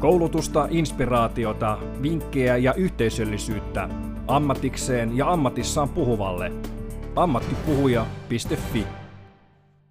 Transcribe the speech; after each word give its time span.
Koulutusta, 0.00 0.68
inspiraatiota, 0.70 1.78
vinkkejä 2.02 2.56
ja 2.56 2.74
yhteisöllisyyttä 2.74 3.88
ammatikseen 4.26 5.16
ja 5.16 5.32
ammatissaan 5.32 5.88
puhuvalle. 5.88 6.52
ammattipuhuja.fi 7.16 8.86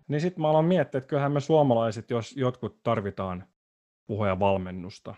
Niin 0.08 0.22
sitten 0.22 0.42
mä 0.42 0.50
aloin 0.50 0.66
miettiä, 0.66 0.98
että 0.98 1.08
kyllähän 1.08 1.32
me 1.32 1.40
suomalaiset, 1.40 2.10
jos 2.10 2.38
jotkut 2.38 2.84
tarvitaan 2.84 3.44
valmennusta 4.40 5.16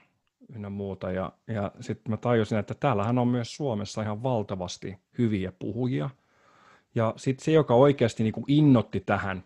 ynnä 0.55 0.69
muuta. 0.69 1.11
Ja, 1.11 1.31
ja 1.47 1.71
sitten 1.79 2.11
mä 2.11 2.17
tajusin, 2.17 2.57
että 2.57 2.73
täällähän 2.73 3.17
on 3.17 3.27
myös 3.27 3.55
Suomessa 3.55 4.01
ihan 4.01 4.23
valtavasti 4.23 4.97
hyviä 5.17 5.51
puhujia. 5.59 6.09
Ja 6.95 7.13
sitten 7.17 7.45
se, 7.45 7.51
joka 7.51 7.73
oikeasti 7.73 8.23
niin 8.23 8.33
kuin 8.33 8.45
innotti 8.47 8.99
tähän, 8.99 9.43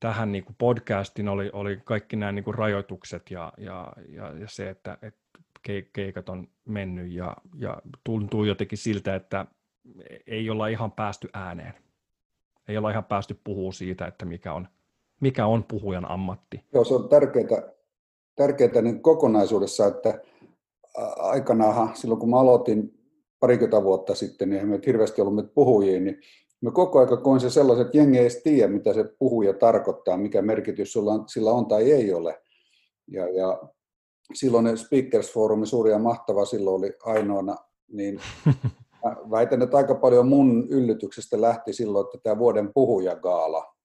tähän 0.00 0.32
niin 0.32 0.44
kuin 0.44 0.56
podcastiin, 0.58 1.28
oli, 1.28 1.50
oli 1.52 1.80
kaikki 1.84 2.16
nämä 2.16 2.32
niin 2.32 2.44
kuin 2.44 2.54
rajoitukset 2.54 3.30
ja, 3.30 3.52
ja, 3.58 3.92
ja, 4.08 4.38
ja 4.38 4.48
se, 4.48 4.70
että, 4.70 4.98
että 5.02 5.20
keikat 5.92 6.28
on 6.28 6.48
mennyt 6.64 7.12
ja, 7.12 7.36
ja 7.58 7.82
tuntuu 8.04 8.44
jotenkin 8.44 8.78
siltä, 8.78 9.14
että 9.14 9.46
ei 10.26 10.50
olla 10.50 10.68
ihan 10.68 10.92
päästy 10.92 11.28
ääneen. 11.32 11.74
Ei 12.68 12.78
olla 12.78 12.90
ihan 12.90 13.04
päästy 13.04 13.40
puhua 13.44 13.72
siitä, 13.72 14.06
että 14.06 14.24
mikä 14.24 14.52
on, 14.52 14.68
mikä 15.20 15.46
on 15.46 15.64
puhujan 15.64 16.10
ammatti. 16.10 16.64
Joo, 16.72 16.84
se 16.84 16.94
on 16.94 17.08
tärkeää, 17.08 17.62
tärkeää 18.36 18.82
niin 18.82 19.02
kokonaisuudessa, 19.02 19.86
että 19.86 20.20
aikanaan 21.16 21.96
silloin 21.96 22.20
kun 22.20 22.30
mä 22.30 22.40
aloitin 22.40 22.96
parikymmentä 23.40 23.82
vuotta 23.82 24.14
sitten, 24.14 24.50
niin 24.50 24.68
me 24.68 24.80
hirveästi 24.86 25.20
ollut 25.20 25.34
meitä 25.34 25.50
puhujia, 25.54 26.00
niin 26.00 26.20
me 26.60 26.70
koko 26.72 26.98
ajan 26.98 27.22
koin 27.22 27.40
se 27.40 27.50
sellaiset, 27.50 27.86
että 27.86 27.98
jengi 27.98 28.18
ei 28.18 28.28
tiedä, 28.44 28.72
mitä 28.72 28.94
se 28.94 29.04
puhuja 29.18 29.52
tarkoittaa, 29.54 30.16
mikä 30.16 30.42
merkitys 30.42 30.92
sulla 30.92 31.12
on, 31.12 31.28
sillä 31.28 31.50
on 31.50 31.66
tai 31.66 31.92
ei 31.92 32.12
ole. 32.12 32.42
Ja, 33.08 33.28
ja 33.28 33.60
silloin 34.34 34.78
Speakers 34.78 35.32
Forumin 35.32 35.66
suuri 35.66 35.90
ja 35.90 35.98
mahtava 35.98 36.44
silloin 36.44 36.76
oli 36.76 36.92
ainoana, 37.04 37.56
niin 37.92 38.20
väitän, 39.30 39.62
että 39.62 39.76
aika 39.76 39.94
paljon 39.94 40.28
mun 40.28 40.66
yllytyksestä 40.68 41.40
lähti 41.40 41.72
silloin, 41.72 42.06
että 42.06 42.18
tämä 42.22 42.38
vuoden 42.38 42.70
puhujagaala, 42.74 43.76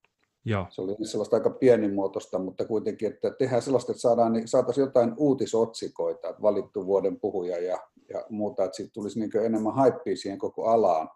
Joo. 0.46 0.68
Se 0.70 0.82
oli 0.82 0.96
sellaista 1.06 1.36
aika 1.36 1.50
pienimuotoista, 1.50 2.40
mutta 2.40 2.66
kuitenkin, 2.66 3.14
että 3.14 3.32
tehdään 3.32 3.62
sellaista, 3.62 3.92
että 3.92 4.02
saadaan, 4.02 4.34
niin 4.34 4.48
saataisiin 4.48 4.86
jotain 4.86 5.14
uutisotsikoita, 5.18 6.30
että 6.30 6.42
valittu 6.42 6.86
vuoden 6.86 7.20
puhuja 7.20 7.58
ja, 7.58 7.78
ja 8.10 8.26
muuta, 8.30 8.64
että 8.64 8.76
siitä 8.76 8.92
tulisi 8.94 9.20
niin 9.20 9.46
enemmän 9.46 9.74
haippia 9.74 10.18
siihen 10.18 10.40
koko 10.40 10.68
alaan. 10.68 11.10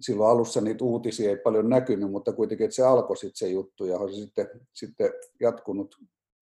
Silloin 0.00 0.30
alussa 0.30 0.60
niitä 0.60 0.84
uutisia 0.84 1.30
ei 1.30 1.36
paljon 1.36 1.68
näkynyt, 1.68 2.10
mutta 2.10 2.32
kuitenkin, 2.32 2.64
että 2.64 2.74
se 2.74 2.86
alkoi 2.86 3.16
sitten 3.16 3.36
se 3.36 3.48
juttu 3.48 3.84
ja 3.84 3.98
on 3.98 4.12
se 4.12 4.16
sitten, 4.16 4.46
sitten 4.72 5.10
jatkunut 5.40 5.96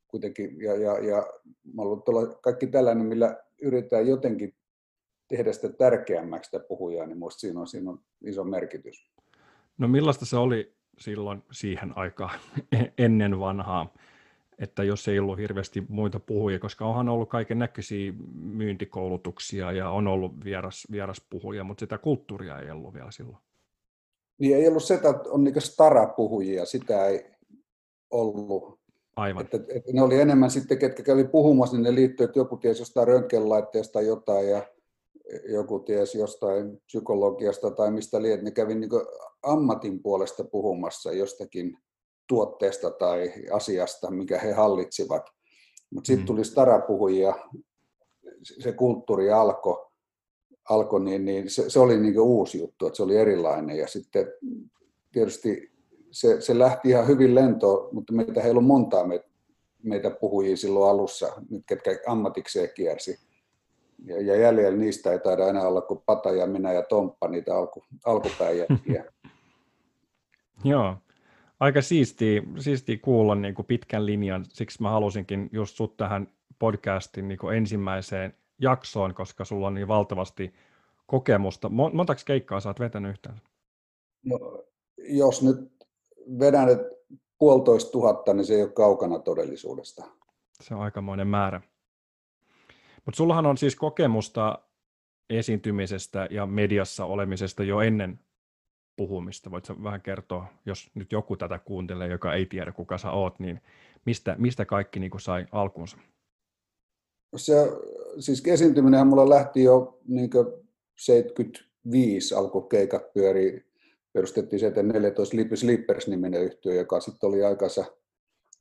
kuitenkin. 0.09 0.61
Ja, 0.61 0.77
ja, 0.77 0.99
ja 0.99 1.27
mä 1.75 1.83
olla 1.83 2.27
kaikki 2.27 2.67
tällainen, 2.67 3.07
millä 3.07 3.37
yritetään 3.63 4.07
jotenkin 4.07 4.55
tehdä 5.29 5.53
sitä 5.53 5.69
tärkeämmäksi 5.69 6.49
sitä 6.51 6.65
puhujaa, 6.69 7.07
niin 7.07 7.19
minusta 7.19 7.41
siinä 7.41 7.61
on, 7.61 7.69
siinä 7.69 7.91
on 7.91 8.01
iso 8.25 8.45
merkitys. 8.45 9.11
No 9.79 9.89
millaista 9.89 10.27
se 10.27 10.37
oli 10.37 10.77
silloin 10.99 11.43
siihen 11.53 11.93
aikaan 11.97 12.39
ennen 12.99 13.41
vanhaa, 13.41 13.95
että 14.59 14.85
jos 14.85 15.09
ei 15.09 15.19
ollut 15.19 15.39
hirveästi 15.39 15.85
muita 15.89 16.21
puhujia, 16.21 16.59
koska 16.59 16.87
onhan 16.87 17.09
ollut 17.09 17.29
kaiken 17.29 17.59
näköisiä 17.59 18.13
myyntikoulutuksia 18.35 19.73
ja 19.73 19.91
on 19.91 20.09
ollut 20.09 20.45
vieras, 20.45 20.87
vieras 20.91 21.27
puhuja, 21.31 21.65
mutta 21.65 21.81
sitä 21.81 21.99
kulttuuria 21.99 22.59
ei 22.59 22.71
ollut 22.71 22.95
vielä 22.95 23.11
silloin. 23.11 23.39
Niin 24.39 24.57
ei 24.57 24.69
ollut 24.69 24.85
se, 24.85 24.95
että 24.95 25.09
on 25.29 25.45
niin 25.45 25.63
stara-puhujia, 25.63 26.65
sitä 26.65 27.07
ei 27.07 27.25
ollut. 28.11 28.81
Aivan. 29.17 29.45
Että, 29.45 29.57
että 29.57 29.93
ne 29.93 30.03
oli 30.03 30.21
enemmän 30.21 30.51
sitten, 30.51 30.79
ketkä 30.79 31.03
kävi 31.03 31.25
puhumassa, 31.25 31.77
niin 31.77 31.85
ne 31.85 31.95
liittyi, 31.95 32.25
että 32.25 32.39
joku 32.39 32.57
tiesi 32.57 32.83
jostain 32.83 33.09
röntgenlaitteesta 33.09 34.01
jotain 34.01 34.49
ja 34.49 34.63
joku 35.49 35.79
tiesi 35.79 36.19
jostain 36.19 36.83
psykologiasta 36.87 37.71
tai 37.71 37.91
mistä 37.91 38.23
liet, 38.23 38.43
ne 38.43 38.51
kävi 38.51 38.75
niin 38.75 38.91
ammatin 39.43 40.03
puolesta 40.03 40.45
puhumassa 40.45 41.13
jostakin 41.13 41.79
tuotteesta 42.27 42.91
tai 42.91 43.33
asiasta, 43.53 44.11
mikä 44.11 44.39
he 44.39 44.53
hallitsivat. 44.53 45.23
Mutta 45.91 46.07
sitten 46.07 46.23
mm. 46.23 46.27
tuli 46.27 46.45
starapuhujia, 46.45 47.35
se 48.43 48.73
kulttuuri 48.73 49.31
alkoi, 49.31 49.87
alko, 50.71 50.99
niin, 50.99 51.25
niin 51.25 51.51
se, 51.51 51.71
se 51.71 51.81
oli 51.81 52.01
niin 52.01 52.21
uusi 52.21 52.59
juttu, 52.59 52.87
että 52.87 52.97
se 52.97 53.03
oli 53.03 53.17
erilainen. 53.17 53.77
Ja 53.77 53.89
sitten 53.89 54.27
tietysti 55.13 55.73
se, 56.11 56.41
se 56.41 56.59
lähti 56.59 56.89
ihan 56.89 57.07
hyvin 57.07 57.35
lentoon, 57.35 57.95
mutta 57.95 58.13
meitä 58.13 58.43
ei 58.43 58.51
ollut 58.51 58.67
montaa 58.67 59.07
meitä, 59.07 59.29
meitä 59.83 60.11
puhujia 60.11 60.57
silloin 60.57 60.91
alussa, 60.91 61.43
ketkä 61.67 61.99
ammatikseen 62.07 62.71
kiersi 62.75 63.19
ja, 64.05 64.23
ja 64.23 64.37
jäljellä 64.37 64.79
niistä 64.79 65.13
ei 65.13 65.19
taida 65.19 65.49
enää 65.49 65.69
olla 65.69 65.81
kuin 65.81 66.03
Pata 66.07 66.31
ja 66.33 66.47
minä 66.47 66.73
ja 66.73 66.83
Tomppa, 66.83 67.29
niitä 67.29 67.57
alku, 67.57 67.85
alkupäijätkiä. 68.05 69.05
Joo, 70.65 70.97
aika 71.61 71.83
siistiä, 71.83 72.43
siistiä 72.59 72.99
kuulla 73.03 73.35
niin 73.35 73.55
kuin 73.55 73.67
pitkän 73.67 74.07
linjan, 74.07 74.45
siksi 74.49 74.83
mä 74.83 74.91
halusinkin 74.91 75.49
just 75.53 75.77
sut 75.77 75.97
tähän 75.97 76.29
podcastin 76.59 77.29
niin 77.29 77.39
kuin 77.39 77.57
ensimmäiseen 77.57 78.35
jaksoon, 78.61 79.15
koska 79.15 79.45
sulla 79.45 79.67
on 79.67 79.75
niin 79.75 79.89
valtavasti 79.89 80.55
kokemusta. 81.07 81.69
Montako 81.69 82.21
keikkaa 82.27 82.61
sä 82.61 82.69
oot 82.69 82.81
vetänyt 82.81 83.11
yhtään? 83.11 83.41
No, 84.25 84.65
jos 84.99 85.43
nyt 85.43 85.87
vedän 86.39 86.69
puolitoista 87.39 87.93
tuhatta, 87.93 88.35
niin 88.35 88.45
se 88.45 88.55
ei 88.55 88.63
ole 88.63 88.73
kaukana 88.73 89.19
todellisuudesta. 89.19 90.05
Se 90.61 90.75
on 90.75 90.83
aikamoinen 90.83 91.27
määrä. 91.27 91.61
Mutta 93.05 93.17
sullahan 93.17 93.47
on 93.47 93.59
siis 93.59 93.77
kokemusta 93.77 94.59
esiintymisestä 95.31 96.29
ja 96.31 96.47
mediassa 96.47 97.05
olemisesta 97.05 97.63
jo 97.63 97.81
ennen 97.81 98.21
puhumista. 98.97 99.51
Voitko 99.51 99.75
vähän 99.83 100.01
kertoa, 100.01 100.47
jos 100.67 100.91
nyt 100.95 101.13
joku 101.13 101.37
tätä 101.37 101.59
kuuntelee, 101.59 102.09
joka 102.09 102.35
ei 102.35 102.47
tiedä 102.47 102.73
kuka 102.73 102.99
sä 102.99 103.11
oot, 103.11 103.39
niin 103.41 103.61
mistä, 104.05 104.37
mistä 104.39 104.65
kaikki 104.65 105.01
niin 105.01 105.11
sai 105.21 105.47
alkunsa? 105.53 105.97
Se, 107.37 107.55
siis 108.19 108.43
esiintyminenhän 108.47 109.07
mulla 109.07 109.29
lähti 109.29 109.63
jo 109.63 109.99
niin 110.09 110.31
75 110.97 112.35
alkukeikat 112.35 113.13
pyöri, 113.13 113.67
perustettiin 114.13 114.61
14 114.83 115.37
Slippers-niminen 115.55 116.43
yhtiö, 116.43 116.75
joka 116.75 117.01
sitten 117.01 117.29
oli 117.29 117.45
aikansa 117.45 117.85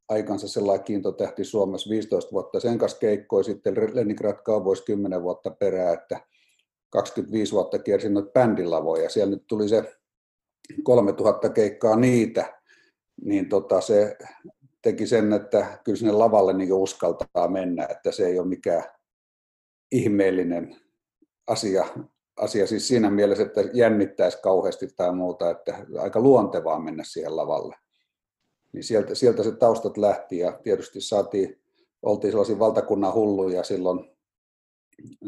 aikansa 0.10 0.48
sellainen 0.48 0.86
kiintotähti 0.86 1.44
Suomessa 1.44 1.90
15 1.90 2.32
vuotta. 2.32 2.60
Sen 2.60 2.78
kanssa 2.78 3.00
keikkoi 3.00 3.44
sitten 3.44 3.76
Leningrad 3.94 4.38
Cowboys 4.44 4.82
10 4.82 5.24
vuotta 5.24 5.52
perään, 5.52 5.94
että 5.94 6.20
25 6.90 7.52
vuotta 7.52 7.80
kiersin 7.80 8.14
noita 8.14 8.32
bändilavoja. 8.32 9.10
Siellä 9.10 9.32
nyt 9.32 9.48
tuli 9.48 9.70
se 9.70 9.96
3000 10.84 11.50
keikkaa 11.50 11.96
niitä, 11.96 12.62
niin 13.22 13.50
tota 13.50 13.82
se 13.82 14.18
teki 14.82 15.08
sen, 15.08 15.34
että 15.34 15.80
kyllä 15.84 15.98
sinne 15.98 16.12
lavalle 16.12 16.54
niin 16.54 16.74
uskaltaa 16.74 17.48
mennä, 17.48 17.88
että 17.90 18.12
se 18.12 18.26
ei 18.26 18.40
ole 18.40 18.48
mikään 18.48 18.84
ihmeellinen 19.92 20.76
asia, 21.48 21.86
asia 22.38 22.68
siis 22.68 22.88
siinä 22.88 23.10
mielessä, 23.10 23.44
että 23.44 23.62
jännittäisi 23.74 24.42
kauheasti 24.42 24.88
tai 24.96 25.16
muuta, 25.16 25.50
että 25.50 25.86
aika 26.00 26.20
luontevaa 26.20 26.80
mennä 26.80 27.04
siihen 27.04 27.36
lavalle. 27.36 27.76
Niin 28.74 28.84
sieltä, 28.84 29.16
sieltä 29.16 29.44
se 29.44 29.52
taustat 29.52 29.98
lähti 29.98 30.38
ja 30.38 30.60
tietysti 30.64 31.02
saatiin, 31.02 31.62
oltiin 32.02 32.32
sellaisia 32.32 32.60
valtakunnan 32.60 33.14
hulluja 33.14 33.64
silloin 33.64 34.16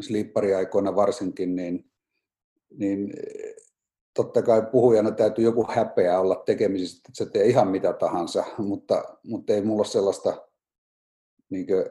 slippariaikoina 0.00 0.96
varsinkin, 0.96 1.56
niin, 1.56 1.90
niin 2.70 3.12
totta 4.18 4.42
kai 4.42 4.62
puhujana 4.72 5.10
täytyy 5.10 5.44
joku 5.44 5.66
häpeä 5.68 6.20
olla 6.20 6.42
tekemisissä, 6.46 6.98
että 6.98 7.24
se 7.24 7.30
tee 7.30 7.44
ihan 7.44 7.68
mitä 7.68 7.92
tahansa, 7.92 8.44
mutta, 8.58 9.04
mutta 9.22 9.52
ei 9.52 9.62
mulla 9.62 9.84
sellaista, 9.84 10.48
niin 11.50 11.66
kuin, 11.66 11.84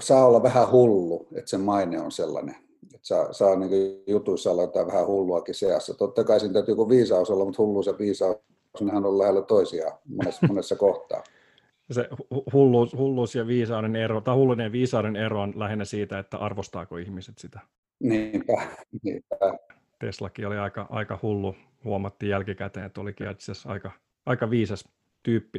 saa 0.00 0.26
olla 0.26 0.42
vähän 0.42 0.70
hullu, 0.70 1.28
että 1.34 1.50
se 1.50 1.58
maine 1.58 2.00
on 2.00 2.12
sellainen. 2.12 2.54
Että 2.94 2.98
saa, 3.02 3.32
saa 3.32 3.56
niin 3.56 4.02
jutuissa 4.06 4.50
olla 4.50 4.62
jotain 4.62 4.86
vähän 4.86 5.06
hulluakin 5.06 5.54
seassa. 5.54 5.94
Totta 5.94 6.24
kai 6.24 6.40
siinä 6.40 6.52
täytyy 6.52 6.72
joku 6.72 6.88
viisaus 6.88 7.30
olla, 7.30 7.44
mutta 7.44 7.62
hulluus 7.62 7.86
ja 7.86 7.98
viisaus 7.98 8.36
nehän 8.80 9.06
on 9.06 9.18
lähellä 9.18 9.42
toisiaan 9.42 9.98
monessa, 10.16 10.46
monessa 10.46 10.76
kohtaa. 10.76 11.22
Se 11.90 12.08
hulluus, 12.52 12.96
hulluus 12.96 13.34
ja 13.34 13.46
viisauden 13.46 13.96
ero, 13.96 14.20
tai 14.20 14.34
hulluuden 14.34 14.64
ja 14.64 14.72
viisauden 14.72 15.16
ero 15.16 15.42
on 15.42 15.52
lähinnä 15.56 15.84
siitä, 15.84 16.18
että 16.18 16.36
arvostaako 16.36 16.96
ihmiset 16.96 17.38
sitä. 17.38 17.60
Niinpä, 18.00 18.66
niinpä. 19.02 19.36
Teslakin 19.98 20.46
oli 20.46 20.58
aika, 20.58 20.86
aika 20.90 21.18
hullu, 21.22 21.54
huomattiin 21.84 22.30
jälkikäteen, 22.30 22.86
että 22.86 23.00
olikin 23.00 23.30
itse 23.30 23.52
asiassa 23.52 23.68
aika, 23.68 23.90
aika 24.26 24.50
viisas 24.50 24.88
tyyppi. 25.22 25.58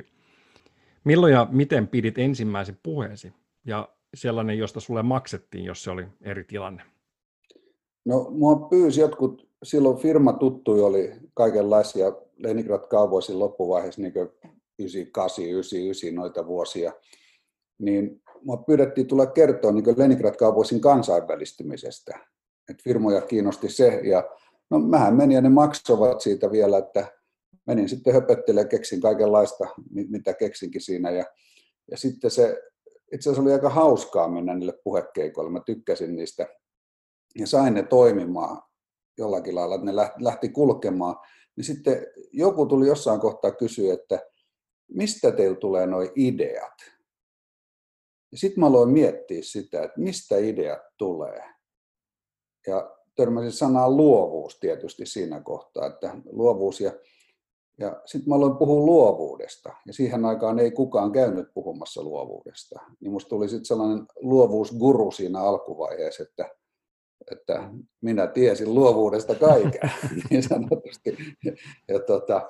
Milloin 1.04 1.34
ja 1.34 1.48
miten 1.52 1.88
pidit 1.88 2.18
ensimmäisen 2.18 2.80
puheesi 2.84 3.34
ja 3.66 3.90
sellainen, 4.14 4.58
josta 4.58 4.80
sulle 4.80 5.04
maksettiin, 5.04 5.66
jos 5.66 5.84
se 5.84 5.92
oli 5.92 6.06
eri 6.22 6.44
tilanne? 6.44 6.84
No, 8.06 8.28
mua 8.30 8.56
pyysi 8.56 9.02
jotkut, 9.02 9.48
silloin 9.64 9.98
firma 9.98 10.34
tuttui 10.34 10.82
oli 10.82 11.14
kaikenlaisia 11.34 12.12
Leningrad 12.38 12.88
Cowboysin 12.88 13.40
loppuvaiheessa 13.40 14.02
niin 14.02 14.14
98, 14.80 15.46
99 15.46 16.16
noita 16.16 16.48
vuosia, 16.48 16.94
niin 17.80 18.22
mua 18.44 18.58
pyydettiin 18.58 19.08
tulla 19.08 19.26
kertoa 19.26 19.72
niin 19.72 19.98
Leningrad 19.98 20.36
kaupoisin 20.36 20.82
kansainvälistymisestä. 20.82 22.20
Et 22.70 22.84
firmoja 22.84 23.22
kiinnosti 23.22 23.70
se 23.70 24.02
ja 24.04 24.24
no 24.70 24.80
mähän 24.80 25.16
menin 25.16 25.36
ja 25.36 25.42
ne 25.42 25.50
maksoivat 25.50 26.22
siitä 26.22 26.52
vielä, 26.52 26.78
että 26.78 27.08
menin 27.68 27.90
sitten 27.90 28.14
höpöttelemään 28.14 28.70
keksin 28.70 29.02
kaikenlaista, 29.02 29.68
mitä 29.90 30.34
keksinkin 30.34 30.82
siinä. 30.82 31.12
Ja, 31.12 31.26
ja 31.92 31.98
sitten 31.98 32.32
se 32.32 32.62
itse 33.14 33.30
asiassa 33.30 33.42
oli 33.42 33.52
aika 33.52 33.70
hauskaa 33.70 34.28
mennä 34.28 34.56
niille 34.56 34.80
puhekeikoille, 34.84 35.52
mä 35.52 35.62
tykkäsin 35.66 36.16
niistä 36.16 36.48
ja 37.36 37.48
sain 37.48 37.74
ne 37.74 37.84
toimimaan 37.84 38.62
jollakin 39.18 39.56
lailla, 39.56 39.76
että 39.76 39.86
ne 39.86 39.96
lähti 40.20 40.50
kulkemaan. 40.50 41.16
Niin 41.56 41.66
sitten 41.66 42.08
joku 42.32 42.66
tuli 42.66 42.88
jossain 42.88 43.20
kohtaa 43.20 43.52
kysyä, 43.52 43.94
että 43.94 44.20
mistä 44.88 45.32
teillä 45.32 45.58
tulee 45.58 45.88
nuo 45.88 46.02
ideat? 46.16 46.74
Ja 48.32 48.38
sitten 48.38 48.60
mä 48.60 48.68
aloin 48.68 48.90
miettiä 48.90 49.40
sitä, 49.42 49.84
että 49.84 50.00
mistä 50.00 50.38
ideat 50.38 50.82
tulee. 50.98 51.57
Ja 52.68 52.92
törmäsin 53.16 53.52
sanaan 53.52 53.98
luovuus 53.98 54.60
tietysti 54.60 55.06
siinä 55.06 55.42
kohtaa, 55.42 55.86
että 55.86 56.16
luovuus 56.32 56.82
ja 56.82 56.92
ja 57.80 58.02
sitten 58.06 58.30
mä 58.30 58.36
aloin 58.36 58.58
puhua 58.58 58.86
luovuudesta, 58.86 59.74
ja 59.86 59.94
siihen 59.94 60.26
aikaan 60.26 60.60
ei 60.60 60.72
kukaan 60.72 61.12
käynyt 61.12 61.54
puhumassa 61.54 62.04
luovuudesta. 62.04 62.80
Niin 63.00 63.12
musta 63.12 63.30
tuli 63.30 63.50
sitten 63.50 63.66
sellainen 63.66 64.06
luovuusguru 64.16 65.12
siinä 65.12 65.42
alkuvaiheessa, 65.42 66.24
että, 66.24 66.50
että 67.32 67.70
minä 68.02 68.28
tiesin 68.28 68.74
luovuudesta 68.74 69.36
kaiken, 69.36 69.92
niin 70.30 70.44
sanotusti. 70.44 71.18
Ja 71.88 72.00
tota, 72.00 72.48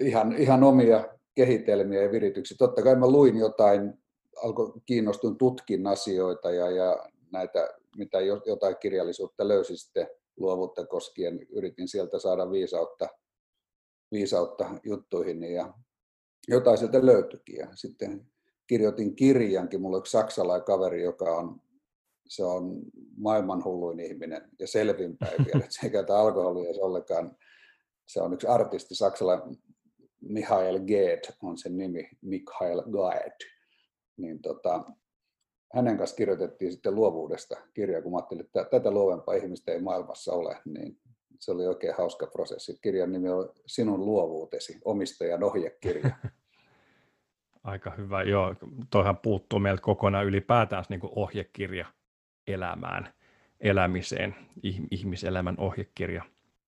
ihan, 0.00 0.32
ihan 0.32 0.64
omia 0.64 1.08
kehitelmiä 1.34 2.02
ja 2.02 2.12
virityksiä. 2.12 2.56
Totta 2.58 2.82
kai 2.82 2.96
mä 2.96 3.08
luin 3.08 3.36
jotain, 3.36 3.94
alkoi 4.42 4.72
kiinnostun 4.86 5.38
tutkin 5.38 5.86
asioita 5.86 6.50
ja, 6.50 6.70
ja 6.70 7.06
näitä, 7.32 7.74
mitä 7.96 8.20
jotain 8.46 8.76
kirjallisuutta 8.80 9.48
löysin 9.48 9.78
sitten 9.78 10.08
luovuutta 10.36 10.86
koskien, 10.86 11.46
yritin 11.50 11.88
sieltä 11.88 12.18
saada 12.18 12.50
viisautta 12.50 13.08
viisautta 14.12 14.80
juttuihin 14.84 15.44
ja 15.44 15.74
jotain 16.48 16.78
sieltä 16.78 17.06
löytyikin. 17.06 17.56
Ja 17.56 17.68
sitten 17.74 18.26
kirjoitin 18.66 19.16
kirjankin, 19.16 19.80
mulla 19.80 19.96
on 19.96 20.00
yksi 20.00 20.10
saksalainen 20.10 20.64
kaveri, 20.64 21.02
joka 21.02 21.36
on, 21.36 21.60
se 22.28 22.44
on 22.44 22.82
maailman 23.16 23.64
hulluin 23.64 24.00
ihminen 24.00 24.50
ja 24.58 24.66
selvinpäin 24.66 25.44
vielä, 25.46 25.64
että 25.64 25.74
se 25.80 25.86
ei 25.86 25.90
käytä 25.90 26.18
alkoholia 26.18 26.74
se 26.74 26.80
ollenkaan. 26.80 27.36
Se 28.06 28.20
on 28.20 28.32
yksi 28.34 28.46
artisti, 28.46 28.94
saksalainen 28.94 29.56
Michael 30.20 30.78
Geed 30.78 31.24
on 31.42 31.58
sen 31.58 31.76
nimi, 31.76 32.08
Michael 32.20 32.82
Geed. 32.82 33.50
Niin 34.16 34.42
tota, 34.42 34.84
hänen 35.74 35.98
kanssa 35.98 36.16
kirjoitettiin 36.16 36.72
sitten 36.72 36.94
luovuudesta 36.94 37.56
kirja, 37.74 38.02
kun 38.02 38.12
mä 38.12 38.18
ajattelin, 38.18 38.44
että 38.44 38.64
tätä 38.64 38.90
luovempaa 38.90 39.34
ihmistä 39.34 39.72
ei 39.72 39.80
maailmassa 39.80 40.32
ole, 40.32 40.56
niin 40.64 40.98
se 41.38 41.52
oli 41.52 41.66
oikein 41.66 41.94
hauska 41.94 42.26
prosessi. 42.26 42.78
Kirjan 42.82 43.12
nimi 43.12 43.28
on 43.28 43.52
Sinun 43.66 44.06
luovuutesi, 44.06 44.78
omistajan 44.84 45.44
ohjekirja. 45.44 46.10
Aika 47.64 47.92
hyvä, 47.98 48.22
joo. 48.22 48.54
Toihan 48.90 49.16
puuttuu 49.16 49.58
meiltä 49.58 49.82
kokonaan 49.82 50.26
ylipäätään 50.26 50.84
niin 50.88 51.00
kuin 51.00 51.12
ohjekirja 51.16 51.86
elämään, 52.46 53.12
elämiseen, 53.60 54.34
ihmiselämän 54.90 55.54
ohjekirja. 55.58 56.22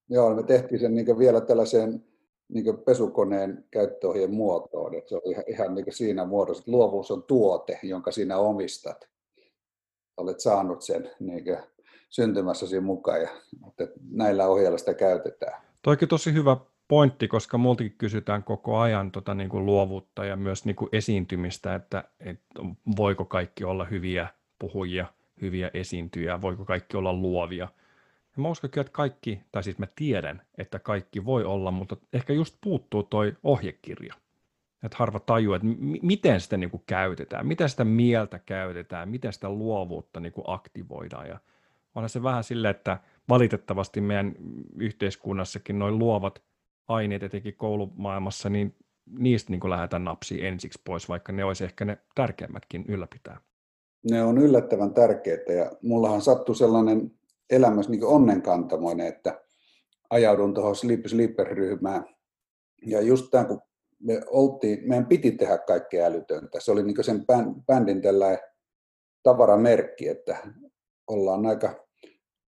Joo, 0.09 0.35
me 0.35 0.43
tehtiin 0.43 0.81
sen 0.81 0.95
niin 0.95 1.19
vielä 1.19 1.41
tällaiseen 1.41 2.05
niin 2.49 2.79
pesukoneen 2.85 3.65
käyttöohjeen 3.71 4.35
muotoon. 4.35 4.95
Että 4.95 5.09
se 5.09 5.17
oli 5.17 5.33
ihan, 5.33 5.45
ihan 5.47 5.75
niin 5.75 5.85
siinä 5.91 6.25
muodossa, 6.25 6.61
että 6.61 6.71
luovuus 6.71 7.11
on 7.11 7.23
tuote, 7.23 7.81
jonka 7.83 8.11
sinä 8.11 8.37
omistat. 8.37 9.09
Olet 10.17 10.41
saanut 10.41 10.83
sen 10.83 11.11
niin 11.21 11.45
syntymässäsi 12.09 12.81
mukaan 12.81 13.21
ja 13.23 13.29
että 13.67 14.01
näillä 14.11 14.49
ohjeilla 14.49 14.79
sitä 14.79 14.95
käytetään. 14.95 15.63
Toikin 15.83 16.09
tosi 16.09 16.33
hyvä 16.33 16.57
pointti, 16.89 17.29
koska 17.29 17.59
multakin 17.59 17.95
kysytään 17.99 18.45
koko 18.45 18.79
ajan 18.79 19.13
tota, 19.13 19.35
niin 19.35 19.49
kuin 19.49 19.67
luovuutta 19.67 20.25
ja 20.25 20.37
myös 20.37 20.65
niin 20.65 20.77
kuin 20.77 20.89
esiintymistä, 20.93 21.75
että, 21.75 22.05
että 22.21 22.63
voiko 22.97 23.25
kaikki 23.25 23.65
olla 23.65 23.85
hyviä 23.85 24.29
puhujia, 24.59 25.07
hyviä 25.41 25.71
esiintyjä, 25.75 26.41
voiko 26.41 26.65
kaikki 26.65 26.97
olla 26.97 27.13
luovia. 27.13 27.69
Ja 28.39 28.43
mä 28.43 28.49
uskon 28.49 28.71
että 28.77 28.93
kaikki, 28.93 29.41
tai 29.53 29.63
siis 29.63 29.79
mä 29.79 29.87
tiedän, 29.97 30.43
että 30.59 30.79
kaikki 30.79 31.25
voi 31.25 31.45
olla, 31.45 31.71
mutta 31.71 31.97
ehkä 32.13 32.33
just 32.33 32.57
puuttuu 32.61 33.03
toi 33.03 33.37
ohjekirja. 33.43 34.15
Että 34.83 34.97
harva 34.99 35.21
tajuu, 35.21 35.55
että 35.55 35.67
m- 35.67 35.99
miten 36.03 36.41
sitä 36.41 36.57
niin 36.57 36.71
kuin 36.71 36.83
käytetään, 36.87 37.47
miten 37.47 37.69
sitä 37.69 37.85
mieltä 37.85 38.39
käytetään, 38.39 39.09
miten 39.09 39.33
sitä 39.33 39.49
luovuutta 39.49 40.21
niin 40.21 40.33
kuin 40.33 40.45
aktivoidaan. 40.47 41.29
Ja 41.29 41.39
onhan 41.95 42.09
se 42.09 42.23
vähän 42.23 42.45
silleen, 42.45 42.71
että 42.71 42.99
valitettavasti 43.29 44.01
meidän 44.01 44.35
yhteiskunnassakin 44.77 45.79
noin 45.79 45.99
luovat 45.99 46.43
aineet, 46.89 47.23
etenkin 47.23 47.57
koulumaailmassa, 47.57 48.49
niin 48.49 48.75
niistä 49.19 49.51
niin 49.51 49.71
lähdetään 49.71 50.05
napsiin 50.05 50.45
ensiksi 50.45 50.81
pois, 50.85 51.09
vaikka 51.09 51.33
ne 51.33 51.45
olisi 51.45 51.65
ehkä 51.65 51.85
ne 51.85 51.99
tärkeimmätkin 52.15 52.85
ylläpitää. 52.89 53.41
Ne 54.11 54.23
on 54.23 54.39
yllättävän 54.39 54.95
tärkeitä 54.95 55.53
ja 55.53 55.73
mullahan 55.83 56.21
sattui 56.21 56.57
sellainen 56.57 57.18
elämässä 57.51 57.91
niin 57.91 58.05
onnenkantamoinen, 58.05 59.07
että 59.07 59.41
ajaudun 60.11 60.55
tuohon 60.55 60.77
Sleep 60.77 61.07
Sleeper-ryhmään. 61.07 62.05
Ja 62.87 63.01
just 63.01 63.27
tämä, 63.31 63.45
kun 63.45 63.61
me 64.01 64.21
oltiin, 64.27 64.89
meidän 64.89 65.07
piti 65.07 65.33
tehdä 65.33 65.59
kaikkea 65.59 66.07
älytöntä. 66.07 66.61
Se 66.61 66.73
oli 66.73 66.83
niin 66.83 67.05
sen 67.05 67.25
bändin 67.67 68.03
tällainen 68.03 68.39
tavaramerkki, 69.23 70.09
että 70.09 70.37
ollaan 71.07 71.47
aika 71.47 71.87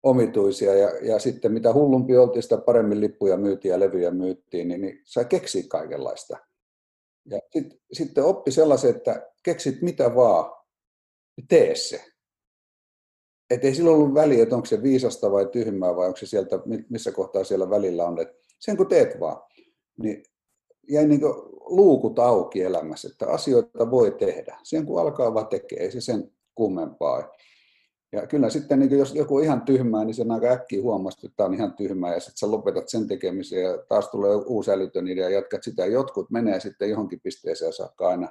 omituisia 0.02 0.74
ja, 0.74 0.88
ja 1.02 1.18
sitten 1.18 1.52
mitä 1.52 1.72
hullumpi 1.72 2.16
oltiin, 2.16 2.42
sitä 2.42 2.58
paremmin 2.58 3.00
lippuja 3.00 3.36
myytiin 3.36 3.72
ja 3.72 3.80
levyjä 3.80 4.10
myytiin, 4.10 4.68
niin, 4.68 4.80
niin 4.80 5.00
sai 5.04 5.24
keksiä 5.24 5.62
kaikenlaista. 5.68 6.36
Ja 7.30 7.40
sit, 7.50 7.66
sitten 7.92 8.24
oppi 8.24 8.50
sellaisen, 8.50 8.96
että 8.96 9.30
keksit 9.42 9.82
mitä 9.82 10.14
vaan, 10.14 10.52
niin 11.36 11.48
tee 11.48 11.74
se. 11.74 12.04
Et 13.50 13.64
ei 13.64 13.74
sillä 13.74 13.90
ollut 13.90 14.14
väliä, 14.14 14.42
että 14.42 14.54
onko 14.54 14.66
se 14.66 14.82
viisasta 14.82 15.32
vai 15.32 15.46
tyhmää 15.46 15.96
vai 15.96 16.06
onko 16.06 16.16
se 16.16 16.26
sieltä, 16.26 16.58
missä 16.88 17.12
kohtaa 17.12 17.44
siellä 17.44 17.70
välillä 17.70 18.04
on. 18.04 18.20
Et 18.20 18.28
sen 18.58 18.76
kun 18.76 18.86
teet 18.86 19.20
vaan, 19.20 19.42
niin 20.02 20.22
jäi 20.88 21.06
niin 21.06 21.20
luukut 21.60 22.18
auki 22.18 22.62
elämässä, 22.62 23.08
että 23.12 23.26
asioita 23.26 23.90
voi 23.90 24.10
tehdä. 24.10 24.58
Sen 24.62 24.86
kun 24.86 25.00
alkaa 25.00 25.34
vaan 25.34 25.46
tekee, 25.46 25.78
ei 25.78 25.90
se 25.90 26.00
sen 26.00 26.32
kummempaa. 26.54 27.32
Ja 28.12 28.26
kyllä 28.26 28.50
sitten, 28.50 28.78
niin 28.78 28.98
jos 28.98 29.14
joku 29.14 29.36
on 29.36 29.44
ihan 29.44 29.62
tyhmää, 29.62 30.04
niin 30.04 30.14
sen 30.14 30.30
aika 30.30 30.46
äkkiä 30.46 30.82
huomasit, 30.82 31.24
että 31.24 31.36
tämä 31.36 31.46
on 31.46 31.54
ihan 31.54 31.72
tyhmää, 31.72 32.14
ja 32.14 32.20
sitten 32.20 32.36
sä 32.36 32.50
lopetat 32.50 32.88
sen 32.88 33.08
tekemisen, 33.08 33.62
ja 33.62 33.78
taas 33.88 34.08
tulee 34.08 34.36
uusi 34.36 34.70
älytön 34.70 35.08
idea, 35.08 35.28
ja 35.28 35.34
jatkat 35.34 35.62
sitä. 35.62 35.86
Jotkut 35.86 36.30
menee 36.30 36.60
sitten 36.60 36.90
johonkin 36.90 37.20
pisteeseen 37.20 37.72
saakka 37.72 38.08
aina, 38.08 38.28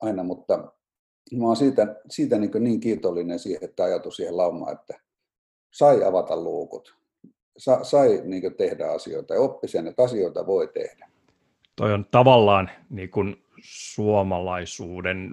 aina 0.00 0.22
mutta 0.22 0.72
mä 1.32 1.46
oon 1.46 1.56
siitä, 1.56 1.96
siitä 2.10 2.38
niin, 2.38 2.50
niin 2.60 2.80
kiitollinen 2.80 3.38
siihen, 3.38 3.64
että 3.64 3.84
ajatus 3.84 4.16
siihen 4.16 4.36
laumaan, 4.36 4.72
että 4.72 5.00
sai 5.70 6.04
avata 6.04 6.36
luukut, 6.36 6.96
Sa, 7.56 7.84
sai 7.84 8.20
niin 8.24 8.54
tehdä 8.56 8.90
asioita 8.90 9.34
ja 9.34 9.40
oppi 9.40 9.68
sen, 9.68 9.86
että 9.86 10.02
asioita 10.02 10.46
voi 10.46 10.68
tehdä. 10.68 11.08
Toi 11.76 11.92
on 11.92 12.06
tavallaan 12.10 12.70
niin 12.90 13.10
kuin 13.10 13.44
suomalaisuuden 13.62 15.32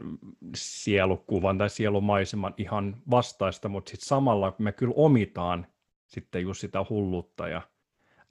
sielukuvan 0.56 1.58
tai 1.58 1.70
sielumaiseman 1.70 2.54
ihan 2.58 2.98
vastaista, 3.10 3.70
mutta 3.70 3.90
sitten 3.90 4.08
samalla 4.08 4.56
me 4.58 4.72
kyllä 4.72 4.94
omitaan 4.96 5.68
sitten 6.08 6.42
just 6.42 6.62
sitä 6.62 6.86
hullutta 6.90 7.48
ja 7.48 7.62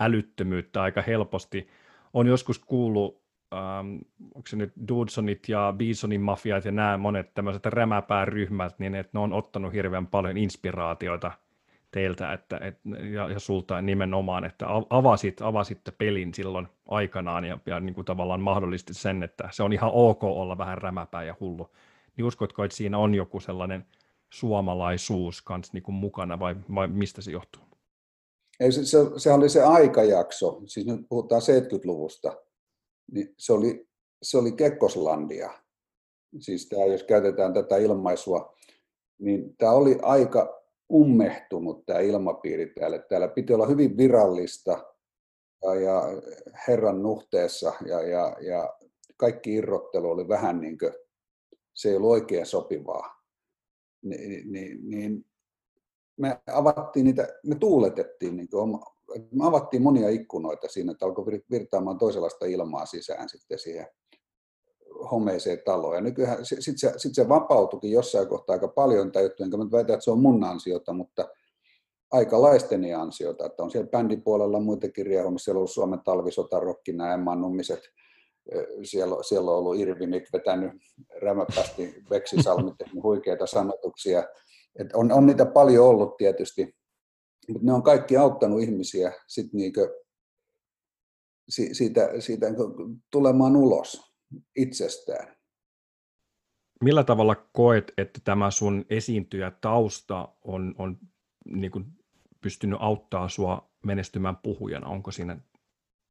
älyttömyyttä 0.00 0.82
aika 0.82 1.02
helposti. 1.02 1.68
On 2.14 2.26
joskus 2.26 2.58
kuullut, 2.58 3.19
ähm, 3.52 3.96
onko 4.34 4.48
se 4.48 4.56
nyt 4.56 4.72
Dudsonit 4.88 5.48
ja 5.48 5.74
Bisonin 5.76 6.20
mafiat 6.20 6.64
ja 6.64 6.72
nämä 6.72 6.96
monet 6.96 7.34
tämmöiset 7.34 7.66
rämäpääryhmät, 7.66 8.78
niin 8.78 8.94
että 8.94 9.10
ne 9.12 9.20
on 9.20 9.32
ottanut 9.32 9.72
hirveän 9.72 10.06
paljon 10.06 10.36
inspiraatioita– 10.36 11.32
teiltä 11.90 12.32
että, 12.32 12.60
et, 12.62 12.78
ja, 13.12 13.30
ja 13.30 13.40
sulta 13.40 13.82
nimenomaan, 13.82 14.44
että 14.44 14.66
avasit, 14.90 15.42
avasitte 15.42 15.90
pelin 15.90 16.34
silloin 16.34 16.68
aikanaan 16.88 17.44
ja, 17.44 17.58
ja 17.66 17.80
niin 17.80 17.94
kuin 17.94 18.04
tavallaan 18.04 18.40
mahdollisti 18.40 18.94
sen, 18.94 19.22
että 19.22 19.48
se 19.52 19.62
on 19.62 19.72
ihan 19.72 19.90
ok 19.92 20.24
olla 20.24 20.58
vähän 20.58 20.78
rämäpää 20.78 21.24
ja 21.24 21.36
hullu. 21.40 21.70
Niin 22.16 22.24
uskotko, 22.24 22.64
että 22.64 22.76
siinä 22.76 22.98
on 22.98 23.14
joku 23.14 23.40
sellainen 23.40 23.86
suomalaisuus 24.30 25.42
kanssa 25.42 25.70
niin 25.72 25.82
kuin 25.82 25.94
mukana 25.94 26.38
vai, 26.38 26.56
vai 26.74 26.88
mistä 26.88 27.22
se 27.22 27.30
johtuu? 27.30 27.62
Ei, 28.60 28.72
se, 28.72 28.84
se, 28.84 28.98
se 29.16 29.32
oli 29.32 29.48
se 29.48 29.62
aikajakso, 29.62 30.62
siis 30.66 30.86
nyt 30.86 31.00
puhutaan 31.08 31.42
70-luvusta, 31.42 32.36
niin 33.12 33.34
se 33.38 33.52
oli, 33.52 33.88
se 34.22 34.38
oli 34.38 34.52
Kekkoslandia. 34.52 35.50
Siis 36.38 36.68
tämä, 36.68 36.84
jos 36.84 37.02
käytetään 37.02 37.54
tätä 37.54 37.76
ilmaisua, 37.76 38.56
niin 39.18 39.56
tämä 39.56 39.72
oli 39.72 39.98
aika 40.02 40.62
ummehtunut 40.92 41.86
tämä 41.86 42.00
ilmapiiri 42.00 42.66
täällä. 42.66 42.98
Täällä 42.98 43.28
piti 43.28 43.52
olla 43.52 43.66
hyvin 43.66 43.96
virallista 43.96 44.94
ja, 45.82 46.02
herran 46.68 47.02
nuhteessa 47.02 47.72
ja, 47.86 48.02
ja, 48.02 48.36
ja 48.40 48.76
kaikki 49.16 49.54
irrottelu 49.54 50.10
oli 50.10 50.28
vähän 50.28 50.60
niin 50.60 50.78
kuin 50.78 50.92
se 51.74 51.88
ei 51.88 51.96
ollut 51.96 52.10
oikein 52.10 52.46
sopivaa. 52.46 53.22
Ni, 54.02 54.16
niin, 54.44 54.90
niin 54.90 55.24
me 56.20 56.40
avattiin 56.52 57.04
niitä, 57.04 57.28
me 57.46 57.54
tuuletettiin, 57.54 58.36
niin 58.36 58.48
kuin, 58.48 58.78
me 59.30 59.46
avattiin 59.46 59.82
monia 59.82 60.08
ikkunoita 60.08 60.68
siinä, 60.68 60.92
että 60.92 61.06
alkoi 61.06 61.26
virtaamaan 61.50 61.98
toisenlaista 61.98 62.46
ilmaa 62.46 62.86
sisään 62.86 63.28
sitten 63.28 63.58
siihen 63.58 63.86
homeiseen 65.10 65.58
taloon. 65.64 65.94
Ja 65.94 66.00
nykyään 66.00 66.44
sitten 66.44 66.78
se, 66.78 66.92
sit 66.96 67.14
se 67.14 67.28
vapautukin 67.28 67.92
jossain 67.92 68.28
kohtaa 68.28 68.52
aika 68.52 68.68
paljon 68.68 69.12
tämä 69.12 69.22
juttu, 69.22 69.44
enkä 69.44 69.56
mä 69.56 69.64
väitä, 69.72 69.92
että 69.92 70.04
se 70.04 70.10
on 70.10 70.20
mun 70.20 70.44
ansiota, 70.44 70.92
mutta 70.92 71.28
aikalaisteni 72.12 72.94
ansiota, 72.94 73.46
että 73.46 73.62
on 73.62 73.70
siellä 73.70 73.90
bändipuolella 73.90 74.60
muitakin 74.60 75.06
riehumissa, 75.06 75.44
siellä 75.44 75.56
on 75.56 75.60
ollut 75.60 75.70
Suomen 75.70 76.00
talvisota, 76.04 76.60
rokki, 76.60 76.92
nämä 76.92 77.14
Emma 77.14 77.34
Nummiset, 77.34 77.80
siellä, 78.82 79.22
siellä 79.22 79.50
on 79.50 79.56
ollut 79.56 79.78
Irvinit 79.78 80.24
vetänyt 80.32 80.72
rämäpästi, 81.22 81.94
Veksisalmi 82.10 82.74
tehnyt 82.78 83.02
huikeita 83.02 83.46
sanotuksia. 83.46 84.24
Et 84.78 84.92
on, 84.94 85.12
on 85.12 85.26
niitä 85.26 85.46
paljon 85.46 85.86
ollut 85.86 86.16
tietysti, 86.16 86.76
mutta 87.48 87.66
ne 87.66 87.72
on 87.72 87.82
kaikki 87.82 88.16
auttanut 88.16 88.62
ihmisiä 88.62 89.12
sit 89.26 89.52
niinkö, 89.52 90.00
siitä, 91.72 92.20
siitä 92.20 92.46
tulemaan 93.10 93.56
ulos 93.56 94.12
itsestään. 94.56 95.36
Millä 96.84 97.04
tavalla 97.04 97.34
koet, 97.52 97.92
että 97.98 98.20
tämä 98.24 98.50
sun 98.50 98.84
esiintyjä 98.90 99.52
tausta 99.60 100.28
on, 100.44 100.74
on 100.78 100.98
niin 101.44 101.70
kuin 101.70 101.84
pystynyt 102.40 102.78
auttaa 102.82 103.28
sua 103.28 103.70
menestymään 103.86 104.36
puhujana? 104.36 104.88
Onko 104.88 105.10
siinä 105.10 105.38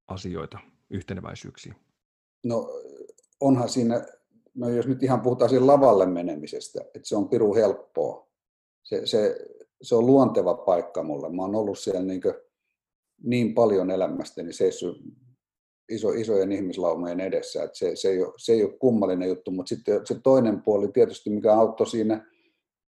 asioita, 0.07 0.59
yhteneväisyyksiä? 0.89 1.75
No 2.45 2.69
onhan 3.39 3.69
siinä, 3.69 4.05
no 4.55 4.69
jos 4.69 4.87
nyt 4.87 5.03
ihan 5.03 5.21
puhutaan 5.21 5.49
siinä 5.49 5.67
lavalle 5.67 6.05
menemisestä, 6.05 6.81
että 6.81 7.07
se 7.07 7.15
on 7.15 7.29
piru 7.29 7.55
helppoa. 7.55 8.28
Se, 8.89 9.01
se, 9.05 9.37
se 9.81 9.95
on 9.95 10.05
luonteva 10.05 10.53
paikka 10.53 11.03
mulle. 11.03 11.29
Mä 11.29 11.41
oon 11.41 11.55
ollut 11.55 11.79
siellä 11.79 12.01
niin, 12.01 12.21
niin 13.23 13.53
paljon 13.53 13.91
elämästäni 13.91 14.53
seissyt 14.53 14.97
iso, 15.89 16.09
isojen 16.09 16.51
ihmislaumojen 16.51 17.19
edessä. 17.19 17.63
Että 17.63 17.77
se, 17.77 17.95
se, 17.95 18.09
ei 18.09 18.23
ole, 18.23 18.33
se 18.37 18.53
ei 18.53 18.63
ole 18.63 18.77
kummallinen 18.77 19.29
juttu, 19.29 19.51
mutta 19.51 19.69
sitten 19.69 20.07
se 20.07 20.19
toinen 20.23 20.61
puoli 20.61 20.87
tietysti, 20.91 21.29
mikä 21.29 21.53
auttoi 21.53 21.87
siinä, 21.87 22.25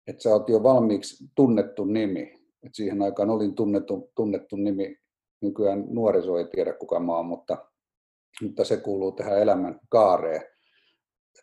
että 0.06 0.22
sä 0.22 0.30
oot 0.30 0.48
jo 0.48 0.62
valmiiksi 0.62 1.24
tunnettu 1.34 1.84
nimi. 1.84 2.34
Et 2.62 2.74
siihen 2.74 3.02
aikaan 3.02 3.30
olin 3.30 3.54
tunnettu, 3.54 4.10
tunnettu 4.16 4.56
nimi, 4.56 4.96
nykyään 5.40 5.84
nuoriso 5.88 6.38
ei 6.38 6.44
tiedä 6.44 6.72
kuka 6.72 7.00
mä 7.00 7.16
oon, 7.16 7.26
mutta, 7.26 7.66
mutta 8.42 8.64
se 8.64 8.76
kuuluu 8.76 9.12
tähän 9.12 9.42
elämän 9.42 9.80
kaareen. 9.88 10.42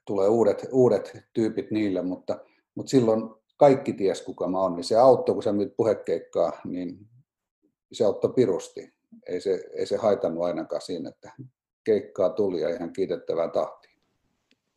Tulee 0.08 0.28
uudet, 0.28 0.68
uudet 0.72 1.18
tyypit 1.34 1.72
niille, 1.72 2.02
mutta, 2.02 2.40
mutta 2.76 2.90
silloin 2.90 3.43
kaikki 3.58 3.94
ties 3.94 4.22
kuka 4.22 4.48
mä 4.48 4.60
oon, 4.60 4.76
niin 4.76 4.84
se 4.84 4.96
auttoi, 4.96 5.34
kun 5.34 5.44
sä 5.44 5.54
myyt 5.54 5.76
puhekeikkaa, 5.78 6.52
niin 6.66 7.00
se 7.92 8.06
auttoi 8.06 8.34
pirusti 8.34 8.94
ei 9.28 9.42
se, 9.42 9.64
ei 9.74 9.86
se 9.86 9.98
haitannut 9.98 10.44
ainakaan 10.44 10.82
siinä, 10.82 11.10
että 11.10 11.32
keikkaa 11.84 12.30
tuli 12.30 12.62
ja 12.62 12.70
ihan 12.70 12.94
kiitettävää 12.94 13.48
tahtiin. 13.48 13.98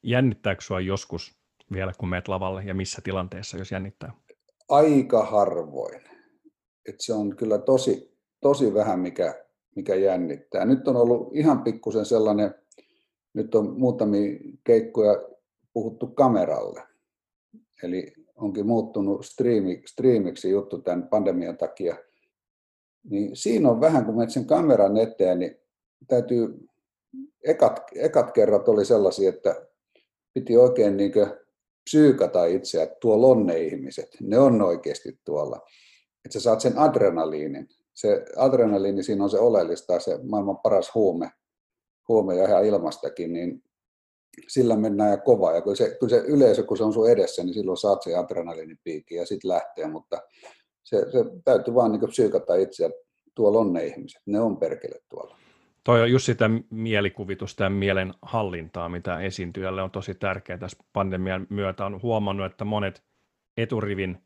Jännittääkö 0.02 0.61
sinua 0.62 0.80
joskus 0.80 1.38
vielä, 1.73 1.92
kun 1.99 2.09
meet 2.09 2.28
lavalle 2.28 2.62
ja 2.64 2.75
missä 2.75 3.00
tilanteessa, 3.04 3.59
jos 3.59 3.71
jännittää? 3.71 4.12
Aika 4.68 5.25
harvoin. 5.25 6.00
Et 6.88 7.00
se 7.00 7.12
on 7.12 7.37
kyllä 7.37 7.59
tosi, 7.59 8.18
tosi 8.40 8.75
vähän, 8.75 9.00
mikä, 9.00 9.45
mikä 9.76 9.95
jännittää. 9.95 10.64
Nyt 10.64 10.88
on 10.88 10.97
ollut 10.97 11.37
ihan 11.37 11.62
pikkusen 11.62 12.04
sellainen, 12.04 12.54
nyt 13.35 13.54
on 13.54 13.78
muutamia 13.80 14.38
keikkoja 14.64 15.14
puhuttu 15.73 16.06
kameralle. 16.06 16.83
Eli 17.83 18.14
onkin 18.37 18.66
muuttunut 18.66 19.26
striimi, 19.26 19.83
striimiksi 19.87 20.50
juttu 20.50 20.78
tämän 20.78 21.09
pandemian 21.09 21.57
takia– 21.57 21.97
niin 23.11 23.37
siinä 23.37 23.71
on 23.71 23.81
vähän, 23.81 24.05
kun 24.05 24.16
menet 24.16 24.31
sen 24.31 24.47
kameran 24.47 24.97
eteen, 24.97 25.38
niin 25.38 25.57
täytyy, 26.09 26.69
ekat, 27.45 27.81
ekat 27.95 28.33
kerrat 28.33 28.69
oli 28.69 28.85
sellaisia, 28.85 29.28
että 29.28 29.66
piti 30.35 30.57
oikein 30.57 30.97
niin 30.97 31.12
psyykata 31.85 32.45
itseä, 32.45 32.83
että 32.83 32.97
tuolla 33.00 33.26
on 33.26 33.47
ne 33.47 33.59
ihmiset, 33.59 34.16
ne 34.21 34.38
on 34.38 34.62
oikeasti 34.62 35.19
tuolla. 35.25 35.61
Että 36.25 36.38
sä 36.38 36.40
saat 36.40 36.61
sen 36.61 36.78
adrenaliinin. 36.78 37.69
Se 37.95 38.25
adrenaliini 38.37 39.02
siinä 39.02 39.25
on 39.25 39.31
se 39.31 39.38
oleellista, 39.38 40.00
se 40.00 40.19
maailman 40.23 40.59
paras 40.59 40.95
huume, 40.95 41.31
huume 42.09 42.37
ja 42.37 42.49
ihan 42.49 42.64
ilmastakin, 42.64 43.33
niin 43.33 43.62
sillä 44.49 44.76
mennään 44.76 45.11
ja 45.11 45.16
kovaa. 45.16 45.52
Ja 45.52 45.61
kun 45.61 45.76
se, 45.76 45.97
kun 46.00 46.11
se 46.11 46.16
yleisö, 46.16 46.62
kun 46.62 46.76
se 46.76 46.85
on 46.85 46.93
sun 46.93 47.11
edessä, 47.11 47.45
niin 47.45 47.55
silloin 47.55 47.76
saat 47.76 48.02
se 48.02 48.16
adrenaliinipiikki 48.16 49.14
ja 49.14 49.26
sitten 49.26 49.49
lähtee, 49.49 49.88
mutta 49.88 50.19
se, 50.85 50.97
se 51.12 51.25
täytyy 51.45 51.75
vaan 51.75 51.93
niin 51.93 52.09
psyykata 52.09 52.55
itseä, 52.55 52.90
tuolla 53.35 53.59
on 53.59 53.73
ne 53.73 53.85
ihmiset, 53.85 54.23
ne 54.26 54.40
on 54.40 54.57
perkele 54.57 55.00
tuolla. 55.09 55.37
Toi 55.85 56.02
on 56.02 56.11
just 56.11 56.26
sitä 56.26 56.50
mielikuvitusta 56.71 57.64
ja 57.64 57.71
mielen 57.71 58.14
hallintaa, 58.23 58.88
mitä 58.88 59.21
esiintyjälle 59.21 59.83
on 59.83 59.90
tosi 59.90 60.14
tärkeää 60.14 60.59
tässä 60.59 60.78
pandemian 60.93 61.47
myötä. 61.50 61.87
On 61.87 62.02
huomannut, 62.02 62.47
että 62.47 62.64
monet 62.64 63.02
eturivin 63.57 64.19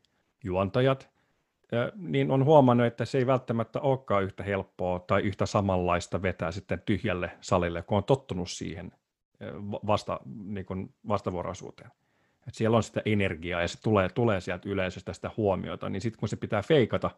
juontajat 0.43 1.09
niin 1.95 2.31
on 2.31 2.45
huomannut, 2.45 2.87
että 2.87 3.05
se 3.05 3.17
ei 3.17 3.27
välttämättä 3.27 3.79
olekaan 3.79 4.23
yhtä 4.23 4.43
helppoa 4.43 4.99
tai 4.99 5.21
yhtä 5.21 5.45
samanlaista 5.45 6.21
vetää 6.21 6.51
sitten 6.51 6.81
tyhjälle 6.85 7.31
salille, 7.41 7.81
kun 7.81 7.97
on 7.97 8.03
tottunut 8.03 8.49
siihen 8.49 8.91
vasta, 9.87 10.19
niin 10.45 10.65
kuin 10.65 10.93
vastavuoroisuuteen. 11.07 11.91
Et 12.47 12.53
siellä 12.53 12.77
on 12.77 12.83
sitä 12.83 13.01
energiaa 13.05 13.61
ja 13.61 13.67
se 13.67 13.81
tulee, 13.81 14.09
tulee 14.09 14.41
sieltä 14.41 14.69
yleisöstä 14.69 15.13
sitä 15.13 15.31
huomiota, 15.37 15.89
niin 15.89 16.01
sitten 16.01 16.19
kun 16.19 16.29
se 16.29 16.35
pitää 16.35 16.61
feikata 16.61 17.09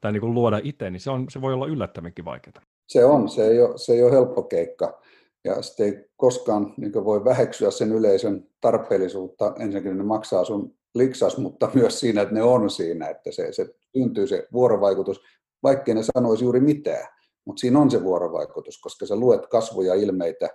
tai 0.00 0.12
niin 0.12 0.20
kuin 0.20 0.34
luoda 0.34 0.60
itse, 0.62 0.90
niin 0.90 1.00
se, 1.00 1.10
on, 1.10 1.26
se 1.30 1.40
voi 1.40 1.52
olla 1.52 1.66
yllättävänkin 1.66 2.24
vaikeaa. 2.24 2.62
Se 2.86 3.04
on, 3.04 3.28
se 3.28 3.46
ei 3.46 3.60
ole, 3.60 3.78
se 3.78 3.92
ei 3.92 4.02
ole 4.02 4.12
helppo 4.12 4.42
keikka. 4.42 5.00
Ja 5.44 5.62
sitten 5.62 5.86
ei 5.86 6.08
koskaan 6.16 6.74
niin 6.76 6.92
voi 7.04 7.24
väheksyä 7.24 7.70
sen 7.70 7.92
yleisön 7.92 8.46
tarpeellisuutta. 8.60 9.54
Ensinnäkin 9.58 9.98
ne 9.98 10.04
maksaa 10.04 10.44
sun 10.44 10.74
liksas, 10.94 11.38
mutta 11.38 11.70
myös 11.74 12.00
siinä, 12.00 12.22
että 12.22 12.34
ne 12.34 12.42
on 12.42 12.70
siinä, 12.70 13.08
että 13.08 13.32
se, 13.32 13.52
se 13.52 13.74
syntyy 13.96 14.26
se 14.26 14.48
vuorovaikutus, 14.52 15.20
vaikkei 15.62 15.94
ne 15.94 16.02
sanoisi 16.02 16.44
juuri 16.44 16.60
mitään. 16.60 17.08
Mutta 17.44 17.60
siinä 17.60 17.78
on 17.78 17.90
se 17.90 18.04
vuorovaikutus, 18.04 18.78
koska 18.78 19.06
sä 19.06 19.16
luet 19.16 19.46
kasvoja, 19.46 19.94
ilmeitä, 19.94 20.48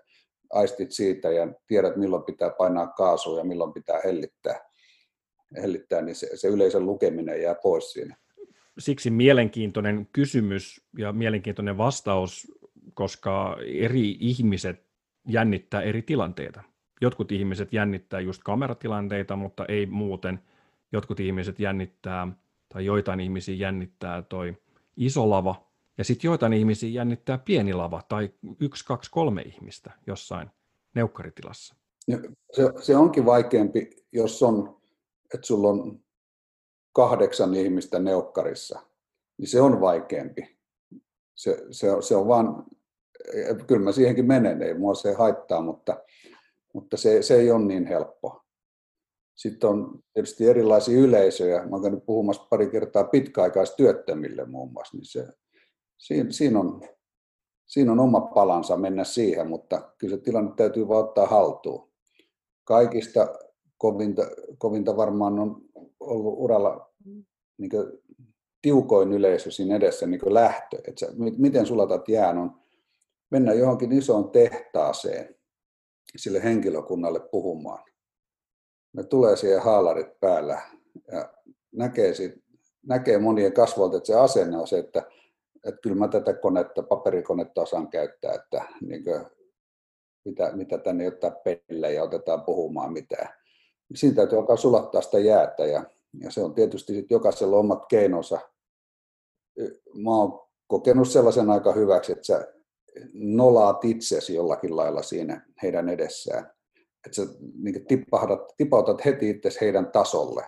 aistit 0.53 0.91
siitä 0.91 1.31
ja 1.31 1.48
tiedät, 1.67 1.96
milloin 1.96 2.24
pitää 2.24 2.50
painaa 2.50 2.88
kaasua 2.88 3.38
ja 3.38 3.43
milloin 3.43 3.74
pitää 3.74 4.00
hellittää, 4.03 4.60
hellittää 5.62 6.01
niin 6.01 6.15
se, 6.15 6.29
se 6.38 6.48
yleisön 6.48 6.86
lukeminen 6.86 7.41
jää 7.41 7.55
pois 7.55 7.91
siinä. 7.91 8.15
Siksi 8.79 9.10
mielenkiintoinen 9.10 10.08
kysymys 10.13 10.81
ja 10.98 11.13
mielenkiintoinen 11.13 11.77
vastaus, 11.77 12.51
koska 12.93 13.58
eri 13.79 14.17
ihmiset 14.20 14.86
jännittää 15.27 15.81
eri 15.81 16.01
tilanteita. 16.01 16.63
Jotkut 17.01 17.31
ihmiset 17.31 17.74
jännittää 17.74 18.20
just 18.20 18.43
kameratilanteita, 18.43 19.36
mutta 19.36 19.65
ei 19.65 19.86
muuten. 19.86 20.39
Jotkut 20.91 21.20
ihmiset 21.20 21.60
jännittää, 21.60 22.27
tai 22.74 22.86
joitain 22.86 23.20
ihmisiä 23.20 23.55
jännittää 23.55 24.22
toi 24.22 24.58
iso 24.98 25.29
lava, 25.29 25.71
ja 26.01 26.05
sitten 26.05 26.29
joitain 26.29 26.53
ihmisiä 26.53 26.89
jännittää 26.89 27.38
pieni 27.38 27.74
lava 27.74 28.01
tai 28.10 28.29
yksi, 28.60 28.86
kaksi, 28.86 29.12
kolme 29.12 29.41
ihmistä 29.41 29.91
jossain 30.08 30.50
neukkaritilassa. 30.96 31.75
Se, 32.53 32.63
se 32.81 32.98
onkin 32.98 33.25
vaikeampi, 33.25 33.89
jos 34.12 34.43
on, 34.43 34.81
että 35.34 35.48
sulla 35.48 35.70
on 35.70 36.00
kahdeksan 36.93 37.53
ihmistä 37.53 38.00
neukkarissa, 38.00 38.79
niin 39.38 39.48
se 39.48 39.62
on 39.62 39.81
vaikeampi. 39.81 40.58
Se, 41.36 41.65
se, 41.72 41.88
se 42.01 42.15
on 42.15 42.27
vaan, 42.27 42.65
kyllä 43.67 43.81
mä 43.81 43.91
siihenkin 43.91 44.27
menen, 44.27 44.62
ei 44.62 44.74
mua 44.74 44.93
se 44.93 45.13
haittaa, 45.13 45.62
mutta, 45.62 46.03
mutta 46.74 46.98
se, 46.98 47.22
se 47.22 47.36
ei 47.36 47.51
ole 47.51 47.65
niin 47.65 47.86
helppo. 47.86 48.41
Sitten 49.36 49.70
on 49.70 50.00
tietysti 50.13 50.48
erilaisia 50.48 51.00
yleisöjä. 51.00 51.60
Mä 51.60 51.70
olen 51.72 51.81
käynyt 51.81 52.05
puhumassa 52.05 52.48
pari 52.50 52.70
kertaa 52.70 53.03
pitkäaikaistyöttömille 53.03 54.46
muun 54.46 54.72
muassa, 54.72 54.98
niin 54.98 55.05
se, 55.05 55.27
siinä, 56.01 56.31
siinä, 56.31 56.60
on, 56.60 56.81
siinä 57.65 57.91
on 57.91 58.00
oma 58.00 58.22
palansa 58.22 58.77
mennä 58.77 59.03
siihen, 59.03 59.48
mutta 59.48 59.91
kyllä 59.98 60.15
se 60.15 60.22
tilanne 60.22 60.51
täytyy 60.55 60.88
vaan 60.88 61.05
ottaa 61.05 61.25
haltuun. 61.25 61.91
Kaikista 62.63 63.27
kovinta, 63.77 64.22
kovinta 64.58 64.98
varmaan 64.98 65.39
on 65.39 65.62
ollut 66.00 66.36
uralla 66.38 66.91
niin 67.58 67.72
tiukoin 68.62 69.13
yleisö 69.13 69.51
siinä 69.51 69.75
edessä 69.75 70.08
niin 70.08 70.34
lähtö. 70.34 70.77
Että 70.77 71.05
sä, 71.05 71.08
miten 71.38 71.65
sulatat 71.65 72.10
jään 72.10 72.38
on 72.38 72.51
mennä 73.31 73.53
johonkin 73.53 73.91
isoon 73.91 74.31
tehtaaseen 74.31 75.36
sille 76.17 76.43
henkilökunnalle 76.43 77.20
puhumaan. 77.20 77.84
Ne 78.93 79.03
tulee 79.03 79.36
siihen 79.36 79.62
haalarit 79.62 80.20
päällä 80.20 80.62
ja 81.12 81.34
näkee, 81.72 82.13
näkee 82.88 83.17
monien 83.17 83.53
kasvoilta, 83.53 83.98
että 83.98 84.08
se 84.08 84.15
asenne 84.15 84.58
on 84.58 84.67
se, 84.67 84.79
että 84.79 85.03
että 85.68 85.82
kyllä 85.82 85.96
mä 85.96 86.08
tätä 86.08 86.34
konetta, 86.34 86.84
paperikonetta 86.84 87.62
osaan 87.62 87.89
käyttää, 87.89 88.34
että 88.34 88.65
niin 88.82 89.03
kuin, 89.03 89.25
mitä, 90.25 90.51
mitä 90.56 90.77
tänne 90.77 91.08
ottaa 91.08 91.32
pelle 91.32 91.94
ja 91.94 92.03
otetaan 92.03 92.41
puhumaan 92.41 92.94
mitään. 92.94 93.30
siinä 93.96 94.15
täytyy 94.15 94.38
alkaa 94.38 94.58
sulattaa 94.58 95.01
sitä 95.01 95.20
jäätä 95.20 95.65
ja, 95.65 95.84
ja 96.24 96.32
se 96.32 96.41
on 96.41 96.53
tietysti 96.53 96.94
sit 96.94 97.12
jokaisella 97.12 97.58
omat 97.58 97.86
keinonsa. 97.89 98.39
Mä 99.94 100.12
oon 100.12 100.48
kokenut 100.68 101.10
sellaisen 101.10 101.50
aika 101.50 101.74
hyväksi, 101.74 102.12
että 102.12 102.25
sä 102.25 102.53
nolaat 103.13 103.86
itsesi 103.86 104.36
jollakin 104.36 104.75
lailla 104.75 105.01
siinä 105.01 105.46
heidän 105.63 105.89
edessään. 105.89 106.51
Että 107.06 107.15
sä 107.15 107.22
niin 107.63 107.86
tippahdat, 107.88 108.39
tipautat 108.58 109.06
heti 109.06 109.30
itse 109.30 109.50
heidän 109.62 109.91
tasolle. 109.91 110.46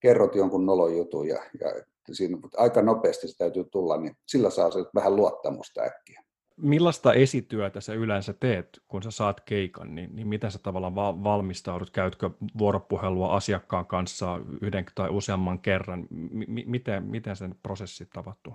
Kerrot 0.00 0.34
jonkun 0.34 0.66
nolon 0.66 0.96
jutun 0.96 1.28
ja, 1.28 1.42
ja 1.60 1.82
siinä 2.14 2.38
aika 2.56 2.82
nopeasti 2.82 3.28
se 3.28 3.38
täytyy 3.38 3.64
tulla, 3.64 3.96
niin 3.96 4.16
sillä 4.26 4.50
saa 4.50 4.70
se 4.70 4.78
vähän 4.94 5.16
luottamusta 5.16 5.82
äkkiä. 5.82 6.22
Millaista 6.56 7.12
esityötä 7.12 7.80
sä 7.80 7.94
yleensä 7.94 8.32
teet, 8.40 8.68
kun 8.88 9.02
sä 9.02 9.10
saat 9.10 9.40
keikan, 9.40 9.94
niin, 9.94 10.16
niin 10.16 10.28
miten 10.28 10.50
sä 10.50 10.58
tavallaan 10.58 10.94
valmistaudut? 11.24 11.90
Käytkö 11.90 12.30
vuoropuhelua 12.58 13.36
asiakkaan 13.36 13.86
kanssa 13.86 14.40
yhden 14.62 14.84
tai 14.94 15.10
useamman 15.10 15.58
kerran? 15.58 16.06
M- 16.10 16.70
miten, 16.70 17.02
miten 17.02 17.36
sen 17.36 17.54
prosessi 17.62 18.08
tapahtuu? 18.14 18.54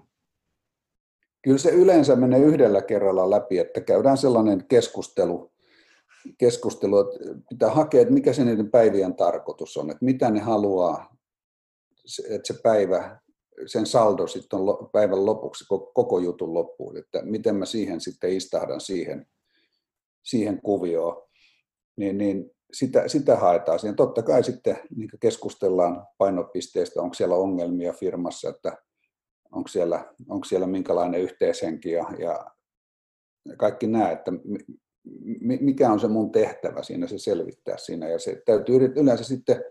Kyllä 1.41 1.57
se 1.57 1.69
yleensä 1.69 2.15
menee 2.15 2.39
yhdellä 2.39 2.81
kerralla 2.81 3.29
läpi, 3.29 3.59
että 3.59 3.81
käydään 3.81 4.17
sellainen 4.17 4.65
keskustelu, 4.67 5.51
keskustelu 6.37 6.99
että 6.99 7.19
pitää 7.49 7.69
hakea, 7.69 8.01
että 8.01 8.13
mikä 8.13 8.33
se 8.33 8.45
niiden 8.45 8.71
päivien 8.71 9.15
tarkoitus 9.15 9.77
on, 9.77 9.91
että 9.91 10.05
mitä 10.05 10.31
ne 10.31 10.39
haluaa, 10.39 11.15
että 12.29 12.53
se 12.53 12.61
päivä 12.63 13.20
sen 13.65 13.85
saldo 13.85 14.27
sitten 14.27 14.59
on 14.59 14.89
päivän 14.91 15.25
lopuksi, 15.25 15.65
koko 15.93 16.19
jutun 16.19 16.53
loppuun, 16.53 16.97
että 16.97 17.21
miten 17.23 17.55
mä 17.55 17.65
siihen 17.65 18.01
sitten 18.01 18.33
istahdan 18.33 18.81
siihen, 18.81 19.27
siihen 20.23 20.61
kuvioon, 20.61 21.23
niin, 21.97 22.17
niin 22.17 22.51
sitä, 22.73 23.07
sitä 23.07 23.35
haetaan. 23.35 23.79
Siinä 23.79 23.95
totta 23.95 24.23
kai 24.23 24.43
sitten 24.43 24.79
niin 24.95 25.09
keskustellaan 25.19 26.07
painopisteistä, 26.17 27.01
onko 27.01 27.13
siellä 27.13 27.35
ongelmia 27.35 27.93
firmassa, 27.93 28.49
että 28.49 28.77
onko 29.51 29.67
siellä, 29.67 30.13
onko 30.29 30.45
siellä 30.45 30.67
minkälainen 30.67 31.21
yhteishenki 31.21 31.91
ja, 31.91 32.05
ja 32.19 32.45
kaikki 33.57 33.87
nämä, 33.87 34.11
että 34.11 34.31
mikä 35.39 35.91
on 35.91 35.99
se 35.99 36.07
mun 36.07 36.31
tehtävä 36.31 36.83
siinä, 36.83 37.07
se 37.07 37.17
selvittää 37.17 37.77
siinä. 37.77 38.09
Ja 38.09 38.19
se 38.19 38.41
täytyy 38.45 38.75
yleensä 38.95 39.23
sitten 39.23 39.63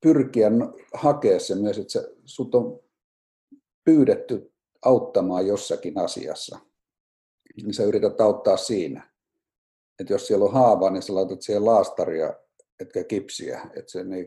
pyrkiä 0.00 0.50
hakea 0.94 1.40
se 1.40 1.54
myös, 1.54 1.78
että 1.78 1.98
sut 2.24 2.54
on 2.54 2.80
pyydetty 3.84 4.52
auttamaan 4.84 5.46
jossakin 5.46 5.98
asiassa, 5.98 6.58
niin 7.56 7.74
sä 7.74 7.82
yrität 7.82 8.20
auttaa 8.20 8.56
siinä. 8.56 9.10
Että 9.98 10.12
jos 10.12 10.26
siellä 10.26 10.44
on 10.44 10.52
haava, 10.52 10.90
niin 10.90 11.02
sä 11.02 11.14
laitat 11.14 11.42
siihen 11.42 11.64
laastaria, 11.64 12.34
etkä 12.80 13.04
kipsiä, 13.04 13.60
että 13.76 13.92
sä 13.92 14.04
niin 14.04 14.26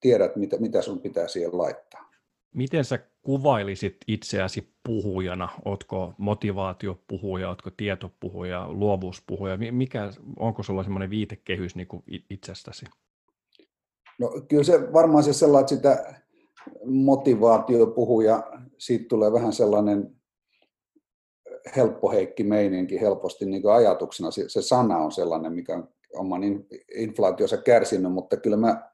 tiedät, 0.00 0.36
mitä, 0.36 0.56
mitä 0.56 0.82
sun 0.82 1.00
pitää 1.00 1.28
siihen 1.28 1.58
laittaa. 1.58 2.10
Miten 2.54 2.84
sä 2.84 2.98
kuvailisit 3.22 3.96
itseäsi 4.06 4.74
puhujana? 4.86 5.48
Ootko 5.64 6.14
motivaatiopuhuja, 6.18 7.48
ootko 7.48 7.70
tietopuhuja, 7.70 8.72
luovuuspuhuja? 8.72 9.58
Mikä, 9.70 10.10
onko 10.36 10.62
sulla 10.62 10.82
semmoinen 10.82 11.10
viitekehys 11.10 11.76
niin 11.76 11.86
kuin 11.86 12.02
itsestäsi? 12.30 12.86
No 14.18 14.30
kyllä 14.48 14.64
se 14.64 14.92
varmaan 14.92 15.24
se 15.24 15.32
sellainen, 15.32 15.76
että 15.76 15.96
sitä 15.96 16.14
motivaatiopuhuja, 16.84 18.42
siitä 18.78 19.04
tulee 19.08 19.32
vähän 19.32 19.52
sellainen 19.52 20.16
helppoheikki 21.76 22.44
meininki 22.44 23.00
helposti 23.00 23.46
niin 23.46 23.70
ajatuksena. 23.70 24.30
Se, 24.30 24.48
se 24.48 24.62
sana 24.62 24.98
on 24.98 25.12
sellainen, 25.12 25.52
mikä 25.52 25.76
on 25.76 25.88
oman 26.14 26.42
inflaatiossa 26.96 27.56
kärsinyt, 27.56 28.12
mutta 28.12 28.36
kyllä 28.36 28.56
mä 28.56 28.90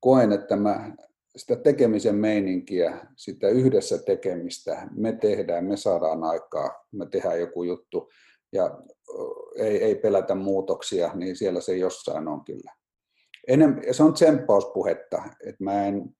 koen, 0.00 0.32
että 0.32 0.56
mä 0.56 0.96
sitä 1.36 1.56
tekemisen 1.56 2.14
meininkiä, 2.14 3.06
sitä 3.16 3.48
yhdessä 3.48 3.98
tekemistä, 3.98 4.88
me 4.96 5.12
tehdään, 5.12 5.64
me 5.64 5.76
saadaan 5.76 6.24
aikaa, 6.24 6.86
me 6.92 7.06
tehdään 7.06 7.40
joku 7.40 7.62
juttu 7.62 8.10
ja 8.52 8.78
ei, 9.56 9.82
ei 9.84 9.94
pelätä 9.94 10.34
muutoksia, 10.34 11.10
niin 11.14 11.36
siellä 11.36 11.60
se 11.60 11.76
jossain 11.76 12.28
on 12.28 12.44
kyllä 12.44 12.72
enem, 13.48 13.76
se 13.90 14.02
on 14.02 14.12
tsemppauspuhetta, 14.14 15.22
että 15.46 15.64
mä 15.64 15.86
en, 15.86 16.16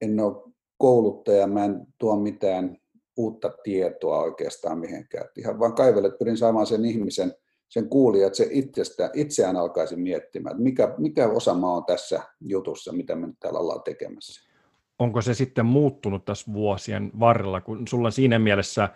en 0.00 0.20
ole 0.20 0.52
kouluttaja, 0.78 1.46
mä 1.46 1.64
en 1.64 1.86
tuo 1.98 2.16
mitään 2.16 2.76
uutta 3.16 3.50
tietoa 3.64 4.22
oikeastaan 4.22 4.78
mihinkään. 4.78 5.28
Ihan 5.36 5.58
vaan 5.58 5.74
kaivelet, 5.74 6.18
pyrin 6.18 6.36
saamaan 6.36 6.66
sen 6.66 6.84
ihmisen, 6.84 7.34
sen 7.68 7.88
kuulija, 7.88 8.26
että 8.26 8.36
se 8.36 8.48
itsestä, 8.50 9.10
itseään 9.14 9.56
alkaisi 9.56 9.96
miettimään, 9.96 10.52
että 10.52 10.62
mikä, 10.62 10.94
mikä 10.98 11.28
osa 11.28 11.54
mä 11.54 11.70
oon 11.70 11.84
tässä 11.84 12.22
jutussa, 12.40 12.92
mitä 12.92 13.14
me 13.14 13.26
nyt 13.26 13.36
täällä 13.40 13.58
ollaan 13.58 13.82
tekemässä. 13.82 14.50
Onko 14.98 15.22
se 15.22 15.34
sitten 15.34 15.66
muuttunut 15.66 16.24
tässä 16.24 16.52
vuosien 16.52 17.10
varrella, 17.20 17.60
kun 17.60 17.88
sulla 17.88 18.08
on 18.08 18.12
siinä 18.12 18.38
mielessä 18.38 18.88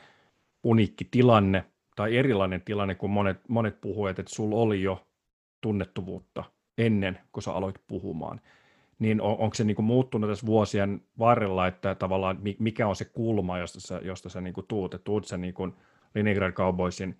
uniikki 0.64 1.09
tilanne 1.11 1.64
tai 1.97 2.16
erilainen 2.16 2.62
tilanne 2.62 2.94
kuin 2.94 3.11
monet, 3.11 3.37
monet 3.49 3.81
puhujat, 3.81 4.18
että 4.18 4.35
sulla 4.35 4.57
oli 4.57 4.83
jo 4.83 5.07
tunnettuvuutta 5.61 6.44
ennen 6.79 7.19
kuin 7.33 7.45
sä 7.45 7.53
aloit 7.53 7.77
puhumaan. 7.87 8.41
Niin 8.99 9.21
on, 9.21 9.38
onko 9.38 9.55
se 9.55 9.64
niin 9.64 9.77
kuin 9.77 9.87
muuttunut 9.87 10.31
tässä 10.31 10.47
vuosien 10.47 11.01
varrella, 11.19 11.67
että 11.67 11.95
tavallaan 11.95 12.38
mikä 12.59 12.88
on 12.88 12.97
se 12.97 13.05
kulma, 13.05 13.59
josta 13.59 13.81
sä, 13.81 14.01
josta 14.05 14.29
sä 14.29 14.41
niin 14.41 14.55
kuin 14.55 14.67
tuut, 14.67 14.95
että 14.95 15.05
tuut 15.05 15.27
sen 15.27 15.41
niin 15.41 15.55
kuin 15.55 15.75
Leningrad 16.14 16.53
Cowboysin 16.53 17.17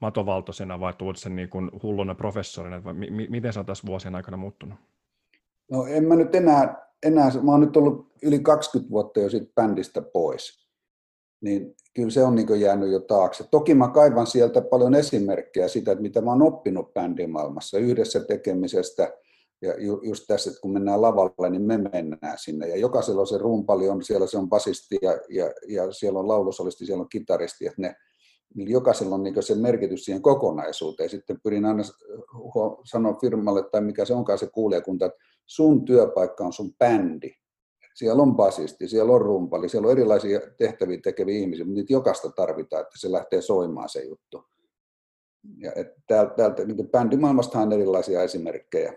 matovaltoisena 0.00 0.80
vai 0.80 0.92
tuut 0.92 1.16
sen 1.16 1.36
niin 1.36 1.48
kuin 1.48 1.70
hulluna 1.82 2.14
professorina, 2.14 2.84
vai 2.84 2.94
mi- 2.94 3.26
miten 3.30 3.52
se 3.52 3.60
on 3.60 3.66
tässä 3.66 3.86
vuosien 3.86 4.14
aikana 4.14 4.36
muuttunut? 4.36 4.78
No 5.70 5.86
en 5.86 6.04
mä 6.04 6.16
nyt 6.16 6.34
enää, 6.34 6.86
enää 7.02 7.30
mä 7.42 7.50
oon 7.50 7.60
nyt 7.60 7.76
ollut 7.76 8.12
yli 8.22 8.38
20 8.38 8.90
vuotta 8.90 9.20
jo 9.20 9.30
siitä 9.30 9.52
bändistä 9.54 10.02
pois, 10.02 10.68
niin 11.42 11.74
kyllä 11.94 12.10
se 12.10 12.24
on 12.24 12.34
niin 12.34 12.60
jäänyt 12.60 12.90
jo 12.90 13.00
taakse. 13.00 13.44
Toki 13.50 13.74
mä 13.74 13.88
kaivan 13.88 14.26
sieltä 14.26 14.62
paljon 14.62 14.94
esimerkkejä 14.94 15.68
siitä, 15.68 15.92
että 15.92 16.02
mitä 16.02 16.20
mä 16.20 16.30
oon 16.30 16.42
oppinut 16.42 16.94
bändimaailmassa 16.94 17.78
yhdessä 17.78 18.20
tekemisestä. 18.20 19.12
Ja 19.62 19.74
ju, 19.78 20.00
just 20.02 20.24
tässä, 20.26 20.50
että 20.50 20.60
kun 20.60 20.72
mennään 20.72 21.02
lavalle, 21.02 21.50
niin 21.50 21.62
me 21.62 21.78
mennään 21.78 22.38
sinne. 22.38 22.68
Ja 22.68 22.76
jokaisella 22.76 23.20
on 23.20 23.26
se 23.26 23.38
rumpali, 23.38 23.88
on 23.88 24.02
siellä 24.02 24.26
se 24.26 24.38
on 24.38 24.48
basisti 24.48 24.98
ja, 25.02 25.18
ja, 25.28 25.52
ja 25.68 25.92
siellä 25.92 26.18
on 26.18 26.28
laulusolisti, 26.28 26.86
siellä 26.86 27.02
on 27.02 27.08
kitaristi. 27.08 27.66
Että 27.66 27.82
ne, 27.82 27.94
niin 28.54 28.70
jokaisella 28.70 29.14
on 29.14 29.22
niin 29.22 29.42
se 29.42 29.54
merkitys 29.54 30.04
siihen 30.04 30.22
kokonaisuuteen. 30.22 31.10
Sitten 31.10 31.40
pyrin 31.42 31.64
aina 31.64 31.82
sanoa 32.84 33.18
firmalle 33.20 33.62
tai 33.72 33.80
mikä 33.80 34.04
se 34.04 34.14
onkaan 34.14 34.38
se 34.38 34.46
kuulijakunta, 34.46 35.06
että 35.06 35.18
sun 35.46 35.84
työpaikka 35.84 36.44
on 36.44 36.52
sun 36.52 36.74
bändi 36.78 37.30
siellä 37.94 38.22
on 38.22 38.36
basisti, 38.36 38.88
siellä 38.88 39.12
on 39.12 39.20
rumpali, 39.20 39.68
siellä 39.68 39.86
on 39.86 39.92
erilaisia 39.92 40.40
tehtäviä 40.58 40.98
tekeviä 41.02 41.38
ihmisiä, 41.38 41.64
mutta 41.64 41.80
niitä 41.80 41.92
jokaista 41.92 42.32
tarvitaan, 42.32 42.82
että 42.82 42.98
se 42.98 43.12
lähtee 43.12 43.42
soimaan 43.42 43.88
se 43.88 44.04
juttu. 44.04 44.44
Ja 45.58 45.72
täältä, 46.06 46.34
täältä 46.34 46.64
niin 46.64 46.90
bändimaailmasta 46.90 47.58
on 47.58 47.72
erilaisia 47.72 48.22
esimerkkejä, 48.22 48.92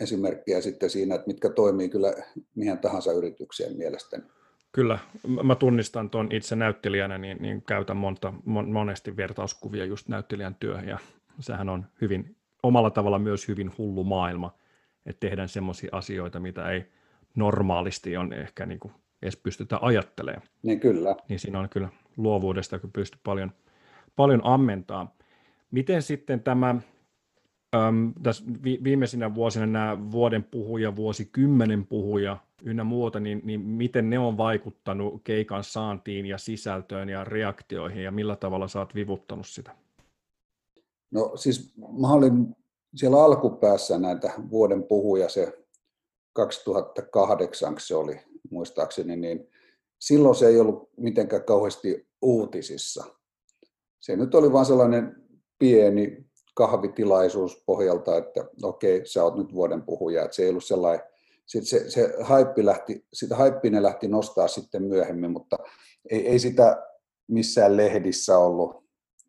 esimerkkejä 0.00 0.60
sitten 0.60 0.90
siinä, 0.90 1.14
että 1.14 1.26
mitkä 1.26 1.50
toimii 1.50 1.88
kyllä 1.88 2.12
mihin 2.54 2.78
tahansa 2.78 3.12
yritykseen 3.12 3.76
mielestäni. 3.76 4.24
Kyllä, 4.72 4.98
mä 5.42 5.54
tunnistan 5.54 6.10
tuon 6.10 6.28
itse 6.32 6.56
näyttelijänä, 6.56 7.18
niin, 7.18 7.38
niin 7.40 7.62
käytän 7.62 7.96
monta, 7.96 8.32
mon, 8.44 8.72
monesti 8.72 9.16
vertauskuvia 9.16 9.84
just 9.84 10.08
näyttelijän 10.08 10.54
työhön, 10.54 10.88
ja 10.88 10.98
sehän 11.40 11.68
on 11.68 11.86
hyvin, 12.00 12.36
omalla 12.62 12.90
tavalla 12.90 13.18
myös 13.18 13.48
hyvin 13.48 13.72
hullu 13.78 14.04
maailma, 14.04 14.58
että 15.06 15.20
tehdään 15.20 15.48
semmoisia 15.48 15.88
asioita, 15.92 16.40
mitä 16.40 16.70
ei 16.70 16.84
normaalisti 17.36 18.16
on 18.16 18.32
ehkä 18.32 18.66
niin 18.66 18.80
kuin 18.80 18.94
edes 19.22 19.36
pystytä 19.36 19.78
ajattelemaan. 19.82 20.42
Niin 20.62 20.80
kyllä. 20.80 21.16
Niin 21.28 21.38
siinä 21.38 21.60
on 21.60 21.68
kyllä 21.68 21.88
luovuudesta, 22.16 22.78
kun 22.78 22.92
pystyy 22.92 23.20
paljon, 23.24 23.52
paljon 24.16 24.40
ammentaa. 24.44 25.14
Miten 25.70 26.02
sitten 26.02 26.42
tämä, 26.42 26.70
äm, 27.74 28.12
tässä 28.22 28.44
vi, 28.64 28.80
viimeisinä 28.84 29.34
vuosina 29.34 29.66
nämä 29.66 30.10
vuoden 30.10 30.44
puhuja, 30.44 30.96
vuosikymmenen 30.96 31.86
puhuja 31.86 32.36
ynnä 32.62 32.84
muuta, 32.84 33.20
niin, 33.20 33.40
niin 33.44 33.60
miten 33.60 34.10
ne 34.10 34.18
on 34.18 34.36
vaikuttanut 34.36 35.20
keikan 35.24 35.64
saantiin 35.64 36.26
ja 36.26 36.38
sisältöön 36.38 37.08
ja 37.08 37.24
reaktioihin 37.24 38.04
ja 38.04 38.10
millä 38.10 38.36
tavalla 38.36 38.68
sä 38.68 38.78
oot 38.78 38.94
vivuttanut 38.94 39.46
sitä? 39.46 39.74
No 41.10 41.32
siis 41.34 41.74
mä 41.76 42.08
olin 42.12 42.56
siellä 42.94 43.24
alkupäässä 43.24 43.98
näitä 43.98 44.32
vuoden 44.50 44.82
puhuja, 44.82 45.28
se 45.28 45.63
2008 46.34 47.74
se 47.78 47.94
oli 47.94 48.20
muistaakseni, 48.50 49.16
niin 49.16 49.48
silloin 50.00 50.34
se 50.34 50.46
ei 50.46 50.60
ollut 50.60 50.90
mitenkään 50.96 51.44
kauheasti 51.44 52.08
uutisissa. 52.22 53.04
Se 54.00 54.16
nyt 54.16 54.34
oli 54.34 54.52
vain 54.52 54.66
sellainen 54.66 55.16
pieni 55.58 56.26
kahvitilaisuus 56.54 57.62
pohjalta, 57.66 58.16
että 58.16 58.44
okei, 58.62 59.06
sä 59.06 59.24
oot 59.24 59.36
nyt 59.36 59.54
vuoden 59.54 59.82
puhuja. 59.82 60.24
Että 60.24 60.36
se 60.36 60.42
ei 60.42 60.48
ollut 60.48 60.64
sellainen, 60.64 61.06
sitten 61.46 61.80
se, 61.80 61.90
se 61.90 62.14
haippi 62.22 62.66
lähti, 62.66 63.06
sitä 63.12 63.36
haippia 63.36 63.70
ne 63.70 63.82
lähti 63.82 64.08
nostaa 64.08 64.48
sitten 64.48 64.82
myöhemmin, 64.82 65.30
mutta 65.30 65.58
ei, 66.10 66.28
ei 66.28 66.38
sitä 66.38 66.82
missään 67.28 67.76
lehdissä 67.76 68.38
ollut 68.38 68.84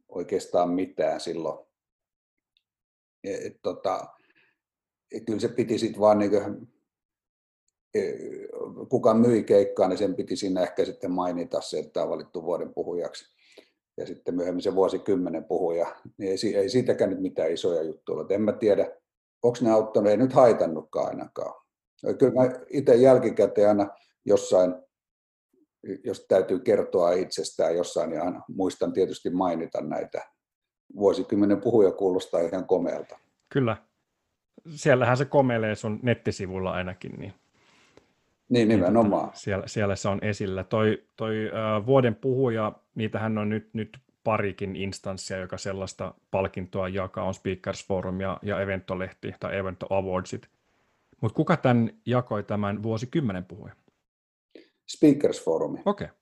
oikeastaan 0.10 0.70
mitään 0.70 1.22
silloin. 1.22 1.65
Et, 3.24 3.58
tota, 3.62 4.08
kyllä 5.26 5.39
se 5.39 5.48
piti 5.48 5.78
sitten 5.78 6.02
vaan 6.02 6.20
niin 6.20 6.32
kuka 8.89 9.13
myi 9.13 9.43
keikkaa, 9.43 9.88
niin 9.88 9.97
sen 9.97 10.15
piti 10.15 10.36
siinä 10.36 10.62
ehkä 10.62 10.86
sitten 10.86 11.12
mainita 11.12 11.62
se, 11.62 11.79
että 11.79 11.93
tämä 11.93 12.03
on 12.03 12.10
valittu 12.10 12.43
vuoden 12.43 12.73
puhujaksi. 12.73 13.36
Ja 13.97 14.05
sitten 14.05 14.36
myöhemmin 14.36 14.62
se 14.62 14.75
vuosikymmenen 14.75 15.43
puhuja, 15.43 15.95
niin 16.17 16.31
ei, 16.31 16.55
ei 16.55 16.69
siitäkään 16.69 17.10
nyt 17.10 17.21
mitään 17.21 17.51
isoja 17.51 17.84
juttuja 17.84 18.19
ole. 18.19 18.36
En 18.36 18.41
mä 18.41 18.53
tiedä, 18.53 18.91
onko 19.43 19.58
ne 19.62 19.71
auttanut, 19.71 20.10
ei 20.10 20.17
nyt 20.17 20.34
haitannutkaan 20.34 21.08
ainakaan. 21.08 21.62
Kyllä 22.19 22.34
mä 22.34 22.49
itse 22.69 22.95
jälkikäteen 22.95 23.69
aina 23.69 23.89
jossain, 24.25 24.75
jos 26.03 26.25
täytyy 26.27 26.60
kertoa 26.60 27.12
itsestään 27.12 27.75
jossain, 27.75 28.10
niin 28.10 28.21
aina 28.21 28.41
muistan 28.47 28.93
tietysti 28.93 29.29
mainita 29.29 29.81
näitä. 29.81 30.21
Vuosikymmenen 30.95 31.62
puhuja 31.62 31.91
kuulostaa 31.91 32.41
ihan 32.41 32.65
komealta. 32.67 33.19
Kyllä. 33.49 33.77
Siellähän 34.75 35.17
se 35.17 35.25
komelee 35.25 35.75
sun 35.75 35.99
nettisivulla 36.03 36.71
ainakin. 36.71 37.12
Niin, 37.12 37.34
niin 38.49 38.67
nimenomaan. 38.67 39.25
Niin, 39.25 39.38
siellä, 39.38 39.67
siellä 39.67 39.95
se 39.95 40.10
on 40.10 40.19
esillä. 40.21 40.63
Toi, 40.63 41.03
toi 41.15 41.36
äh, 41.47 41.86
vuoden 41.86 42.15
puhuja, 42.15 42.71
niitähän 42.95 43.38
on 43.38 43.49
nyt, 43.49 43.69
nyt 43.73 43.97
parikin 44.23 44.75
instanssia, 44.75 45.38
joka 45.38 45.58
sellaista 45.58 46.13
palkintoa 46.31 46.89
jakaa, 46.89 47.25
on 47.25 47.34
Speakers 47.34 47.88
Forum 47.88 48.21
ja, 48.21 48.39
ja 48.41 48.62
Eventolehti 48.62 49.34
tai 49.39 49.58
Evento 49.58 49.86
Awardsit. 49.89 50.49
Mutta 51.21 51.36
kuka 51.36 51.58
tämän 51.58 51.91
jakoi 52.05 52.43
tämän 52.43 52.84
vuosikymmenen 52.84 53.45
puhuja? 53.45 53.73
Speakers 54.88 55.43
Forumi. 55.43 55.79
Okei, 55.86 56.05
okay. 56.05 56.17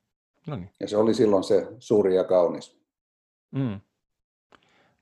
no 0.47 0.55
niin. 0.55 0.69
Ja 0.79 0.87
se 0.87 0.97
oli 0.97 1.13
silloin 1.13 1.43
se 1.43 1.67
suuri 1.79 2.15
ja 2.15 2.23
kaunis. 2.23 2.77
Mm. 3.51 3.79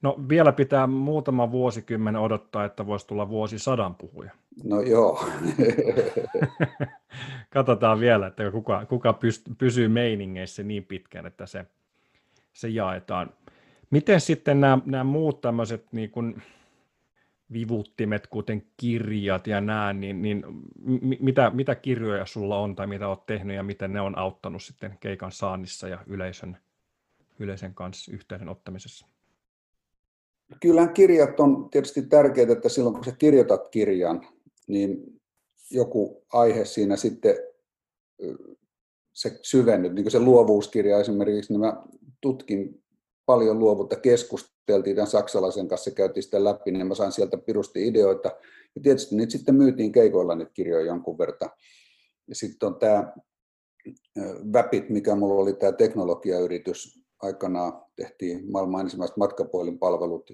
No 0.02 0.16
vielä 0.30 0.52
pitää 0.52 0.88
muutama 0.88 1.52
vuosikymmen 1.52 2.16
odottaa, 2.16 2.66
että 2.66 2.86
voisi 2.86 3.08
tulla 3.08 3.30
vuosisadan 3.30 3.96
puhuja. 3.96 4.32
No 4.64 4.82
joo. 4.82 5.26
Katsotaan 7.50 8.00
vielä, 8.00 8.28
että 8.28 8.52
kuka, 8.52 8.86
kuka 8.86 9.12
pyst- 9.12 9.56
pysyy 9.58 9.88
meiningeissä 9.88 10.64
niin 10.64 10.86
pitkään, 10.86 11.26
että 11.26 11.46
se, 11.46 11.66
se 12.54 12.70
jaetaan. 12.70 13.30
Miten 13.90 14.22
sitten 14.22 14.62
nämä, 14.62 14.80
nämä 14.86 15.04
muut 15.04 15.42
tämmöiset 15.42 15.86
niin 15.92 16.12
kuin 16.12 16.42
vivuttimet, 17.54 18.28
kuten 18.28 18.64
kirjat 18.78 19.48
ja 19.48 19.62
nämä, 19.62 19.94
niin, 19.94 20.22
niin 20.22 20.44
mitä, 21.20 21.50
mitä 21.50 21.76
kirjoja 21.76 22.26
sulla 22.26 22.58
on 22.58 22.76
tai 22.76 22.88
mitä 22.88 23.08
olet 23.08 23.26
tehnyt 23.26 23.56
ja 23.56 23.64
miten 23.64 23.94
ne 23.94 24.02
on 24.02 24.18
auttanut 24.18 24.64
sitten 24.64 24.98
keikan 25.00 25.32
saannissa 25.32 25.88
ja 25.88 26.00
yleisön, 26.08 26.58
yleisen 27.40 27.74
kanssa 27.74 28.12
yhteyden 28.12 28.50
ottamisessa? 28.50 29.11
Kyllähän 30.60 30.94
kirjat 30.94 31.40
on 31.40 31.70
tietysti 31.70 32.02
tärkeää, 32.02 32.52
että 32.52 32.70
silloin 32.70 32.96
kun 32.96 33.04
sä 33.04 33.12
kirjoitat 33.12 33.68
kirjan, 33.70 34.28
niin 34.68 35.22
joku 35.72 36.26
aihe 36.34 36.66
siinä 36.66 36.96
sitten 36.96 37.36
se 39.14 39.40
syvennyt, 39.42 39.94
niin 39.94 40.04
kuin 40.04 40.12
se 40.12 40.20
luovuuskirja 40.20 41.00
esimerkiksi, 41.00 41.54
niin 41.54 41.60
mä 41.60 41.84
tutkin 42.22 42.84
paljon 43.26 43.60
luovuutta, 43.60 43.96
keskusteltiin 43.96 44.96
tämän 44.96 45.08
saksalaisen 45.08 45.68
kanssa, 45.68 45.92
käytiin 45.92 46.24
sitä 46.24 46.44
läpi, 46.44 46.72
niin 46.72 46.88
mä 46.88 46.96
sain 46.96 47.12
sieltä 47.12 47.38
pirusti 47.38 47.88
ideoita. 47.88 48.32
Ja 48.76 48.82
tietysti 48.82 49.16
niitä 49.16 49.32
sitten 49.32 49.56
myytiin 49.56 49.92
keikoilla 49.92 50.36
niitä 50.36 50.52
kirjoja 50.54 50.86
jonkun 50.86 51.18
verran. 51.18 51.50
Ja 52.28 52.36
sitten 52.36 52.68
on 52.68 52.80
tämä 52.80 53.14
Väpit, 54.54 54.90
mikä 54.90 55.16
mulla 55.16 55.42
oli 55.42 55.54
tämä 55.54 55.72
teknologiayritys, 55.72 57.01
aikanaan 57.22 57.74
tehtiin 57.96 58.52
maailman 58.52 58.82
ensimmäiset 58.82 59.18
matkapuhelinpalvelut 59.18 60.32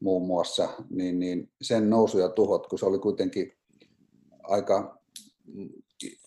muun 0.00 0.26
muassa, 0.26 0.68
niin, 0.90 1.18
niin 1.18 1.50
sen 1.62 1.90
nousu 1.90 2.18
ja 2.18 2.28
tuhot, 2.28 2.66
kun 2.66 2.78
se 2.78 2.86
oli 2.86 2.98
kuitenkin 2.98 3.52
aika, 4.42 5.00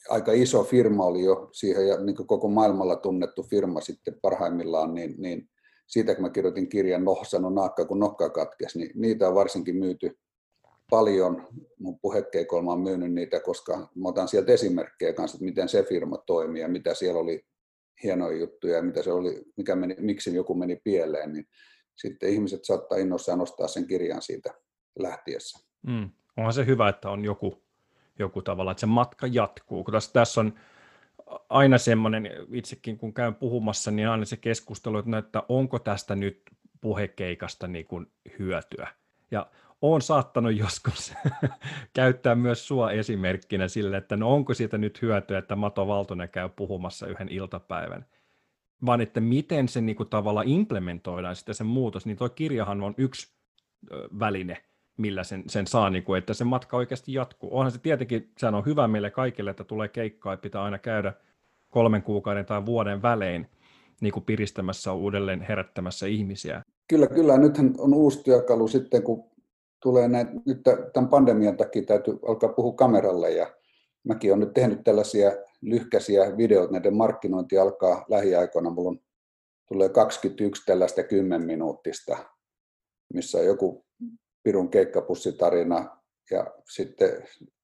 aika 0.10 0.32
iso 0.32 0.63
firma 0.63 1.06
oli 1.06 1.23
jo 1.23 1.49
siihen 1.52 1.88
ja 1.88 2.04
niin 2.04 2.15
koko 2.15 2.47
maailmalla 2.47 2.95
tunnettu 2.95 3.43
firma 3.43 3.82
sitten 3.82 4.19
parhaimmillaan, 4.21 4.93
niin, 4.93 5.15
niin 5.17 5.49
siitä 5.88 6.15
kun 6.15 6.21
mä 6.21 6.30
kirjoitin 6.30 6.69
kirjan 6.69 7.06
Noh 7.06 7.28
sano 7.28 7.49
naakka, 7.49 7.86
kun 7.86 7.99
nokka 7.99 8.30
katkesi, 8.30 8.80
niin 8.80 8.91
niitä 8.95 9.28
on 9.28 9.36
varsinkin 9.36 9.76
myyty 9.76 10.19
paljon. 10.89 11.47
Mun 11.80 11.99
puhekeikolla 11.99 12.71
on 12.71 12.80
myynyt 12.80 13.13
niitä, 13.13 13.39
koska 13.39 13.78
mä 13.95 14.10
otan 14.10 14.28
sieltä 14.28 14.52
esimerkkejä 14.52 15.13
kanssa, 15.13 15.36
että 15.36 15.45
miten 15.45 15.69
se 15.69 15.84
firma 15.84 16.17
toimii 16.17 16.62
ja 16.62 16.67
mitä 16.67 16.93
siellä 16.93 17.19
oli 17.19 17.45
hienoja 18.03 18.38
juttuja 18.38 18.75
ja 18.75 18.82
mitä 18.82 19.03
se 19.03 19.12
oli, 19.12 19.43
mikä 19.58 19.75
meni, 19.75 19.95
miksi 19.99 20.36
joku 20.36 20.56
meni 20.56 20.75
pieleen, 20.84 21.34
niin 21.34 21.47
sitten 21.95 22.29
ihmiset 22.29 22.65
saattaa 22.65 22.97
innoissaan 22.97 23.39
nostaa 23.39 23.67
sen 23.67 23.88
kirjan 23.88 24.21
siitä 24.21 24.53
lähtiessä. 24.99 25.67
Mm. 25.88 26.10
Onhan 26.38 26.53
se 26.53 26.65
hyvä, 26.65 26.89
että 26.89 27.10
on 27.10 27.23
joku, 27.23 27.63
joku 28.19 28.41
tavalla, 28.41 28.71
että 28.71 28.82
se 28.82 28.86
matka 28.86 29.27
jatkuu. 29.27 29.84
Kun 29.84 29.91
tässä, 29.91 30.13
tässä 30.13 30.41
on 30.41 30.53
aina 31.49 31.77
semmoinen, 31.77 32.29
itsekin 32.53 32.97
kun 32.97 33.13
käyn 33.13 33.36
puhumassa, 33.36 33.91
niin 33.91 34.08
aina 34.08 34.25
se 34.25 34.38
keskustelu, 34.38 34.97
että, 34.97 35.12
no, 35.12 35.17
että 35.17 35.43
onko 35.49 35.79
tästä 35.79 36.15
nyt 36.15 36.41
puhekeikasta 36.82 37.67
niin 37.67 37.86
kuin 37.86 38.12
hyötyä. 38.39 38.88
Ja 39.34 39.48
olen 39.82 40.02
saattanut 40.02 40.58
joskus 40.58 41.13
käyttää 41.93 42.36
myös 42.36 42.67
sua 42.67 42.91
esimerkkinä 42.91 43.67
sille, 43.67 43.98
että 43.98 44.17
no 44.17 44.34
onko 44.34 44.54
siitä 44.54 44.78
nyt 44.78 45.02
hyötyä, 45.02 45.38
että 45.38 45.56
Mato 45.56 45.88
Valtonen 45.88 46.30
käy 46.30 46.50
puhumassa 46.50 47.08
yhden 47.08 47.30
iltapäivän, 47.30 48.06
vaan 48.86 49.02
että 49.02 49.19
miten 49.19 49.67
se 49.67 49.82
niin 49.82 49.96
kuin 49.96 50.10
tavallaan 50.10 50.48
implementoidaan 50.48 51.36
sitten 51.36 51.56
se 51.56 51.63
muutos, 51.63 52.06
niin 52.06 52.17
tuo 52.17 52.30
kirjahan 52.30 52.82
on 52.82 52.93
yksi 52.98 53.34
väline, 54.19 54.63
millä 54.98 55.24
sen, 55.24 55.43
sen 55.48 55.67
saa, 55.67 55.89
niin 55.89 56.04
kuin, 56.04 56.17
että 56.17 56.34
se 56.34 56.43
matka 56.43 56.78
oikeasti 56.78 57.13
jatkuu. 57.13 57.58
Onhan 57.58 57.72
se 57.72 57.80
tietenkin, 57.80 58.32
sehän 58.38 58.56
on 58.56 58.65
hyvä 58.65 58.88
meille 58.88 59.12
kaikille, 59.12 59.50
että 59.50 59.63
tulee 59.63 59.88
keikkaa, 59.88 60.34
että 60.34 60.43
pitää 60.43 60.63
aina 60.63 60.80
käydä 60.80 61.13
kolmen 61.69 62.04
kuukauden 62.04 62.46
tai 62.46 62.65
vuoden 62.65 63.02
välein 63.02 63.50
niin 64.01 64.13
kuin 64.13 64.23
piristämässä 64.23 64.93
uudelleen 64.93 65.41
herättämässä 65.41 66.08
ihmisiä. 66.08 66.63
Kyllä, 66.88 67.08
kyllä. 67.08 67.38
Nythän 67.38 67.75
on 67.77 67.93
uusi 67.93 68.23
työkalu 68.23 68.67
sitten, 68.67 69.03
kun 69.03 69.23
tulee 69.84 70.08
näin, 70.08 70.27
nyt 70.45 70.62
tämän 70.93 71.10
pandemian 71.10 71.58
takia 71.58 71.84
täytyy 71.84 72.19
alkaa 72.27 72.49
puhua 72.49 72.73
kameralle 72.73 73.32
ja 73.32 73.56
mäkin 74.03 74.32
olen 74.32 74.39
nyt 74.39 74.53
tehnyt 74.53 74.84
tällaisia 74.84 75.32
lyhkäisiä 75.62 76.38
videoita, 76.38 76.73
näiden 76.73 76.95
markkinointi 76.95 77.58
alkaa 77.58 78.06
lähiaikoina, 78.10 78.69
mulla 78.69 78.89
on, 78.89 78.99
tulee 79.67 79.89
21 79.89 80.63
tällaista 80.65 81.03
10 81.03 81.47
minuuttista, 81.47 82.17
missä 83.13 83.38
on 83.38 83.45
joku 83.45 83.86
pirun 84.43 84.69
keikkapussitarina 84.69 85.97
ja 86.32 86.47
sitten 86.69 87.10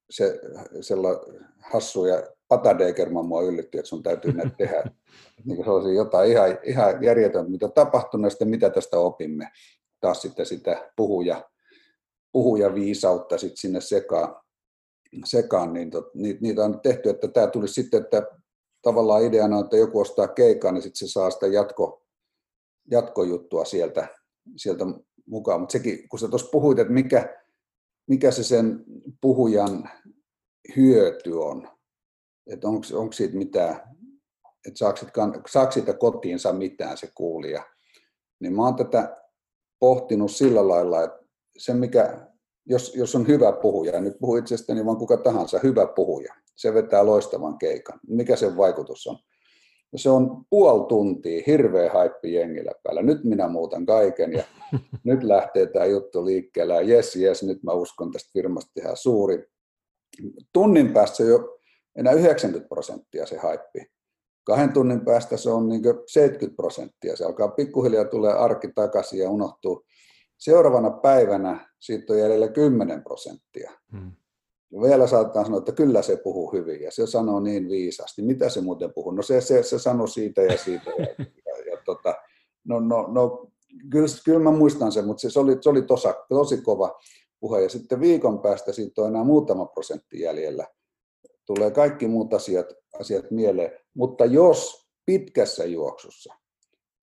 se 0.10 0.40
sellainen 0.82 1.48
hassu 1.60 2.06
ja 2.06 2.24
Pata 2.48 2.78
Degerman 2.80 3.26
mua 3.26 3.42
yllätti, 3.42 3.78
että 3.78 3.90
sun 3.90 4.04
täytyy 4.04 4.34
näitä 4.34 4.56
tehdä. 4.58 4.84
niin 5.46 5.64
se 5.64 5.70
olisi 5.70 5.96
jotain 5.96 6.32
ihan, 6.32 6.58
ihan 6.64 7.04
järjetöntä, 7.04 7.52
mitä 7.52 7.68
tapahtunut 7.68 8.26
ja 8.26 8.30
sitten 8.30 8.50
mitä 8.50 8.70
tästä 8.70 9.00
opimme. 9.00 9.52
Taas 10.00 10.22
sitten 10.22 10.46
sitä 10.46 10.92
puhuja, 10.96 11.50
puhuja 12.32 12.76
viisautta 12.76 13.38
sitten 13.38 13.58
sinne 13.58 13.82
sekaan, 13.82 14.36
sekaan 15.26 15.74
niin 15.74 15.90
tot, 15.92 16.16
niitä, 16.16 16.40
niitä 16.42 16.64
on 16.66 16.80
tehty, 16.80 17.10
että 17.10 17.28
tämä 17.28 17.48
tulisi 17.48 17.74
sitten, 17.74 18.02
että 18.02 18.28
tavallaan 18.82 19.24
ideana 19.24 19.58
on, 19.58 19.64
että 19.64 19.78
joku 19.78 20.00
ostaa 20.00 20.28
keikan, 20.28 20.74
niin 20.74 20.82
sitten 20.82 21.08
se 21.08 21.12
saa 21.12 21.30
sitä 21.30 21.48
jatko, 21.48 22.04
jatkojuttua 22.92 23.66
sieltä, 23.66 24.08
sieltä 24.56 24.86
mukaan. 25.26 25.60
Mutta 25.60 25.74
sekin, 25.74 26.10
kun 26.10 26.20
sä 26.20 26.28
tuossa 26.28 26.50
puhuit, 26.52 26.80
että 26.80 26.94
mikä, 26.94 27.44
mikä 28.10 28.32
se 28.32 28.44
sen 28.44 28.84
puhujan 29.22 29.90
hyöty 30.76 31.32
on, 31.32 31.70
että 32.48 32.68
onko 32.68 33.12
siitä 33.12 33.38
mitään, 33.38 33.76
että 34.68 34.78
saako, 35.48 35.72
siitä 35.72 35.94
kotiinsa 35.94 36.54
mitään 36.54 36.98
se 36.98 37.12
kuulija, 37.16 37.64
niin 38.40 38.56
mä 38.56 38.66
oon 38.66 38.76
tätä 38.76 39.18
pohtinut 39.80 40.32
sillä 40.32 40.68
lailla, 40.68 41.04
että 41.04 41.20
se 41.58 41.74
mikä, 41.74 42.28
jos, 42.66 42.96
jos 42.96 43.16
on 43.16 43.28
hyvä 43.28 43.52
puhuja, 43.52 44.02
nyt 44.02 44.20
puhu 44.20 44.36
itsestäni 44.36 44.86
vaan 44.86 44.98
kuka 44.98 45.18
tahansa, 45.18 45.60
hyvä 45.64 45.88
puhuja, 45.96 46.34
se 46.56 46.74
vetää 46.74 47.06
loistavan 47.06 47.58
keikan. 47.58 48.00
Mikä 48.08 48.36
sen 48.36 48.58
vaikutus 48.58 49.08
on? 49.08 49.18
No 49.92 49.98
se 49.98 50.10
on 50.10 50.46
puoli 50.50 50.88
tuntia, 50.88 51.44
hirveä 51.48 51.92
haippi 51.92 52.34
jengillä 52.34 52.72
päällä. 52.84 53.02
Nyt 53.02 53.24
minä 53.24 53.48
muutan 53.48 53.86
kaiken 53.86 54.34
ja 54.34 54.44
nyt 55.04 55.24
lähtee 55.24 55.66
tämä 55.66 55.86
juttu 55.86 56.26
liikkeelle. 56.26 56.74
Ja 56.74 56.82
jes, 56.82 57.16
jes, 57.16 57.44
nyt 57.44 57.64
mä 57.64 57.72
uskon 57.72 58.12
tästä 58.12 58.30
firmasta 58.34 58.72
tehdä 58.74 58.96
suuri. 58.96 59.46
Tunnin 60.54 60.94
päästä 60.94 61.24
jo 61.24 61.60
enää 61.96 62.14
90 62.14 62.70
prosenttia 62.70 63.26
se 63.26 63.38
haippi. 63.38 63.86
Kahden 64.44 64.74
tunnin 64.74 65.06
päästä 65.06 65.38
se 65.38 65.50
on 65.50 65.70
niin 65.70 65.82
70 66.08 66.56
prosenttia. 66.56 67.16
Se 67.16 67.26
alkaa 67.26 67.48
pikkuhiljaa 67.48 68.06
tulee 68.06 68.34
arki 68.34 68.68
takaisin 68.76 69.20
ja 69.20 69.30
unohtuu. 69.30 69.86
Seuraavana 70.38 70.92
päivänä 70.92 71.70
siitä 71.80 72.14
on 72.14 72.20
jäljellä 72.20 72.48
10 72.48 73.04
prosenttia. 73.04 73.72
Hmm. 73.92 74.12
Ja 74.72 74.82
vielä 74.82 75.08
saattaa 75.08 75.44
sanoa, 75.44 75.60
että 75.60 75.72
kyllä 75.72 76.02
se 76.02 76.18
puhuu 76.18 76.52
hyvin 76.52 76.82
ja 76.82 76.92
se 76.92 77.08
sanoo 77.08 77.40
niin 77.40 77.70
viisaasti. 77.70 78.22
Mitä 78.22 78.50
se 78.50 78.62
muuten 78.62 78.94
puhuu? 78.94 79.12
No 79.12 79.22
se, 79.22 79.42
se, 79.42 79.64
se 79.64 79.80
sanoi 79.80 80.08
siitä 80.08 80.42
ja 80.42 80.58
siitä. 80.58 80.90
Ja, 80.90 81.06
ja, 81.46 81.72
ja 81.72 81.82
tota, 81.86 82.16
no, 82.64 82.80
no, 82.80 83.08
no, 83.08 83.48
kyllä, 83.90 84.08
kyllä 84.26 84.40
mä 84.40 84.52
muistan 84.52 84.92
sen, 84.92 85.06
mutta 85.06 85.22
se, 85.22 85.30
se 85.30 85.40
oli, 85.40 85.58
se 85.62 85.70
oli 85.70 85.82
tosa, 85.82 86.16
tosi 86.30 86.62
kova. 86.62 87.00
puhe. 87.40 87.62
Ja 87.62 87.70
sitten 87.70 88.00
viikon 88.00 88.40
päästä 88.40 88.74
siitä 88.74 89.02
on 89.02 89.08
enää 89.08 89.24
muutama 89.24 89.66
prosentti 89.66 90.20
jäljellä. 90.20 90.68
Tulee 91.46 91.72
kaikki 91.72 92.08
muut 92.08 92.34
asiat, 92.34 92.68
asiat 93.00 93.32
mieleen. 93.32 93.72
Mutta 93.94 94.26
jos 94.26 94.90
pitkässä 95.06 95.66
juoksussa, 95.66 96.34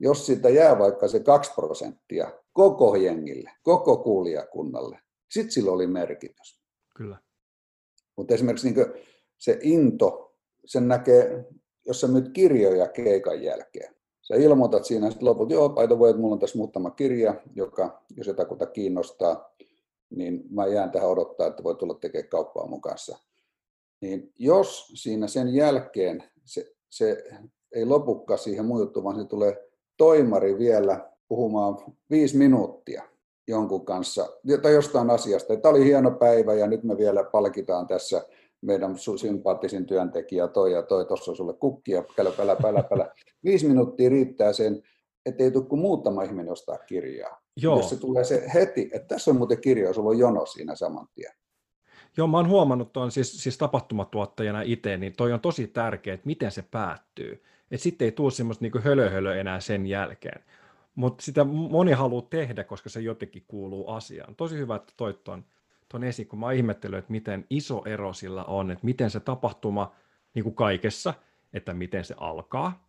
jos 0.00 0.26
siitä 0.26 0.48
jää 0.48 0.79
vaikka 0.79 1.09
se 1.09 1.20
2 1.20 1.52
prosenttia 1.55 2.33
koko 2.52 2.96
jengille, 2.96 3.50
koko 3.62 3.96
kuulijakunnalle, 3.96 4.98
sitten 5.31 5.52
sillä 5.52 5.70
oli 5.70 5.87
merkitys. 5.87 6.61
Kyllä. 6.96 7.25
Mutta 8.16 8.35
esimerkiksi 8.35 8.70
niin 8.70 8.87
se 9.38 9.59
into, 9.62 10.35
sen 10.64 10.88
näkee, 10.88 11.44
jos 11.87 12.00
sä 12.00 12.09
myyt 12.09 12.33
kirjoja 12.33 12.88
keikan 12.88 13.42
jälkeen. 13.42 13.96
Sä 14.22 14.35
ilmoitat 14.35 14.85
siinä 14.85 15.11
sitten 15.11 15.29
loput, 15.29 15.50
joo, 15.50 15.68
paita 15.68 15.98
voi, 15.98 16.11
että 16.11 16.20
mulla 16.20 16.33
on 16.33 16.38
tässä 16.38 16.59
muutama 16.59 16.90
kirja, 16.90 17.35
joka, 17.55 18.02
jos 18.16 18.26
jotakuta 18.26 18.66
kiinnostaa, 18.66 19.55
niin 20.11 20.44
mä 20.50 20.66
jään 20.66 20.90
tähän 20.90 21.09
odottaa, 21.09 21.46
että 21.46 21.62
voi 21.62 21.74
tulla 21.74 21.94
tekemään 21.94 22.29
kauppaa 22.29 22.66
mun 22.66 22.81
kanssa. 22.81 23.18
Niin 24.00 24.33
jos 24.38 24.92
siinä 24.94 25.26
sen 25.26 25.55
jälkeen 25.55 26.22
se, 26.44 26.72
se 26.90 27.24
ei 27.72 27.85
lopukka 27.85 28.37
siihen 28.37 28.64
muuttu, 28.64 29.05
vaan 29.05 29.16
se 29.16 29.24
tulee 29.24 29.68
toimari 29.96 30.59
vielä 30.59 31.12
puhumaan 31.29 31.76
viisi 32.11 32.37
minuuttia 32.37 33.15
jonkun 33.48 33.85
kanssa 33.85 34.26
tai 34.62 34.74
jostain 34.74 35.11
asiasta. 35.11 35.56
Tämä 35.56 35.70
oli 35.70 35.85
hieno 35.85 36.11
päivä 36.11 36.54
ja 36.54 36.66
nyt 36.66 36.85
me 36.85 36.96
vielä 36.96 37.24
palkitaan 37.24 37.87
tässä 37.87 38.22
meidän 38.61 38.94
sympaattisin 39.16 39.87
työntekijä 39.87 40.48
toi 40.48 40.72
ja 40.72 40.82
toi, 40.82 41.06
tuossa 41.06 41.35
sulle 41.35 41.54
kukkia, 41.54 42.04
pälä, 42.16 42.30
pälä, 42.30 42.56
pälä, 42.56 42.82
pälä. 42.82 43.11
Viisi 43.44 43.68
minuuttia 43.68 44.11
riittää 44.11 44.52
sen, 44.52 44.82
ettei 45.26 45.50
tule 45.50 45.64
kuin 45.64 45.80
muutama 45.80 46.22
ihminen 46.22 46.52
ostaa 46.52 46.78
kirjaa. 46.78 47.40
Joo. 47.56 47.76
Jos 47.76 47.90
se 47.90 47.96
tulee 47.96 48.24
se 48.24 48.50
heti, 48.54 48.90
että 48.92 49.09
tässä 49.09 49.30
on 49.30 49.37
muuten 49.37 49.61
kirja, 49.61 49.92
sulla 49.92 50.11
on 50.11 50.18
jono 50.18 50.46
siinä 50.46 50.74
saman 50.74 51.06
tien. 51.14 51.32
Joo, 52.16 52.26
mä 52.26 52.37
oon 52.37 52.48
huomannut 52.48 52.92
tuon 52.92 53.11
siis, 53.11 53.42
siis 53.42 53.59
tapahtumatuottajana 53.59 54.62
itse, 54.62 54.96
niin 54.96 55.12
toi 55.16 55.32
on 55.32 55.40
tosi 55.40 55.66
tärkeää, 55.66 56.14
että 56.14 56.26
miten 56.26 56.50
se 56.50 56.64
päättyy. 56.70 57.42
Että 57.70 57.82
sitten 57.82 58.04
ei 58.04 58.12
tule 58.12 58.30
semmoista 58.30 58.64
niin 58.64 58.82
hölöhölö 58.82 59.40
enää 59.40 59.61
sen 59.61 59.87
jälkeen. 59.87 60.44
Mutta 60.96 61.24
sitä 61.24 61.44
moni 61.44 61.92
haluaa 61.92 62.26
tehdä, 62.30 62.64
koska 62.64 62.88
se 62.88 63.00
jotenkin 63.00 63.44
kuuluu 63.48 63.88
asiaan. 63.88 64.35
Tosi 64.35 64.59
hyvä, 64.59 64.76
että 64.76 64.92
toit 64.96 65.24
tuon 65.24 65.44
ton 65.88 66.04
esiin, 66.04 66.28
kun 66.28 66.38
mä 66.38 66.52
ihmettelen, 66.52 66.98
että 66.98 67.12
miten 67.12 67.46
iso 67.50 67.82
ero 67.85 68.12
sillä 68.12 68.44
on, 68.44 68.70
että 68.70 68.85
miten 68.85 69.11
se 69.11 69.20
tapahtuma 69.20 69.92
niin 70.35 70.42
kuin 70.42 70.54
kaikessa, 70.54 71.14
että 71.52 71.74
miten 71.74 72.04
se 72.04 72.14
alkaa 72.18 72.87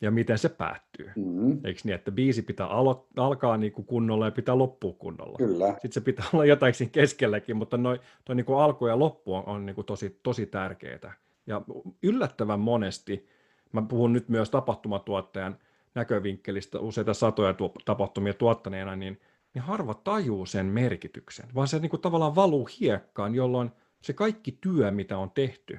ja 0.00 0.10
miten 0.10 0.38
se 0.38 0.48
päättyy. 0.48 1.10
Mm-hmm. 1.16 1.60
Eikö 1.64 1.80
niin, 1.84 1.94
että 1.94 2.12
biisi 2.12 2.42
pitää 2.42 2.66
alo- 2.66 3.06
alkaa 3.16 3.56
niin 3.56 3.72
kuin 3.72 3.86
kunnolla 3.86 4.24
ja 4.24 4.30
pitää 4.30 4.58
loppua 4.58 4.92
kunnolla. 4.92 5.38
Kyllä. 5.38 5.68
Sitten 5.72 5.92
se 5.92 6.00
pitää 6.00 6.24
olla 6.32 6.44
jotain 6.44 6.74
siinä 6.74 6.90
keskelläkin, 6.90 7.56
mutta 7.56 7.76
noi, 7.76 8.00
toi 8.24 8.36
niin 8.36 8.46
kuin 8.46 8.58
alku 8.58 8.86
ja 8.86 8.98
loppu 8.98 9.34
on, 9.34 9.42
on 9.46 9.66
niin 9.66 9.74
kuin 9.74 9.86
tosi, 9.86 10.20
tosi 10.22 10.46
tärkeää. 10.46 11.14
Ja 11.46 11.62
yllättävän 12.02 12.60
monesti, 12.60 13.28
mä 13.72 13.82
puhun 13.82 14.12
nyt 14.12 14.28
myös 14.28 14.50
tapahtumatuottajan 14.50 15.58
näkövinkkelistä 15.94 16.80
useita 16.80 17.14
satoja 17.14 17.54
tapahtumia 17.84 18.34
tuottaneena, 18.34 18.96
niin, 18.96 19.20
niin 19.54 19.62
harva 19.62 19.94
tajuu 19.94 20.46
sen 20.46 20.66
merkityksen, 20.66 21.48
vaan 21.54 21.68
se 21.68 21.78
niin 21.78 21.90
kuin 21.90 22.02
tavallaan 22.02 22.34
valuu 22.34 22.68
hiekkaan, 22.80 23.34
jolloin 23.34 23.70
se 24.02 24.12
kaikki 24.12 24.58
työ, 24.60 24.90
mitä 24.90 25.18
on 25.18 25.30
tehty, 25.30 25.78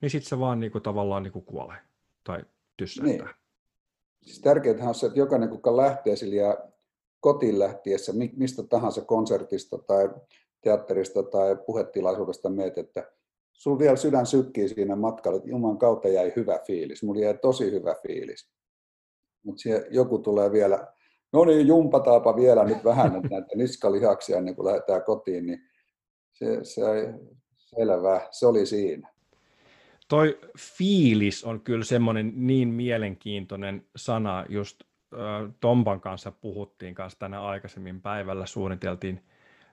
niin 0.00 0.10
sitten 0.10 0.28
se 0.28 0.38
vaan 0.38 0.60
niin 0.60 0.72
kuin 0.72 0.82
tavallaan 0.82 1.22
niin 1.22 1.32
kuin 1.32 1.44
kuolee 1.44 1.78
tai 2.24 2.44
tyssähtää. 2.76 3.26
Niin. 3.26 3.34
Siis 4.22 4.40
tärkeintä 4.40 4.84
on 4.84 4.94
se, 4.94 5.06
että 5.06 5.18
jokainen, 5.18 5.48
kuka 5.48 5.76
lähtee 5.76 6.16
sille 6.16 6.36
ja 6.36 6.58
kotiin 7.20 7.58
lähtiessä, 7.58 8.12
mistä 8.36 8.62
tahansa 8.62 9.04
konsertista 9.04 9.78
tai 9.78 10.10
teatterista 10.60 11.22
tai 11.22 11.56
puhetilaisuudesta 11.66 12.48
meet, 12.48 12.78
että 12.78 13.12
sulla 13.52 13.78
vielä 13.78 13.96
sydän 13.96 14.26
sykkii 14.26 14.68
siinä 14.68 14.96
matkalla, 14.96 15.36
että 15.36 15.50
Jumalan 15.50 15.78
kautta 15.78 16.08
jäi 16.08 16.32
hyvä 16.36 16.58
fiilis. 16.66 17.02
Mulla 17.02 17.20
jäi 17.20 17.38
tosi 17.38 17.70
hyvä 17.70 17.94
fiilis. 18.06 18.50
Mutta 19.44 19.62
joku 19.90 20.18
tulee 20.18 20.52
vielä, 20.52 20.86
no 21.32 21.44
niin, 21.44 21.66
jumpataapa 21.66 22.36
vielä 22.36 22.64
nyt 22.64 22.84
vähän 22.84 23.12
näitä 23.30 23.56
niskalihaksia 23.56 24.38
ennen 24.38 24.56
kuin 24.56 24.66
lähdetään 24.66 25.02
kotiin, 25.02 25.46
niin 25.46 25.60
se, 26.32 26.64
se 26.64 27.14
selvä, 27.56 28.28
se 28.30 28.46
oli 28.46 28.66
siinä. 28.66 29.08
Toi 30.08 30.38
fiilis 30.58 31.44
on 31.44 31.60
kyllä 31.60 31.84
semmoinen 31.84 32.32
niin 32.36 32.68
mielenkiintoinen 32.68 33.86
sana, 33.96 34.46
just 34.48 34.80
äh, 35.14 35.52
Tompan 35.60 36.00
kanssa 36.00 36.32
puhuttiin 36.32 36.94
kanssa 36.94 37.18
tänä 37.18 37.42
aikaisemmin 37.42 38.00
päivällä, 38.00 38.46
suunniteltiin 38.46 39.20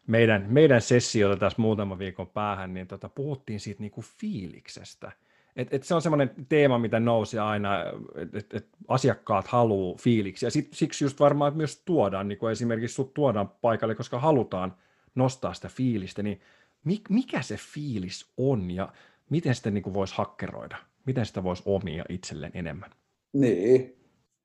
meidän, 0.07 0.45
meidän 0.49 0.81
sessiota 0.81 1.37
tässä 1.37 1.61
muutama 1.61 1.99
viikon 1.99 2.27
päähän, 2.27 2.73
niin 2.73 2.87
tota, 2.87 3.09
puhuttiin 3.09 3.59
siitä 3.59 3.81
niinku 3.81 4.01
fiiliksestä. 4.01 5.11
Et, 5.59 5.73
et 5.73 5.83
se 5.83 5.95
on 5.95 6.01
semmoinen 6.01 6.31
teema, 6.49 6.79
mitä 6.79 6.99
nousi 6.99 7.39
aina, 7.39 7.83
että 8.15 8.37
et, 8.37 8.53
et 8.53 8.67
asiakkaat 8.87 9.47
haluaa 9.47 9.97
fiiliksi. 9.97 10.45
Ja 10.45 10.51
sit, 10.51 10.67
siksi 10.73 11.05
just 11.05 11.19
varmaan 11.19 11.57
myös 11.57 11.81
tuodaan, 11.85 12.27
niin 12.27 12.37
kuin 12.37 12.51
esimerkiksi 12.51 12.93
sut 12.95 13.13
tuodaan 13.13 13.49
paikalle, 13.49 13.95
koska 13.95 14.19
halutaan 14.19 14.75
nostaa 15.15 15.53
sitä 15.53 15.67
fiilistä, 15.67 16.23
niin 16.23 16.41
mikä 17.09 17.41
se 17.41 17.57
fiilis 17.73 18.31
on 18.37 18.71
ja 18.71 18.93
miten 19.29 19.55
sitä 19.55 19.71
niin 19.71 19.93
voisi 19.93 20.13
hakkeroida? 20.17 20.77
Miten 21.05 21.25
sitä 21.25 21.43
voisi 21.43 21.63
omia 21.65 22.05
itselleen 22.09 22.51
enemmän? 22.55 22.89
Niin, 23.33 23.95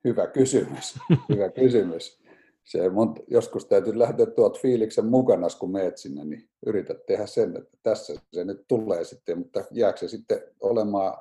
hyvä 0.04 0.26
kysymys. 0.26 0.98
hyvä 1.28 1.50
kysymys. 1.50 2.23
Se 2.64 2.88
mun, 2.88 3.14
joskus 3.28 3.66
täytyy 3.66 3.98
lähteä 3.98 4.26
tuot 4.26 4.60
fiiliksen 4.60 5.06
mukana, 5.06 5.46
kun 5.58 5.72
meet 5.72 5.98
sinne, 5.98 6.24
niin 6.24 6.48
yrität 6.66 7.06
tehdä 7.06 7.26
sen, 7.26 7.56
että 7.56 7.78
tässä 7.82 8.14
se 8.32 8.44
nyt 8.44 8.64
tulee 8.68 9.04
sitten, 9.04 9.38
mutta 9.38 9.64
jääkö 9.70 9.98
se 9.98 10.08
sitten 10.08 10.42
olemaan, 10.60 11.18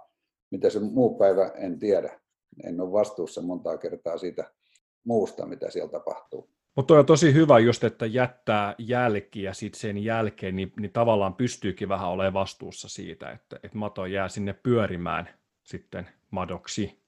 mitä 0.52 0.70
se 0.70 0.80
muu 0.80 1.18
päivä, 1.18 1.52
en 1.56 1.80
tiedä. 1.80 2.20
En 2.64 2.82
ole 2.82 2.92
vastuussa 2.92 3.42
montaa 3.42 3.78
kertaa 3.78 4.18
siitä 4.18 4.52
muusta, 5.04 5.46
mitä 5.46 5.72
siellä 5.72 5.92
tapahtuu. 5.92 6.50
Mutta 6.76 6.94
on 6.94 7.06
tosi 7.06 7.34
hyvä 7.34 7.60
just, 7.60 7.84
että 7.84 8.06
jättää 8.06 8.76
jälkiä 8.78 9.54
sitten 9.54 9.80
sen 9.80 9.98
jälkeen, 9.98 10.56
niin, 10.56 10.74
niin 10.80 10.92
tavallaan 10.92 11.34
pystyykin 11.34 11.90
vähän 11.90 12.10
olemaan 12.10 12.34
vastuussa 12.34 12.90
siitä, 12.90 13.32
että, 13.32 13.60
että 13.64 13.78
mato 13.78 14.06
jää 14.06 14.28
sinne 14.28 14.54
pyörimään 14.54 15.30
sitten 15.64 16.08
madoksi 16.32 17.03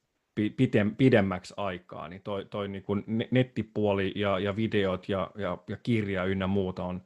pidem, 0.58 0.96
pidemmäksi 0.96 1.54
aikaa, 1.58 2.08
niin 2.08 2.22
toi, 2.22 2.46
toi 2.46 2.68
niin 2.68 2.84
kuin 2.84 3.04
nettipuoli 3.32 4.12
ja, 4.16 4.40
ja 4.40 4.56
videot 4.56 5.10
ja, 5.10 5.32
ja, 5.36 5.58
ja 5.68 5.78
kirja 5.78 6.24
ynnä 6.24 6.48
muuta 6.48 6.84
on, 6.84 7.02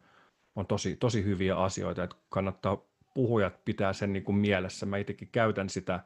on 0.55 0.65
tosi, 0.65 0.95
tosi 0.95 1.23
hyviä 1.23 1.55
asioita, 1.55 2.03
että 2.03 2.15
kannattaa 2.29 2.81
puhujat 3.13 3.65
pitää 3.65 3.93
sen 3.93 4.13
niin 4.13 4.23
kuin 4.23 4.35
mielessä. 4.35 4.85
Mä 4.85 4.97
itsekin 4.97 5.29
käytän 5.31 5.69
sitä 5.69 5.99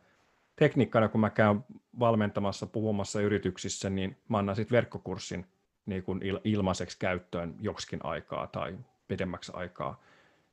tekniikkana, 0.56 1.08
kun 1.08 1.22
mä 1.22 1.30
käyn 1.30 1.66
valmentamassa, 2.00 2.66
puhumassa 2.66 3.22
yrityksissä, 3.22 3.90
niin 3.90 4.18
mä 4.30 4.38
annan 4.38 4.56
sitten 4.56 4.76
verkkokurssin 4.76 5.46
niin 5.86 6.04
kuin 6.04 6.22
ilmaiseksi 6.44 7.00
käyttöön 7.00 7.56
joksikin 7.60 8.00
aikaa 8.04 8.48
tai 8.48 8.78
pidemmäksi 9.08 9.52
aikaa, 9.56 10.02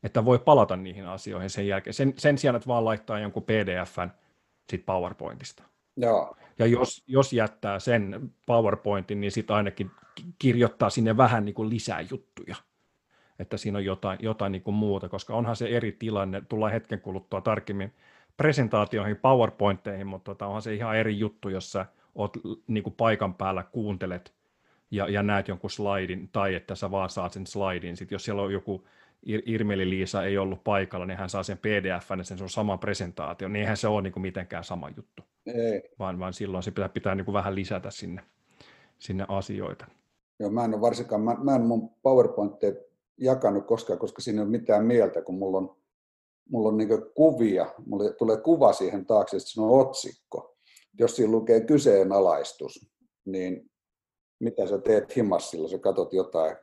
että 0.03 0.25
voi 0.25 0.39
palata 0.39 0.77
niihin 0.77 1.07
asioihin 1.07 1.51
sen 1.51 1.67
jälkeen, 1.67 1.95
sen, 1.95 2.15
sen 2.17 2.39
sijaan, 2.39 2.57
että 2.57 2.67
vaan 2.67 2.85
laittaa 2.85 3.19
jonkun 3.19 3.43
PDFn 3.43 4.11
sit 4.71 4.87
PowerPointista. 4.87 5.63
Joo. 6.01 6.37
Ja 6.59 6.67
jos, 6.67 7.05
jos 7.07 7.33
jättää 7.33 7.79
sen 7.79 8.33
PowerPointin, 8.47 9.21
niin 9.21 9.33
sitten 9.33 9.57
ainakin 9.57 9.91
kirjoittaa 10.39 10.91
sinne 10.91 11.17
vähän 11.17 11.45
niin 11.45 11.55
kuin 11.55 11.71
lisää 11.71 12.01
juttuja, 12.01 12.57
että 13.39 13.57
siinä 13.57 13.79
on 13.79 13.85
jotain, 13.85 14.19
jotain 14.23 14.53
niin 14.53 14.63
kuin 14.63 14.75
muuta, 14.75 15.09
koska 15.09 15.35
onhan 15.35 15.57
se 15.57 15.69
eri 15.69 15.93
tilanne, 15.93 16.43
tullaan 16.49 16.73
hetken 16.73 17.01
kuluttua 17.01 17.41
tarkemmin 17.41 17.93
presentaatioihin, 18.37 19.17
PowerPointteihin, 19.17 20.07
mutta 20.07 20.31
tota, 20.31 20.47
onhan 20.47 20.63
se 20.63 20.75
ihan 20.75 20.97
eri 20.97 21.19
juttu, 21.19 21.49
jos 21.49 21.73
sä 21.73 21.87
oot 22.15 22.37
niin 22.67 22.83
kuin 22.83 22.95
paikan 22.95 23.35
päällä, 23.35 23.63
kuuntelet 23.63 24.35
ja, 24.91 25.09
ja 25.09 25.23
näet 25.23 25.49
jonkun 25.49 25.71
slaidin, 25.71 26.29
tai 26.33 26.55
että 26.55 26.75
sä 26.75 26.91
vaan 26.91 27.11
saat 27.11 27.33
sen 27.33 27.47
slaidin. 27.47 27.97
Sitten 27.97 28.15
jos 28.15 28.25
siellä 28.25 28.43
on 28.43 28.53
joku 28.53 28.87
Irmeli-Liisa 29.27 30.25
ei 30.25 30.39
ollut 30.39 30.65
paikalla, 30.65 31.07
niin 31.07 31.19
hän 31.19 31.29
saa 31.29 31.43
sen 31.43 31.59
pdf 31.59 32.11
ja 32.19 32.25
sen 32.25 32.43
on 32.43 32.49
sama 32.49 32.79
presentaatio, 32.79 33.49
niin 33.49 33.61
eihän 33.61 33.77
se 33.77 33.89
ole 33.89 34.03
niin 34.03 34.13
kuin 34.13 34.23
mitenkään 34.23 34.65
sama 34.65 34.91
juttu. 34.97 35.23
Ei. 35.47 35.83
Vaan, 35.99 36.19
vaan 36.19 36.33
silloin 36.33 36.63
se 36.63 36.71
pitää, 36.71 36.89
pitää 36.89 37.15
niin 37.15 37.25
kuin 37.25 37.33
vähän 37.33 37.55
lisätä 37.55 37.91
sinne, 37.91 38.23
sinne 38.99 39.25
asioita. 39.29 39.87
Joo, 40.39 40.51
mä 40.51 40.65
en 40.65 40.75
ole 40.75 40.81
varsinkaan, 40.81 41.21
mä, 41.21 41.37
mä 41.43 41.55
en 41.55 41.61
mun 41.63 41.91
PowerPointteja 42.03 42.75
jakanut 43.21 43.67
koskaan, 43.67 43.99
koska 43.99 44.23
siinä 44.23 44.41
ei 44.41 44.43
ole 44.43 44.51
mitään 44.51 44.85
mieltä, 44.85 45.23
kun 45.23 45.35
mulla 45.35 45.59
on, 45.59 45.77
mulla 46.49 46.69
on 46.69 46.77
niin 46.77 46.89
kuvia, 47.15 47.75
mulle 47.87 48.13
tulee 48.13 48.37
kuva 48.37 48.73
siihen 48.73 49.07
taakse, 49.07 49.37
että 49.37 49.51
se 49.51 49.61
on 49.61 49.81
otsikko. 49.81 50.57
Jos 50.99 51.17
siinä 51.17 51.33
lukee 51.33 51.61
kyseenalaistus, 51.61 52.91
niin 53.25 53.71
mitä 54.39 54.67
sä 54.67 54.79
teet 54.79 55.17
himassilla, 55.17 55.69
sä 55.69 55.79
katot 55.79 56.13
jotain 56.13 56.57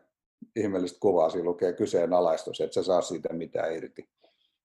ihmeellistä 0.56 1.00
kuvaa, 1.00 1.30
siinä 1.30 1.46
lukee 1.46 1.74
kyseenalaistus, 1.74 2.62
että 2.62 2.74
sä 2.74 2.84
saa 2.84 3.02
siitä 3.02 3.34
mitään 3.34 3.76
irti. 3.76 4.10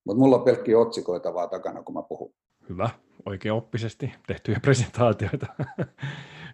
Mutta 0.05 0.21
mulla 0.21 0.37
on 0.37 0.43
pelkkiä 0.43 0.79
otsikoita 0.79 1.35
vaan 1.35 1.51
takana, 1.51 1.83
kun 1.83 1.95
mä 1.95 2.03
puhun. 2.03 2.35
Hyvä, 2.69 2.91
oikein 3.27 3.53
oppisesti 3.53 4.13
tehtyjä 4.27 4.61
presentaatioita. 4.65 5.47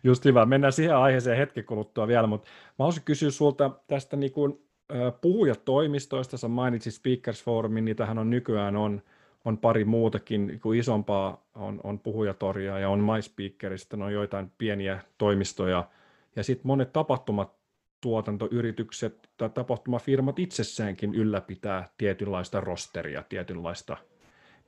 Just 0.05 0.25
hyvä. 0.25 0.47
Mennään 0.47 0.73
siihen 0.73 0.97
aiheeseen 0.97 1.39
hetken 1.39 1.65
kuluttua 1.65 2.09
vielä, 2.09 2.27
mutta 2.27 2.49
mä 2.49 2.75
haluaisin 2.79 3.03
kysyä 3.05 3.31
sulta 3.31 3.71
tästä 3.87 4.17
niin 4.17 4.33
kuin 4.33 4.69
puhujatoimistoista, 5.21 6.37
sä 6.37 6.49
mainitsit 6.49 6.95
Speakers 6.95 7.45
Forumin, 7.45 7.85
niitähän 7.85 8.19
on 8.19 8.31
nykyään 8.31 8.77
on, 8.77 9.03
on 9.45 9.59
pari 9.59 9.85
muutakin, 9.85 10.61
kuin 10.63 10.79
isompaa 10.79 11.45
on, 11.55 11.81
on 11.85 11.99
puhujatoria 11.99 12.79
ja 12.79 12.89
on 12.89 13.01
MySpeakerista, 13.01 13.97
on 14.01 14.13
joitain 14.13 14.53
pieniä 14.59 15.01
toimistoja, 15.19 15.85
ja 16.37 16.43
sitten 16.43 16.67
monet 16.67 16.93
tapahtumat 16.93 17.58
tuotantoyritykset 18.01 19.29
tai 19.37 19.51
tapahtumafirmat 19.51 20.39
itsessäänkin 20.39 21.15
ylläpitää 21.15 21.91
tietynlaista 21.99 22.61
rosteria, 22.61 23.23
tietynlaista, 23.29 23.97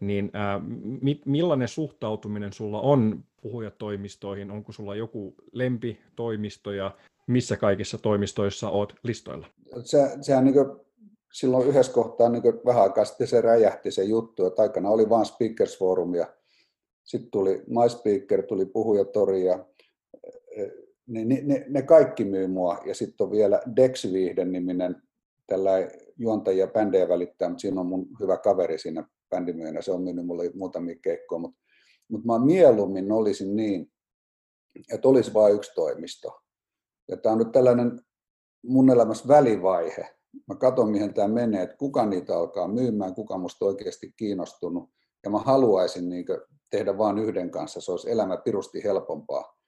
niin 0.01 0.31
ää, 0.33 0.61
mi, 1.03 1.21
millainen 1.25 1.69
suhtautuminen 1.69 2.53
sulla 2.53 2.81
on 2.81 3.25
puhujatoimistoihin? 3.43 4.51
Onko 4.51 4.73
sulla 4.73 4.97
joku 4.97 5.35
lempitoimisto 5.53 6.73
ja 6.73 6.91
missä 7.27 7.57
kaikissa 7.57 7.99
toimistoissa 7.99 8.71
oot 8.71 8.95
listoilla? 9.03 9.47
Se, 9.85 9.99
sehän 10.21 10.45
niin 10.45 10.55
silloin 11.33 11.69
yhdessä 11.69 11.93
kohtaa 11.93 12.29
niin 12.29 12.43
vähän 12.67 12.83
aikaa 12.83 13.05
sitten 13.05 13.27
se 13.27 13.41
räjähti 13.41 13.91
se 13.91 14.05
juttu, 14.05 14.47
että 14.47 14.63
aikana 14.63 14.91
oli 14.91 15.09
vain 15.09 15.27
Speakers 15.27 15.79
Forum 15.79 16.15
ja 16.15 16.27
sitten 17.05 17.31
tuli 17.31 17.63
MySpeaker, 17.67 18.43
tuli 18.43 18.67
Puhujatori 18.67 19.45
ja 19.45 19.65
ne, 21.11 21.25
ne, 21.25 21.65
ne 21.69 21.83
kaikki 21.83 22.25
myy 22.25 22.47
mua. 22.47 22.79
Ja 22.87 22.95
sitten 22.95 23.25
on 23.25 23.31
vielä 23.31 23.61
Dex 23.77 24.13
Viihden 24.13 24.53
niminen 24.53 25.03
tällä 25.47 25.71
juontajia 26.19 26.67
bändejä 26.67 27.09
välittää, 27.09 27.49
mutta 27.49 27.61
siinä 27.61 27.81
on 27.81 27.87
mun 27.87 28.07
hyvä 28.21 28.37
kaveri 28.37 28.79
siinä 28.79 29.09
bändimyynä, 29.31 29.83
se 29.83 29.93
on 29.93 30.03
myynyt 30.03 30.27
mulle 30.27 30.51
muutamia 30.55 30.97
keikkoja, 31.03 31.39
mutta, 31.39 31.61
mutta 32.09 32.27
mä 32.27 32.39
mieluummin 32.39 33.13
olisin 33.13 33.57
niin, 33.57 33.93
että 34.93 35.09
olisi 35.09 35.35
vain 35.35 35.55
yksi 35.55 35.75
toimisto. 35.75 36.41
Ja 37.09 37.17
tämä 37.17 37.33
on 37.33 37.39
nyt 37.39 37.53
tällainen 37.53 38.01
mun 38.67 38.91
elämässä 38.91 39.29
välivaihe. 39.29 40.17
Mä 40.49 40.55
katson, 40.55 40.91
mihin 40.91 41.15
tämä 41.15 41.29
menee, 41.29 41.63
että 41.63 41.77
kuka 41.77 42.07
niitä 42.07 42.39
alkaa 42.39 42.69
myymään, 42.69 43.15
kuka 43.15 43.39
musta 43.39 43.65
oikeasti 43.65 44.13
kiinnostunut. 44.17 44.91
Ja 45.25 45.31
mä 45.31 45.39
haluaisin 45.39 46.09
niin 46.09 46.25
tehdä 46.71 46.99
vain 46.99 47.19
yhden 47.19 47.51
kanssa, 47.51 47.81
se 47.81 47.91
olisi 47.91 48.11
elämä 48.11 48.37
pirusti 48.37 48.85
helpompaa 48.85 49.60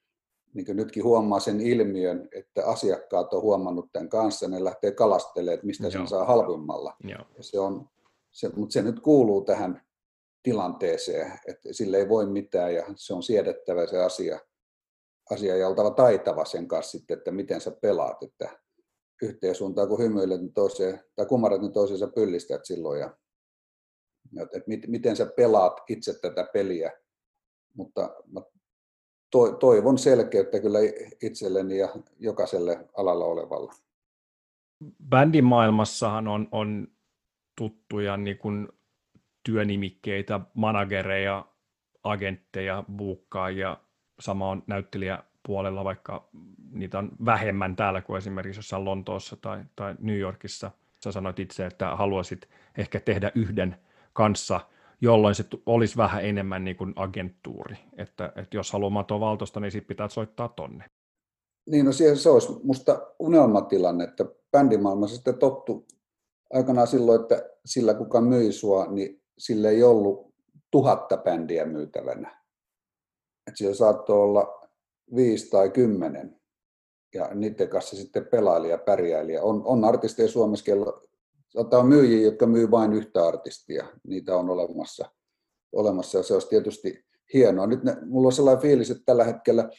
niin 0.54 0.66
kuin 0.66 0.76
nytkin 0.76 1.04
huomaa 1.04 1.40
sen 1.40 1.60
ilmiön, 1.60 2.28
että 2.32 2.66
asiakkaat 2.66 3.34
on 3.34 3.42
huomannut 3.42 3.88
tämän 3.92 4.08
kanssa, 4.08 4.48
ne 4.48 4.64
lähtee 4.64 4.92
kalastelemaan, 4.92 5.54
että 5.54 5.66
mistä 5.66 5.90
sen 5.90 6.08
saa 6.08 6.24
halvimmalla. 6.24 6.96
Ja 7.36 7.42
se 7.42 7.60
on, 7.60 7.88
se, 8.30 8.50
mutta 8.56 8.72
se 8.72 8.82
nyt 8.82 9.00
kuuluu 9.00 9.44
tähän 9.44 9.82
tilanteeseen, 10.42 11.32
että 11.46 11.68
sille 11.72 11.96
ei 11.96 12.08
voi 12.08 12.26
mitään 12.26 12.74
ja 12.74 12.84
se 12.96 13.14
on 13.14 13.22
siedettävä 13.22 13.86
se 13.86 13.98
asia, 14.04 14.40
asia 15.30 15.56
ja 15.56 15.68
oltava 15.68 15.90
taitava 15.90 16.44
sen 16.44 16.68
kanssa 16.68 16.98
sitten, 16.98 17.18
että 17.18 17.30
miten 17.30 17.60
sä 17.60 17.70
pelaat, 17.70 18.22
että 18.22 18.58
yhteen 19.22 19.54
suuntaan 19.54 19.88
kun 19.88 19.98
hymyilet 19.98 20.40
niin 20.40 20.52
toiseen, 20.52 21.00
tai 21.16 21.26
kumarat, 21.26 21.60
niin 21.60 21.72
toiseen 21.72 21.98
sä 21.98 22.08
pyllistät 22.14 22.64
silloin 22.64 23.00
ja 23.00 23.16
että 24.40 24.70
miten 24.86 25.16
sä 25.16 25.26
pelaat 25.26 25.80
itse 25.88 26.18
tätä 26.20 26.48
peliä, 26.52 26.92
mutta 27.74 28.16
toivon 29.60 29.98
selkeyttä 29.98 30.60
kyllä 30.60 30.78
itselleni 31.22 31.78
ja 31.78 31.88
jokaiselle 32.18 32.88
alalla 32.96 33.24
olevalle. 33.24 33.72
Bändimaailmassahan 35.08 36.28
on, 36.28 36.48
on 36.52 36.88
tuttuja 37.56 38.16
niin 38.16 38.38
kuin 38.38 38.68
työnimikkeitä, 39.42 40.40
managereja, 40.54 41.44
agentteja, 42.02 42.84
buukkaajia, 42.96 43.76
sama 44.20 44.50
on 44.50 44.62
näyttelijäpuolella, 44.66 45.84
vaikka 45.84 46.28
niitä 46.72 46.98
on 46.98 47.10
vähemmän 47.24 47.76
täällä 47.76 48.00
kuin 48.02 48.18
esimerkiksi 48.18 48.58
jossain 48.58 48.84
Lontoossa 48.84 49.36
tai, 49.36 49.64
tai 49.76 49.94
New 49.98 50.18
Yorkissa. 50.18 50.70
Sä 51.04 51.12
sanoit 51.12 51.38
itse, 51.38 51.66
että 51.66 51.96
haluaisit 51.96 52.48
ehkä 52.78 53.00
tehdä 53.00 53.32
yhden 53.34 53.76
kanssa– 54.12 54.60
jolloin 55.02 55.34
se 55.34 55.44
olisi 55.66 55.96
vähän 55.96 56.24
enemmän 56.24 56.64
niin 56.64 56.76
kuin 56.76 56.92
agenttuuri. 56.96 57.76
Että, 57.98 58.32
että 58.36 58.56
jos 58.56 58.72
haluaa 58.72 58.90
matoa 58.90 59.20
valtosta, 59.20 59.60
niin 59.60 59.72
sitten 59.72 59.88
pitää 59.88 60.08
soittaa 60.08 60.48
tonne. 60.48 60.84
Niin, 61.66 61.86
no 61.86 61.92
se, 61.92 62.30
olisi 62.30 62.52
musta 62.62 63.06
unelmatilanne, 63.18 64.04
että 64.04 64.24
bändimaailmassa 64.52 65.16
sitten 65.16 65.38
tottu 65.38 65.86
aikanaan 66.52 66.86
silloin, 66.86 67.20
että 67.20 67.50
sillä 67.64 67.94
kuka 67.94 68.20
myi 68.20 68.52
sua, 68.52 68.86
niin 68.86 69.22
sillä 69.38 69.70
ei 69.70 69.82
ollut 69.82 70.34
tuhatta 70.70 71.16
bändiä 71.16 71.66
myytävänä. 71.66 72.42
Että 73.46 73.58
siellä 73.58 73.74
saattoi 73.74 74.22
olla 74.22 74.68
viisi 75.16 75.50
tai 75.50 75.70
kymmenen 75.70 76.40
ja 77.14 77.28
niiden 77.34 77.68
kanssa 77.68 77.96
sitten 77.96 78.26
pelaili 78.26 78.70
ja 78.70 78.78
pärjäili. 78.78 79.38
On, 79.38 79.62
on 79.64 79.84
artisteja 79.84 80.28
Suomessa, 80.28 80.64
on 81.54 81.86
myyjiä, 81.86 82.22
jotka 82.22 82.46
myy 82.46 82.70
vain 82.70 82.92
yhtä 82.92 83.26
artistia. 83.26 83.86
Niitä 84.06 84.36
on 84.36 84.50
olemassa, 84.50 85.10
olemassa 85.72 86.18
ja 86.18 86.24
se 86.24 86.34
olisi 86.34 86.48
tietysti 86.48 87.04
hienoa. 87.34 87.66
Nyt 87.66 87.82
ne, 87.82 87.96
mulla 88.06 88.26
on 88.26 88.32
sellainen 88.32 88.62
fiilis, 88.62 88.90
että 88.90 89.02
tällä 89.06 89.24
hetkellä 89.24 89.70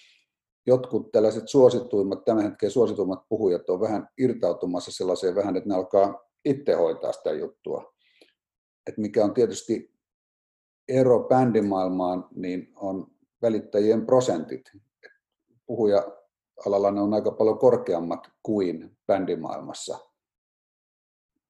jotkut 0.65 1.11
tällaiset 1.11 1.47
suosituimmat, 1.47 2.25
tämän 2.25 2.43
hetken 2.43 2.71
suosituimmat 2.71 3.29
puhujat 3.29 3.69
on 3.69 3.79
vähän 3.79 4.09
irtautumassa 4.17 4.91
sellaiseen 4.91 5.35
vähän, 5.35 5.55
että 5.55 5.69
ne 5.69 5.75
alkaa 5.75 6.29
itse 6.45 6.73
hoitaa 6.73 7.11
sitä 7.11 7.31
juttua. 7.31 7.93
Et 8.87 8.97
mikä 8.97 9.23
on 9.23 9.33
tietysti 9.33 9.93
ero 10.87 11.19
bändimaailmaan, 11.19 12.27
niin 12.35 12.73
on 12.75 13.07
välittäjien 13.41 14.05
prosentit. 14.05 14.71
Puhuja-alalla 15.65 16.91
ne 16.91 17.01
on 17.01 17.13
aika 17.13 17.31
paljon 17.31 17.59
korkeammat 17.59 18.27
kuin 18.43 18.97
bändimaailmassa 19.07 20.12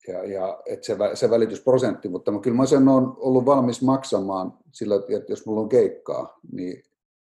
ja, 0.08 0.24
ja 0.24 0.62
että 0.66 0.86
se, 0.86 0.98
se 1.14 1.30
välitysprosentti, 1.30 2.10
mutta 2.10 2.32
mä, 2.32 2.40
kyllä 2.40 2.58
mä 2.58 2.66
sen 2.66 2.88
olen 2.88 3.08
ollut 3.18 3.46
valmis 3.46 3.82
maksamaan 3.82 4.54
sillä, 4.72 4.96
että 4.96 5.32
jos 5.32 5.46
mulla 5.46 5.62
on 5.62 5.70
keikkaa, 5.70 6.40
niin 6.52 6.84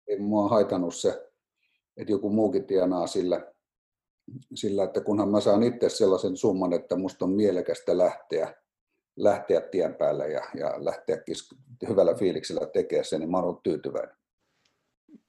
ei 0.08 0.20
mua 0.20 0.48
haitannut 0.48 0.96
se, 0.96 1.30
että 1.98 2.12
joku 2.12 2.30
muukin 2.30 2.66
tienaa 2.66 3.08
sillä, 3.08 3.54
sillä, 4.56 4.84
että 4.84 5.02
kunhan 5.02 5.30
mä 5.30 5.40
saan 5.40 5.64
itse 5.64 5.90
sellaisen 5.90 6.38
summan, 6.38 6.74
että 6.74 6.96
musta 6.96 7.26
on 7.26 7.32
mielekästä 7.32 7.98
lähteä, 7.98 8.56
lähteä 9.16 9.62
tien 9.62 9.96
päälle 9.96 10.32
ja, 10.32 10.42
ja 10.58 10.86
lähteä 10.86 11.18
hyvällä 11.90 12.14
fiiliksellä 12.14 12.66
tekemään 12.66 13.06
sen, 13.06 13.20
niin 13.20 13.32
mä 13.32 13.38
oon 13.38 13.60
tyytyväinen. 13.64 14.16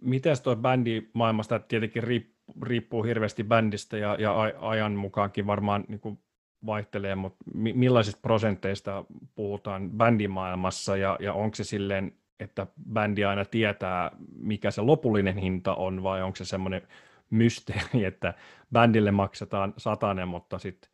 Miten 0.00 0.36
tuo 0.42 0.56
bändi 0.56 1.02
maailmasta 1.14 1.58
tietenkin 1.58 2.02
riippuu, 2.02 2.54
riippuu 2.62 3.02
hirveästi 3.02 3.44
bändistä 3.44 3.98
ja, 3.98 4.16
ja 4.20 4.40
ajan 4.60 4.92
mukaankin 4.92 5.46
varmaan 5.46 5.84
niin 5.88 6.00
kuin 6.00 6.18
vaihtelee, 6.66 7.14
mutta 7.14 7.44
millaisista 7.54 8.20
prosenteista 8.22 9.04
puhutaan 9.34 9.90
bändimaailmassa 9.90 10.96
ja, 10.96 11.16
ja 11.20 11.32
onko 11.32 11.54
se 11.54 11.64
silleen, 11.64 12.12
että 12.40 12.66
bändi 12.92 13.24
aina 13.24 13.44
tietää, 13.44 14.10
mikä 14.36 14.70
se 14.70 14.80
lopullinen 14.80 15.36
hinta 15.36 15.74
on 15.74 16.02
vai 16.02 16.22
onko 16.22 16.36
se 16.36 16.44
semmoinen 16.44 16.82
mysteeri, 17.30 18.04
että 18.10 18.34
bändille 18.72 19.10
maksetaan 19.10 19.74
satanen, 19.76 20.28
mutta 20.28 20.58
sitten 20.58 20.90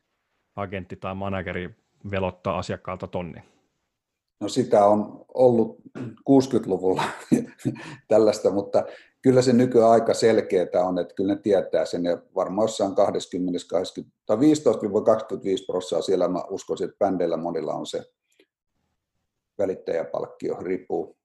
agentti 0.56 0.96
tai 0.96 1.14
manageri 1.14 1.74
velottaa 2.10 2.58
asiakkaalta 2.58 3.06
tonni? 3.06 3.42
No 4.40 4.48
sitä 4.48 4.86
on 4.86 5.24
ollut 5.34 5.80
60-luvulla 6.30 7.02
tällaista, 8.08 8.50
mutta 8.50 8.84
kyllä 9.22 9.42
se 9.42 9.52
nykyään 9.52 9.90
aika 9.90 10.14
selkeää 10.14 10.84
on, 10.86 10.98
että 10.98 11.14
kyllä 11.14 11.34
ne 11.34 11.40
tietää 11.40 11.84
sen 11.84 12.04
ja 12.04 12.18
varmaan 12.34 12.64
jossain 12.64 12.94
20, 12.94 13.60
20 13.70 14.16
tai 14.26 14.36
15-25 14.36 14.40
prosenttia 15.66 16.02
siellä 16.02 16.28
mä 16.28 16.42
uskoisin, 16.50 16.84
että 16.84 16.98
bändeillä 16.98 17.36
monilla 17.36 17.74
on 17.74 17.86
se 17.86 18.04
välittäjäpalkkio, 19.58 20.56
riippuu, 20.60 21.16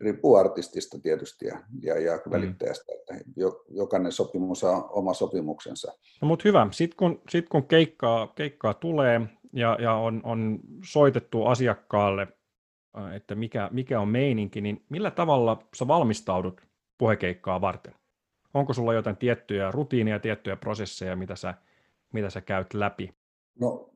riippuu 0.00 0.36
artistista 0.36 0.98
tietysti 0.98 1.46
ja, 1.46 1.58
ja, 1.82 2.00
ja 2.00 2.16
mm. 2.16 2.30
välittäjästä, 2.30 2.92
että 2.94 3.24
jo, 3.36 3.64
jokainen 3.68 4.12
sopimus 4.12 4.60
saa 4.60 4.88
oma 4.88 5.14
sopimuksensa. 5.14 5.92
No, 6.22 6.28
mutta 6.28 6.42
hyvä, 6.48 6.68
sitten 6.70 6.96
kun, 6.96 7.22
sit 7.28 7.48
kun 7.48 7.66
keikkaa, 7.66 8.26
keikkaa 8.26 8.74
tulee 8.74 9.20
ja, 9.52 9.76
ja 9.80 9.94
on, 9.94 10.20
on 10.24 10.60
soitettu 10.84 11.44
asiakkaalle, 11.44 12.28
että 13.16 13.34
mikä, 13.34 13.68
mikä 13.72 14.00
on 14.00 14.08
meininki, 14.08 14.60
niin 14.60 14.84
millä 14.88 15.10
tavalla 15.10 15.62
sä 15.76 15.88
valmistaudut 15.88 16.60
puhekeikkaa 17.04 17.60
varten? 17.60 17.94
Onko 18.54 18.72
sulla 18.72 18.94
jotain 18.94 19.16
tiettyjä 19.16 19.70
rutiineja, 19.70 20.20
tiettyjä 20.20 20.56
prosesseja, 20.56 21.16
mitä 21.16 21.36
sä, 21.36 21.54
mitä 22.12 22.30
sä 22.30 22.40
käyt 22.40 22.74
läpi? 22.74 23.14
No, 23.60 23.90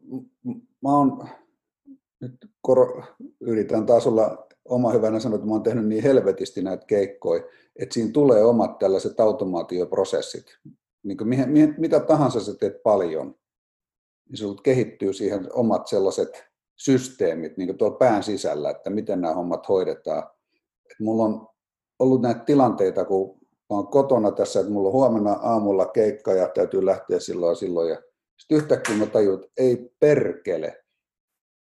mä 0.82 0.96
oon, 0.96 1.28
nyt 2.20 2.50
kor, 2.60 3.02
yritän 3.40 3.86
taas 3.86 4.06
olla 4.06 4.46
oma 4.64 4.90
hyvänä 4.92 5.20
sanoa, 5.20 5.34
että 5.34 5.46
mä 5.46 5.52
oon 5.52 5.62
tehnyt 5.62 5.86
niin 5.86 6.02
helvetisti 6.02 6.62
näitä 6.62 6.86
keikkoja, 6.86 7.42
että 7.76 7.94
siinä 7.94 8.12
tulee 8.12 8.44
omat 8.44 8.78
tällaiset 8.78 9.20
automaatioprosessit. 9.20 10.58
Niin 11.02 11.16
kuin 11.16 11.28
mihin, 11.28 11.50
mihin, 11.50 11.74
mitä 11.78 12.00
tahansa 12.00 12.40
sä 12.40 12.54
teet 12.54 12.82
paljon, 12.82 13.34
niin 14.28 14.36
sulta 14.36 14.62
kehittyy 14.62 15.12
siihen 15.12 15.48
omat 15.52 15.86
sellaiset 15.86 16.44
systeemit 16.76 17.56
niin 17.56 17.68
kuin 17.68 17.78
tuolla 17.78 17.96
pään 17.96 18.22
sisällä, 18.22 18.70
että 18.70 18.90
miten 18.90 19.20
nämä 19.20 19.34
hommat 19.34 19.68
hoidetaan. 19.68 20.22
Et 20.90 21.00
mulla 21.00 21.24
on 21.24 21.57
ollut 21.98 22.22
näitä 22.22 22.40
tilanteita, 22.40 23.04
kun 23.04 23.38
mä 23.40 23.76
oon 23.76 23.88
kotona 23.88 24.30
tässä, 24.30 24.60
että 24.60 24.72
mulla 24.72 24.88
on 24.88 24.92
huomenna 24.92 25.32
aamulla 25.32 25.86
keikka 25.86 26.32
ja 26.32 26.48
täytyy 26.48 26.86
lähteä 26.86 27.20
silloin 27.20 27.56
silloin 27.56 27.90
ja 27.90 28.02
Sitten 28.38 28.58
yhtäkkiä 28.58 28.96
mä 28.96 29.06
tajuin, 29.06 29.40
että 29.40 29.52
ei 29.56 29.90
perkele. 30.00 30.84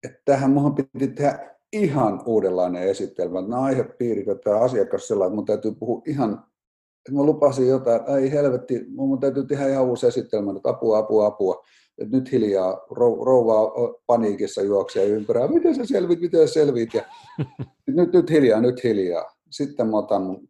Että 0.03 0.21
tähän 0.25 0.51
mun 0.51 0.75
piti 0.75 1.07
tehdä 1.07 1.53
ihan 1.73 2.21
uudenlainen 2.25 2.83
esitelmä. 2.83 3.41
Nämä 3.41 3.61
aihepiirit 3.61 4.27
ja 4.27 4.35
tämä 4.35 4.59
asiakas 4.59 5.07
sellainen, 5.07 5.31
että 5.31 5.35
mun 5.35 5.45
täytyy 5.45 5.71
puhua 5.71 6.01
ihan, 6.07 6.33
että 6.99 7.11
mä 7.11 7.23
lupasin 7.23 7.67
jotain, 7.67 7.99
että 7.99 8.17
ei 8.17 8.31
helvetti, 8.31 8.85
mun 8.87 9.19
täytyy 9.19 9.45
tehdä 9.45 9.67
ihan 9.67 9.85
uusi 9.85 10.07
esitelmä, 10.07 10.51
että 10.55 10.69
apua, 10.69 10.97
apua, 10.97 11.25
apua. 11.25 11.63
Että 11.97 12.17
nyt 12.17 12.31
hiljaa 12.31 12.85
rouva 12.89 13.71
paniikissa 14.05 14.61
juoksee 14.61 15.05
ympärää, 15.05 15.47
miten 15.47 15.75
sä 15.75 15.85
selvit, 15.85 16.21
miten 16.21 16.47
sä 16.47 16.53
selvit, 16.53 16.93
ja 16.93 17.03
nyt, 17.87 18.13
nyt 18.13 18.29
hiljaa, 18.29 18.61
nyt 18.61 18.83
hiljaa. 18.83 19.32
Sitten 19.53 19.89
mä 19.89 19.97
otan 19.97 20.21
mun 20.21 20.49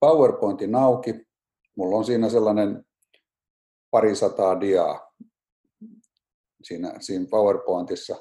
PowerPointin 0.00 0.74
auki, 0.74 1.26
mulla 1.76 1.96
on 1.96 2.04
siinä 2.04 2.28
sellainen 2.28 2.84
parisataa 3.90 4.60
diaa 4.60 5.12
siinä, 6.62 6.94
siinä 7.00 7.26
PowerPointissa. 7.30 8.16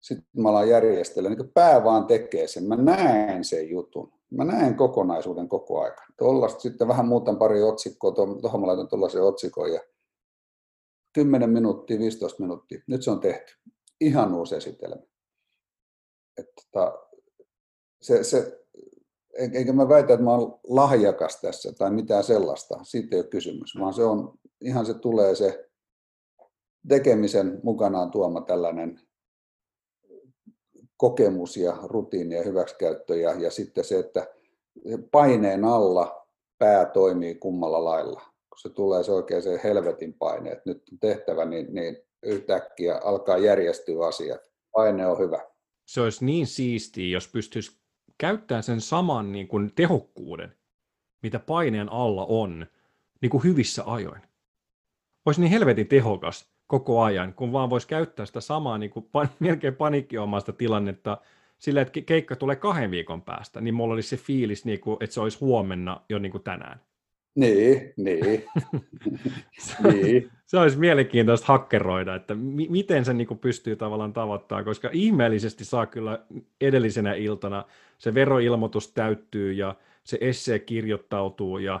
Sitten 0.00 0.42
mä 0.42 0.48
alan 0.48 0.68
järjestellä, 0.68 1.28
niin 1.28 1.52
pää 1.54 1.84
vaan 1.84 2.06
tekee 2.06 2.48
sen. 2.48 2.64
Mä 2.64 2.76
näen 2.76 3.44
sen 3.44 3.70
jutun. 3.70 4.12
Mä 4.30 4.44
näen 4.44 4.74
kokonaisuuden 4.74 5.48
koko 5.48 5.80
ajan. 5.80 5.96
Tuollaista 6.18 6.60
sitten 6.60 6.88
vähän 6.88 7.06
muutan 7.06 7.38
pari 7.38 7.62
otsikkoa, 7.62 8.12
tuohon 8.12 8.60
mä 8.60 8.66
laitan 8.66 8.88
tuollaisen 8.88 9.22
otsikon 9.22 9.72
ja 9.72 9.80
10 11.12 11.50
minuuttia, 11.50 11.98
15 11.98 12.42
minuuttia. 12.42 12.80
Nyt 12.86 13.02
se 13.02 13.10
on 13.10 13.20
tehty. 13.20 13.52
Ihan 14.00 14.34
uusi 14.34 14.56
esitelmä. 14.56 15.02
Että, 16.38 16.62
tota, 16.72 16.98
se, 18.02 18.24
se, 18.24 18.65
enkä 19.38 19.72
mä 19.72 19.88
väitä, 19.88 20.12
että 20.12 20.24
mä 20.24 20.34
olen 20.34 20.52
lahjakas 20.68 21.40
tässä 21.40 21.72
tai 21.72 21.90
mitään 21.90 22.24
sellaista. 22.24 22.78
Siitä 22.82 23.16
ei 23.16 23.20
ole 23.20 23.28
kysymys, 23.28 23.78
vaan 23.80 23.94
se 23.94 24.04
on, 24.04 24.38
ihan 24.60 24.86
se 24.86 24.94
tulee 24.94 25.34
se 25.34 25.68
tekemisen 26.88 27.60
mukanaan 27.62 28.10
tuoma 28.10 28.40
tällainen 28.40 29.00
kokemus 30.96 31.56
ja 31.56 31.76
rutiini 31.82 32.34
ja 32.34 32.42
hyväksikäyttö 32.42 33.16
ja, 33.16 33.32
ja 33.32 33.50
sitten 33.50 33.84
se, 33.84 33.98
että 33.98 34.26
paineen 35.10 35.64
alla 35.64 36.26
pää 36.58 36.86
toimii 36.86 37.34
kummalla 37.34 37.84
lailla. 37.84 38.20
Kun 38.20 38.58
se 38.58 38.68
tulee 38.68 39.04
se 39.04 39.12
oikein 39.12 39.42
se 39.42 39.60
helvetin 39.64 40.14
paine, 40.14 40.50
että 40.50 40.70
nyt 40.70 40.82
on 40.92 40.98
tehtävä, 40.98 41.44
niin, 41.44 41.74
niin 41.74 41.98
yhtäkkiä 42.22 43.00
alkaa 43.04 43.38
järjestyä 43.38 44.06
asiat. 44.06 44.40
Paine 44.72 45.06
on 45.06 45.18
hyvä. 45.18 45.40
Se 45.86 46.00
olisi 46.00 46.24
niin 46.24 46.46
siistiä, 46.46 47.08
jos 47.08 47.28
pystyisi 47.28 47.78
käyttämään 48.18 48.62
sen 48.62 48.80
saman 48.80 49.32
niin 49.32 49.48
kuin 49.48 49.72
tehokkuuden, 49.74 50.52
mitä 51.22 51.38
paineen 51.38 51.92
alla 51.92 52.24
on, 52.24 52.66
niin 53.20 53.30
kuin 53.30 53.44
hyvissä 53.44 53.82
ajoin. 53.86 54.22
Olisi 55.26 55.40
niin 55.40 55.50
helvetin 55.50 55.88
tehokas, 55.88 56.50
koko 56.66 57.02
ajan, 57.02 57.34
kun 57.34 57.52
vaan 57.52 57.70
voisi 57.70 57.88
käyttää 57.88 58.26
sitä 58.26 58.40
samaa 58.40 58.78
niin 58.78 58.90
kuin 58.90 59.08
pan, 59.12 59.28
melkein 59.40 59.76
paniikkiomaista 59.76 60.52
tilannetta 60.52 61.18
sillä, 61.58 61.80
että 61.80 62.00
keikka 62.00 62.36
tulee 62.36 62.56
kahden 62.56 62.90
viikon 62.90 63.22
päästä, 63.22 63.60
niin 63.60 63.74
mulla 63.74 63.94
olisi 63.94 64.08
se 64.08 64.16
fiilis, 64.16 64.64
niin 64.64 64.80
kuin, 64.80 64.96
että 65.00 65.14
se 65.14 65.20
olisi 65.20 65.38
huomenna 65.40 66.00
jo 66.08 66.18
niin 66.18 66.32
kuin 66.32 66.42
tänään. 66.42 66.80
Niin, 67.36 67.92
niin. 67.96 68.20
niin. 69.92 70.30
se 70.46 70.58
olisi 70.58 70.78
mielenkiintoista 70.78 71.46
hakkeroida, 71.46 72.14
että 72.14 72.34
mi- 72.34 72.68
miten 72.70 73.04
se 73.04 73.12
niin 73.12 73.26
kuin 73.26 73.38
pystyy 73.38 73.76
tavallaan 73.76 74.12
tavoittamaan, 74.12 74.64
koska 74.64 74.90
ihmeellisesti 74.92 75.64
saa 75.64 75.86
kyllä 75.86 76.24
edellisenä 76.60 77.14
iltana 77.14 77.64
se 77.98 78.14
veroilmoitus 78.14 78.92
täyttyy 78.92 79.52
ja 79.52 79.74
se 80.04 80.18
esse 80.20 80.58
kirjoittautuu 80.58 81.58
ja 81.58 81.80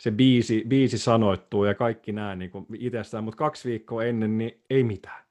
se 0.00 0.10
biisi, 0.10 0.64
biisi 0.68 0.98
sanoittuu 0.98 1.64
ja 1.64 1.74
kaikki 1.74 2.12
nämä 2.12 2.36
niin 2.36 2.50
itsestään, 2.78 3.24
mutta 3.24 3.38
kaksi 3.38 3.68
viikkoa 3.68 4.04
ennen 4.04 4.38
niin 4.38 4.60
ei 4.70 4.84
mitään. 4.84 5.26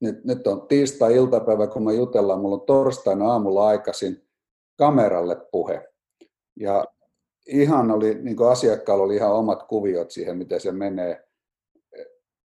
Nyt, 0.00 0.24
nyt 0.24 0.46
on 0.46 0.66
tiistai-iltapäivä, 0.68 1.66
kun 1.66 1.84
me 1.84 1.94
jutellaan, 1.94 2.40
mulla 2.40 2.54
on 2.54 2.66
torstaina 2.66 3.32
aamulla 3.32 3.66
aikaisin 3.66 4.22
kameralle 4.76 5.36
puhe. 5.52 5.88
Ja 6.56 6.84
ihan 7.46 7.90
oli, 7.90 8.14
niin 8.14 8.36
kuin 8.36 8.48
asiakkaalla 8.48 9.04
oli 9.04 9.16
ihan 9.16 9.32
omat 9.32 9.62
kuviot 9.62 10.10
siihen, 10.10 10.36
miten 10.36 10.60
se 10.60 10.72
menee. 10.72 11.24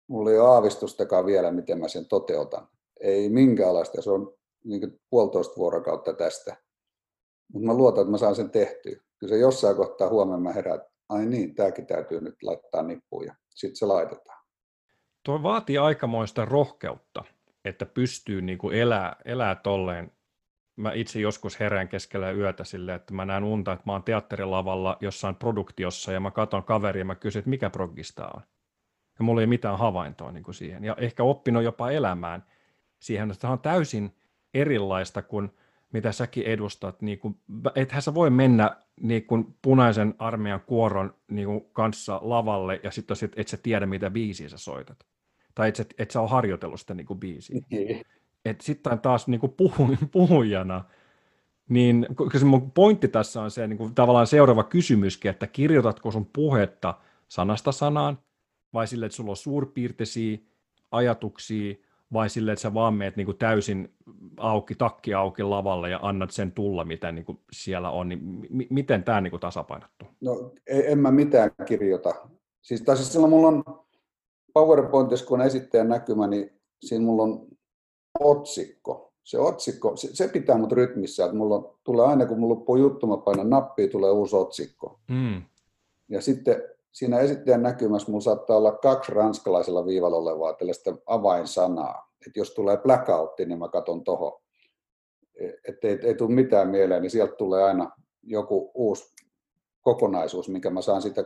Mulla 0.06 0.30
ei 0.30 0.38
ole 0.38 0.48
aavistustakaan 0.48 1.26
vielä, 1.26 1.50
miten 1.50 1.78
mä 1.78 1.88
sen 1.88 2.06
toteutan. 2.06 2.68
Ei 3.00 3.28
minkäänlaista, 3.28 4.02
se 4.02 4.10
on 4.10 4.34
niin 4.64 5.00
puolitoista 5.10 5.56
vuorokautta 5.56 6.12
tästä. 6.12 6.56
Mutta 7.52 7.66
mä 7.66 7.74
luotan, 7.74 8.02
että 8.02 8.10
mä 8.10 8.18
saan 8.18 8.36
sen 8.36 8.50
tehtyä. 8.50 8.96
Kyllä 9.18 9.34
se 9.34 9.38
jossain 9.38 9.76
kohtaa 9.76 10.08
huomenna 10.08 10.40
mä 10.40 10.52
herään, 10.52 10.80
ai 11.08 11.26
niin, 11.26 11.54
tämäkin 11.54 11.86
täytyy 11.86 12.20
nyt 12.20 12.42
laittaa 12.42 12.82
nippuun 12.82 13.26
ja 13.26 13.34
sitten 13.48 13.76
se 13.76 13.86
laitetaan. 13.86 14.42
Tuo 15.24 15.42
vaatii 15.42 15.78
aikamoista 15.78 16.44
rohkeutta, 16.44 17.24
että 17.64 17.86
pystyy 17.86 18.42
niin 18.42 18.58
kuin 18.58 18.76
elää, 18.76 19.16
elää 19.24 19.54
tolleen. 19.54 20.12
Mä 20.76 20.92
itse 20.92 21.20
joskus 21.20 21.60
herään 21.60 21.88
keskellä 21.88 22.30
yötä 22.30 22.64
silleen, 22.64 22.96
että 22.96 23.14
mä 23.14 23.24
näen 23.24 23.44
unta, 23.44 23.72
että 23.72 23.82
mä 23.86 23.92
oon 23.92 24.02
teatterilavalla 24.02 24.96
jossain 25.00 25.36
produktiossa 25.36 26.12
ja 26.12 26.20
mä 26.20 26.30
katson 26.30 26.64
kaveria 26.64 27.00
ja 27.00 27.04
mä 27.04 27.14
kysyn, 27.14 27.40
että 27.40 27.50
mikä 27.50 27.70
progista 27.70 28.30
on. 28.34 28.42
Ja 29.18 29.24
mulla 29.24 29.40
ei 29.40 29.46
mitään 29.46 29.78
havaintoa 29.78 30.32
niin 30.32 30.44
kuin 30.44 30.54
siihen. 30.54 30.84
Ja 30.84 30.96
ehkä 30.98 31.22
oppinut 31.22 31.62
jopa 31.62 31.90
elämään 31.90 32.44
siihen, 32.98 33.30
että 33.30 33.48
on 33.48 33.58
täysin 33.58 34.16
erilaista 34.54 35.22
kuin 35.22 35.50
mitä 35.92 36.12
säkin 36.12 36.44
edustat, 36.44 37.02
niin 37.02 37.18
kuin, 37.18 37.38
ethän 37.74 38.02
sä 38.02 38.14
voi 38.14 38.30
mennä 38.30 38.76
niin 39.00 39.26
kuin 39.26 39.56
punaisen 39.62 40.14
armeijan 40.18 40.60
kuoron 40.60 41.14
niin 41.30 41.46
kuin 41.46 41.64
kanssa 41.72 42.20
lavalle 42.22 42.80
ja 42.82 42.90
sitten 42.90 43.16
sit, 43.16 43.32
et 43.36 43.48
sä 43.48 43.56
tiedä, 43.56 43.86
mitä 43.86 44.10
biisiä 44.10 44.48
sä 44.48 44.58
soitat. 44.58 45.06
Tai 45.54 45.68
et 45.68 45.76
sä, 45.76 45.84
et 45.98 46.10
sä 46.10 46.20
ole 46.20 46.30
harjoitellut 46.30 46.80
sitä 46.80 46.94
niin 46.94 47.06
kuin 47.06 47.20
biisiä. 47.20 47.60
Niin. 47.70 48.04
Sitten 48.60 48.98
taas 48.98 49.28
niin 49.28 49.40
kuin 49.40 49.52
puhu, 49.52 49.96
puhujana, 50.12 50.84
niin 51.68 52.06
se 52.38 52.44
mun 52.44 52.70
pointti 52.70 53.08
tässä 53.08 53.42
on 53.42 53.50
se 53.50 53.66
niin 53.66 53.78
kuin, 53.78 53.94
tavallaan 53.94 54.26
seuraava 54.26 54.64
kysymyskin, 54.64 55.30
että 55.30 55.46
kirjoitatko 55.46 56.10
sun 56.10 56.26
puhetta 56.26 56.94
sanasta 57.28 57.72
sanaan, 57.72 58.18
vai 58.74 58.86
sille, 58.86 59.06
että 59.06 59.16
sulla 59.16 59.30
on 59.30 59.36
suurpiirteisiä 59.36 60.38
ajatuksia, 60.90 61.74
vai 62.12 62.30
silleen, 62.30 62.52
että 62.52 62.62
sä 62.62 62.74
vaan 62.74 62.94
meet 62.94 63.16
niin 63.16 63.24
kuin 63.24 63.38
täysin 63.38 63.94
auki, 64.36 64.74
takki 64.74 65.14
auki 65.14 65.42
lavalle 65.42 65.90
ja 65.90 65.98
annat 66.02 66.30
sen 66.30 66.52
tulla, 66.52 66.84
mitä 66.84 67.12
niin 67.12 67.24
kuin 67.24 67.38
siellä 67.52 67.90
on, 67.90 68.08
niin 68.08 68.20
m- 68.50 68.74
miten 68.74 69.04
tämä 69.04 69.20
niin 69.20 69.30
kuin 69.30 69.40
tasapainottuu? 69.40 70.08
No 70.20 70.52
en 70.66 70.98
mä 70.98 71.10
mitään 71.10 71.50
kirjoita. 71.66 72.14
Siis, 72.62 72.82
tai 72.82 72.96
siis 72.96 73.12
silloin 73.12 73.30
mulla 73.30 73.48
on 73.48 73.64
PowerPointissa, 74.52 75.26
kun 75.26 75.40
on 75.40 75.46
esittäjän 75.46 75.88
näkymä, 75.88 76.26
niin 76.26 76.50
siinä 76.84 77.04
mulla 77.04 77.22
on 77.22 77.46
otsikko. 78.20 79.12
Se 79.24 79.38
otsikko, 79.38 79.96
se, 79.96 80.16
se 80.16 80.28
pitää 80.28 80.58
mut 80.58 80.72
rytmissä, 80.72 81.24
että 81.24 81.36
mulla 81.36 81.78
tulee 81.84 82.06
aina, 82.06 82.26
kun 82.26 82.40
mulla 82.40 82.54
loppuu 82.54 82.76
juttu, 82.76 83.06
mä 83.06 83.16
painan 83.16 83.50
nappia, 83.50 83.88
tulee 83.88 84.10
uusi 84.10 84.36
otsikko. 84.36 85.00
Mm. 85.08 85.42
Ja 86.08 86.20
sitten 86.20 86.62
siinä 86.92 87.18
esittäjän 87.18 87.62
näkymässä 87.62 88.10
mulla 88.10 88.24
saattaa 88.24 88.56
olla 88.56 88.72
kaksi 88.72 89.12
ranskalaisella 89.12 89.86
viivalla 89.86 90.16
olevaa 90.16 90.52
tällaista 90.52 90.96
avainsanaa. 91.06 92.12
Että 92.26 92.40
jos 92.40 92.50
tulee 92.50 92.76
blackoutti, 92.76 93.46
niin 93.46 93.58
mä 93.58 93.68
katson 93.68 94.04
toho. 94.04 94.42
Että 95.68 95.88
ei, 95.88 95.98
ei 96.02 96.14
tule 96.14 96.34
mitään 96.34 96.68
mieleen, 96.68 97.02
niin 97.02 97.10
sieltä 97.10 97.34
tulee 97.36 97.64
aina 97.64 97.90
joku 98.22 98.70
uusi 98.74 99.14
kokonaisuus, 99.82 100.48
minkä 100.48 100.70
mä 100.70 100.82
saan 100.82 101.02
siitä 101.02 101.24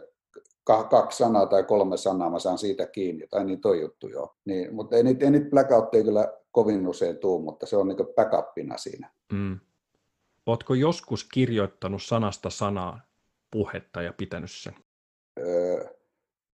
kaksi 0.64 1.18
sanaa 1.18 1.46
tai 1.46 1.64
kolme 1.64 1.96
sanaa, 1.96 2.30
mä 2.30 2.38
saan 2.38 2.58
siitä 2.58 2.86
kiinni, 2.86 3.26
tai 3.30 3.44
niin 3.44 3.60
toi 3.60 3.80
juttu 3.80 4.08
joo. 4.08 4.36
Niin, 4.44 4.74
mutta 4.74 4.96
ei 4.96 5.02
niitä, 5.02 5.24
ei 5.24 5.30
niitä 5.30 5.50
blackoutteja 5.50 6.04
kyllä 6.04 6.32
kovin 6.50 6.88
usein 6.88 7.18
tuu, 7.18 7.42
mutta 7.42 7.66
se 7.66 7.76
on 7.76 7.88
niin 7.88 7.98
backupina 8.16 8.78
siinä. 8.78 9.10
Mm. 9.32 9.60
Oletko 10.46 10.74
joskus 10.74 11.24
kirjoittanut 11.24 12.02
sanasta 12.02 12.50
sanaa 12.50 13.00
puhetta 13.50 14.02
ja 14.02 14.12
pitänyt 14.12 14.50
sen? 14.50 14.74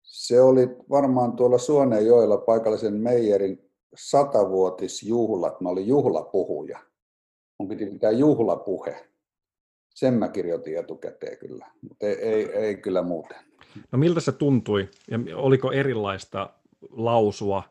Se 0.02 0.40
oli 0.40 0.68
varmaan 0.90 1.36
tuolla 1.36 1.58
Suonenjoella 1.58 2.38
paikallisen 2.38 2.94
Meijerin 2.94 3.70
satavuotisjuhlat. 3.94 5.60
Mä 5.60 5.68
olin 5.68 5.86
juhlapuhuja. 5.86 6.78
Mun 7.58 7.68
piti 7.68 7.86
pitää 7.86 8.10
juhlapuhe. 8.10 9.08
Sen 9.94 10.14
mä 10.14 10.28
kirjoitin 10.28 10.78
etukäteen 10.78 11.38
kyllä, 11.38 11.66
mutta 11.82 12.06
ei, 12.06 12.14
ei, 12.14 12.52
ei 12.52 12.76
kyllä 12.76 13.02
muuten. 13.02 13.36
No 13.92 13.98
miltä 13.98 14.20
se 14.20 14.32
tuntui 14.32 14.88
ja 15.10 15.18
oliko 15.36 15.72
erilaista 15.72 16.54
lausua 16.90 17.62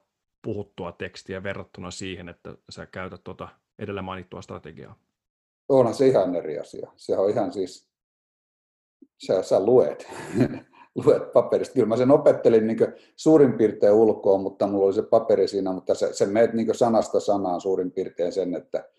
puhuttua 0.41 0.91
tekstiä 0.91 1.43
verrattuna 1.43 1.91
siihen, 1.91 2.29
että 2.29 2.55
sä 2.69 2.85
käytät 2.85 3.23
tuota 3.23 3.49
edellä 3.79 4.01
mainittua 4.01 4.41
strategiaa? 4.41 4.99
Onhan 5.69 5.93
se 5.93 6.07
ihan 6.07 6.35
eri 6.35 6.59
asia. 6.59 6.91
Se 6.95 7.17
on 7.17 7.29
ihan 7.29 7.53
siis, 7.53 7.89
sä, 9.27 9.43
sä 9.43 9.65
luet. 9.65 10.07
Luet 11.05 11.33
paperista. 11.33 11.73
Kyllä 11.73 11.87
mä 11.87 11.97
sen 11.97 12.11
opettelin 12.11 12.67
niin 12.67 12.77
suurin 13.15 13.53
piirtein 13.53 13.93
ulkoa, 13.93 14.37
mutta 14.37 14.67
mulla 14.67 14.85
oli 14.85 14.93
se 14.93 15.01
paperi 15.01 15.47
siinä, 15.47 15.71
mutta 15.71 15.95
se, 15.95 16.13
se 16.13 16.25
meet 16.25 16.53
niin 16.53 16.75
sanasta 16.75 17.19
sanaan 17.19 17.61
suurin 17.61 17.91
piirtein 17.91 18.31
sen, 18.31 18.55
että 18.55 18.89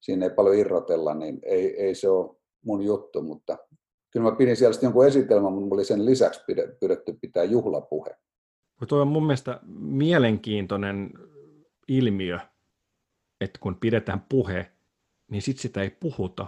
siinä 0.00 0.26
ei 0.26 0.30
paljon 0.30 0.56
irrotella, 0.56 1.14
niin 1.14 1.40
ei, 1.42 1.82
ei 1.82 1.94
se 1.94 2.08
ole 2.08 2.36
mun 2.64 2.82
juttu, 2.82 3.22
mutta 3.22 3.58
kyllä 4.10 4.30
mä 4.30 4.36
pidin 4.36 4.56
siellä 4.56 4.78
jonkun 4.82 5.06
esitelmän, 5.06 5.52
mutta 5.52 5.74
oli 5.74 5.84
sen 5.84 6.06
lisäksi 6.06 6.40
pidetty 6.80 7.12
pitää 7.20 7.44
juhlapuhe. 7.44 8.16
Tuo 8.88 9.00
on 9.00 9.08
mun 9.08 9.26
mielestä 9.26 9.60
mielenkiintoinen 9.78 11.10
ilmiö, 11.88 12.38
että 13.40 13.58
kun 13.62 13.76
pidetään 13.80 14.26
puhe, 14.28 14.70
niin 15.30 15.42
sitten 15.42 15.62
sitä 15.62 15.82
ei 15.82 15.90
puhuta, 15.90 16.46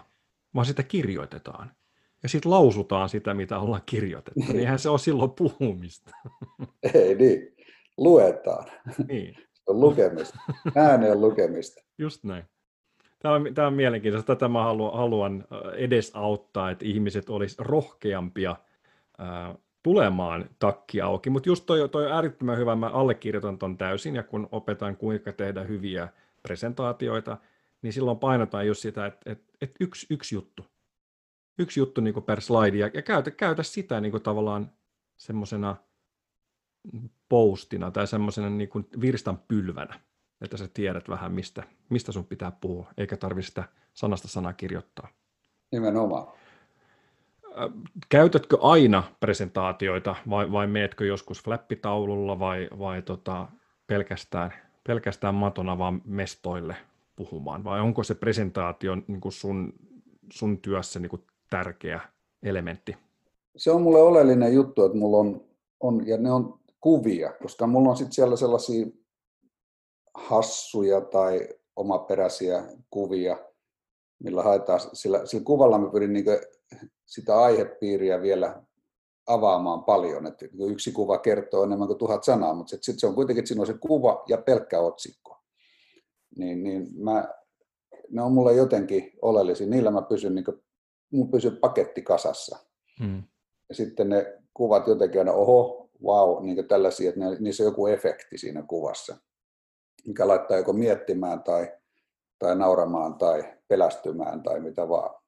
vaan 0.55 0.67
sitä 0.67 0.83
kirjoitetaan. 0.83 1.77
Ja 2.23 2.29
sitten 2.29 2.53
lausutaan 2.53 3.09
sitä, 3.09 3.35
mitä 3.35 3.59
ollaan 3.59 3.83
kirjoitettu. 3.87 4.41
Niin 4.41 4.59
eihän 4.59 4.79
se 4.79 4.89
ole 4.89 4.99
silloin 4.99 5.31
puhumista. 5.31 6.11
Ei 6.95 7.15
niin, 7.15 7.57
luetaan. 7.97 8.67
Niin. 9.09 9.35
Se 9.53 9.63
on 9.67 9.81
lukemista, 9.81 10.39
ääneen 10.75 11.21
lukemista. 11.21 11.83
Just 11.99 12.25
näin. 12.25 12.45
Tämä 13.19 13.35
on, 13.35 13.55
tämä 13.55 13.67
on 13.67 13.75
mielenkiintoista. 13.75 14.37
Tätä 14.37 14.49
mä 14.49 14.65
haluan, 14.65 14.99
haluan 14.99 15.45
edesauttaa, 15.77 16.71
että 16.71 16.85
ihmiset 16.85 17.31
olisivat 17.31 17.67
rohkeampia 17.67 18.57
ää, 19.19 19.55
tulemaan 19.83 20.51
takki 20.59 21.01
auki. 21.01 21.31
Mutta 21.31 21.49
just 21.49 21.67
toi, 21.67 21.89
toi 21.89 22.07
on 22.07 22.13
äärettömän 22.13 22.59
hyvä, 22.59 22.77
mä 22.77 22.87
allekirjoitan 22.87 23.59
ton 23.59 23.79
täysin, 23.79 24.17
ja 24.17 24.23
kun 24.23 24.49
opetan 24.53 24.97
kuinka 24.97 25.33
tehdä 25.33 25.63
hyviä 25.63 26.09
presentaatioita, 26.43 27.37
niin 27.83 27.93
silloin 27.93 28.19
painotaan 28.19 28.67
just 28.67 28.81
sitä, 28.81 29.07
että, 29.07 29.33
että, 29.33 29.53
että 29.61 29.77
yksi, 29.81 30.07
yksi 30.11 30.35
juttu. 30.35 30.67
Yksi 31.59 31.81
juttu 31.81 32.01
niin 32.01 32.23
per 32.23 32.41
slide, 32.41 32.77
ja, 32.77 32.91
ja 32.95 33.03
käytä, 33.03 33.31
käytä 33.31 33.63
sitä 33.63 34.01
niin 34.01 34.23
tavallaan 34.23 34.71
semmoisena 35.17 35.77
postina 37.29 37.91
tai 37.91 38.07
semmoisena 38.07 38.51
niin 38.51 38.71
virstan 39.01 39.39
pylvänä, 39.39 40.01
että 40.41 40.57
sä 40.57 40.69
tiedät 40.75 41.09
vähän, 41.09 41.33
mistä, 41.33 41.63
mistä 41.89 42.13
sun 42.13 42.25
pitää 42.25 42.51
puhua, 42.51 42.91
eikä 42.97 43.17
tarvitse 43.17 43.49
sitä 43.49 43.65
sanasta 43.95 44.29
sanaa 44.29 44.53
kirjoittaa. 44.53 45.09
Nimenomaan. 45.73 46.27
Käytätkö 48.09 48.59
aina 48.61 49.03
presentaatioita 49.21 50.17
vai, 50.31 50.53
vai 50.53 50.67
meetkö 50.67 51.07
joskus 51.07 51.43
flappitaululla 51.43 52.39
vai, 52.39 52.69
vai 52.79 53.03
tota, 53.03 53.49
pelkästään, 53.87 54.53
pelkästään 54.87 55.35
matona 55.35 55.79
vaan 55.79 56.03
mestoille 56.05 56.77
puhumaan? 57.17 57.65
Vai 57.65 57.81
onko 57.81 58.03
se 58.03 58.15
presentaatio 58.15 58.97
niin 59.07 59.21
kuin 59.21 59.33
sun, 59.33 59.73
sun 60.33 60.59
työssä 60.59 61.01
niin 61.01 61.11
kuin 61.11 61.23
tärkeä 61.51 62.01
elementti? 62.43 62.97
Se 63.57 63.71
on 63.71 63.83
mulle 63.83 64.03
oleellinen 64.03 64.55
juttu, 64.55 64.85
että 64.85 64.99
mulla 64.99 65.17
on, 65.17 65.45
on 65.81 66.07
ja 66.07 66.17
ne 66.17 66.33
on 66.33 66.61
kuvia, 66.81 67.33
koska 67.43 67.67
mulla 67.67 67.91
on 67.91 67.97
sitten 67.97 68.13
siellä 68.13 68.37
sellaisia 68.37 68.87
hassuja 70.15 71.01
tai 71.01 71.49
omaperäisiä 71.77 72.65
kuvia, 72.91 73.37
millä 74.23 74.43
haetaan, 74.43 74.81
sillä, 74.93 75.27
sillä 75.27 75.45
kuvalla 75.45 75.79
mä 75.79 75.91
pyrin 75.91 76.13
niin 76.13 76.25
sitä 77.07 77.39
aihepiiriä 77.39 78.23
vielä 78.23 78.63
avaamaan 79.27 79.85
paljon. 79.85 80.27
Että 80.27 80.47
yksi 80.71 80.93
kuva 80.93 81.19
kertoo 81.19 81.65
enemmän 81.65 81.89
kuin 81.89 81.99
tuhat 81.99 82.25
sanaa, 82.25 82.55
mutta 82.55 82.71
sitten 82.71 82.99
se 82.99 83.07
on 83.07 83.15
kuitenkin, 83.15 83.41
että 83.41 83.49
siinä 83.49 83.61
on 83.61 83.67
se 83.67 83.79
kuva 83.81 84.25
ja 84.29 84.39
pelkkä 84.39 84.81
otsikko. 84.81 85.39
Niin, 86.39 86.63
niin 86.63 86.89
mä, 87.05 87.29
ne 88.11 88.23
on 88.23 88.33
mulle 88.33 88.55
jotenkin 88.55 89.13
oleellisia. 89.23 89.67
Niillä 89.67 89.91
mä 89.91 90.03
pysyn, 90.03 90.35
niin 90.35 90.45
kuin, 90.45 90.63
mun 91.11 91.31
pysyy 91.31 91.51
paketti 91.51 92.03
kasassa. 92.03 92.59
Hmm. 93.01 93.23
Ja 93.69 93.75
sitten 93.75 94.09
ne 94.09 94.39
kuvat 94.55 94.87
jotenkin 94.87 95.21
aina, 95.21 95.33
oho, 95.33 95.91
wow, 96.05 96.45
niin 96.45 96.69
tällaisia, 96.69 97.09
että 97.09 97.21
ne, 97.21 97.37
niissä 97.41 97.63
on 97.63 97.69
joku 97.69 97.87
efekti 97.87 98.39
siinä 98.39 98.63
kuvassa, 98.63 99.17
mikä 100.07 100.29
laittaa 100.29 100.57
joko 100.57 100.73
miettimään 100.73 101.43
tai, 101.43 101.73
tai 102.39 102.57
nauramaan 102.57 103.15
tai 103.15 103.55
pelästymään 103.69 104.43
tai 104.43 104.61
mitä 104.61 104.89
vaan. 104.89 105.26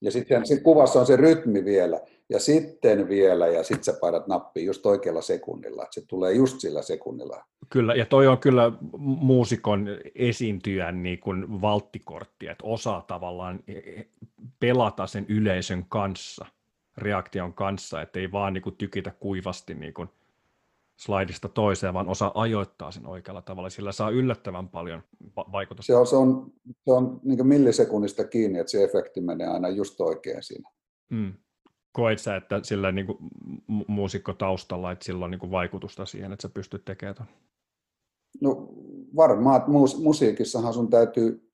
Ja 0.00 0.10
sitten 0.10 0.46
sit 0.46 0.62
kuvassa 0.62 1.00
on 1.00 1.06
se 1.06 1.16
rytmi 1.16 1.64
vielä, 1.64 2.00
ja 2.28 2.40
sitten 2.40 3.08
vielä, 3.08 3.46
ja 3.46 3.62
sitten 3.62 3.84
sä 3.84 3.94
paidat 4.00 4.26
nappiin 4.26 4.66
just 4.66 4.86
oikealla 4.86 5.22
sekunnilla, 5.22 5.82
että 5.82 6.00
se 6.00 6.06
tulee 6.06 6.32
just 6.32 6.60
sillä 6.60 6.82
sekunnilla. 6.82 7.44
Kyllä, 7.70 7.94
ja 7.94 8.06
toi 8.06 8.26
on 8.26 8.38
kyllä 8.38 8.72
muusikon 8.98 9.88
esiintyjän 10.14 11.02
niin 11.02 11.20
kuin 11.20 11.60
valttikortti, 11.60 12.48
että 12.48 12.64
osaa 12.66 13.04
tavallaan 13.06 13.60
pelata 14.60 15.06
sen 15.06 15.26
yleisön 15.28 15.84
kanssa, 15.88 16.46
reaktion 16.98 17.54
kanssa, 17.54 18.02
ettei 18.02 18.32
vaan 18.32 18.52
niin 18.52 18.62
kuin 18.62 18.76
tykitä 18.76 19.12
kuivasti 19.20 19.74
niin 19.74 19.94
kuin 19.94 20.08
slaidista 20.96 21.48
toiseen, 21.48 21.94
vaan 21.94 22.08
osaa 22.08 22.32
ajoittaa 22.34 22.90
sen 22.90 23.06
oikealla 23.06 23.42
tavalla. 23.42 23.70
Sillä 23.70 23.92
saa 23.92 24.10
yllättävän 24.10 24.68
paljon 24.68 25.02
vaikutusta. 25.36 25.92
Se 25.92 25.96
on, 25.96 26.06
se 26.06 26.16
on, 26.16 26.52
se 26.84 26.92
on 26.92 27.20
niin 27.24 27.46
millisekunnista 27.46 28.24
kiinni, 28.24 28.58
että 28.58 28.70
se 28.70 28.84
efekti 28.84 29.20
menee 29.20 29.46
aina 29.46 29.68
just 29.68 30.00
oikein 30.00 30.42
siinä. 30.42 30.70
Mm. 31.10 31.32
Koet 31.92 32.18
sä, 32.18 32.36
että 32.36 32.60
sillä 32.62 32.92
niin 32.92 33.06
kuin 33.06 33.18
muusikko 33.88 34.32
taustalla, 34.32 34.92
että 34.92 35.04
sillä 35.04 35.24
on 35.24 35.30
niin 35.30 35.38
kuin 35.38 35.50
vaikutusta 35.50 36.06
siihen, 36.06 36.32
että 36.32 36.42
sä 36.42 36.48
pystyt 36.48 36.84
tekemään 36.84 37.14
ton? 37.14 37.26
No 38.40 38.68
varmaan, 39.16 39.56
että 39.56 39.70
mus, 39.70 39.98
musiikissahan 39.98 40.74
sun 40.74 40.90
täytyy 40.90 41.52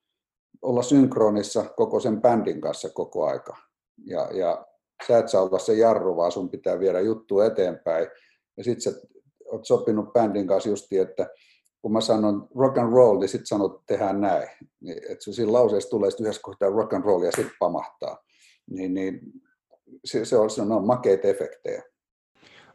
olla 0.63 0.83
synkronissa 0.83 1.65
koko 1.77 2.01
sen 2.01 2.21
bändin 2.21 2.61
kanssa 2.61 2.89
koko 2.89 3.27
aika. 3.27 3.57
Ja, 4.05 4.29
ja 4.33 4.67
sä 5.07 5.19
et 5.19 5.29
saa 5.29 5.43
olla 5.43 5.59
se 5.59 5.75
jarru, 5.75 6.17
vaan 6.17 6.33
sun 6.33 6.51
pitää 6.51 6.79
viedä 6.79 7.01
juttu 7.01 7.41
eteenpäin. 7.41 8.07
Ja 8.57 8.65
sitten 8.65 8.93
sä 8.93 9.01
olet 9.53 9.65
sopinut 9.65 10.13
bändin 10.13 10.47
kanssa 10.47 10.69
justi, 10.69 10.99
että 10.99 11.27
kun 11.83 11.93
mä 11.93 12.01
sanon 12.01 12.49
rock 12.57 12.79
and 12.79 12.93
roll, 12.93 13.19
niin 13.19 13.29
sitten 13.29 13.47
sanot, 13.47 13.87
tehdään 13.87 14.21
näin. 14.21 14.49
Niin, 14.81 14.99
että 15.09 15.33
siinä 15.33 15.53
lauseessa 15.53 15.91
tulee 15.91 16.11
sitten 16.11 16.25
yhdessä 16.25 16.43
kohtaa 16.43 16.71
rock 16.71 16.93
and 16.93 17.05
roll 17.05 17.23
ja 17.23 17.33
sitten 17.33 17.57
pamahtaa. 17.59 18.25
Niin, 18.71 18.95
niin 18.95 19.21
se, 20.05 20.25
se, 20.25 20.37
on, 20.37 20.51
se 20.51 20.63
on 20.63 20.87
makeita 20.87 21.29
efektejä. 21.29 21.83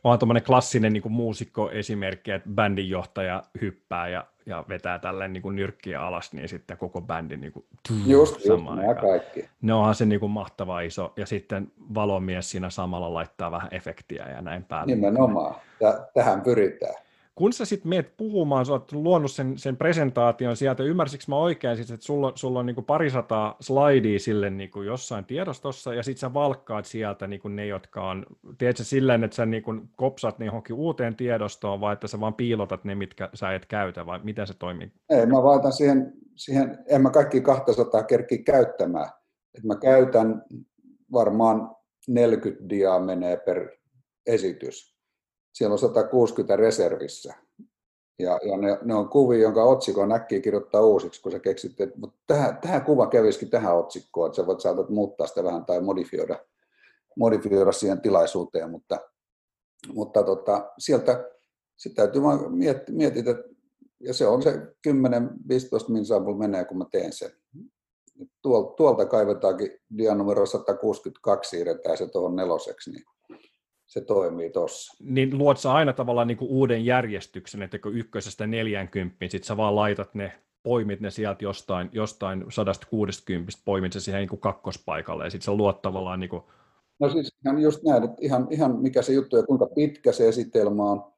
Onhan 0.04 0.20
tuommoinen 0.20 0.44
klassinen 0.44 0.94
niin 0.94 1.12
muusikko 1.12 1.72
esimerkki, 1.72 2.32
että 2.32 2.50
bändinjohtaja 2.50 3.44
hyppää 3.62 4.08
ja, 4.08 4.26
ja 4.46 4.66
vetää 4.70 5.00
tälleen 5.00 5.34
niin 5.34 5.56
nyrkkiä 5.56 6.02
alas, 6.02 6.34
niin 6.34 6.50
sitten 6.50 6.78
koko 6.78 7.02
bändi 7.02 7.38
niin 7.38 7.54
kuin, 7.54 7.66
just, 8.06 8.42
samaan 8.42 8.86
just, 8.86 9.00
kaikki. 9.02 9.50
Ne 9.62 9.74
onhan 9.74 9.96
se 9.96 10.06
niin 10.06 10.20
kuin 10.20 10.32
mahtava 10.32 10.82
iso, 10.82 11.14
ja 11.18 11.26
sitten 11.26 11.72
valomies 11.94 12.52
siinä 12.52 12.70
samalla 12.70 13.14
laittaa 13.14 13.52
vähän 13.52 13.70
efektiä 13.72 14.30
ja 14.30 14.42
näin 14.42 14.64
päälle. 14.64 14.96
Nimenomaan, 14.96 15.56
ja 15.80 16.08
tähän 16.14 16.42
pyritään 16.42 17.07
kun 17.38 17.54
sä 17.54 17.66
sitten 17.66 17.90
meet 17.90 18.18
puhumaan, 18.18 18.66
sä 18.66 18.72
oot 18.72 18.92
luonut 18.92 19.32
sen, 19.32 19.58
sen 19.58 19.78
presentaation 19.78 20.56
sieltä, 20.56 20.84
ymmärsikö 20.84 21.24
mä 21.28 21.38
oikein, 21.38 21.78
sit, 21.78 21.90
että 21.90 22.06
sulla, 22.06 22.32
sulla 22.36 22.60
on 22.60 22.66
niin 22.66 22.86
parisataa 22.86 23.56
slaidia 23.60 24.20
sille 24.20 24.50
niin 24.50 24.72
jossain 24.86 25.26
tiedostossa, 25.26 25.94
ja 25.94 26.04
sitten 26.04 26.20
sä 26.20 26.34
valkkaat 26.34 26.86
sieltä 26.86 27.28
niin 27.28 27.42
ne, 27.50 27.66
jotka 27.66 28.10
on, 28.10 28.26
tiedätkö 28.58 28.84
silleen, 28.84 29.24
että 29.24 29.36
sä 29.36 29.46
niin 29.46 29.64
kopsat 29.96 30.40
ne 30.40 30.46
johonkin 30.46 30.76
uuteen 30.76 31.16
tiedostoon, 31.16 31.82
vai 31.82 31.94
että 31.94 32.08
sä 32.08 32.20
vaan 32.20 32.34
piilotat 32.34 32.84
ne, 32.84 32.96
mitkä 32.96 33.30
sä 33.34 33.54
et 33.54 33.66
käytä, 33.66 34.06
vai 34.06 34.20
miten 34.24 34.48
se 34.48 34.54
toimii? 34.54 34.92
Ei, 35.10 35.26
mä 35.26 35.44
vaatan 35.44 35.74
siihen, 35.74 36.14
siihen 36.36 36.78
en 36.88 37.02
mä 37.02 37.10
kaikki 37.10 37.42
200 37.42 38.04
kerkki 38.04 38.38
käyttämään. 38.38 39.10
Et 39.58 39.64
mä 39.64 39.76
käytän 39.76 40.44
varmaan 41.12 41.76
40 42.08 42.70
diaa 42.70 43.00
menee 43.00 43.38
per 43.38 43.70
esitys 44.26 44.97
siellä 45.54 45.74
on 45.74 45.80
160 45.80 46.56
reservissä. 46.56 47.34
Ja, 48.20 48.40
ja 48.44 48.58
ne, 48.58 48.78
ne, 48.84 48.96
on 48.96 49.10
kuvia, 49.10 49.42
jonka 49.42 49.64
otsikon 49.64 50.10
näkkiä 50.10 50.42
kirjoittaa 50.42 50.82
uusiksi, 50.82 51.22
kun 51.22 51.32
sä 51.32 51.40
keksit, 51.40 51.82
että 51.82 52.00
mutta 52.00 52.18
tähän, 52.28 52.58
tähän 52.58 52.86
kuva 52.86 53.08
kävisikin 53.08 53.50
tähän 53.50 53.78
otsikkoon, 53.78 54.28
että 54.28 54.36
sä 54.36 54.48
voit 54.48 54.60
saada 54.60 54.86
muuttaa 54.90 55.28
sitä 55.28 55.44
vähän 55.44 55.66
tai 55.66 55.82
modifioida, 55.82 56.40
modifioida 57.16 57.72
siihen 57.72 58.02
tilaisuuteen, 58.02 58.72
mutta, 58.72 59.00
mutta 59.94 60.24
tota, 60.24 60.72
sieltä 60.78 61.30
sitten 61.78 62.04
täytyy 62.04 62.24
vaan 62.24 62.54
miettiä, 62.54 63.12
ja 64.00 64.14
se 64.14 64.28
on 64.28 64.42
se 64.42 64.52
10-15 64.88 64.92
minsaa 65.88 66.20
mulla 66.20 66.38
menee, 66.38 66.66
kun 66.66 66.78
mä 66.78 66.86
teen 66.92 67.14
sen. 67.14 67.32
Tuolta, 68.42 68.74
tuolta 68.74 69.06
kaivetaankin 69.06 69.72
dianumero 69.98 70.46
162, 70.46 71.50
siirretään 71.50 71.98
se 71.98 72.08
tuohon 72.08 72.36
neloseksi, 72.36 72.92
niin 72.92 73.04
se 73.88 74.02
toimii 74.02 74.50
tuossa. 74.50 75.04
Niin 75.04 75.38
luot 75.38 75.58
sä 75.58 75.74
aina 75.74 75.94
tavallaan 75.94 76.28
niin 76.28 76.38
kuin 76.38 76.52
uuden 76.52 76.86
järjestyksen, 76.86 77.62
että 77.62 77.80
kun 77.80 77.98
ykkösestä 77.98 78.48
40, 78.48 79.16
sit 79.28 79.44
sä 79.44 79.58
vaan 79.58 79.76
laitat 79.76 80.16
ne, 80.16 80.32
poimit 80.64 81.00
ne 81.00 81.12
sieltä 81.12 81.44
jostain, 81.44 81.90
jostain 81.92 82.46
160, 82.50 83.52
poimit 83.66 83.94
se 83.94 84.00
siihen 84.00 84.20
niin 84.20 84.30
kuin 84.30 84.40
kakkospaikalle, 84.40 85.24
ja 85.24 85.30
sitten 85.30 85.46
sä 85.46 85.54
luot 85.54 85.82
tavallaan 85.82 86.20
niin 86.20 86.30
kuin... 86.30 86.44
No 87.00 87.10
siis 87.10 87.38
ihan 87.46 87.60
just 87.60 87.84
näin, 87.84 88.04
että 88.04 88.18
ihan, 88.22 88.48
ihan 88.52 88.76
mikä 88.76 89.02
se 89.02 89.14
juttu 89.14 89.38
ja 89.38 89.44
kuinka 89.44 89.68
pitkä 89.76 90.12
se 90.12 90.28
esitelmä 90.28 90.84
on, 90.84 91.14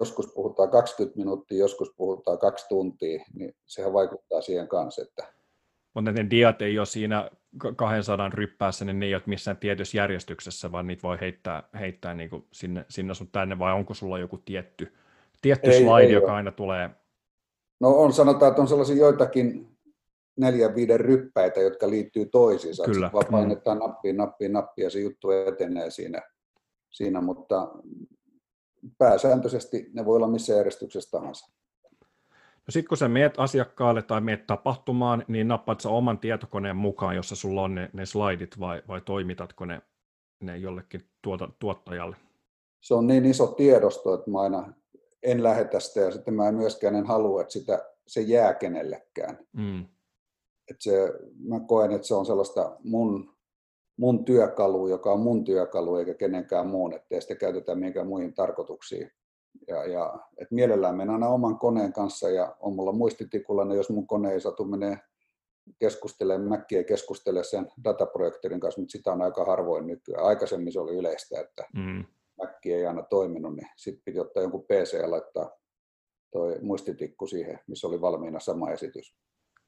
joskus 0.00 0.32
puhutaan 0.34 0.70
20 0.70 1.18
minuuttia, 1.18 1.58
joskus 1.58 1.94
puhutaan 1.96 2.38
kaksi 2.38 2.66
tuntia, 2.68 3.24
niin 3.34 3.54
sehän 3.66 3.92
vaikuttaa 3.92 4.40
siihen 4.40 4.68
kanssa, 4.68 5.02
että 5.02 5.32
mutta 5.94 6.12
ne 6.12 6.30
diat 6.30 6.62
ei 6.62 6.78
ole 6.78 6.86
siinä 6.86 7.30
200 7.76 8.28
ryppäässä, 8.28 8.84
niin 8.84 9.00
ne 9.00 9.06
ei 9.06 9.14
ole 9.14 9.22
missään 9.26 9.56
tietyssä 9.56 9.98
järjestyksessä, 9.98 10.72
vaan 10.72 10.86
niitä 10.86 11.02
voi 11.02 11.20
heittää, 11.20 11.62
heittää 11.80 12.14
niin 12.14 12.30
kuin 12.30 12.44
sinne, 12.52 12.86
sinne 12.88 13.14
sun 13.14 13.28
tänne, 13.32 13.58
vai 13.58 13.72
onko 13.72 13.94
sulla 13.94 14.18
joku 14.18 14.38
tietty, 14.38 14.92
tietty 15.42 15.70
ei, 15.70 15.78
slide, 15.78 16.06
ei 16.06 16.12
joka 16.12 16.26
ole. 16.26 16.36
aina 16.36 16.52
tulee? 16.52 16.90
No 17.80 17.88
on, 17.88 18.12
sanotaan, 18.12 18.50
että 18.50 18.62
on 18.62 18.68
sellaisia 18.68 18.96
joitakin 18.96 19.68
neljän, 20.36 20.74
viiden 20.74 21.00
ryppäitä, 21.00 21.60
jotka 21.60 21.90
liittyy 21.90 22.26
toisiinsa. 22.26 22.84
Kyllä. 22.84 23.10
Vaan 23.12 23.24
mm. 23.24 23.30
painetaan 23.30 23.78
nappiin, 23.78 24.16
nappiin, 24.16 24.52
nappiin 24.52 24.84
ja 24.84 24.90
se 24.90 25.00
juttu 25.00 25.30
etenee 25.30 25.90
siinä. 25.90 26.22
siinä 26.90 27.20
mutta 27.20 27.72
pääsääntöisesti 28.98 29.90
ne 29.92 30.04
voi 30.04 30.16
olla 30.16 30.28
missä 30.28 30.54
järjestyksessä 30.54 31.10
tahansa. 31.10 31.52
No 32.66 32.70
sitten 32.70 32.88
kun 32.88 32.98
sä 32.98 33.08
meet 33.08 33.34
asiakkaalle 33.38 34.02
tai 34.02 34.20
meet 34.20 34.46
tapahtumaan, 34.46 35.24
niin 35.28 35.48
nappaat 35.48 35.80
sä 35.80 35.88
oman 35.88 36.18
tietokoneen 36.18 36.76
mukaan, 36.76 37.16
jossa 37.16 37.36
sulla 37.36 37.62
on 37.62 37.74
ne, 37.74 37.90
ne 37.92 38.06
slaidit 38.06 38.60
vai, 38.60 38.82
vai 38.88 39.00
toimitatko 39.00 39.64
ne, 39.64 39.82
ne 40.40 40.56
jollekin 40.56 41.00
tuota, 41.22 41.48
tuottajalle? 41.58 42.16
Se 42.80 42.94
on 42.94 43.06
niin 43.06 43.24
iso 43.24 43.46
tiedosto, 43.46 44.14
että 44.14 44.30
mä 44.30 44.40
aina 44.40 44.72
en 45.22 45.42
lähetä 45.42 45.80
sitä 45.80 46.00
ja 46.00 46.10
sitten 46.10 46.34
mä 46.34 46.48
en 46.48 46.54
myöskään 46.54 46.94
en 46.94 47.06
halua, 47.06 47.40
että 47.40 47.52
sitä, 47.52 47.84
se 48.06 48.20
jää 48.20 48.54
kenellekään. 48.54 49.38
Mm. 49.52 49.86
Et 50.70 50.76
se, 50.80 51.12
mä 51.38 51.60
koen, 51.60 51.92
että 51.92 52.06
se 52.06 52.14
on 52.14 52.26
sellaista 52.26 52.76
mun, 52.84 53.34
mun 53.96 54.24
työkalu, 54.24 54.88
joka 54.88 55.12
on 55.12 55.20
mun 55.20 55.44
työkalu 55.44 55.96
eikä 55.96 56.14
kenenkään 56.14 56.66
muun, 56.66 56.94
ettei 56.94 57.22
sitä 57.22 57.34
käytetä 57.34 57.74
mihinkään 57.74 58.06
muihin 58.06 58.34
tarkoituksiin. 58.34 59.10
Ja, 59.68 59.84
ja, 59.84 60.18
et 60.38 60.50
mielellään 60.50 60.96
menen 60.96 61.14
aina 61.14 61.28
oman 61.28 61.58
koneen 61.58 61.92
kanssa 61.92 62.30
ja 62.30 62.56
on 62.60 62.72
mulla 62.72 62.92
muistitikulla, 62.92 63.64
niin 63.64 63.76
jos 63.76 63.90
mun 63.90 64.06
kone 64.06 64.32
ei 64.32 64.40
satu 64.40 64.64
menee 64.64 64.98
keskustelemaan, 65.78 66.48
Mäkki 66.48 66.76
ei 66.76 66.84
keskustele 66.84 67.44
sen 67.44 67.68
dataprojektorin 67.84 68.60
kanssa, 68.60 68.80
mutta 68.80 68.92
sitä 68.92 69.12
on 69.12 69.22
aika 69.22 69.44
harvoin 69.44 69.86
nykyään. 69.86 70.24
Aikaisemmin 70.24 70.72
se 70.72 70.80
oli 70.80 70.96
yleistä, 70.96 71.40
että 71.40 71.68
mm. 71.74 72.04
Mäkki 72.42 72.72
ei 72.72 72.86
aina 72.86 73.02
toiminut, 73.02 73.56
niin 73.56 73.68
sitten 73.76 74.02
piti 74.04 74.20
ottaa 74.20 74.42
jonkun 74.42 74.64
PC 74.64 74.92
ja 74.92 75.10
laittaa 75.10 75.50
toi 76.30 76.58
muistitikku 76.62 77.26
siihen, 77.26 77.60
missä 77.66 77.86
oli 77.86 78.00
valmiina 78.00 78.40
sama 78.40 78.70
esitys. 78.70 79.16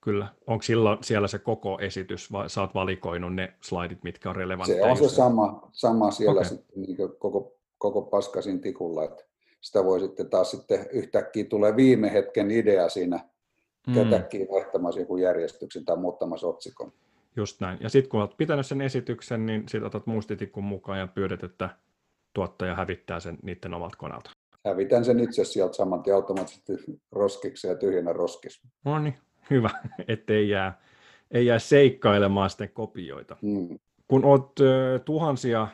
Kyllä. 0.04 0.28
Onko 0.46 0.62
silloin 0.62 0.98
siellä 1.00 1.28
se 1.28 1.38
koko 1.38 1.78
esitys 1.80 2.32
vai 2.32 2.50
sä 2.50 2.60
oot 2.60 2.74
valikoinut 2.74 3.34
ne 3.34 3.54
slaidit, 3.62 4.04
mitkä 4.04 4.30
on 4.30 4.36
relevantteja? 4.36 4.84
Se 4.84 4.90
on 4.90 4.96
se 4.96 5.14
sama, 5.14 5.68
sama 5.72 6.10
siellä 6.10 6.40
okay. 6.40 6.44
sitten, 6.44 6.82
niin 6.82 6.96
koko, 7.18 7.58
koko 7.78 8.02
paskasin 8.02 8.60
tikulla. 8.60 9.04
Että 9.04 9.24
sitä 9.64 9.84
voi 9.84 10.00
sitten 10.00 10.30
taas 10.30 10.50
sitten 10.50 10.86
yhtäkkiä 10.92 11.44
tulee 11.44 11.76
viime 11.76 12.12
hetken 12.12 12.50
idea 12.50 12.88
siinä 12.88 13.20
mm. 13.86 13.94
kätäkkiin 13.94 14.48
vaihtamassa 14.48 15.00
joku 15.00 15.16
järjestyksen 15.16 15.84
tai 15.84 15.96
muuttamassa 15.96 16.46
otsikon. 16.46 16.92
Just 17.36 17.60
näin. 17.60 17.78
Ja 17.80 17.88
sitten 17.88 18.10
kun 18.10 18.20
olet 18.20 18.36
pitänyt 18.36 18.66
sen 18.66 18.80
esityksen, 18.80 19.46
niin 19.46 19.60
sitten 19.60 19.86
otat 19.86 20.06
muistitikun 20.06 20.64
mukaan 20.64 20.98
ja 20.98 21.06
pyydät, 21.06 21.44
että 21.44 21.68
tuottaja 22.32 22.74
hävittää 22.74 23.20
sen 23.20 23.38
niiden 23.42 23.74
omat 23.74 23.96
koneelta. 23.96 24.30
Hävitän 24.66 25.04
sen 25.04 25.20
itse 25.20 25.44
sieltä 25.44 25.74
saman 25.74 26.02
tien 26.02 26.16
automaattisesti 26.16 26.72
roskiksi 27.12 27.66
ja 27.66 27.74
tyhjänä 27.74 28.12
roskis. 28.12 28.62
No 28.84 28.98
niin, 28.98 29.14
hyvä, 29.50 29.70
ettei 30.08 30.48
jää, 30.48 30.80
ei 31.30 31.46
jää 31.46 31.58
seikkailemaan 31.58 32.50
sitten 32.50 32.70
kopioita. 32.72 33.36
Mm. 33.42 33.78
Kun 34.08 34.24
olet 34.24 34.42
tuhansia 35.04 35.68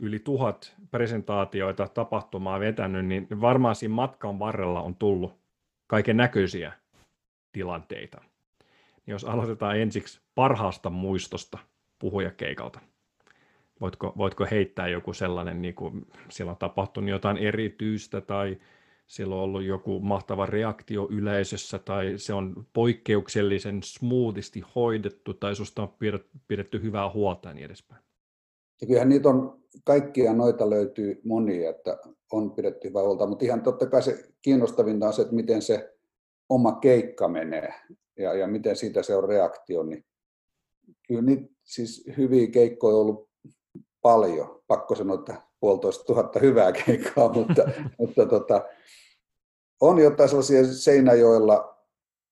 yli 0.00 0.18
tuhat 0.18 0.74
presentaatioita 0.90 1.88
tapahtumaa 1.88 2.60
vetänyt, 2.60 3.06
niin 3.06 3.40
varmaan 3.40 3.74
siinä 3.74 3.94
matkan 3.94 4.38
varrella 4.38 4.82
on 4.82 4.94
tullut 4.94 5.32
kaiken 5.86 6.16
näköisiä 6.16 6.72
tilanteita. 7.52 8.20
Jos 9.06 9.24
aloitetaan 9.24 9.78
ensiksi 9.78 10.20
parhaasta 10.34 10.90
muistosta 10.90 11.58
puhujakeikalta. 11.98 12.80
Voitko, 13.80 14.12
voitko 14.16 14.46
heittää 14.50 14.88
joku 14.88 15.12
sellainen, 15.12 15.62
niin 15.62 15.74
kuin 15.74 16.06
siellä 16.28 16.50
on 16.50 16.56
tapahtunut 16.56 17.10
jotain 17.10 17.36
erityistä 17.36 18.20
tai 18.20 18.58
siellä 19.06 19.34
on 19.34 19.40
ollut 19.40 19.62
joku 19.62 20.00
mahtava 20.00 20.46
reaktio 20.46 21.08
yleisössä 21.10 21.78
tai 21.78 22.14
se 22.16 22.34
on 22.34 22.66
poikkeuksellisen 22.72 23.82
smoothisti 23.82 24.62
hoidettu 24.74 25.34
tai 25.34 25.56
susta 25.56 25.82
on 25.82 25.94
pidetty 26.48 26.82
hyvää 26.82 27.10
huolta 27.10 27.48
ja 27.48 27.54
niin 27.54 27.64
edespäin? 27.64 28.02
Ja 28.80 28.86
kyllähän 28.86 29.08
niitä 29.08 29.28
on, 29.28 29.57
kaikkia 29.84 30.32
noita 30.32 30.70
löytyy 30.70 31.20
monia, 31.24 31.70
että 31.70 31.98
on 32.32 32.50
pidetty 32.50 32.88
hyvää 32.88 33.02
huolta, 33.02 33.26
mutta 33.26 33.44
ihan 33.44 33.62
totta 33.62 33.86
kai 33.86 34.02
se 34.02 34.28
kiinnostavinta 34.42 35.06
on 35.06 35.12
se, 35.12 35.22
että 35.22 35.34
miten 35.34 35.62
se 35.62 35.94
oma 36.48 36.72
keikka 36.72 37.28
menee 37.28 37.74
ja, 38.18 38.34
ja 38.34 38.46
miten 38.46 38.76
siitä 38.76 39.02
se 39.02 39.16
on 39.16 39.28
reaktio. 39.28 39.82
Niin 39.82 40.04
kyllä 41.08 41.22
niitä 41.22 41.54
siis 41.64 42.04
hyviä 42.16 42.46
keikkoja 42.46 42.94
on 42.94 43.00
ollut 43.00 43.28
paljon. 44.02 44.62
Pakko 44.66 44.94
sanoa, 44.94 45.18
että 45.18 45.42
puolitoista 45.60 46.04
tuhatta 46.04 46.40
hyvää 46.40 46.72
keikkaa, 46.72 47.32
mutta, 47.38 47.62
mutta 47.98 48.26
tota, 48.26 48.64
on 49.80 49.98
jotain 49.98 50.28
sellaisia 50.28 50.74
Seinäjoella 50.74 51.84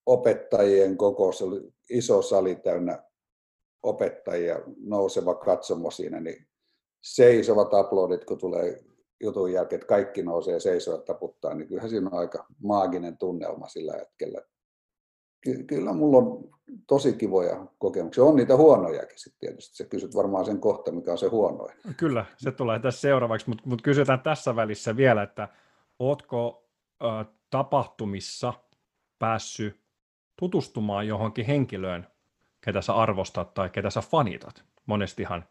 opettajien 0.06 0.96
kokous, 0.96 1.42
oli 1.42 1.60
iso 1.90 2.22
sali 2.22 2.56
täynnä 2.56 3.04
opettajia, 3.82 4.60
nouseva 4.76 5.34
katsomo 5.34 5.90
siinä, 5.90 6.20
niin 6.20 6.46
seisovat 7.06 7.74
aplodit, 7.74 8.24
kun 8.24 8.38
tulee 8.38 8.84
jutun 9.20 9.52
jälkeen, 9.52 9.76
että 9.76 9.88
kaikki 9.88 10.22
nousee 10.22 10.60
seisoa 10.60 10.94
ja 10.94 11.00
taputtaa, 11.00 11.54
niin 11.54 11.68
kyllähän 11.68 11.90
siinä 11.90 12.10
on 12.12 12.18
aika 12.18 12.46
maaginen 12.62 13.18
tunnelma 13.18 13.68
sillä 13.68 13.92
hetkellä. 13.92 14.42
Ky- 15.40 15.64
kyllä 15.64 15.92
mulla 15.92 16.18
on 16.18 16.50
tosi 16.86 17.12
kivoja 17.12 17.66
kokemuksia. 17.78 18.24
On 18.24 18.36
niitä 18.36 18.56
huonojakin 18.56 19.18
sitten 19.18 19.40
tietysti. 19.40 19.76
Se 19.76 19.84
kysyt 19.84 20.16
varmaan 20.16 20.44
sen 20.44 20.60
kohta, 20.60 20.92
mikä 20.92 21.12
on 21.12 21.18
se 21.18 21.26
huonoin. 21.26 21.74
Kyllä, 21.96 22.24
se 22.36 22.52
tulee 22.52 22.78
tässä 22.78 23.00
seuraavaksi, 23.00 23.48
mutta 23.48 23.64
mut 23.66 23.82
kysytään 23.82 24.20
tässä 24.20 24.56
välissä 24.56 24.96
vielä, 24.96 25.22
että 25.22 25.48
ootko 25.98 26.68
äh, 27.04 27.26
tapahtumissa 27.50 28.52
päässyt 29.18 29.80
tutustumaan 30.36 31.06
johonkin 31.06 31.46
henkilöön, 31.46 32.06
ketä 32.60 32.82
sä 32.82 32.94
arvostat 32.94 33.54
tai 33.54 33.70
ketä 33.70 33.90
sä 33.90 34.00
fanitat. 34.00 34.64
Monestihan 34.86 35.44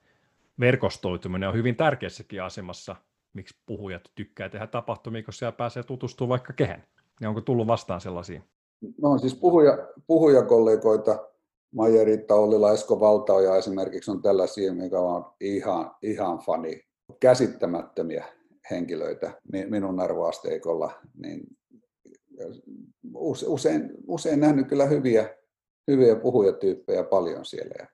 verkostoituminen 0.60 1.50
on 1.50 1.56
hyvin 1.56 1.76
tärkeässäkin 1.76 2.44
asemassa, 2.44 2.96
miksi 3.34 3.56
puhujat 3.66 4.02
tykkää 4.16 4.50
tehdä 4.50 4.68
tapahtumia, 4.68 5.24
kun 5.24 5.34
siellä 5.34 5.52
pääsee 5.52 5.84
tutustumaan 5.84 6.30
vaikka 6.30 6.54
kehen. 6.54 6.84
Ja 7.22 7.30
onko 7.30 7.42
tullut 7.42 7.68
vastaan 7.68 8.02
sellaisia? 8.02 8.42
No 9.02 9.18
siis 9.18 9.36
puhuja, 9.36 9.78
puhujakollegoita, 10.08 11.30
Maija 11.76 12.04
Riitta 12.04 12.36
Ollila, 12.36 12.72
Esko 12.72 13.00
Valtaoja 13.00 13.58
esimerkiksi 13.58 14.12
on 14.12 14.22
tällaisia, 14.22 14.74
mikä 14.74 15.00
on 15.00 15.26
ihan, 15.42 15.96
ihan 16.02 16.40
fani. 16.40 16.82
Käsittämättömiä 17.20 18.26
henkilöitä 18.72 19.42
minun 19.70 20.00
arvoasteikolla, 20.00 20.92
niin 21.18 21.48
usein, 23.48 23.90
usein 24.08 24.40
nähnyt 24.40 24.68
kyllä 24.68 24.86
hyviä, 24.86 25.38
hyviä 25.88 26.16
puhujatyyppejä 26.16 27.04
paljon 27.04 27.46
siellä. 27.46 27.88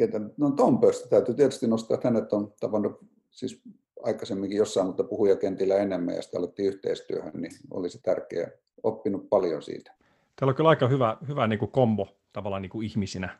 Ketä, 0.00 0.20
no 0.36 0.50
Tom 0.50 0.80
Pöstä 0.80 1.08
täytyy 1.08 1.34
tietysti 1.34 1.66
nostaa, 1.66 1.94
että 1.94 2.08
hänet 2.08 2.32
on 2.32 2.52
tavannut 2.60 3.00
siis 3.30 3.62
aikaisemminkin 4.02 4.58
jossain, 4.58 4.86
mutta 4.86 5.04
puhujakentillä 5.04 5.76
enemmän 5.76 6.14
ja 6.14 6.22
sitten 6.22 6.38
alettiin 6.38 6.68
yhteistyöhön, 6.68 7.32
niin 7.34 7.52
oli 7.70 7.90
se 7.90 8.02
tärkeää. 8.02 8.50
Oppinut 8.82 9.28
paljon 9.28 9.62
siitä. 9.62 9.92
Teillä 10.36 10.50
on 10.50 10.54
kyllä 10.54 10.70
aika 10.70 10.88
hyvä, 10.88 11.16
hyvä 11.28 11.46
niin 11.46 11.58
kuin 11.58 11.70
kombo 11.70 12.08
tavallaan 12.32 12.62
niin 12.62 12.70
kuin 12.70 12.86
ihmisinä, 12.86 13.38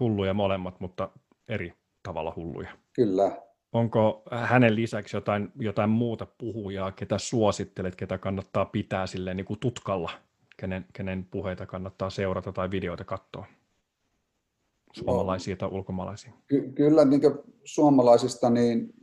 hulluja 0.00 0.34
molemmat, 0.34 0.80
mutta 0.80 1.10
eri 1.48 1.72
tavalla 2.02 2.32
hulluja. 2.36 2.70
Kyllä. 2.92 3.36
Onko 3.72 4.22
hänen 4.30 4.76
lisäksi 4.76 5.16
jotain, 5.16 5.52
jotain 5.60 5.90
muuta 5.90 6.26
puhujaa, 6.38 6.92
ketä 6.92 7.18
suosittelet, 7.18 7.96
ketä 7.96 8.18
kannattaa 8.18 8.64
pitää 8.64 9.06
silleen 9.06 9.36
niin 9.36 9.44
kuin 9.44 9.60
tutkalla 9.60 10.10
kenen, 10.56 10.86
kenen 10.92 11.26
puheita 11.30 11.66
kannattaa 11.66 12.10
seurata 12.10 12.52
tai 12.52 12.70
videoita 12.70 13.04
katsoa? 13.04 13.46
Suomalaisia 14.92 15.56
tai 15.56 15.68
ulkomaalaisia? 15.68 16.32
Ky- 16.46 16.72
kyllä 16.74 17.04
niin 17.04 17.20
suomalaisista, 17.64 18.50
niin 18.50 18.94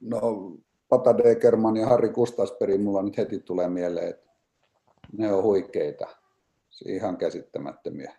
no, 0.00 0.52
Pata 0.88 1.18
Degerman 1.18 1.76
ja 1.76 1.86
Harri 1.86 2.08
Kustasperi 2.08 2.78
mulla 2.78 3.02
nyt 3.02 3.16
heti 3.16 3.38
tulee 3.38 3.68
mieleen, 3.68 4.08
että 4.08 4.30
ne 5.12 5.32
on 5.32 5.42
huikeita, 5.42 6.06
ihan 6.86 7.16
käsittämättömiä. 7.16 8.16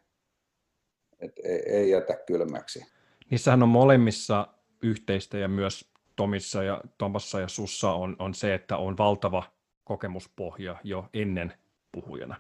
Et 1.20 1.40
ei, 1.44 1.60
ei 1.66 1.90
jätä 1.90 2.18
kylmäksi. 2.28 2.86
Niissähän 3.30 3.64
on 3.64 3.70
molemmissa 3.70 4.48
yhteistä 4.82 5.38
ja 5.38 5.48
myös 5.48 5.92
Tomissa 6.16 6.64
ja 6.64 6.82
Tomassa 6.98 7.40
ja 7.40 7.48
Sussa 7.48 7.92
on, 7.92 8.16
on 8.20 8.34
se, 8.34 8.54
että 8.54 8.78
on 8.78 8.98
valtava 8.98 9.44
kokemuspohja 9.84 10.76
jo 10.84 11.06
ennen 11.14 11.54
puhujana. 11.92 12.36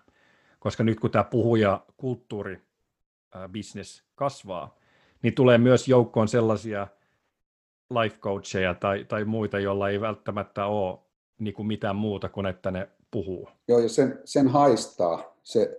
Koska 0.59 0.83
nyt 0.83 0.99
kun 0.99 1.11
tämä 1.11 1.23
puhuja 1.23 1.85
kulttuuri 1.97 2.61
business 3.53 4.03
kasvaa, 4.15 4.77
niin 5.23 5.35
tulee 5.35 5.57
myös 5.57 5.87
joukkoon 5.87 6.27
sellaisia 6.27 6.87
life 7.89 8.17
coacheja 8.17 8.73
tai, 8.73 9.05
tai 9.05 9.25
muita, 9.25 9.59
joilla 9.59 9.89
ei 9.89 10.01
välttämättä 10.01 10.65
ole 10.65 10.99
niin 11.39 11.53
kuin 11.53 11.67
mitään 11.67 11.95
muuta 11.95 12.29
kuin 12.29 12.45
että 12.45 12.71
ne 12.71 12.89
puhuu. 13.11 13.49
Joo, 13.67 13.79
ja 13.79 13.89
sen, 13.89 14.19
sen 14.25 14.47
haistaa. 14.47 15.37
Se, 15.43 15.77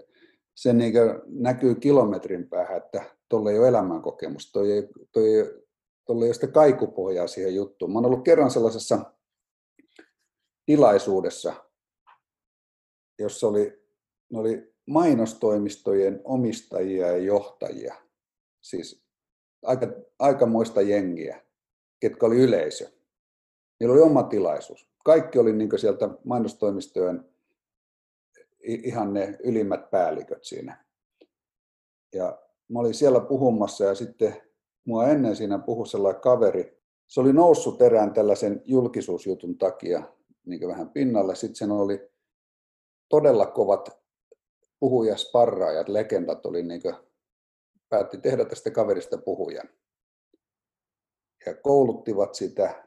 se 0.54 0.72
niin 0.72 0.94
näkyy 1.26 1.74
kilometrin 1.74 2.48
päähän, 2.48 2.76
että 2.76 3.04
tuolla 3.28 3.50
ei 3.50 3.58
ole 3.58 3.68
elämänkokemusta, 3.68 4.52
toi 4.52 4.72
ei, 4.72 4.88
toi 5.12 5.34
ei, 5.34 5.44
tuolla 6.06 6.24
ei 6.24 6.28
ole 6.28 6.34
sitä 6.34 6.46
kaikupohjaa 6.46 7.26
siihen 7.26 7.54
juttuun. 7.54 7.92
Mä 7.92 7.98
olen 7.98 8.06
ollut 8.06 8.24
kerran 8.24 8.50
sellaisessa 8.50 9.12
tilaisuudessa, 10.66 11.54
jossa 13.18 13.46
oli 13.48 13.82
ne 14.32 14.38
oli 14.38 14.71
mainostoimistojen 14.86 16.20
omistajia 16.24 17.06
ja 17.06 17.16
johtajia, 17.16 17.94
siis 18.60 19.04
aika, 19.62 19.86
aikamoista 20.18 20.82
jengiä, 20.82 21.42
ketkä 22.00 22.26
oli 22.26 22.36
yleisö. 22.36 22.90
Niillä 23.80 23.92
oli 23.92 24.02
oma 24.02 24.22
tilaisuus. 24.22 24.88
kaikki 25.04 25.38
oli 25.38 25.52
niin 25.52 25.78
sieltä 25.78 26.08
mainostoimistojen 26.24 27.24
ihan 28.62 29.12
ne 29.12 29.38
ylimmät 29.44 29.90
päälliköt 29.90 30.44
siinä. 30.44 30.84
Ja 32.14 32.38
mä 32.68 32.78
olin 32.78 32.94
siellä 32.94 33.20
puhumassa 33.20 33.84
ja 33.84 33.94
sitten 33.94 34.36
mua 34.84 35.06
ennen 35.06 35.36
siinä 35.36 35.58
puhui 35.58 35.86
sellainen 35.86 36.22
kaveri. 36.22 36.82
Se 37.06 37.20
oli 37.20 37.32
noussut 37.32 37.82
erään 37.82 38.12
tällaisen 38.12 38.62
julkisuusjutun 38.64 39.58
takia 39.58 40.02
niin 40.46 40.68
vähän 40.68 40.90
pinnalle. 40.90 41.34
Sitten 41.34 41.56
sen 41.56 41.70
oli 41.70 42.10
todella 43.08 43.46
kovat 43.46 44.01
puhujasparraajat, 44.82 45.88
legendat 45.88 46.46
oli 46.46 46.62
niin 46.62 46.82
kuin, 46.82 46.94
päätti 47.88 48.18
tehdä 48.18 48.44
tästä 48.44 48.70
kaverista 48.70 49.18
puhujan. 49.18 49.68
Ja 51.46 51.54
kouluttivat 51.54 52.34
sitä. 52.34 52.84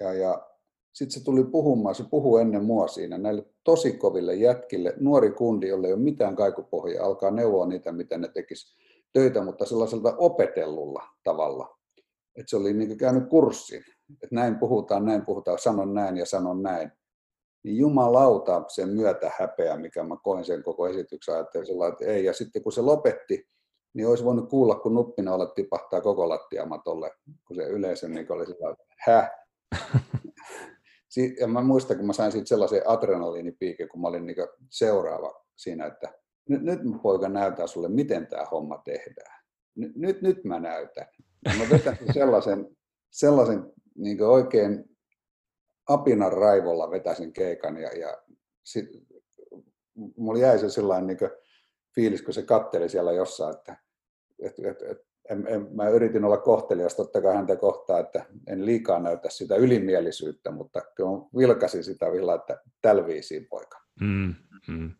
Ja, 0.00 0.12
ja 0.12 0.50
sitten 0.92 1.20
se 1.20 1.24
tuli 1.24 1.44
puhumaan, 1.44 1.94
se 1.94 2.04
puhui 2.10 2.40
ennen 2.40 2.64
mua 2.64 2.88
siinä 2.88 3.18
näille 3.18 3.46
tosi 3.64 3.92
koville 3.92 4.34
jätkille, 4.34 4.94
nuori 5.00 5.30
kundi, 5.30 5.68
jolle 5.68 5.86
ei 5.86 5.92
ole 5.92 6.02
mitään 6.02 6.36
kaikupohjaa, 6.36 7.06
alkaa 7.06 7.30
neuvoa 7.30 7.66
niitä, 7.66 7.92
miten 7.92 8.20
ne 8.20 8.28
tekis 8.28 8.76
töitä, 9.12 9.44
mutta 9.44 9.66
sellaisella 9.66 10.14
opetellulla 10.18 11.02
tavalla. 11.22 11.78
Että 12.36 12.50
se 12.50 12.56
oli 12.56 12.72
niin 12.72 12.98
käynyt 12.98 13.28
kurssin, 13.28 13.84
että 14.22 14.34
näin 14.34 14.58
puhutaan, 14.58 15.04
näin 15.04 15.24
puhutaan, 15.26 15.58
sanon 15.58 15.94
näin 15.94 16.16
ja 16.16 16.26
sanon 16.26 16.62
näin. 16.62 16.92
Niin 17.64 17.76
jumalauta 17.76 18.64
sen 18.68 18.88
myötä 18.88 19.30
häpeä, 19.38 19.76
mikä 19.76 20.02
mä 20.02 20.16
koin 20.22 20.44
sen 20.44 20.62
koko 20.62 20.88
esityksen, 20.88 21.34
ajattelin 21.34 21.66
sillä 21.66 21.88
että 21.88 22.04
ei. 22.04 22.24
Ja 22.24 22.32
sitten 22.32 22.62
kun 22.62 22.72
se 22.72 22.80
lopetti, 22.80 23.48
niin 23.94 24.08
olisi 24.08 24.24
voinut 24.24 24.48
kuulla, 24.48 24.74
kun 24.74 24.94
nuppina 24.94 25.34
olla 25.34 25.46
tipahtaa 25.46 26.00
koko 26.00 26.28
lattiamatolle, 26.28 27.10
kun 27.46 27.56
se 27.56 27.62
yleisö 27.62 28.08
niin 28.08 28.32
oli 28.32 28.46
sillä 28.46 28.70
että 28.70 28.84
häh. 28.98 29.30
ja 31.40 31.46
mä 31.46 31.62
muistan, 31.62 31.96
kun 31.96 32.06
mä 32.06 32.12
sain 32.12 32.32
siitä 32.32 32.48
sellaisen 32.48 32.82
adrenaliinipiikin, 32.90 33.88
kun 33.88 34.00
mä 34.00 34.08
olin 34.08 34.26
niin 34.26 34.36
seuraava 34.70 35.44
siinä, 35.56 35.86
että 35.86 36.12
nyt, 36.48 36.62
nyt 36.62 36.80
poika 37.02 37.28
näytää 37.28 37.66
sulle, 37.66 37.88
miten 37.88 38.26
tämä 38.26 38.44
homma 38.44 38.82
tehdään. 38.84 39.44
Nyt, 39.74 39.96
nyt, 39.96 40.22
nyt 40.22 40.44
mä 40.44 40.60
näytän. 40.60 41.06
Ja 41.44 41.52
mä 41.58 41.64
vetäsin 41.70 42.14
sellaisen, 42.14 42.76
sellaisen 43.10 43.72
niin 43.96 44.22
oikein 44.22 44.93
apinan 45.88 46.32
raivolla 46.32 46.90
vetäisin 46.90 47.32
keikan 47.32 47.76
ja, 47.76 47.88
ja 47.88 48.18
sit, 48.64 48.86
mulla 50.16 50.40
jäi 50.40 50.58
se 50.58 50.70
sellainen 50.70 51.06
niin 51.06 51.30
fiilis, 51.94 52.22
kun 52.22 52.34
se 52.34 52.42
katteli 52.42 52.88
siellä 52.88 53.12
jossain, 53.12 53.56
että 53.56 53.76
et, 54.42 54.58
et, 54.58 54.82
et, 54.82 54.98
en, 55.30 55.46
en, 55.46 55.68
mä 55.70 55.88
yritin 55.88 56.24
olla 56.24 56.36
kohtelias 56.36 56.94
totta 56.94 57.22
kai 57.22 57.34
häntä 57.34 57.56
kohtaan, 57.56 58.00
että 58.00 58.26
en 58.46 58.66
liikaa 58.66 59.00
näytä 59.00 59.30
sitä 59.30 59.56
ylimielisyyttä, 59.56 60.50
mutta 60.50 60.80
kyllä 60.94 61.10
vilkasin 61.36 61.84
sitä 61.84 62.12
vielä, 62.12 62.34
että 62.34 62.60
tällä 62.82 63.06
viisiin 63.06 63.46
poika. 63.46 63.80
Mm, 64.00 64.34
mm. 64.68 64.90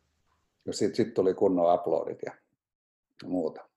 Sitten 0.71 0.97
sit 0.97 1.15
tuli 1.15 1.35
kunnon 1.35 1.71
aplodit 1.71 2.19
ja 2.27 2.33
muuta. 3.25 3.69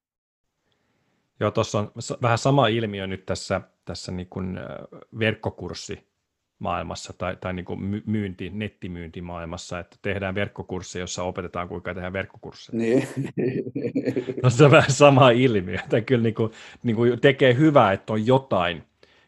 Joo, 1.40 1.52
tuossa 1.52 1.80
on 1.80 1.92
vähän 2.22 2.38
sama 2.38 2.68
ilmiö 2.68 3.08
nyt 3.08 3.26
tässä, 3.26 3.62
tässä 3.86 4.12
niin 4.12 4.28
kuin 4.30 4.60
verkkokurssi 5.20 6.07
maailmassa 6.60 7.14
tai, 7.18 7.36
tai 7.36 7.54
niin 7.54 7.66
kuin 7.66 8.04
myynti, 8.06 8.50
nettimyyntimaailmassa, 8.50 9.80
että 9.80 9.98
tehdään 10.02 10.36
verkkokursseja, 10.36 11.04
jossa 11.04 11.24
opetetaan, 11.24 11.68
kuinka 11.68 11.94
tehdään 11.94 12.14
verkkokursseja. 12.14 12.78
Niin. 12.78 13.08
No, 14.44 14.50
se 14.50 14.66
on 14.66 14.72
vähän 14.72 14.92
sama 14.92 15.30
ilmiö, 15.30 15.80
että 15.80 16.02
kyllä 16.02 16.24
niin 16.24 16.34
kuin, 16.34 16.52
niin 16.84 16.96
kuin 16.96 17.22
tekee 17.22 17.56
hyvää, 17.56 17.92
että 17.92 18.14
on 18.14 18.28
jotain, 18.28 18.84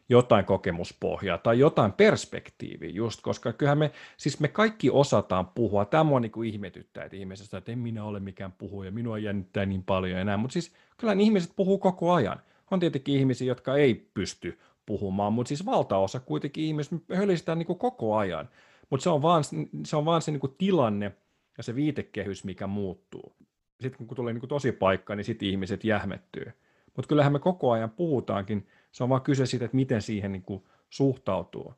jotain 0.08 0.44
kokemuspohjaa 0.44 1.38
tai 1.38 1.58
jotain 1.58 1.92
perspektiiviä 1.92 2.90
just, 2.90 3.20
koska 3.20 3.52
kyllähän 3.52 3.78
me, 3.78 3.90
siis 4.16 4.40
me 4.40 4.48
kaikki 4.48 4.90
osataan 4.90 5.46
puhua. 5.46 5.84
Tämä 5.84 6.04
mua 6.04 6.20
niin 6.20 6.32
kuin 6.32 6.48
ihmetyttää, 6.48 7.04
että 7.04 7.16
ihmisestä, 7.16 7.58
että 7.58 7.72
en 7.72 7.78
minä 7.78 8.04
ole 8.04 8.20
mikään 8.20 8.52
puhuja, 8.52 8.92
minua 8.92 9.18
jännittää 9.18 9.66
niin 9.66 9.82
paljon 9.82 10.18
enää, 10.18 10.36
mutta 10.36 10.52
siis 10.52 10.72
kyllä 10.96 11.12
ihmiset 11.12 11.52
puhuu 11.56 11.78
koko 11.78 12.12
ajan. 12.12 12.40
On 12.70 12.80
tietenkin 12.80 13.16
ihmisiä, 13.16 13.46
jotka 13.48 13.76
ei 13.76 13.94
pysty 14.14 14.58
puhumaan, 14.90 15.32
mutta 15.32 15.48
siis 15.48 15.66
valtaosa 15.66 16.20
kuitenkin 16.20 16.64
ihmiset 16.64 16.92
hölistää 17.14 17.54
niin 17.54 17.66
koko 17.78 18.16
ajan. 18.16 18.48
Mutta 18.90 19.04
se 19.04 19.10
on 19.10 19.22
vaan 19.22 19.44
se, 19.84 19.96
on 19.96 20.04
vaan 20.04 20.22
se 20.22 20.30
niin 20.30 20.54
tilanne 20.58 21.12
ja 21.58 21.62
se 21.62 21.74
viitekehys, 21.74 22.44
mikä 22.44 22.66
muuttuu. 22.66 23.32
Sitten 23.80 24.06
kun 24.06 24.16
tulee 24.16 24.32
niin 24.32 24.48
tosi 24.48 24.72
paikka, 24.72 25.14
niin 25.14 25.24
sitten 25.24 25.48
ihmiset 25.48 25.84
jähmettyy. 25.84 26.52
Mutta 26.96 27.08
kyllähän 27.08 27.32
me 27.32 27.38
koko 27.38 27.70
ajan 27.70 27.90
puhutaankin, 27.90 28.66
se 28.92 29.02
on 29.02 29.08
vaan 29.08 29.22
kyse 29.22 29.46
siitä, 29.46 29.64
että 29.64 29.76
miten 29.76 30.02
siihen 30.02 30.32
niin 30.32 30.62
suhtautuu. 30.90 31.74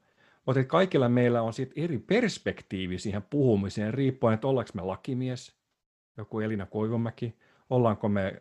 Mutta 0.47 0.65
kaikilla 0.65 1.09
meillä 1.09 1.43
on 1.43 1.53
sitten 1.53 1.85
eri 1.85 1.99
perspektiivi 1.99 2.99
siihen 2.99 3.23
puhumiseen, 3.31 3.95
riippuen, 3.95 4.35
että 4.35 4.49
ollaanko 4.49 4.71
me 4.75 4.83
lakimies, 4.83 5.57
joku 6.17 6.41
Elina 6.41 6.67
Koivomäki, 6.67 7.35
ollaanko 7.71 8.09
me 8.09 8.35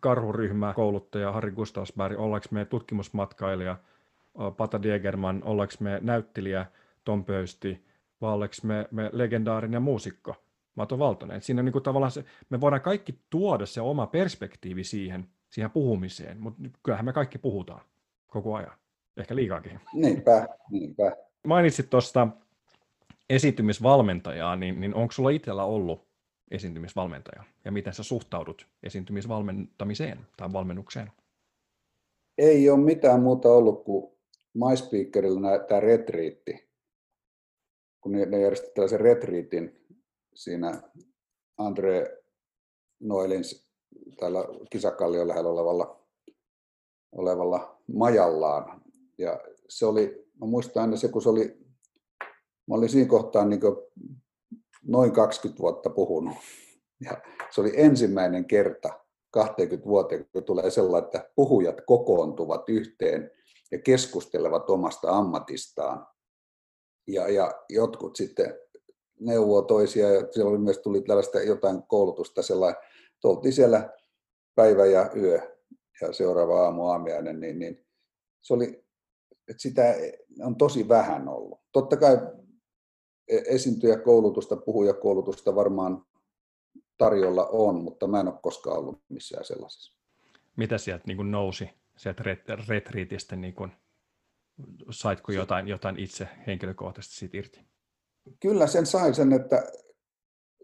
karhuryhmä, 0.00 0.72
kouluttaja 0.74 1.32
Harri 1.32 1.50
Gustavsberg, 1.50 2.18
ollaanko 2.18 2.48
me 2.50 2.64
tutkimusmatkailija 2.64 3.76
Pata 4.56 4.82
Diegerman, 4.82 5.42
ollaanko 5.44 5.74
me 5.80 5.98
näyttelijä 6.02 6.66
Tom 7.04 7.24
Pöysti, 7.24 7.84
vai 8.20 8.32
ollaanko 8.32 8.54
me, 8.62 8.88
me 8.90 9.10
legendaarinen 9.12 9.82
muusikko 9.82 10.34
Mato 10.74 10.98
Valtonen. 10.98 11.36
Et 11.36 11.44
siinä 11.44 11.60
on 11.60 11.64
niin 11.64 11.82
tavallaan 11.82 12.12
se, 12.12 12.24
me 12.50 12.60
voidaan 12.60 12.82
kaikki 12.82 13.18
tuoda 13.30 13.66
se 13.66 13.80
oma 13.80 14.06
perspektiivi 14.06 14.84
siihen, 14.84 15.28
siihen 15.50 15.70
puhumiseen, 15.70 16.40
mutta 16.40 16.62
kyllähän 16.82 17.04
me 17.04 17.12
kaikki 17.12 17.38
puhutaan 17.38 17.80
koko 18.26 18.54
ajan, 18.54 18.72
ehkä 19.16 19.36
liikaakin. 19.36 19.80
Niinpä, 19.94 20.48
niinpä. 20.70 21.16
Mainitsit 21.46 21.90
tuosta 21.90 22.28
esiintymisvalmentajaa, 23.30 24.56
niin, 24.56 24.80
niin 24.80 24.94
onko 24.94 25.12
sulla 25.12 25.30
itsellä 25.30 25.64
ollut 25.64 26.08
esiintymisvalmentaja 26.50 27.44
ja 27.64 27.72
miten 27.72 27.94
sä 27.94 28.02
suhtaudut 28.02 28.66
esiintymisvalmentamiseen 28.82 30.18
tai 30.36 30.52
valmennukseen? 30.52 31.12
Ei 32.38 32.70
ole 32.70 32.80
mitään 32.80 33.20
muuta 33.20 33.48
ollut 33.48 33.84
kuin 33.84 34.17
MySpeakerilla 34.54 35.58
tämä 35.58 35.80
retriitti, 35.80 36.68
kun 38.00 38.12
ne, 38.12 38.40
järjestivät 38.40 38.74
tällaisen 38.74 39.00
retriitin 39.00 39.86
siinä 40.34 40.82
Andre 41.58 42.22
Noelin 43.00 43.42
täällä 44.20 44.44
Kisakallion 44.70 45.28
lähellä 45.28 45.50
olevalla, 45.50 46.06
olevalla 47.12 47.82
majallaan. 47.92 48.82
Ja 49.18 49.40
se 49.68 49.86
oli, 49.86 50.28
mä 50.40 50.46
muistan 50.46 50.82
aina 50.82 50.96
se, 50.96 51.08
kun 51.08 51.22
se 51.22 51.28
oli, 51.28 51.58
mä 52.68 52.74
olin 52.74 52.88
siinä 52.88 53.08
kohtaa 53.08 53.44
niin 53.44 53.60
noin 54.82 55.12
20 55.12 55.62
vuotta 55.62 55.90
puhunut. 55.90 56.36
Ja 57.00 57.22
se 57.50 57.60
oli 57.60 57.72
ensimmäinen 57.76 58.44
kerta 58.44 59.00
20 59.30 59.88
vuoteen, 59.88 60.28
kun 60.32 60.44
tulee 60.44 60.70
sellainen, 60.70 61.04
että 61.06 61.30
puhujat 61.34 61.80
kokoontuvat 61.86 62.68
yhteen 62.68 63.30
ja 63.70 63.78
keskustelevat 63.78 64.70
omasta 64.70 65.10
ammatistaan. 65.10 66.06
Ja, 67.06 67.28
ja 67.28 67.64
jotkut 67.68 68.16
sitten 68.16 68.58
neuvoo 69.20 69.62
toisia 69.62 70.10
ja 70.10 70.26
siellä 70.30 70.50
oli 70.50 70.58
myös 70.58 70.78
tuli 70.78 71.00
tällaista 71.00 71.42
jotain 71.42 71.82
koulutusta 71.82 72.42
sellainen, 72.42 72.82
oltiin 73.24 73.52
siellä 73.52 73.90
päivä 74.54 74.86
ja 74.86 75.10
yö 75.16 75.58
ja 76.00 76.12
seuraava 76.12 76.64
aamu 76.64 76.86
aamiainen, 76.86 77.40
niin, 77.40 77.58
niin 77.58 77.86
se 78.40 78.54
oli, 78.54 78.84
että 79.48 79.62
sitä 79.62 79.94
on 80.40 80.56
tosi 80.56 80.88
vähän 80.88 81.28
ollut. 81.28 81.60
Totta 81.72 81.96
kai 81.96 82.18
esiintyjäkoulutusta, 83.28 84.56
puhujakoulutusta 84.56 85.54
varmaan 85.54 86.06
tarjolla 86.98 87.46
on, 87.46 87.82
mutta 87.82 88.06
mä 88.06 88.20
en 88.20 88.28
ole 88.28 88.38
koskaan 88.42 88.78
ollut 88.78 89.02
missään 89.08 89.44
sellaisessa. 89.44 89.98
Mitä 90.56 90.78
sieltä 90.78 91.04
niin 91.06 91.30
nousi 91.30 91.70
sieltä 91.98 92.24
retriitistä, 92.68 93.36
niin 93.36 93.54
kuin, 93.54 93.72
saitko 94.90 95.32
jotain, 95.32 95.68
jotain 95.68 95.98
itse 95.98 96.28
henkilökohtaisesti 96.46 97.16
siitä 97.16 97.36
irti? 97.36 97.60
Kyllä 98.40 98.66
sen 98.66 98.86
sain 98.86 99.14
sen, 99.14 99.32
että 99.32 99.72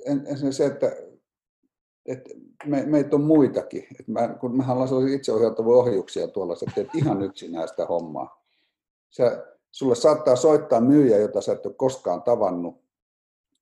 ensin 0.06 0.52
se, 0.52 0.66
että, 0.66 0.96
että 2.06 2.30
me, 2.66 2.86
meitä 2.86 3.16
on 3.16 3.22
muitakin. 3.22 3.86
Että 4.00 4.12
mä, 4.12 4.36
kun 4.40 4.56
mehän 4.56 4.72
ollaan 4.72 4.88
sellaisia 4.88 5.16
itseohjautuvia 5.16 5.76
ohjuksia 5.76 6.28
tuolla, 6.28 6.56
sä 6.56 6.66
teet 6.74 6.94
ihan 6.94 7.22
yksinään 7.28 7.68
sitä 7.68 7.86
hommaa. 7.86 8.44
Sä, 9.10 9.46
sulle 9.70 9.94
saattaa 9.94 10.36
soittaa 10.36 10.80
myyjä, 10.80 11.16
jota 11.16 11.40
sä 11.40 11.52
et 11.52 11.66
ole 11.66 11.74
koskaan 11.74 12.22
tavannut. 12.22 12.84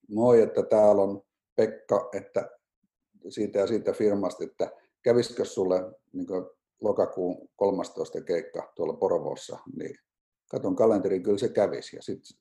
Moi, 0.08 0.42
että 0.42 0.62
täällä 0.62 1.02
on 1.02 1.22
Pekka, 1.56 2.08
että 2.12 2.50
siitä 3.28 3.58
ja 3.58 3.66
siitä 3.66 3.92
firmasta, 3.92 4.44
että 4.44 4.70
kävisikö 5.02 5.44
sulle 5.44 5.92
niin 6.12 6.26
lokakuun 6.82 7.48
13 7.56 8.20
keikka 8.20 8.72
tuolla 8.74 8.94
Porvoossa, 8.94 9.58
niin 9.76 9.94
katon 10.50 10.76
kalenterin, 10.76 11.22
kyllä 11.22 11.38
se 11.38 11.48
kävisi. 11.48 11.96
Ja 11.96 12.02
sitten 12.02 12.36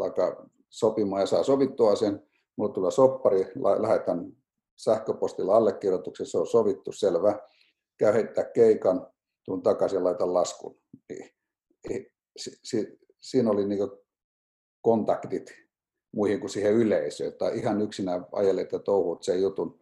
alkaa 0.00 0.46
sopimaan 0.68 1.22
ja 1.22 1.26
saa 1.26 1.42
sovittua 1.42 1.96
sen. 1.96 2.22
Mulle 2.56 2.72
tulee 2.72 2.90
soppari, 2.90 3.38
lähetän 3.78 4.32
sähköpostilla 4.76 5.56
allekirjoituksen, 5.56 6.26
se 6.26 6.38
on 6.38 6.46
sovittu, 6.46 6.92
selvä. 6.92 7.38
Käy 7.98 8.12
heittää 8.12 8.44
keikan, 8.44 9.06
tuun 9.44 9.62
takaisin 9.62 9.96
ja 9.96 10.04
laitan 10.04 10.34
laskun. 10.34 10.80
Niin, 11.08 12.06
si, 12.36 12.58
si, 12.62 12.98
siinä 13.20 13.50
oli 13.50 13.66
niin 13.66 13.90
kontaktit 14.80 15.52
muihin 16.12 16.40
kuin 16.40 16.50
siihen 16.50 16.72
yleisöön, 16.72 17.32
tai 17.32 17.58
ihan 17.58 17.82
yksinään 17.82 18.26
ajelet 18.32 18.72
ja 18.72 18.78
touhut 18.78 19.22
sen 19.22 19.42
jutun, 19.42 19.79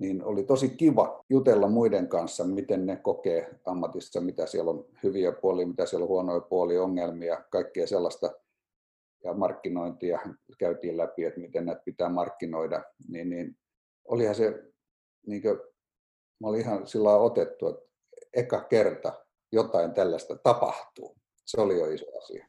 niin 0.00 0.24
oli 0.24 0.44
tosi 0.44 0.68
kiva 0.68 1.24
jutella 1.30 1.68
muiden 1.68 2.08
kanssa, 2.08 2.44
miten 2.44 2.86
ne 2.86 2.96
kokee 2.96 3.60
ammatissa, 3.66 4.20
mitä 4.20 4.46
siellä 4.46 4.70
on 4.70 4.84
hyviä 5.02 5.32
puolia, 5.32 5.66
mitä 5.66 5.86
siellä 5.86 6.04
on 6.04 6.08
huonoja 6.08 6.40
puolia, 6.40 6.82
ongelmia, 6.82 7.44
kaikkea 7.50 7.86
sellaista. 7.86 8.32
Ja 9.24 9.34
markkinointia 9.34 10.20
käytiin 10.58 10.96
läpi, 10.96 11.24
että 11.24 11.40
miten 11.40 11.66
näitä 11.66 11.82
pitää 11.84 12.08
markkinoida. 12.08 12.84
Niin, 13.08 13.30
niin 13.30 13.56
olihan 14.04 14.34
se, 14.34 14.62
niin 15.26 15.42
kuin, 15.42 15.58
mä 16.40 16.48
olin 16.48 16.60
ihan 16.60 16.86
sillä 16.86 17.16
otettu, 17.16 17.68
että 17.68 17.82
eka 18.32 18.60
kerta 18.60 19.12
jotain 19.52 19.94
tällaista 19.94 20.36
tapahtuu. 20.36 21.16
Se 21.44 21.60
oli 21.60 21.78
jo 21.78 21.90
iso 21.90 22.06
asia. 22.18 22.46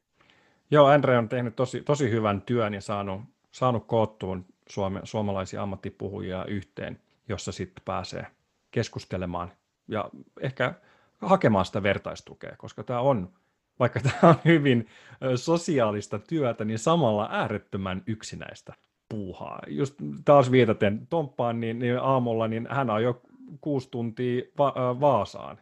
Joo, 0.71 0.85
Andre 0.85 1.17
on 1.17 1.29
tehnyt 1.29 1.55
tosi, 1.55 1.81
tosi 1.81 2.11
hyvän 2.11 2.41
työn 2.41 2.73
ja 2.73 2.81
saanut, 2.81 3.21
saanut 3.51 3.87
koottuun 3.87 4.45
suome, 4.69 4.99
suomalaisia 5.03 5.61
ammattipuhujia 5.61 6.45
yhteen, 6.45 6.99
jossa 7.29 7.51
sitten 7.51 7.83
pääsee 7.85 8.27
keskustelemaan 8.71 9.51
ja 9.87 10.09
ehkä 10.41 10.73
hakemaan 11.21 11.65
sitä 11.65 11.83
vertaistukea, 11.83 12.55
koska 12.57 12.83
tämä 12.83 12.99
on, 12.99 13.33
vaikka 13.79 13.99
tämä 13.99 14.29
on 14.29 14.35
hyvin 14.45 14.87
sosiaalista 15.35 16.19
työtä, 16.19 16.65
niin 16.65 16.79
samalla 16.79 17.27
äärettömän 17.31 18.03
yksinäistä 18.07 18.73
puuhaa. 19.09 19.59
Just 19.67 19.95
taas 20.25 20.51
viitaten 20.51 21.07
Tomppaan, 21.07 21.59
niin, 21.59 21.79
niin 21.79 21.99
aamulla 21.99 22.47
niin 22.47 22.67
hän 22.71 22.89
on 22.89 23.03
jo 23.03 23.21
kuusi 23.61 23.89
tuntia 23.91 24.43
Va- 24.57 24.99
Vaasaan 24.99 25.57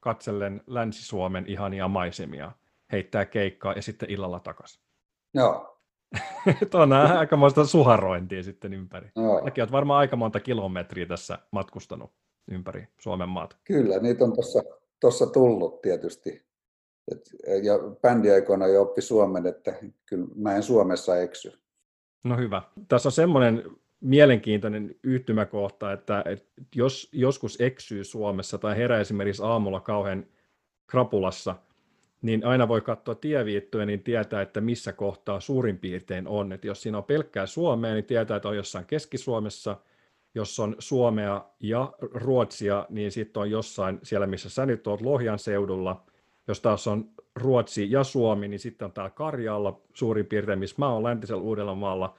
katsellen 0.00 0.62
Länsi-Suomen 0.66 1.44
ihania 1.46 1.88
maisemia, 1.88 2.52
heittää 2.92 3.24
keikkaa 3.24 3.72
ja 3.72 3.82
sitten 3.82 4.10
illalla 4.10 4.40
takaisin. 4.40 4.82
Joo. 5.34 5.75
Tuo 6.70 6.80
on 6.80 6.92
aikamoista 7.18 7.64
suharointia 7.64 8.42
sitten 8.42 8.74
ympäri. 8.74 9.08
Joo. 9.16 9.44
Näkin 9.44 9.62
olet 9.62 9.72
varmaan 9.72 9.98
aika 9.98 10.16
monta 10.16 10.40
kilometriä 10.40 11.06
tässä 11.06 11.38
matkustanut 11.50 12.12
ympäri 12.50 12.88
Suomen 12.98 13.28
maata. 13.28 13.56
Kyllä, 13.64 13.98
niitä 13.98 14.24
on 14.24 14.32
tuossa 15.00 15.26
tullut 15.26 15.82
tietysti. 15.82 16.46
Et, 17.12 17.30
ja 17.62 17.78
bändiaikoina 18.02 18.66
jo 18.66 18.82
oppi 18.82 19.02
suomen, 19.02 19.46
että 19.46 19.74
kyllä 20.06 20.26
mä 20.34 20.56
en 20.56 20.62
Suomessa 20.62 21.18
eksy. 21.18 21.52
No 22.24 22.36
hyvä. 22.36 22.62
Tässä 22.88 23.08
on 23.08 23.12
semmoinen 23.12 23.62
mielenkiintoinen 24.00 24.94
yhtymäkohta, 25.02 25.92
että, 25.92 26.24
että 26.26 26.62
jos 26.74 27.08
joskus 27.12 27.60
eksyy 27.60 28.04
Suomessa 28.04 28.58
tai 28.58 28.76
herää 28.76 29.00
esimerkiksi 29.00 29.42
aamulla 29.42 29.80
kauhean 29.80 30.26
krapulassa, 30.86 31.54
niin 32.26 32.46
aina 32.46 32.68
voi 32.68 32.80
katsoa 32.80 33.14
tieviittoja, 33.14 33.86
niin 33.86 34.02
tietää, 34.02 34.42
että 34.42 34.60
missä 34.60 34.92
kohtaa 34.92 35.40
suurin 35.40 35.78
piirtein 35.78 36.28
on. 36.28 36.52
Että 36.52 36.66
jos 36.66 36.82
siinä 36.82 36.98
on 36.98 37.04
pelkkää 37.04 37.46
Suomea, 37.46 37.94
niin 37.94 38.04
tietää, 38.04 38.36
että 38.36 38.48
on 38.48 38.56
jossain 38.56 38.86
Keski-Suomessa, 38.86 39.76
jos 40.34 40.60
on 40.60 40.76
Suomea 40.78 41.44
ja 41.60 41.92
Ruotsia, 42.00 42.86
niin 42.88 43.12
sitten 43.12 43.40
on 43.40 43.50
jossain 43.50 43.98
siellä, 44.02 44.26
missä 44.26 44.50
sä 44.50 44.66
nyt 44.66 44.86
oot 44.86 45.00
Lohjan 45.00 45.38
seudulla. 45.38 46.04
Jos 46.48 46.60
taas 46.60 46.86
on 46.86 47.10
Ruotsi 47.36 47.90
ja 47.90 48.04
Suomi, 48.04 48.48
niin 48.48 48.60
sitten 48.60 48.86
on 48.86 48.92
täällä 48.92 49.10
Karjalla 49.10 49.80
suurin 49.94 50.26
piirtein, 50.26 50.58
missä 50.58 50.76
mä 50.78 50.92
oon 50.92 51.02
läntisellä 51.02 51.42
Uudellamaalla. 51.42 52.14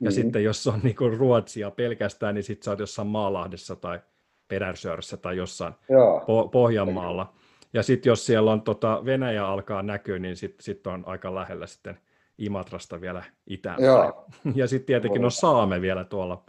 Ja 0.00 0.10
mm. 0.10 0.14
sitten 0.14 0.44
jos 0.44 0.66
on 0.66 0.80
niin 0.82 1.18
Ruotsia 1.18 1.70
pelkästään, 1.70 2.34
niin 2.34 2.42
sitten 2.42 2.64
sä 2.64 2.70
oot 2.70 2.80
jossain 2.80 3.08
Maalahdessa 3.08 3.76
tai 3.76 4.00
Pedersörsä 4.48 5.16
tai 5.16 5.36
jossain 5.36 5.72
po- 5.72 6.48
Pohjanmaalla. 6.52 7.32
Ja 7.72 7.82
sitten 7.82 8.10
jos 8.10 8.26
siellä 8.26 8.52
on 8.52 8.62
tota, 8.62 9.02
Venäjä 9.04 9.46
alkaa 9.46 9.82
näkyä, 9.82 10.18
niin 10.18 10.36
sitten 10.36 10.64
sit 10.64 10.86
on 10.86 11.02
aika 11.06 11.34
lähellä 11.34 11.66
sitten 11.66 11.98
Imatrasta 12.38 13.00
vielä 13.00 13.24
itään. 13.46 13.78
Ja 14.54 14.66
sitten 14.66 14.86
tietenkin 14.86 15.24
on 15.24 15.30
Saame 15.30 15.80
vielä 15.80 16.04
tuolla 16.04 16.44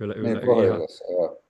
Yle, 0.00 0.14
yle, 0.14 0.28
niin, 0.28 0.64
ihan. 0.64 0.80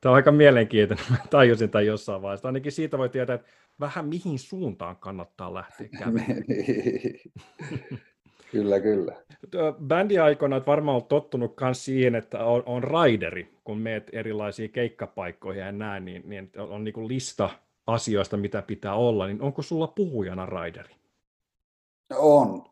Tämä 0.01 0.11
on 0.11 0.17
aika 0.17 0.33
mielenkiintoinen. 0.33 1.07
Mä 1.11 1.17
tajusin 1.31 1.71
tämän 1.71 1.87
jossain 1.87 2.23
vaiheessa. 2.23 2.49
Ainakin 2.49 2.73
siitä 2.73 2.99
voi 2.99 3.09
tietää, 3.09 3.35
että 3.35 3.49
vähän 3.81 4.09
mihin 4.09 4.39
suuntaan 4.39 4.97
kannattaa 4.97 5.55
lähteä 5.55 5.89
käymään. 5.99 6.45
Kyllä, 8.51 8.81
kyllä. 8.81 9.17
Bändiaikoina 9.87 10.57
olet 10.57 10.67
varmaan 10.67 10.95
ollut 10.95 11.09
tottunut 11.09 11.55
myös 11.61 11.85
siihen, 11.85 12.15
että 12.15 12.45
on, 12.45 12.63
on 12.67 12.85
raideri, 12.85 13.49
kun 13.65 13.79
meet 13.79 14.11
erilaisiin 14.13 14.71
keikkapaikkoihin 14.71 15.61
ja 15.61 15.73
näin, 15.73 16.05
niin, 16.05 16.23
niin 16.27 16.51
on, 16.59 16.85
niin 16.85 17.09
lista 17.09 17.51
asioista, 17.87 18.37
mitä 18.37 18.63
pitää 18.63 18.95
olla, 18.95 19.27
niin 19.27 19.43
onko 19.43 19.63
sulla 19.63 19.87
puhujana 19.87 20.47
raideri? 20.47 20.95
On. 22.15 22.65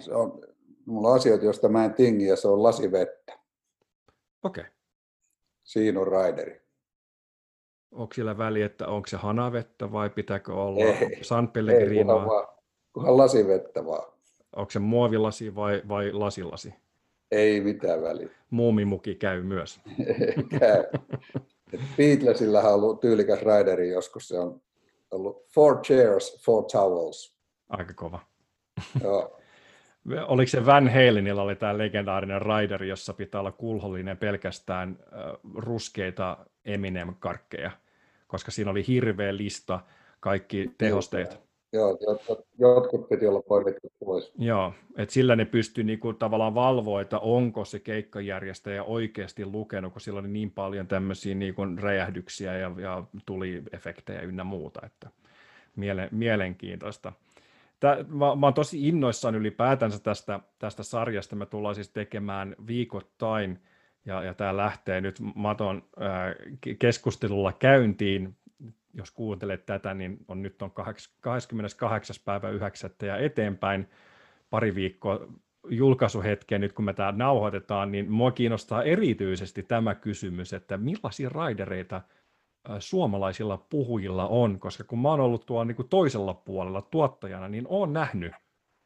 Se 0.00 0.14
on. 0.14 0.40
Mulla 0.86 1.08
on 1.08 1.16
asioita, 1.16 1.44
joista 1.44 1.68
mä 1.68 1.84
en 1.84 1.94
tingi, 1.94 2.26
ja 2.26 2.36
se 2.36 2.48
on 2.48 2.62
lasivettä. 2.62 3.38
Okei. 4.42 4.62
Okay. 4.62 4.72
Siinä 5.62 6.00
on 6.00 6.06
raideri. 6.06 6.60
Onko 7.92 8.14
sillä 8.14 8.38
väliä, 8.38 8.66
että 8.66 8.88
onko 8.88 9.06
se 9.06 9.16
hanavettä 9.16 9.92
vai 9.92 10.10
pitääkö 10.10 10.54
olla 10.54 10.84
ei, 10.84 11.24
San 11.24 11.48
Pellegrinoa? 11.48 11.98
Ei, 11.98 12.04
kunhan, 12.04 12.28
vaan, 12.28 12.48
kunhan 12.92 13.16
lasivettä 13.16 13.86
vaan. 13.86 14.12
Onko 14.56 14.70
se 14.70 14.78
muovilasi 14.78 15.54
vai, 15.54 15.82
vai 15.88 16.12
lasilasi? 16.12 16.74
Ei 17.30 17.60
mitään 17.60 18.02
väliä. 18.02 18.28
Muumimuki 18.50 19.14
käy 19.14 19.42
myös. 19.42 19.80
käy. 20.60 20.84
Beatlesillähän 21.96 22.74
on 22.74 22.74
ollut 22.74 23.00
tyylikäs 23.00 23.38
rideri 23.38 23.88
joskus. 23.88 24.28
Se 24.28 24.38
on 24.38 24.60
ollut 25.10 25.46
four 25.54 25.80
chairs, 25.82 26.42
four 26.44 26.64
towels. 26.72 27.36
Aika 27.68 27.94
kova. 27.94 28.20
Joo. 29.02 29.34
Oliko 30.28 30.48
se 30.48 30.66
Van 30.66 30.88
Halenilla 30.88 31.42
oli 31.42 31.56
tämä 31.56 31.78
legendaarinen 31.78 32.42
rider, 32.42 32.84
jossa 32.84 33.12
pitää 33.14 33.40
olla 33.40 33.52
kulhollinen 33.52 34.16
pelkästään 34.16 34.98
ruskeita 35.54 36.46
Eminem-karkkeja, 36.64 37.70
koska 38.26 38.50
siinä 38.50 38.70
oli 38.70 38.86
hirveä 38.86 39.36
lista 39.36 39.80
kaikki 40.20 40.70
tehosteet. 40.78 41.47
Joo, 41.72 41.98
jotkut 42.58 43.08
piti 43.08 43.26
olla 43.26 43.42
poimittu 43.42 43.92
pois. 44.04 44.32
Joo, 44.38 44.72
että 44.96 45.12
sillä 45.12 45.36
ne 45.36 45.44
pystyi 45.44 45.84
niinku 45.84 46.12
tavallaan 46.12 46.54
valvoa, 46.54 47.00
että 47.00 47.18
onko 47.18 47.64
se 47.64 47.78
keikkajärjestäjä 47.78 48.84
oikeasti 48.84 49.46
lukenut, 49.46 49.92
kun 49.92 50.00
sillä 50.00 50.20
oli 50.20 50.28
niin 50.28 50.50
paljon 50.50 50.86
tämmöisiä 50.86 51.34
niinku 51.34 51.62
räjähdyksiä 51.80 52.56
ja, 52.56 52.72
ja 52.78 53.04
tuli 53.26 53.62
efektejä 53.72 54.20
ynnä 54.20 54.44
muuta, 54.44 54.80
että 54.86 55.10
miele, 55.76 56.08
mielenkiintoista. 56.12 57.12
Tää, 57.80 57.96
mä, 58.08 58.34
mä 58.36 58.46
oon 58.46 58.54
tosi 58.54 58.88
innoissaan 58.88 59.34
ylipäätänsä 59.34 59.98
tästä, 59.98 60.40
tästä 60.58 60.82
sarjasta. 60.82 61.36
Me 61.36 61.46
tullaan 61.46 61.74
siis 61.74 61.88
tekemään 61.88 62.56
viikoittain, 62.66 63.58
ja, 64.04 64.22
ja 64.22 64.34
tämä 64.34 64.56
lähtee 64.56 65.00
nyt 65.00 65.20
Maton 65.34 65.82
äh, 66.02 66.76
keskustelulla 66.78 67.52
käyntiin 67.52 68.36
jos 68.98 69.10
kuuntelet 69.10 69.66
tätä, 69.66 69.94
niin 69.94 70.18
on 70.28 70.42
nyt 70.42 70.62
on 70.62 70.70
28. 71.20 72.16
päivä 72.24 72.50
9. 72.50 72.90
ja 73.02 73.16
eteenpäin 73.16 73.88
pari 74.50 74.74
viikkoa 74.74 75.20
julkaisuhetkeen 75.68 76.60
nyt 76.60 76.72
kun 76.72 76.84
me 76.84 76.92
tämä 76.92 77.12
nauhoitetaan, 77.12 77.92
niin 77.92 78.10
mua 78.12 78.30
kiinnostaa 78.30 78.82
erityisesti 78.82 79.62
tämä 79.62 79.94
kysymys, 79.94 80.52
että 80.52 80.76
millaisia 80.76 81.28
raidereita 81.28 82.02
suomalaisilla 82.78 83.56
puhujilla 83.56 84.28
on, 84.28 84.60
koska 84.60 84.84
kun 84.84 84.98
mä 84.98 85.08
oon 85.08 85.20
ollut 85.20 85.46
tuolla 85.46 85.64
niin 85.64 85.88
toisella 85.90 86.34
puolella 86.34 86.82
tuottajana, 86.82 87.48
niin 87.48 87.66
oon 87.68 87.92
nähnyt 87.92 88.32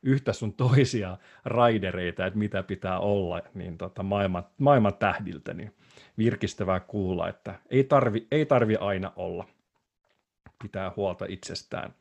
yhtä 0.02 0.32
sun 0.32 0.52
toisia 0.52 1.18
raidereita, 1.44 2.26
että 2.26 2.38
mitä 2.38 2.62
pitää 2.62 2.98
olla 2.98 3.42
niin 3.54 3.78
tota 3.78 4.02
maailman, 4.02 4.46
maailman 4.58 4.94
tähdiltä, 4.94 5.54
niin 5.54 5.74
virkistävää 6.18 6.80
kuulla, 6.80 7.28
että 7.28 7.54
ei 7.70 7.84
tarvi, 7.84 8.26
ei 8.30 8.46
tarvi 8.46 8.76
aina 8.76 9.12
olla 9.16 9.46
pitää 10.62 10.92
huolta 10.96 11.24
itsestään. 11.28 11.94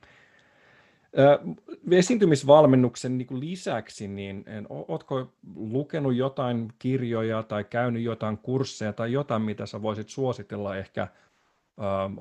Esiintymisvalmennuksen 1.91 3.17
niin 3.17 3.39
lisäksi, 3.39 4.07
niin 4.07 4.45
oletko 4.69 5.33
lukenut 5.55 6.15
jotain 6.15 6.73
kirjoja 6.79 7.43
tai 7.43 7.63
käynyt 7.63 8.03
jotain 8.03 8.37
kursseja 8.37 8.93
tai 8.93 9.11
jotain, 9.11 9.41
mitä 9.41 9.65
sä 9.65 9.81
voisit 9.81 10.09
suositella 10.09 10.75
ehkä 10.77 11.07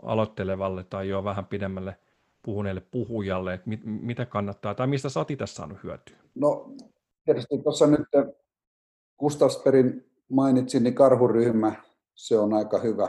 aloittelevalle 0.03 0.85
tai 0.85 1.09
jo 1.09 1.25
vähän 1.25 1.47
pidemmälle 1.47 1.97
puhuneelle 2.43 2.83
puhujalle, 2.91 3.55
että 3.55 3.69
mit, 3.69 3.81
mitä 3.85 4.27
kannattaa 4.27 4.75
tai 4.75 4.87
mistä 4.87 5.09
sä 5.09 5.21
oot 5.21 5.31
itse 5.31 5.47
saanut 5.47 5.79
hyötyä? 5.83 6.17
No 6.35 6.73
tietysti 7.25 7.59
tuossa 7.59 7.87
nyt 7.87 8.09
Gustavsperin 9.19 10.05
mainitsin, 10.29 10.83
niin 10.83 10.95
karhuryhmä, 10.95 11.73
se 12.15 12.39
on 12.39 12.55
aika 12.55 12.79
hyvä 12.79 13.09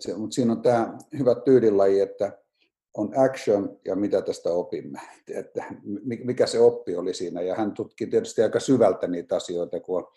se, 0.00 0.16
mutta 0.16 0.34
siinä 0.34 0.52
on 0.52 0.62
tämä 0.62 0.98
hyvä 1.18 1.34
tyydilaji, 1.34 2.00
että 2.00 2.38
on 2.94 3.12
action 3.24 3.78
ja 3.84 3.96
mitä 3.96 4.22
tästä 4.22 4.50
opimme, 4.50 5.00
että 5.40 5.64
mikä 6.24 6.46
se 6.46 6.60
oppi 6.60 6.96
oli 6.96 7.14
siinä. 7.14 7.42
Ja 7.42 7.54
hän 7.54 7.72
tutki 7.72 8.06
tietysti 8.06 8.42
aika 8.42 8.60
syvältä 8.60 9.08
niitä 9.08 9.36
asioita, 9.36 9.80
kun 9.80 9.98
on 9.98 10.08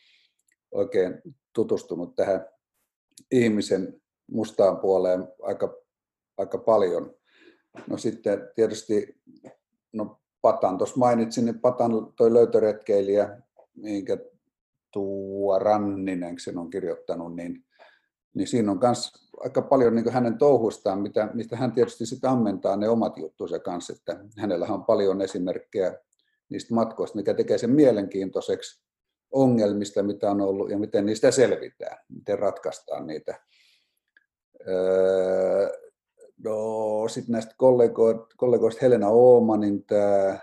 oikein 0.71 1.21
tutustunut 1.53 2.15
tähän 2.15 2.45
ihmisen 3.31 4.01
mustaan 4.31 4.77
puoleen 4.77 5.27
aika, 5.41 5.77
aika 6.37 6.57
paljon. 6.57 7.15
No 7.87 7.97
sitten 7.97 8.49
tietysti, 8.55 9.21
no 9.93 10.21
Patan 10.41 10.77
tuossa 10.77 10.97
mainitsin, 10.97 11.45
niin 11.45 11.59
Patan 11.59 11.91
toi 12.15 12.33
löytöretkeilijä, 12.33 13.41
minkä 13.75 14.17
Tuua 14.91 15.59
Ranninen 15.59 16.39
sen 16.39 16.57
on 16.57 16.69
kirjoittanut, 16.69 17.35
niin, 17.35 17.65
niin 18.33 18.47
siinä 18.47 18.71
on 18.71 18.79
myös 18.81 19.24
aika 19.39 19.61
paljon 19.61 19.95
niin 19.95 20.11
hänen 20.11 20.37
touhuistaan, 20.37 21.01
mitä, 21.01 21.29
mistä 21.33 21.55
hän 21.55 21.71
tietysti 21.71 22.05
sitten 22.05 22.29
ammentaa 22.29 22.75
ne 22.75 22.89
omat 22.89 23.17
juttunsa 23.17 23.59
kanssa, 23.59 23.93
että 23.93 24.25
hänellä 24.37 24.65
on 24.69 24.83
paljon 24.83 25.21
esimerkkejä 25.21 25.97
niistä 26.49 26.73
matkoista, 26.75 27.15
mikä 27.15 27.33
tekee 27.33 27.57
sen 27.57 27.71
mielenkiintoiseksi 27.71 28.85
ongelmista, 29.31 30.03
mitä 30.03 30.31
on 30.31 30.41
ollut 30.41 30.69
ja 30.69 30.77
miten 30.77 31.05
niistä 31.05 31.31
selvitään, 31.31 31.97
miten 32.09 32.39
ratkaistaan 32.39 33.07
niitä. 33.07 33.39
Öö, 34.67 35.69
no, 36.43 37.07
sitten 37.07 37.33
näistä 37.33 37.55
kollegoista 38.37 38.79
Helena 38.81 39.09
Oomanin 39.09 39.83
tämä 39.83 40.39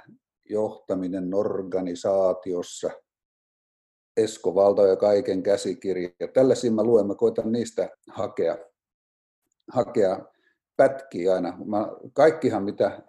johtaminen 0.51 1.35
organisaatiossa, 1.35 2.91
Esko 4.17 4.55
Valta 4.55 4.87
ja 4.87 4.97
kaiken 4.97 5.43
käsikirja. 5.43 6.11
Tällaisia 6.35 6.71
mä 6.71 6.85
luen, 6.85 7.07
mä 7.07 7.15
koitan 7.15 7.53
niistä 7.53 7.91
hakea, 8.09 8.59
hakea 9.73 10.19
pätkiä 10.77 11.35
aina. 11.35 11.59
Mä, 11.65 11.89
kaikkihan 12.13 12.63
mitä 12.63 13.03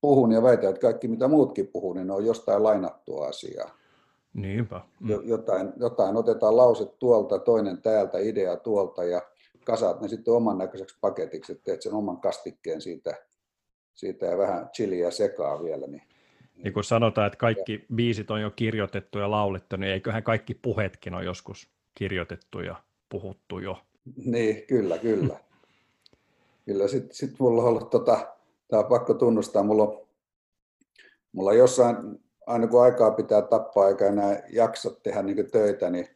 puhun 0.00 0.32
ja 0.32 0.42
väitän, 0.42 0.70
että 0.70 0.80
kaikki 0.80 1.08
mitä 1.08 1.28
muutkin 1.28 1.66
puhuu, 1.66 1.92
niin 1.92 2.06
ne 2.06 2.12
on 2.12 2.26
jostain 2.26 2.62
lainattua 2.62 3.26
asiaa. 3.26 3.70
Niinpä. 4.34 4.80
Mm. 5.00 5.10
Jotain, 5.24 5.72
jotain 5.76 6.16
otetaan 6.16 6.56
lause 6.56 6.86
tuolta, 6.98 7.38
toinen 7.38 7.82
täältä, 7.82 8.18
idea 8.18 8.56
tuolta 8.56 9.04
ja 9.04 9.22
kasaat 9.64 10.00
ne 10.00 10.08
sitten 10.08 10.34
oman 10.34 10.58
näköiseksi 10.58 10.98
paketiksi, 11.00 11.52
että 11.52 11.64
teet 11.64 11.82
sen 11.82 11.94
oman 11.94 12.20
kastikkeen 12.20 12.80
siitä, 12.80 13.14
siitä 13.94 14.26
ja 14.26 14.38
vähän 14.38 14.68
chiliä 14.68 15.10
sekaa 15.10 15.62
vielä. 15.64 15.86
Niin, 15.86 16.02
niin 16.56 16.74
kun 16.74 16.84
sanotaan, 16.84 17.26
että 17.26 17.36
kaikki 17.36 17.86
biisit 17.94 18.30
on 18.30 18.40
jo 18.40 18.50
kirjoitettu 18.50 19.18
ja 19.18 19.30
laulettu, 19.30 19.76
niin 19.76 19.92
eiköhän 19.92 20.22
kaikki 20.22 20.54
puheetkin 20.54 21.14
ole 21.14 21.24
joskus 21.24 21.70
kirjoitettu 21.94 22.60
ja 22.60 22.76
puhuttu 23.08 23.58
jo. 23.58 23.78
Niin, 24.24 24.66
kyllä, 24.66 24.98
kyllä. 24.98 25.49
Kyllä, 26.64 26.88
sitten 26.88 27.16
sit 27.16 27.38
mulla 27.38 27.62
on 27.62 27.68
ollut, 27.68 27.90
tota, 27.90 28.36
tämä 28.68 28.80
on 28.82 28.88
pakko 28.88 29.14
tunnustaa, 29.14 29.62
mulla 29.62 29.82
on, 29.82 30.06
mulla 31.32 31.50
on 31.50 31.58
jossain 31.58 31.96
aina 32.46 32.66
kun 32.66 32.82
aikaa 32.82 33.10
pitää 33.10 33.42
tappaa 33.42 33.88
eikä 33.88 34.06
enää 34.06 34.42
jaksa 34.52 34.90
tehdä 35.02 35.22
niin 35.22 35.50
töitä, 35.50 35.90
niin 35.90 36.08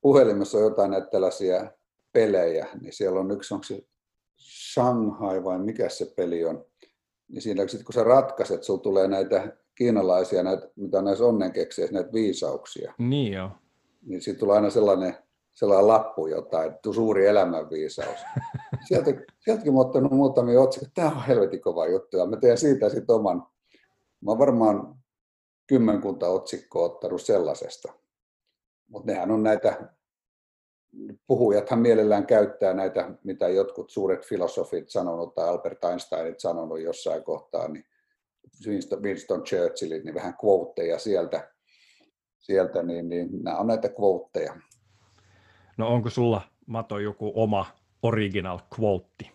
puhelimessa 0.00 0.58
on 0.58 0.64
jotain 0.64 0.90
näitä 0.90 1.06
tällaisia 1.06 1.72
pelejä, 2.12 2.66
niin 2.80 2.92
siellä 2.92 3.20
on 3.20 3.30
yksi, 3.30 3.54
onko 3.54 3.64
se 3.64 3.82
Shanghai 4.72 5.44
vai 5.44 5.58
mikä 5.58 5.88
se 5.88 6.12
peli 6.16 6.44
on, 6.44 6.64
niin 7.28 7.42
siinä 7.42 7.68
sit 7.68 7.82
kun 7.84 7.92
sä 7.92 8.04
ratkaiset, 8.04 8.62
sulla 8.62 8.80
tulee 8.80 9.08
näitä 9.08 9.56
kiinalaisia, 9.74 10.42
näitä, 10.42 10.68
mitä 10.76 11.02
näissä 11.02 11.24
onnenkekseissä, 11.24 11.94
näitä 11.94 12.12
viisauksia. 12.12 12.94
Niin 12.98 13.32
joo. 13.32 13.50
Niin 14.06 14.22
siitä 14.22 14.38
tulee 14.40 14.56
aina 14.56 14.70
sellainen, 14.70 15.16
sellainen 15.54 15.88
lappu 15.88 16.26
jotain, 16.26 16.72
suuri 16.94 17.26
elämänviisaus. 17.26 18.18
Sieltä, 18.88 19.10
sieltäkin 19.38 19.74
mä 19.74 19.80
ottanut 19.80 20.12
muutamia 20.12 20.60
otsikoita, 20.60 20.92
tämä 20.94 21.08
on 21.08 21.26
helvetin 21.26 21.60
kova 21.60 21.86
juttu, 21.86 22.16
ja 22.16 22.26
mä 22.26 22.36
teen 22.36 22.58
siitä 22.58 22.88
sitten 22.88 23.16
oman. 23.16 23.46
Mä 24.20 24.30
oon 24.30 24.38
varmaan 24.38 24.96
kymmenkunta 25.66 26.28
otsikkoa 26.28 26.84
ottanut 26.84 27.22
sellaisesta. 27.22 27.92
Mutta 28.88 29.12
nehän 29.12 29.30
on 29.30 29.42
näitä, 29.42 29.94
puhujathan 31.26 31.78
mielellään 31.78 32.26
käyttää 32.26 32.74
näitä, 32.74 33.10
mitä 33.24 33.48
jotkut 33.48 33.90
suuret 33.90 34.26
filosofit 34.26 34.90
sanonut 34.90 35.34
tai 35.34 35.48
Albert 35.48 35.84
Einsteinit 35.84 36.40
sanonut 36.40 36.80
jossain 36.80 37.24
kohtaa, 37.24 37.68
niin 37.68 37.84
Winston, 38.66 39.02
Winston 39.02 39.42
Churchillit, 39.42 40.04
niin 40.04 40.14
vähän 40.14 40.34
quoteja 40.44 40.98
sieltä, 40.98 41.52
sieltä 42.38 42.82
niin, 42.82 43.08
niin 43.08 43.28
nämä 43.42 43.58
on 43.58 43.66
näitä 43.66 43.88
quoteja. 44.00 44.56
No 45.80 45.88
onko 45.88 46.10
sulla, 46.10 46.42
Mato, 46.66 46.98
joku 46.98 47.32
oma 47.34 47.66
original 48.02 48.58
quote? 48.78 49.30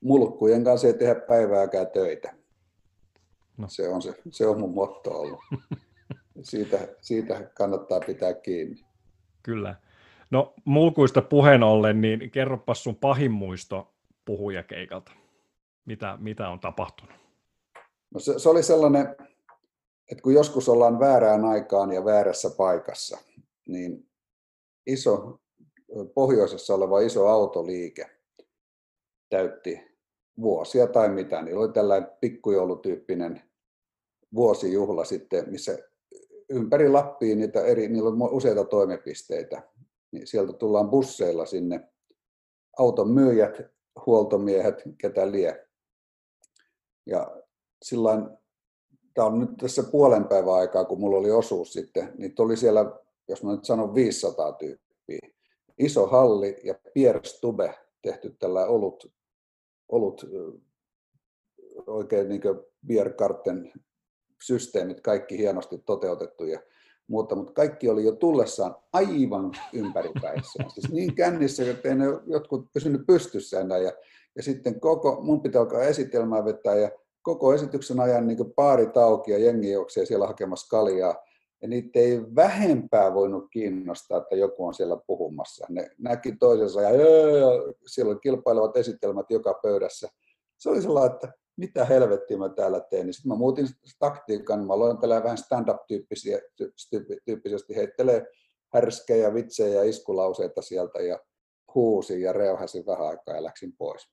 Mulkkujen 0.00 0.64
kanssa 0.64 0.86
ei 0.86 0.94
tehdä 0.94 1.14
päivääkään 1.14 1.86
töitä. 1.86 2.34
No. 3.56 3.68
Se, 3.68 3.88
on 3.88 4.02
se, 4.02 4.14
se 4.30 4.46
on 4.46 4.60
mun 4.60 4.74
motto 4.74 5.10
ollut. 5.10 5.40
siitä, 6.42 6.78
siitä 7.00 7.50
kannattaa 7.54 8.00
pitää 8.00 8.34
kiinni. 8.34 8.84
Kyllä. 9.42 9.76
No 10.30 10.54
mulkuista 10.64 11.22
puheen 11.22 11.62
ollen, 11.62 12.00
niin 12.00 12.30
kerropas 12.30 12.84
sun 12.84 12.96
pahin 12.96 13.32
muisto 13.32 13.94
puhujakeikalta. 14.24 15.12
Mitä, 15.84 16.18
mitä 16.20 16.48
on 16.48 16.60
tapahtunut? 16.60 17.14
No 18.14 18.20
se, 18.20 18.38
se 18.38 18.48
oli 18.48 18.62
sellainen, 18.62 19.16
että 20.10 20.22
kun 20.22 20.34
joskus 20.34 20.68
ollaan 20.68 21.00
väärään 21.00 21.44
aikaan 21.44 21.92
ja 21.92 22.04
väärässä 22.04 22.50
paikassa, 22.56 23.18
niin 23.66 24.09
iso, 24.86 25.40
pohjoisessa 26.14 26.74
oleva 26.74 27.00
iso 27.00 27.28
autoliike 27.28 28.10
täytti 29.28 29.80
vuosia 30.40 30.86
tai 30.86 31.08
mitä, 31.08 31.42
niin 31.42 31.56
oli 31.56 31.72
tällainen 31.72 32.10
pikkujoulutyyppinen 32.20 33.42
vuosijuhla 34.34 35.04
sitten, 35.04 35.50
missä 35.50 35.78
ympäri 36.48 36.88
Lappiin 36.88 37.38
niitä 37.38 37.60
eri, 37.60 37.88
niillä 37.88 38.08
on 38.08 38.32
useita 38.32 38.64
toimipisteitä, 38.64 39.62
niin 40.12 40.26
sieltä 40.26 40.52
tullaan 40.52 40.90
busseilla 40.90 41.46
sinne, 41.46 41.88
auton 42.78 43.10
myyjät, 43.10 43.60
huoltomiehet, 44.06 44.82
ketä 44.98 45.30
lie. 45.30 45.66
Ja 47.06 47.36
sillain, 47.82 48.28
tämä 49.14 49.26
on 49.26 49.40
nyt 49.40 49.50
tässä 49.60 49.82
puolen 49.82 50.24
päivän 50.24 50.54
aikaa, 50.54 50.84
kun 50.84 51.00
mulla 51.00 51.18
oli 51.18 51.30
osuus 51.30 51.72
sitten, 51.72 52.12
niin 52.18 52.34
tuli 52.34 52.56
siellä, 52.56 53.00
jos 53.30 53.42
mä 53.42 53.52
nyt 53.52 53.64
sanon 53.64 53.94
500 53.94 54.52
tyyppiä. 54.52 55.18
Iso 55.78 56.06
halli 56.06 56.60
ja 56.64 56.74
Pierre 56.94 57.24
Stube 57.24 57.74
tehty 58.02 58.36
tällä 58.38 58.66
olut, 58.66 59.12
olut 59.88 60.24
oikein 61.86 62.28
niin 62.28 62.42
Bierkarten 62.86 63.72
systeemit 64.42 65.00
kaikki 65.00 65.38
hienosti 65.38 65.78
toteutettu 65.78 66.44
ja 66.44 66.60
muuta, 67.06 67.34
mutta 67.34 67.52
kaikki 67.52 67.88
oli 67.88 68.04
jo 68.04 68.12
tullessaan 68.12 68.76
aivan 68.92 69.52
ympäripäissään. 69.72 70.70
Siis 70.70 70.90
niin 70.90 71.14
kännissä, 71.14 71.70
että 71.70 71.88
ei 71.88 71.94
ne 71.94 72.04
jotkut 72.26 72.72
pysynyt 72.72 73.06
pystyssä 73.06 73.60
enää. 73.60 73.78
Ja, 73.78 73.92
ja 74.36 74.42
sitten 74.42 74.80
koko, 74.80 75.20
mun 75.22 75.42
pitää 75.42 75.60
alkaa 75.60 75.82
esitelmää 75.82 76.44
vetää 76.44 76.74
ja 76.74 76.90
koko 77.22 77.54
esityksen 77.54 78.00
ajan 78.00 78.26
niin 78.26 78.52
paari 78.56 78.86
auki 78.94 79.30
ja 79.30 79.38
jengi 79.38 79.72
juoksee 79.72 80.06
siellä 80.06 80.26
hakemassa 80.26 80.68
kaljaa. 80.70 81.29
Ja 81.62 81.68
niitä 81.68 81.98
ei 81.98 82.20
vähempää 82.34 83.14
voinut 83.14 83.48
kiinnostaa, 83.52 84.18
että 84.18 84.36
joku 84.36 84.66
on 84.66 84.74
siellä 84.74 84.96
puhumassa. 85.06 85.66
Ne 85.68 85.90
näki 85.98 86.36
toisensa 86.36 86.82
ja, 86.82 86.90
siellä 87.86 88.10
oli 88.10 88.20
kilpailevat 88.20 88.76
esitelmät 88.76 89.30
joka 89.30 89.60
pöydässä. 89.62 90.08
Se 90.58 90.70
oli 90.70 90.82
sellainen, 90.82 91.14
että 91.14 91.32
mitä 91.56 91.84
helvettiä 91.84 92.38
mä 92.38 92.48
täällä 92.48 92.80
teen. 92.80 93.06
Niin 93.06 93.14
sitten 93.14 93.32
mä 93.32 93.36
muutin 93.36 93.66
taktiikan, 93.98 94.66
mä 94.66 94.72
aloin 94.72 94.98
tällä 94.98 95.22
vähän 95.22 95.38
stand-up-tyyppisesti 95.38 97.76
heittelee 97.76 98.26
härskejä, 98.72 99.34
vitsejä 99.34 99.74
ja 99.74 99.88
iskulauseita 99.88 100.62
sieltä 100.62 101.02
ja 101.02 101.20
huusin 101.74 102.20
ja 102.20 102.32
reuhasin 102.32 102.86
vähän 102.86 103.08
aikaa 103.08 103.34
ja 103.34 103.44
läksin 103.44 103.72
pois. 103.78 104.08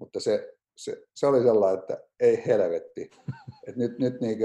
Mutta 0.00 0.20
se, 0.20 0.54
se, 0.76 1.02
se 1.14 1.26
oli 1.26 1.42
sellainen, 1.42 1.80
että 1.80 1.98
ei 2.20 2.46
helvetti. 2.46 3.10
että 3.68 3.80
nyt 3.80 3.98
nyt 3.98 4.20
niin 4.20 4.38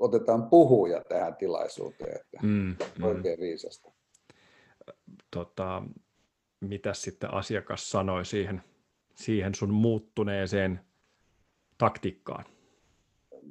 otetaan 0.00 0.50
puhuja 0.50 1.04
tähän 1.08 1.36
tilaisuuteen, 1.36 2.16
että 2.20 2.38
mm, 2.42 2.76
mm. 2.98 3.04
oikein 3.04 3.40
viisasta. 3.40 3.92
Tota, 5.30 5.82
mitä 6.60 6.94
sitten 6.94 7.34
asiakas 7.34 7.90
sanoi 7.90 8.24
siihen, 8.24 8.62
siihen 9.14 9.54
sun 9.54 9.74
muuttuneeseen 9.74 10.80
taktiikkaan? 11.78 12.44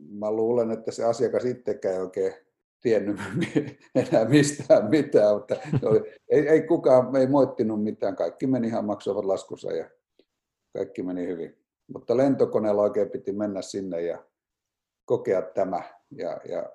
Mä 0.09 0.31
luulen, 0.31 0.71
että 0.71 0.91
se 0.91 1.03
asiakas 1.03 1.45
itsekään 1.45 1.95
ei 1.95 2.01
oikein 2.01 2.33
tiennyt 2.81 3.19
enää 3.95 4.25
mistään 4.25 4.89
mitään, 4.89 5.35
mutta 5.35 5.55
oli, 5.83 5.99
ei, 6.29 6.47
ei 6.47 6.61
kukaan 6.61 7.15
ei 7.15 7.27
moittinut 7.27 7.83
mitään. 7.83 8.15
Kaikki 8.15 8.47
meni 8.47 8.67
ihan 8.67 8.85
maksuavat 8.85 9.25
laskussa 9.25 9.71
ja 9.71 9.89
kaikki 10.73 11.03
meni 11.03 11.27
hyvin. 11.27 11.57
Mutta 11.93 12.17
lentokoneella 12.17 12.81
oikein 12.81 13.09
piti 13.09 13.31
mennä 13.31 13.61
sinne 13.61 14.01
ja 14.01 14.25
kokea 15.05 15.41
tämä 15.41 15.98
ja, 16.11 16.39
ja 16.49 16.69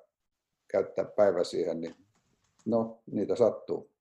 käyttää 0.67 1.05
päivä 1.05 1.43
siihen, 1.43 1.81
niin 1.81 1.95
no, 2.65 2.99
niitä 3.11 3.35
sattuu. 3.35 3.95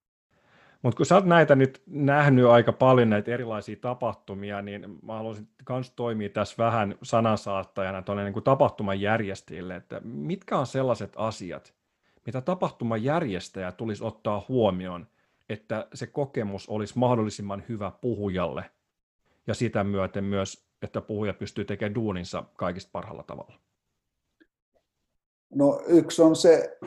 Mutta 0.82 0.97
kun 0.97 1.07
sä 1.07 1.14
oot 1.14 1.24
näitä 1.24 1.55
nyt 1.55 1.82
nähnyt 1.87 2.47
aika 2.47 2.72
paljon 2.72 3.11
näitä 3.11 3.30
erilaisia 3.30 3.76
tapahtumia, 3.80 4.62
niin 4.62 4.99
mä 5.03 5.16
haluaisin 5.16 5.49
myös 5.68 5.91
toimia 5.91 6.28
tässä 6.28 6.55
vähän 6.59 6.95
sanansaattajana 7.03 8.03
tuonne 8.03 8.30
niin 8.30 8.43
tapahtuman 8.43 9.01
järjestäjille, 9.01 9.76
että 9.76 10.01
mitkä 10.05 10.59
on 10.59 10.66
sellaiset 10.66 11.12
asiat, 11.16 11.74
mitä 12.26 12.41
tapahtuman 12.41 13.05
järjestäjä 13.05 13.72
tulisi 13.72 14.05
ottaa 14.05 14.45
huomioon, 14.49 15.07
että 15.49 15.87
se 15.95 16.07
kokemus 16.07 16.68
olisi 16.68 16.99
mahdollisimman 16.99 17.62
hyvä 17.68 17.93
puhujalle 18.01 18.64
ja 19.47 19.55
sitä 19.55 19.85
myöten 19.85 20.24
myös, 20.24 20.66
että 20.82 21.01
puhuja 21.01 21.35
pystyy 21.35 21.64
tekemään 21.64 21.95
duuninsa 21.95 22.45
kaikista 22.57 22.91
parhaalla 22.93 23.22
tavalla? 23.22 23.63
No 25.55 25.82
yksi 25.86 26.22
on 26.22 26.36
se, 26.36 26.78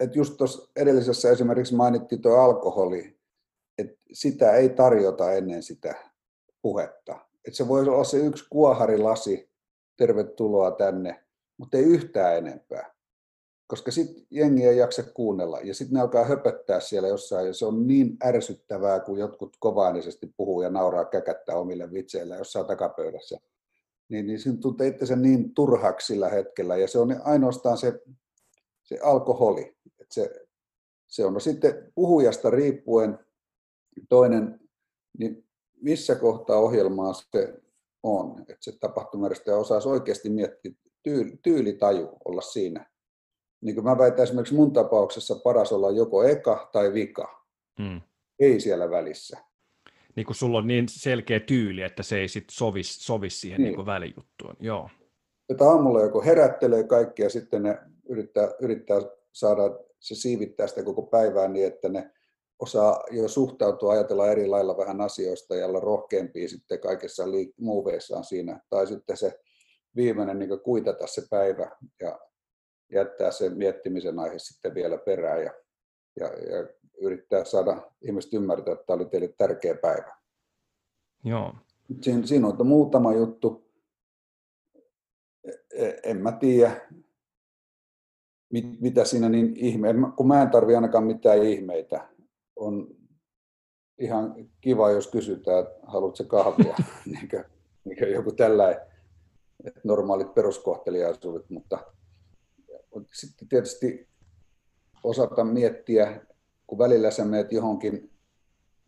että 0.00 0.18
just 0.18 0.36
tuossa 0.36 0.68
edellisessä 0.76 1.30
esimerkiksi 1.30 1.74
mainittiin 1.74 2.22
tuo 2.22 2.36
alkoholi, 2.36 3.18
että 3.78 3.96
sitä 4.12 4.52
ei 4.52 4.68
tarjota 4.68 5.32
ennen 5.32 5.62
sitä 5.62 5.94
puhetta. 6.62 7.20
Että 7.46 7.56
se 7.56 7.68
voi 7.68 7.88
olla 7.88 8.04
se 8.04 8.16
yksi 8.16 8.44
kuoharilasi, 8.50 9.50
tervetuloa 9.96 10.70
tänne, 10.70 11.24
mutta 11.56 11.76
ei 11.76 11.84
yhtään 11.84 12.36
enempää. 12.36 12.94
Koska 13.66 13.90
sitten 13.90 14.26
jengi 14.30 14.64
ei 14.64 14.76
jaksa 14.76 15.02
kuunnella 15.02 15.60
ja 15.60 15.74
sitten 15.74 15.94
ne 15.94 16.00
alkaa 16.00 16.24
höpöttää 16.24 16.80
siellä 16.80 17.08
jossain 17.08 17.46
ja 17.46 17.54
se 17.54 17.66
on 17.66 17.86
niin 17.86 18.16
ärsyttävää, 18.24 19.00
kun 19.00 19.18
jotkut 19.18 19.56
kovaanisesti 19.60 20.32
puhuu 20.36 20.62
ja 20.62 20.70
nauraa 20.70 21.04
käkättää 21.04 21.56
omille 21.56 21.92
vitseillä 21.92 22.36
jossain 22.36 22.66
takapöydässä. 22.66 23.40
Niin, 24.08 24.26
niin 24.26 24.40
siinä 24.40 24.58
tuntee 24.58 24.86
itsensä 24.86 25.16
niin 25.16 25.54
turhaksi 25.54 26.06
sillä 26.06 26.28
hetkellä 26.28 26.76
ja 26.76 26.88
se 26.88 26.98
on 26.98 27.20
ainoastaan 27.24 27.78
se, 27.78 28.00
se 28.82 28.98
alkoholi. 29.02 29.76
Et 30.00 30.12
se, 30.12 30.46
se 31.06 31.24
on 31.24 31.34
no 31.34 31.40
sitten 31.40 31.92
puhujasta 31.94 32.50
riippuen 32.50 33.18
toinen, 34.08 34.60
niin 35.18 35.48
missä 35.80 36.14
kohtaa 36.14 36.58
ohjelmaa 36.58 37.12
se 37.12 37.54
on, 38.02 38.40
että 38.40 38.56
se 38.60 38.78
tapahtumajärjestäjä 38.80 39.56
osaisi 39.56 39.88
oikeasti 39.88 40.30
miettiä 40.30 40.72
tyyli, 41.02 41.38
tyylitaju 41.42 42.08
olla 42.24 42.40
siinä. 42.40 42.90
Niin 43.60 43.74
kuin 43.74 43.84
mä 43.84 43.98
väitän 43.98 44.22
esimerkiksi 44.22 44.54
mun 44.54 44.72
tapauksessa 44.72 45.34
paras 45.44 45.72
olla 45.72 45.90
joko 45.90 46.24
eka 46.24 46.68
tai 46.72 46.92
vika. 46.92 47.44
Hmm. 47.82 48.00
Ei 48.38 48.60
siellä 48.60 48.90
välissä. 48.90 49.45
Niin 50.16 50.26
kuin 50.26 50.36
sulla 50.36 50.58
on 50.58 50.66
niin 50.66 50.88
selkeä 50.88 51.40
tyyli, 51.40 51.82
että 51.82 52.02
se 52.02 52.18
ei 52.18 52.28
sit 52.28 52.44
sovi, 52.50 52.82
sovi 52.82 53.30
siihen 53.30 53.62
niin. 53.62 53.76
Niin 53.76 53.86
välijuttuun. 53.86 54.56
Joo. 54.60 54.90
Että 55.48 55.64
aamulla 55.64 56.02
joko 56.02 56.22
herättelee 56.22 56.84
kaikki 56.84 57.22
ja 57.22 57.30
sitten 57.30 57.62
ne 57.62 57.78
yrittää, 58.08 58.48
yrittää 58.60 58.98
saada, 59.32 59.62
se 60.00 60.14
siivittää 60.14 60.66
sitä 60.66 60.82
koko 60.82 61.02
päivää 61.02 61.48
niin, 61.48 61.66
että 61.66 61.88
ne 61.88 62.10
osaa 62.58 63.04
jo 63.10 63.28
suhtautua, 63.28 63.92
ajatella 63.92 64.30
eri 64.30 64.46
lailla 64.46 64.76
vähän 64.76 65.00
asioista 65.00 65.56
ja 65.56 65.66
olla 65.66 65.80
rohkeampia 65.80 66.48
sitten 66.48 66.80
kaikessa 66.80 67.24
liik- 67.24 67.54
muuveissaan 67.56 68.24
siinä. 68.24 68.60
Tai 68.70 68.86
sitten 68.86 69.16
se 69.16 69.38
viimeinen 69.96 70.38
niin 70.38 70.60
kuitata 70.64 71.06
se 71.06 71.22
päivä 71.30 71.70
ja 72.00 72.20
jättää 72.92 73.30
sen 73.30 73.56
miettimisen 73.58 74.18
aihe 74.18 74.38
sitten 74.38 74.74
vielä 74.74 74.98
perään 74.98 75.42
ja, 75.42 75.52
ja, 76.20 76.26
ja 76.26 76.68
yrittää 77.00 77.44
saada 77.44 77.92
ihmiset 78.02 78.34
ymmärtää, 78.34 78.74
että 78.74 78.86
tämä 78.86 78.94
oli 78.94 79.04
teille 79.04 79.28
tärkeä 79.28 79.74
päivä. 79.74 80.16
Joo. 81.24 81.54
Siin, 82.00 82.28
siinä 82.28 82.48
on 82.48 82.66
muutama 82.66 83.14
juttu. 83.14 83.70
E, 85.44 85.52
e, 85.74 86.00
en 86.02 86.16
mä 86.16 86.32
tiedä, 86.32 86.80
mit, 88.52 88.80
mitä 88.80 89.04
siinä 89.04 89.28
niin 89.28 89.56
ihme, 89.56 89.88
kun 90.16 90.28
mä 90.28 90.42
en 90.42 90.50
tarvi 90.50 90.74
ainakaan 90.74 91.04
mitään 91.04 91.42
ihmeitä 91.42 92.08
on 92.56 92.96
ihan 93.98 94.34
kiva, 94.60 94.90
jos 94.90 95.08
kysytään, 95.08 95.64
että 95.64 95.78
haluatko 95.82 96.24
kahvia, 96.24 96.74
niin 97.06 97.28
kuin, 97.28 97.44
niin 97.84 97.98
kuin 97.98 98.12
joku 98.12 98.32
tällainen 98.32 98.80
normaalit 99.84 100.34
peruskohteliaisuudet, 100.34 101.50
mutta 101.50 101.78
sitten 103.12 103.48
tietysti 103.48 104.08
osata 105.04 105.44
miettiä, 105.44 106.26
kun 106.66 106.78
välillä 106.78 107.10
sä 107.10 107.24
meet 107.24 107.52
johonkin, 107.52 108.10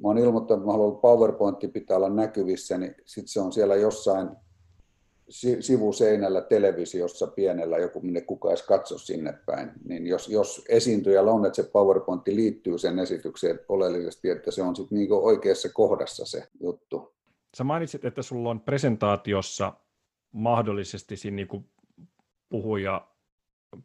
mä 0.02 0.08
oon 0.08 0.18
ilmoittanut, 0.18 0.60
että 0.60 0.66
mä 0.66 0.72
haluan 0.72 1.00
PowerPointti 1.00 1.68
pitää 1.68 1.96
olla 1.96 2.10
näkyvissä, 2.10 2.78
niin 2.78 2.94
sitten 3.04 3.28
se 3.28 3.40
on 3.40 3.52
siellä 3.52 3.76
jossain 3.76 4.28
sivuseinällä 5.60 6.40
televisiossa 6.40 7.26
pienellä, 7.26 7.78
joku 7.78 8.00
minne 8.00 8.20
kukaan 8.20 8.52
edes 8.52 8.66
katso 8.66 8.98
sinne 8.98 9.32
päin, 9.46 9.70
niin 9.84 10.06
jos, 10.06 10.28
jos 10.28 10.64
esiintyjällä 10.68 11.32
on, 11.32 11.46
että 11.46 11.62
se 11.62 11.70
PowerPointti 11.72 12.36
liittyy 12.36 12.78
sen 12.78 12.98
esitykseen 12.98 13.60
oleellisesti, 13.68 14.30
että 14.30 14.50
se 14.50 14.62
on 14.62 14.76
sitten 14.76 14.98
niin 14.98 15.12
oikeassa 15.12 15.68
kohdassa 15.72 16.24
se 16.26 16.48
juttu. 16.60 17.14
Sä 17.56 17.64
mainitsit, 17.64 18.04
että 18.04 18.22
sulla 18.22 18.50
on 18.50 18.60
presentaatiossa 18.60 19.72
mahdollisesti 20.32 21.16
siinä 21.16 21.34
niin 21.36 21.64
puhuja, 22.48 23.08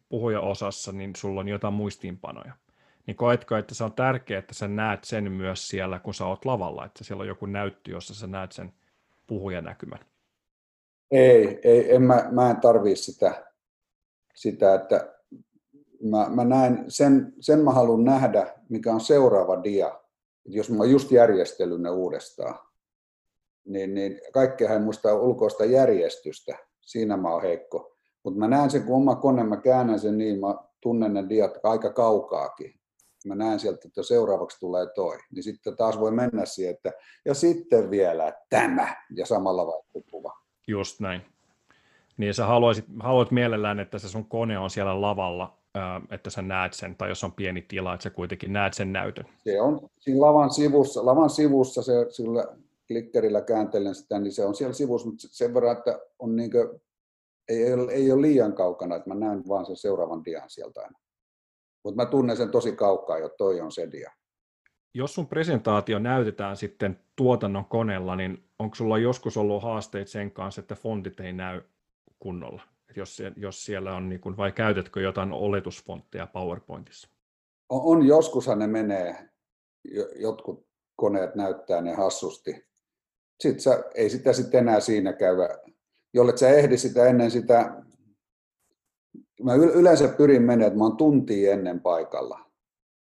puhuja-osassa, 0.08 0.92
niin 0.92 1.12
sulla 1.16 1.40
on 1.40 1.48
jotain 1.48 1.74
muistiinpanoja. 1.74 2.52
Niin 3.06 3.16
koetko, 3.16 3.56
että 3.56 3.74
se 3.74 3.84
on 3.84 3.92
tärkeää, 3.92 4.38
että 4.38 4.54
sä 4.54 4.68
näet 4.68 5.04
sen 5.04 5.32
myös 5.32 5.68
siellä, 5.68 5.98
kun 5.98 6.14
sä 6.14 6.26
oot 6.26 6.44
lavalla, 6.44 6.84
että 6.84 7.04
siellä 7.04 7.20
on 7.20 7.28
joku 7.28 7.46
näyttö, 7.46 7.90
jossa 7.90 8.14
sä 8.14 8.26
näet 8.26 8.52
sen 8.52 8.72
puhujanäkymän? 9.26 9.98
Ei, 11.10 11.60
ei 11.64 11.94
en 11.94 12.02
mä, 12.02 12.28
mä 12.30 12.50
en 12.50 12.60
tarvii 12.60 12.96
sitä, 12.96 13.52
sitä 14.34 14.74
että 14.74 15.14
mä, 16.02 16.28
mä 16.28 16.44
näen, 16.44 16.84
sen, 16.88 17.32
sen 17.40 17.58
mä 17.58 17.70
haluan 17.70 18.04
nähdä, 18.04 18.46
mikä 18.68 18.92
on 18.92 19.00
seuraava 19.00 19.64
dia. 19.64 20.00
Jos 20.44 20.70
mä 20.70 20.76
oon 20.76 20.90
just 20.90 21.10
järjestellyt 21.10 21.80
ne 21.80 21.90
uudestaan, 21.90 22.58
niin, 23.64 23.94
niin 23.94 24.20
kaikkea 24.32 24.74
en 24.74 24.82
muista 24.82 25.14
ulkoista 25.14 25.64
järjestystä. 25.64 26.56
Siinä 26.80 27.16
mä 27.16 27.32
oon 27.32 27.42
heikko. 27.42 27.96
Mutta 28.22 28.40
mä 28.40 28.48
näen 28.48 28.70
sen, 28.70 28.82
kun 28.82 28.96
oma 28.96 29.16
kone, 29.16 29.44
mä 29.44 29.56
käännän 29.56 30.00
sen 30.00 30.18
niin, 30.18 30.40
mä 30.40 30.54
tunnen 30.80 31.14
ne 31.14 31.28
diat 31.28 31.58
aika 31.62 31.92
kaukaakin. 31.92 32.80
Mä 33.24 33.34
näen 33.34 33.60
sieltä, 33.60 33.80
että 33.84 34.02
seuraavaksi 34.02 34.60
tulee 34.60 34.86
toi. 34.94 35.18
Niin 35.30 35.42
sitten 35.42 35.76
taas 35.76 36.00
voi 36.00 36.12
mennä 36.12 36.44
siihen, 36.44 36.74
että 36.74 36.92
ja 37.24 37.34
sitten 37.34 37.90
vielä 37.90 38.32
tämä 38.50 38.96
ja 39.16 39.26
samalla 39.26 39.66
vaikka 39.66 40.10
kuva. 40.10 40.32
Just 40.68 41.00
näin. 41.00 41.22
Niin 42.16 42.34
sä 42.34 42.46
haluaisit, 42.46 42.84
haluat 43.00 43.30
mielellään, 43.30 43.80
että 43.80 43.98
se 43.98 44.08
sun 44.08 44.28
kone 44.28 44.58
on 44.58 44.70
siellä 44.70 45.00
lavalla, 45.00 45.58
että 46.10 46.30
sä 46.30 46.42
näet 46.42 46.72
sen, 46.72 46.96
tai 46.96 47.08
jos 47.08 47.24
on 47.24 47.32
pieni 47.32 47.62
tila, 47.62 47.94
että 47.94 48.02
sä 48.02 48.10
kuitenkin 48.10 48.52
näet 48.52 48.74
sen 48.74 48.92
näytön. 48.92 49.24
Se 49.36 49.60
on 49.60 49.88
siinä 49.98 50.20
lavan 50.20 50.50
sivussa, 50.50 51.06
lavan 51.06 51.30
sivussa 51.30 51.82
se, 51.82 51.92
sillä 52.08 52.44
klikkerillä 52.86 53.40
kääntelen 53.40 53.94
sitä, 53.94 54.18
niin 54.18 54.32
se 54.32 54.44
on 54.44 54.54
siellä 54.54 54.74
sivussa, 54.74 55.08
mutta 55.08 55.28
sen 55.30 55.54
verran, 55.54 55.76
että 55.78 56.00
on 56.18 56.36
niin 56.36 56.50
kuin, 56.50 56.80
ei, 57.48 57.62
ei, 57.62 57.72
ole, 57.72 57.92
ei 57.92 58.12
ole 58.12 58.22
liian 58.22 58.52
kaukana, 58.52 58.96
että 58.96 59.08
mä 59.08 59.14
näen 59.14 59.42
vaan 59.48 59.66
sen 59.66 59.76
seuraavan 59.76 60.24
dian 60.24 60.50
sieltä 60.50 60.80
aina. 60.80 60.98
Mutta 61.84 62.02
mä 62.02 62.10
tunnen 62.10 62.36
sen 62.36 62.50
tosi 62.50 62.72
kaukaa, 62.72 63.18
jo 63.18 63.28
toi 63.28 63.60
on 63.60 63.72
se 63.72 63.92
dia 63.92 64.10
jos 64.94 65.14
sun 65.14 65.26
presentaatio 65.26 65.98
näytetään 65.98 66.56
sitten 66.56 67.00
tuotannon 67.16 67.64
koneella, 67.64 68.16
niin 68.16 68.48
onko 68.58 68.74
sulla 68.74 68.98
joskus 68.98 69.36
ollut 69.36 69.62
haasteet 69.62 70.08
sen 70.08 70.30
kanssa, 70.30 70.60
että 70.60 70.74
fontit 70.74 71.20
ei 71.20 71.32
näy 71.32 71.62
kunnolla? 72.18 72.62
Et 72.90 72.96
jos, 72.96 73.22
jos 73.36 73.64
siellä 73.64 73.96
on, 73.96 74.08
niin 74.08 74.20
kun, 74.20 74.36
vai 74.36 74.52
käytätkö 74.52 75.00
jotain 75.00 75.32
oletusfontteja 75.32 76.26
PowerPointissa? 76.26 77.08
On, 77.68 77.80
on 77.84 78.06
joskushan 78.06 78.58
ne 78.58 78.66
menee, 78.66 79.28
jotkut 80.16 80.66
koneet 80.96 81.34
näyttää 81.34 81.80
ne 81.80 81.94
hassusti. 81.94 82.66
Sitten 83.40 83.60
sä, 83.60 83.84
ei 83.94 84.10
sitä 84.10 84.32
sitten 84.32 84.60
enää 84.60 84.80
siinä 84.80 85.12
käy. 85.12 85.36
Jollet 86.12 86.38
sä 86.38 86.48
ehdi 86.48 86.76
sitä 86.76 87.06
ennen 87.06 87.30
sitä, 87.30 87.82
mä 89.42 89.54
yleensä 89.54 90.08
pyrin 90.08 90.42
menemään, 90.42 90.66
että 90.66 90.78
mä 90.78 90.84
oon 90.84 90.96
tuntia 90.96 91.52
ennen 91.52 91.80
paikalla 91.80 92.44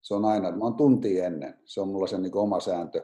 se 0.01 0.15
on 0.15 0.25
aina, 0.25 0.51
mä 0.51 0.63
oon 0.63 0.75
tunti 0.75 1.19
ennen, 1.19 1.59
se 1.65 1.81
on 1.81 1.87
mulla 1.87 2.07
se 2.07 2.17
niin 2.17 2.37
oma 2.37 2.59
sääntö. 2.59 3.03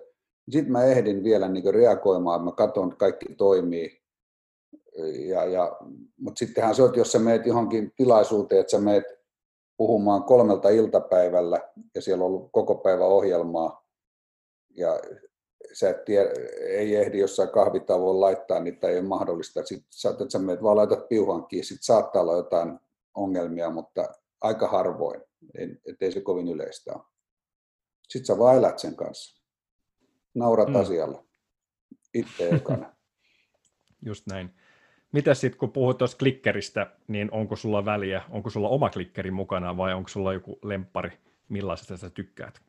Sitten 0.50 0.72
mä 0.72 0.84
ehdin 0.84 1.24
vielä 1.24 1.48
niin 1.48 1.74
reagoimaan, 1.74 2.44
mä 2.44 2.52
katson, 2.52 2.88
että 2.88 2.98
kaikki 2.98 3.36
toimii. 3.36 4.02
Ja, 5.28 5.46
ja, 5.46 5.78
mutta 6.20 6.40
sittenhän 6.40 6.76
se 6.76 6.82
on, 6.82 6.88
että 6.88 7.00
jos 7.00 7.12
sä 7.12 7.20
meet 7.20 7.46
johonkin 7.46 7.94
tilaisuuteen, 7.96 8.62
että 8.62 8.72
sä 8.72 8.80
meet 8.80 9.04
puhumaan 9.78 10.24
kolmelta 10.24 10.70
iltapäivällä 10.70 11.70
ja 11.96 12.02
siellä 12.02 12.26
on 12.26 12.28
ollut 12.28 12.50
koko 12.52 12.76
päivä 12.76 13.06
ohjelmaa 13.06 13.88
ja 14.76 15.00
sä 15.74 15.90
et 15.90 16.06
tiedä, 16.06 16.30
ei 16.68 16.96
ehdi 16.96 17.20
jossain 17.20 17.50
kahvitauolla 17.50 18.26
laittaa 18.26 18.60
niitä, 18.60 18.88
ei 18.88 19.00
ole 19.00 19.08
mahdollista. 19.08 19.64
Sitten 19.64 19.88
sä, 19.90 20.10
että 20.10 20.26
sä 20.30 20.40
meet 20.40 20.64
vaan 20.64 20.76
laitat 20.76 21.08
piuhankin, 21.08 21.64
sitten 21.64 21.84
saattaa 21.84 22.22
olla 22.22 22.38
jotain 22.38 22.80
ongelmia, 23.18 23.70
mutta 23.70 24.10
aika 24.42 24.68
harvoin 24.68 25.22
ettei 25.86 26.12
se 26.12 26.22
kovin 26.22 26.48
yleistä 26.48 26.94
ole. 26.94 27.04
Sitten 28.10 28.26
sä 28.26 28.38
vaan 28.38 28.58
elät 28.58 28.80
sen 28.80 28.96
kanssa. 28.96 29.44
Naurat 30.36 30.70
mm. 30.70 30.76
asialle. 30.76 31.24
Itse 32.14 32.50
ekana. 32.50 32.94
Just 34.06 34.28
näin. 34.28 34.50
Mitä 35.12 35.34
sitten, 35.34 35.60
kun 35.60 35.72
puhut 35.72 35.98
tuosta 35.98 36.18
klikkeristä, 36.18 36.92
niin 37.08 37.32
onko 37.32 37.56
sulla 37.56 37.86
väliä, 37.86 38.22
onko 38.30 38.50
sulla 38.50 38.70
oma 38.70 38.90
klikkeri 38.90 39.32
mukana 39.32 39.78
vai 39.78 39.94
onko 39.94 40.08
sulla 40.08 40.34
joku 40.34 40.60
lemppari, 40.64 41.12
millaisesta 41.50 41.98
sä 41.98 42.10
tykkäät? 42.10 42.62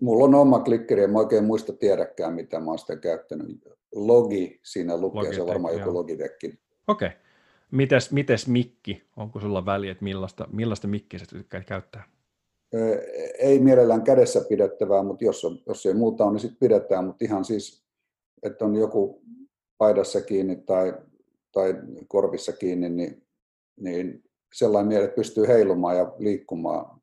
Mulla 0.00 0.24
on 0.24 0.34
oma 0.34 0.60
klikkeri, 0.60 1.02
en 1.02 1.10
mä 1.10 1.18
oikein 1.18 1.44
muista 1.44 1.72
tiedäkään, 1.72 2.34
mitä 2.34 2.60
mä 2.60 2.66
oon 2.66 2.78
sitä 2.78 2.96
käyttänyt. 2.96 3.46
Logi 3.94 4.60
siinä 4.62 4.96
lukee, 4.96 5.18
Logitech, 5.18 5.36
se 5.36 5.42
on 5.42 5.48
varmaan 5.48 5.78
joku 5.78 5.94
Logitechin. 5.94 6.58
Okei. 6.88 7.08
Okay. 7.08 7.20
Mites, 7.74 8.12
mites 8.12 8.48
mikki? 8.48 9.02
Onko 9.16 9.40
sulla 9.40 9.66
väliä, 9.66 9.92
että 9.92 10.04
millaista, 10.04 10.48
millaista 10.52 10.88
mikkiä 10.88 11.18
sä 11.18 11.26
tykkäät 11.26 11.66
käyttää? 11.66 12.04
ei 13.38 13.58
mielellään 13.58 14.02
kädessä 14.02 14.40
pidettävää, 14.48 15.02
mutta 15.02 15.24
jos, 15.24 15.44
on, 15.44 15.58
jos 15.66 15.86
ei 15.86 15.94
muuta 15.94 16.24
on, 16.24 16.32
niin 16.32 16.40
sitten 16.40 16.58
pidetään, 16.60 17.04
mutta 17.04 17.24
ihan 17.24 17.44
siis, 17.44 17.84
että 18.42 18.64
on 18.64 18.76
joku 18.76 19.22
paidassa 19.78 20.20
kiinni 20.20 20.56
tai, 20.56 20.94
tai 21.52 21.74
korvissa 22.08 22.52
kiinni, 22.52 22.88
niin, 22.88 23.26
niin 23.76 24.24
sellainen 24.54 24.88
mieli, 24.88 25.04
että 25.04 25.16
pystyy 25.16 25.46
heilumaan 25.46 25.96
ja 25.96 26.12
liikkumaan 26.18 27.00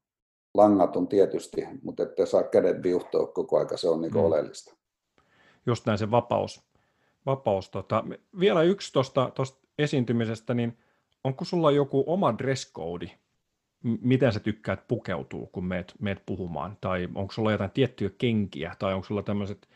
langaton 0.54 1.08
tietysti, 1.08 1.68
mutta 1.84 2.04
että 2.04 2.26
saa 2.26 2.44
kädet 2.44 2.84
viuhtoa 2.84 3.28
koko 3.28 3.60
aika, 3.60 3.78
se 3.78 3.90
on 3.90 4.02
niin 4.02 4.14
mm. 4.14 4.20
oleellista. 4.20 4.76
Just 5.66 5.86
näin 5.86 5.98
se 5.98 6.12
vapaus. 6.12 6.64
vapaus 7.26 7.70
tota. 7.70 8.04
Vielä 8.40 8.64
yksi 8.64 8.94
tuosta 8.94 9.32
esiintymisestä, 9.82 10.54
niin 10.54 10.78
onko 11.24 11.46
sulla 11.46 11.72
joku 11.72 12.04
oma 12.08 12.38
dress 12.38 12.74
code, 12.74 13.12
miten 13.84 14.34
sä 14.34 14.40
tykkäät 14.40 14.88
pukeutua, 14.88 15.48
kun 15.52 15.66
meet, 15.66 15.94
meet 16.00 16.26
puhumaan? 16.26 16.78
Tai 16.82 17.08
onko 17.16 17.34
sulla 17.34 17.52
jotain 17.52 17.72
tiettyjä 17.72 18.10
kenkiä, 18.18 18.76
tai 18.80 18.94
onko 18.94 19.06
sulla 19.08 19.24
tämmöiset 19.24 19.68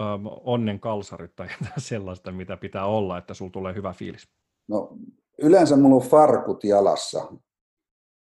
ähm, 0.00 0.26
onnen 0.26 0.80
kalsarit 0.80 1.36
tai 1.36 1.48
jotain 1.60 1.80
sellaista, 1.90 2.32
mitä 2.32 2.56
pitää 2.56 2.86
olla, 2.86 3.18
että 3.18 3.34
sulla 3.34 3.50
tulee 3.50 3.74
hyvä 3.74 3.92
fiilis? 3.92 4.28
No, 4.68 4.96
yleensä 5.42 5.76
mulla 5.76 5.96
on 5.96 6.10
farkut 6.10 6.64
jalassa, 6.64 7.26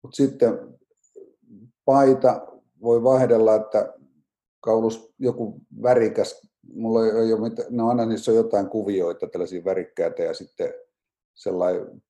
mutta 0.03 0.15
sitten 0.15 0.77
paita 1.85 2.47
voi 2.81 3.03
vaihdella, 3.03 3.55
että 3.55 3.93
kaulus 4.59 5.13
joku 5.19 5.61
värikäs, 5.83 6.47
mulla 6.73 7.05
ei 7.05 7.33
ole 7.33 7.49
mitään, 7.49 7.67
no 7.71 7.89
aina 7.89 8.05
niissä 8.05 8.31
on 8.31 8.37
jotain 8.37 8.69
kuvioita, 8.69 9.27
tällaisia 9.27 9.65
värikkäitä 9.65 10.23
ja 10.23 10.33
sitten 10.33 10.73
sellainen 11.37 12.03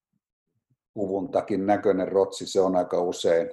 puvun 0.94 1.32
takin 1.32 1.66
näköinen 1.66 2.08
rotsi, 2.08 2.48
se 2.48 2.62
on 2.62 2.76
aika 2.76 3.02
usein. 3.02 3.52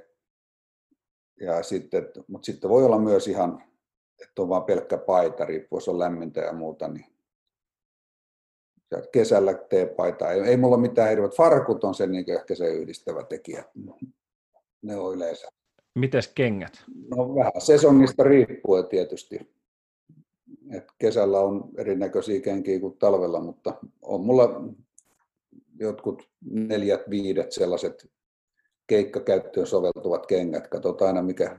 Ja 1.40 1.62
sitten, 1.62 2.08
mutta 2.28 2.46
sitten 2.46 2.70
voi 2.70 2.84
olla 2.84 2.98
myös 2.98 3.28
ihan, 3.28 3.62
että 4.22 4.42
on 4.42 4.48
vain 4.48 4.62
pelkkä 4.62 4.98
paita, 4.98 5.44
riippuu 5.44 5.76
jos 5.76 5.88
on 5.88 5.98
lämmintä 5.98 6.40
ja 6.40 6.52
muuta, 6.52 6.88
niin 6.88 7.06
kesällä 9.12 9.52
paita. 9.96 10.32
Ei, 10.32 10.40
ei 10.40 10.56
mulla 10.56 10.76
mitään 10.76 11.10
hirveät. 11.10 11.36
Farkut 11.36 11.84
on 11.84 11.94
se 11.94 12.06
niin 12.06 12.30
ehkä 12.30 12.54
se 12.54 12.68
yhdistävä 12.68 13.24
tekijä. 13.24 13.64
Ne 14.82 14.96
on 14.96 15.14
yleensä. 15.14 15.48
Mites 15.94 16.28
kengät? 16.28 16.84
No 17.10 17.34
vähän 17.34 17.52
sesongista 17.58 18.22
riippuen 18.22 18.86
tietysti. 18.86 19.54
Et 20.70 20.84
kesällä 20.98 21.40
on 21.40 21.70
erinäköisiä 21.78 22.40
kenkiä 22.40 22.80
kuin 22.80 22.98
talvella, 22.98 23.40
mutta 23.40 23.74
on 24.02 24.20
mulla 24.20 24.62
jotkut 25.80 26.28
neljät, 26.50 27.10
viidet 27.10 27.52
sellaiset 27.52 28.10
keikkakäyttöön 28.86 29.66
soveltuvat 29.66 30.26
kengät. 30.26 30.68
Katsotaan 30.68 31.08
aina 31.08 31.22
mikä 31.22 31.56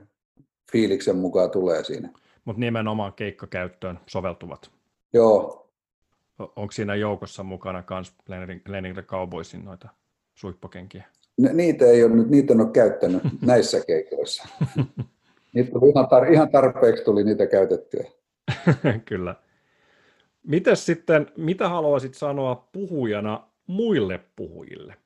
fiiliksen 0.72 1.16
mukaan 1.16 1.50
tulee 1.50 1.84
siinä. 1.84 2.12
Mutta 2.44 2.60
nimenomaan 2.60 3.12
keikkakäyttöön 3.12 3.98
soveltuvat. 4.06 4.70
Joo. 5.12 5.62
Onko 6.38 6.72
siinä 6.72 6.94
joukossa 6.94 7.42
mukana 7.42 7.84
myös 7.90 8.14
Lenin 8.68 8.94
Cowboysin 8.94 9.64
noita 9.64 9.88
suippokenkiä? 10.34 11.04
niitä 11.52 11.84
ei 11.84 12.04
ole 12.04 12.14
nyt, 12.14 12.28
niitä 12.28 12.54
en 12.54 12.60
ole 12.60 12.70
käyttänyt 12.70 13.22
näissä 13.46 13.80
keikoissa. 13.86 14.48
Niitä 15.52 15.70
tuli 15.70 15.90
ihan, 15.90 16.04
tar- 16.06 16.32
ihan 16.32 16.48
tarpeeksi 16.48 17.04
tuli 17.04 17.24
niitä 17.24 17.46
käytettyä. 17.46 18.04
Kyllä. 19.04 19.34
Mites 20.46 20.86
sitten, 20.86 21.26
mitä 21.36 21.68
haluaisit 21.68 22.14
sanoa 22.14 22.68
puhujana 22.72 23.48
muille 23.66 24.20
puhujille? 24.36 24.96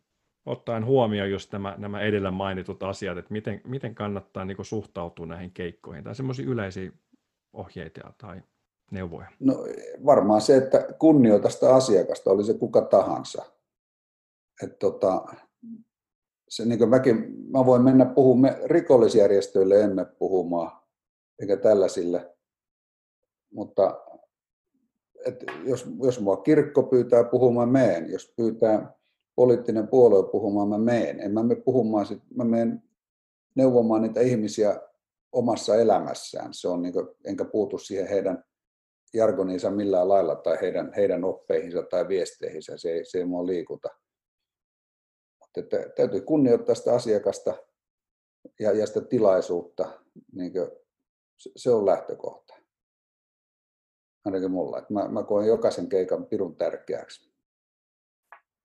Ottaen 0.46 0.84
huomioon 0.84 1.30
just 1.30 1.52
nämä, 1.52 1.74
nämä 1.78 2.00
edellä 2.00 2.30
mainitut 2.30 2.82
asiat, 2.82 3.18
että 3.18 3.32
miten, 3.32 3.60
miten 3.64 3.94
kannattaa 3.94 4.44
niin 4.44 4.64
suhtautua 4.64 5.26
näihin 5.26 5.50
keikkoihin, 5.50 6.04
tai 6.04 6.14
semmoisia 6.14 6.46
yleisiä 6.48 6.92
ohjeita 7.52 8.12
tai 8.18 8.42
neuvoja? 8.90 9.28
No 9.40 9.54
varmaan 10.06 10.40
se, 10.40 10.56
että 10.56 10.86
kunnioita 10.98 11.50
sitä 11.50 11.74
asiakasta, 11.74 12.30
oli 12.30 12.44
se 12.44 12.54
kuka 12.54 12.82
tahansa. 12.82 13.44
Et 14.62 14.78
tota, 14.78 15.24
se, 16.48 16.64
niin 16.64 16.78
kuin 16.78 16.90
mäkin, 16.90 17.26
mä 17.50 17.66
voin 17.66 17.82
mennä 17.82 18.04
puhumaan, 18.04 18.54
rikollisjärjestöille 18.64 19.80
emme 19.80 20.04
puhumaan, 20.04 20.80
eikä 21.40 21.56
tällaisille, 21.56 22.36
mutta 23.52 24.00
et 25.26 25.44
jos, 25.64 25.86
jos 26.02 26.20
mua 26.20 26.36
kirkko 26.36 26.82
pyytää 26.82 27.24
puhumaan, 27.24 27.68
meen. 27.68 28.10
Jos 28.10 28.32
pyytää 28.36 28.94
poliittinen 29.34 29.88
puolue 29.88 30.30
puhumaan, 30.30 30.68
mä 30.68 30.78
meen. 30.78 31.20
En 31.20 31.32
mä 31.32 31.42
mene 31.42 31.60
puhumaan, 31.60 32.06
sit, 32.06 32.22
mä 32.36 32.44
menen 32.44 32.82
neuvomaan 33.55 34.02
niitä 34.02 34.20
ihmisiä 34.20 34.80
omassa 35.32 35.76
elämässään. 35.76 36.55
Se 36.55 36.68
on 36.68 36.82
niin 36.82 36.92
kuin, 36.92 37.09
enkä 37.24 37.44
puutu 37.44 37.78
siihen 37.78 38.09
heidän 38.09 38.44
jargoniinsa 39.14 39.70
millään 39.70 40.09
lailla 40.09 40.36
tai 40.36 40.59
heidän, 40.60 40.92
heidän 40.97 41.24
oppeihinsa 41.24 41.82
tai 41.82 42.09
viesteihinsä. 42.09 42.76
Se 42.76 42.90
ei, 42.92 43.05
se 43.05 43.18
ei 43.18 43.24
mua 43.24 43.47
liikuta. 43.47 43.88
Että 45.56 45.76
täytyy 45.97 46.20
kunnioittaa 46.20 46.74
sitä 46.74 46.94
asiakasta 46.94 47.55
ja, 48.60 48.72
ja 48.72 48.86
sitä 48.86 49.01
tilaisuutta. 49.01 50.01
Niin 50.32 50.52
kuin, 50.52 50.70
se 51.56 51.70
on 51.70 51.86
lähtökohta. 51.86 52.49
Ainakin 54.24 54.51
mulla. 54.51 54.78
Että 54.78 54.92
mä, 54.92 55.09
mä 55.09 55.22
koen 55.22 55.47
jokaisen 55.47 55.88
keikan 55.88 56.26
pirun 56.26 56.56
tärkeäksi. 56.56 57.30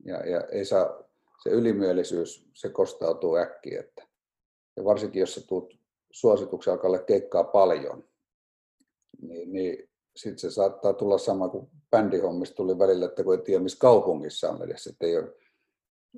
Ja, 0.05 0.29
ja 0.29 0.41
ei 0.41 0.65
saa, 0.65 1.03
se 1.43 1.49
ylimielisyys, 1.49 2.49
se 2.53 2.69
kostautuu 2.69 3.35
äkkiä. 3.35 3.79
Että, 3.79 4.07
ja 4.77 4.83
varsinkin 4.83 5.19
jos 5.19 5.35
sä 5.35 5.47
tuut 5.47 5.79
suosituksen 6.11 6.73
alkalle 6.73 6.99
keikkaa 6.99 7.43
paljon, 7.43 8.03
niin, 9.21 9.53
niin 9.53 9.89
sitten 10.15 10.39
se 10.39 10.51
saattaa 10.51 10.93
tulla 10.93 11.17
sama 11.17 11.49
kuin 11.49 11.67
bändihommista 11.91 12.55
tuli 12.55 12.79
välillä, 12.79 13.05
että 13.05 13.23
kun 13.23 13.35
ei 13.35 13.41
tiedä 13.41 13.63
missä 13.63 13.79
kaupungissa 13.79 14.49
on 14.49 14.63
edes, 14.63 14.87
että 14.87 15.05
ei 15.05 15.17
ole 15.17 15.33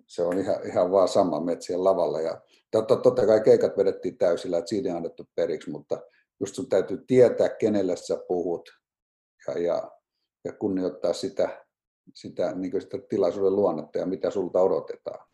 se 0.08 0.24
on 0.24 0.38
ihan, 0.38 0.68
ihan 0.68 0.92
vaan 0.92 1.08
sama 1.08 1.40
metsien 1.40 1.84
lavalla. 1.84 2.22
Ja 2.22 2.42
totta, 2.72 2.96
totta 2.96 3.26
kai 3.26 3.42
keikat 3.42 3.78
vedettiin 3.78 4.18
täysillä, 4.18 4.58
että 4.58 4.70
siinä 4.70 4.92
on 4.92 4.98
annettu 4.98 5.30
periksi, 5.36 5.70
mutta 5.70 6.02
just 6.40 6.56
sun 6.56 6.70
täytyy 6.70 7.04
tietää, 7.08 7.50
kenelle 7.50 7.96
sä 7.96 8.18
puhut 8.28 8.70
ja, 9.48 9.60
ja, 9.60 9.92
ja 10.44 10.54
kunnioittaa 10.54 11.14
sitä, 11.14 11.66
sitä, 12.14 12.56
niin 12.56 12.82
sitä 12.82 12.98
tilaisuuden 12.98 13.56
luonnetta 13.56 13.98
ja 13.98 14.06
mitä 14.06 14.32
sulta 14.32 14.62
odotetaan. 14.62 15.28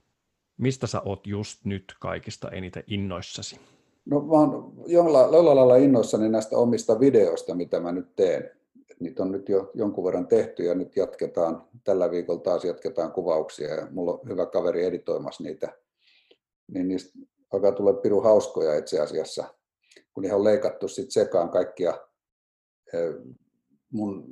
Mistä 0.58 0.88
sä 0.88 1.02
oot 1.02 1.28
just 1.28 1.66
nyt 1.66 1.84
kaikista 2.00 2.50
eniten 2.50 2.84
innoissasi? 2.88 3.60
No 4.06 4.22
mä 4.22 4.34
oon 4.34 4.74
jollain 4.88 5.46
lailla 5.46 5.76
innoissani 5.76 6.30
näistä 6.30 6.58
omista 6.58 7.00
videoista, 7.00 7.56
mitä 7.56 7.80
mä 7.80 7.92
nyt 7.92 8.16
teen 8.16 8.52
niitä 9.00 9.24
on 9.24 9.32
nyt 9.32 9.50
jo 9.50 9.72
jonkun 9.74 10.04
verran 10.04 10.28
tehty 10.28 10.64
ja 10.64 10.76
nyt 10.76 10.96
jatketaan, 10.96 11.68
tällä 11.84 12.12
viikolla 12.12 12.42
taas 12.42 12.66
jatketaan 12.66 13.12
kuvauksia 13.12 13.76
ja 13.76 13.88
mulla 13.92 14.12
on 14.12 14.30
hyvä 14.30 14.46
kaveri 14.46 14.86
editoimassa 14.86 15.44
niitä, 15.44 15.78
niin 16.68 16.88
niistä 16.88 17.20
alkaa 17.54 17.72
tulla 17.72 17.94
piru 17.94 18.22
hauskoja 18.22 18.78
itse 18.78 19.00
asiassa, 19.00 19.54
kun 20.14 20.26
ihan 20.26 20.38
on 20.38 20.44
leikattu 20.44 20.88
sit 20.88 21.12
sekaan 21.12 21.50
kaikkia 21.50 21.94
mun 23.94 24.26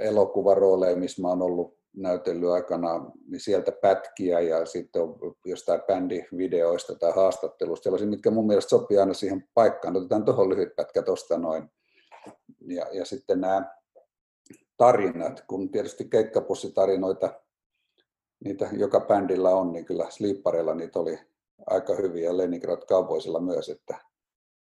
elokuvarooleja, 0.00 0.96
missä 0.96 1.22
mä 1.22 1.28
oon 1.28 1.42
ollut 1.42 1.76
näytellyt 1.96 2.50
aikana, 2.50 3.10
niin 3.28 3.40
sieltä 3.40 3.72
pätkiä 3.72 4.40
ja 4.40 4.66
sitten 4.66 5.02
on 5.02 5.18
jostain 5.44 5.82
bändivideoista 5.86 6.94
tai 6.94 7.12
haastattelusta, 7.12 7.84
sellaisia, 7.84 8.08
mitkä 8.08 8.30
mun 8.30 8.46
mielestä 8.46 8.70
sopii 8.70 8.98
aina 8.98 9.14
siihen 9.14 9.48
paikkaan. 9.54 9.96
Otetaan 9.96 10.24
tuohon 10.24 10.48
lyhyt 10.48 10.76
pätkä 10.76 11.02
tuosta 11.02 11.38
noin 11.38 11.70
ja, 12.66 12.86
ja 12.92 13.04
sitten 13.04 13.40
nämä 13.40 13.76
tarinat, 14.76 15.44
kun 15.48 15.70
tietysti 15.70 16.04
keikkapussitarinoita, 16.04 17.40
niitä 18.44 18.68
joka 18.72 19.00
bändillä 19.00 19.50
on, 19.50 19.72
niin 19.72 19.84
kyllä 19.84 20.06
Sleeparilla 20.10 20.74
niitä 20.74 20.98
oli 20.98 21.18
aika 21.66 21.94
hyviä, 21.94 22.36
Leningrad 22.36 22.82
Cowboysilla 22.86 23.40
myös, 23.40 23.68
että, 23.68 23.98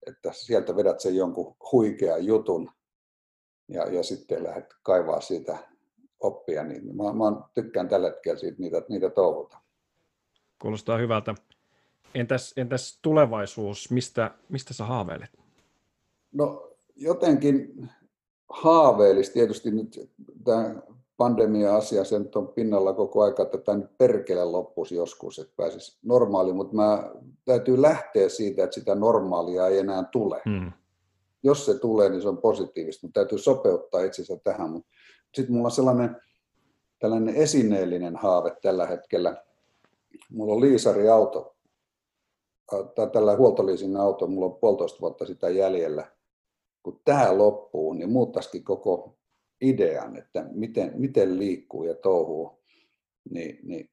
että 0.07 0.31
sieltä 0.33 0.75
vedät 0.75 0.99
sen 0.99 1.15
jonkun 1.15 1.55
huikean 1.71 2.25
jutun 2.25 2.71
ja, 3.67 3.83
ja 3.83 4.03
sitten 4.03 4.43
lähdet 4.43 4.73
kaivaa 4.83 5.21
siitä 5.21 5.57
oppia, 6.19 6.63
niin 6.63 6.95
mä, 6.95 7.03
mä 7.03 7.41
tykkään 7.53 7.89
tällä 7.89 8.07
hetkellä 8.07 8.39
siitä 8.39 8.57
niitä, 8.59 8.81
niitä 8.89 9.09
touhuta. 9.09 9.57
Kuulostaa 10.61 10.97
hyvältä. 10.97 11.35
Entäs, 12.15 12.53
entäs 12.57 12.99
tulevaisuus, 13.01 13.91
mistä, 13.91 14.31
mistä 14.49 14.73
sä 14.73 14.85
haaveilet? 14.85 15.39
No 16.31 16.71
jotenkin 16.95 17.89
haaveellisi 18.49 19.33
tietysti 19.33 19.71
nyt 19.71 20.11
tämä 20.43 20.75
pandemia-asia, 21.17 22.03
sen 22.03 22.29
on 22.35 22.47
pinnalla 22.47 22.93
koko 22.93 23.23
aika, 23.23 23.43
että 23.43 23.57
tämä 23.57 23.77
nyt 23.77 23.97
perkele 23.97 24.45
loppuisi 24.45 24.95
joskus, 24.95 25.39
että 25.39 25.53
pääsisi 25.57 25.97
normaaliin, 26.03 26.55
mutta 26.55 26.75
mä 26.75 27.11
täytyy 27.45 27.81
lähteä 27.81 28.29
siitä, 28.29 28.63
että 28.63 28.73
sitä 28.73 28.95
normaalia 28.95 29.67
ei 29.67 29.79
enää 29.79 30.03
tule. 30.03 30.41
Hmm. 30.49 30.71
Jos 31.45 31.65
se 31.65 31.79
tulee, 31.79 32.09
niin 32.09 32.21
se 32.21 32.27
on 32.29 32.37
positiivista, 32.37 33.07
mutta 33.07 33.19
täytyy 33.19 33.37
sopeuttaa 33.37 34.03
itsensä 34.03 34.37
tähän. 34.43 34.69
Mutta 34.69 34.89
sitten 35.33 35.55
mulla 35.55 35.67
on 35.67 35.71
sellainen 35.71 36.17
tällainen 36.99 37.35
esineellinen 37.35 38.15
haave 38.15 38.57
tällä 38.61 38.87
hetkellä. 38.87 39.43
Mulla 40.29 40.53
on 40.53 40.61
liisariauto, 40.61 41.55
tai 42.95 43.09
tällä 43.13 43.35
huoltoliisin 43.35 43.97
auto, 43.97 44.27
mulla 44.27 44.45
on 44.45 44.59
puolitoista 44.59 45.01
vuotta 45.01 45.25
sitä 45.25 45.49
jäljellä 45.49 46.15
kun 46.85 47.01
tämä 47.05 47.37
loppuu, 47.37 47.93
niin 47.93 48.11
muuttaisikin 48.11 48.63
koko 48.63 49.17
idean, 49.61 50.17
että 50.17 50.45
miten, 50.51 50.91
miten 50.95 51.39
liikkuu 51.39 51.83
ja 51.83 51.95
touhuu, 51.95 52.59
niin, 53.29 53.59
niin 53.63 53.89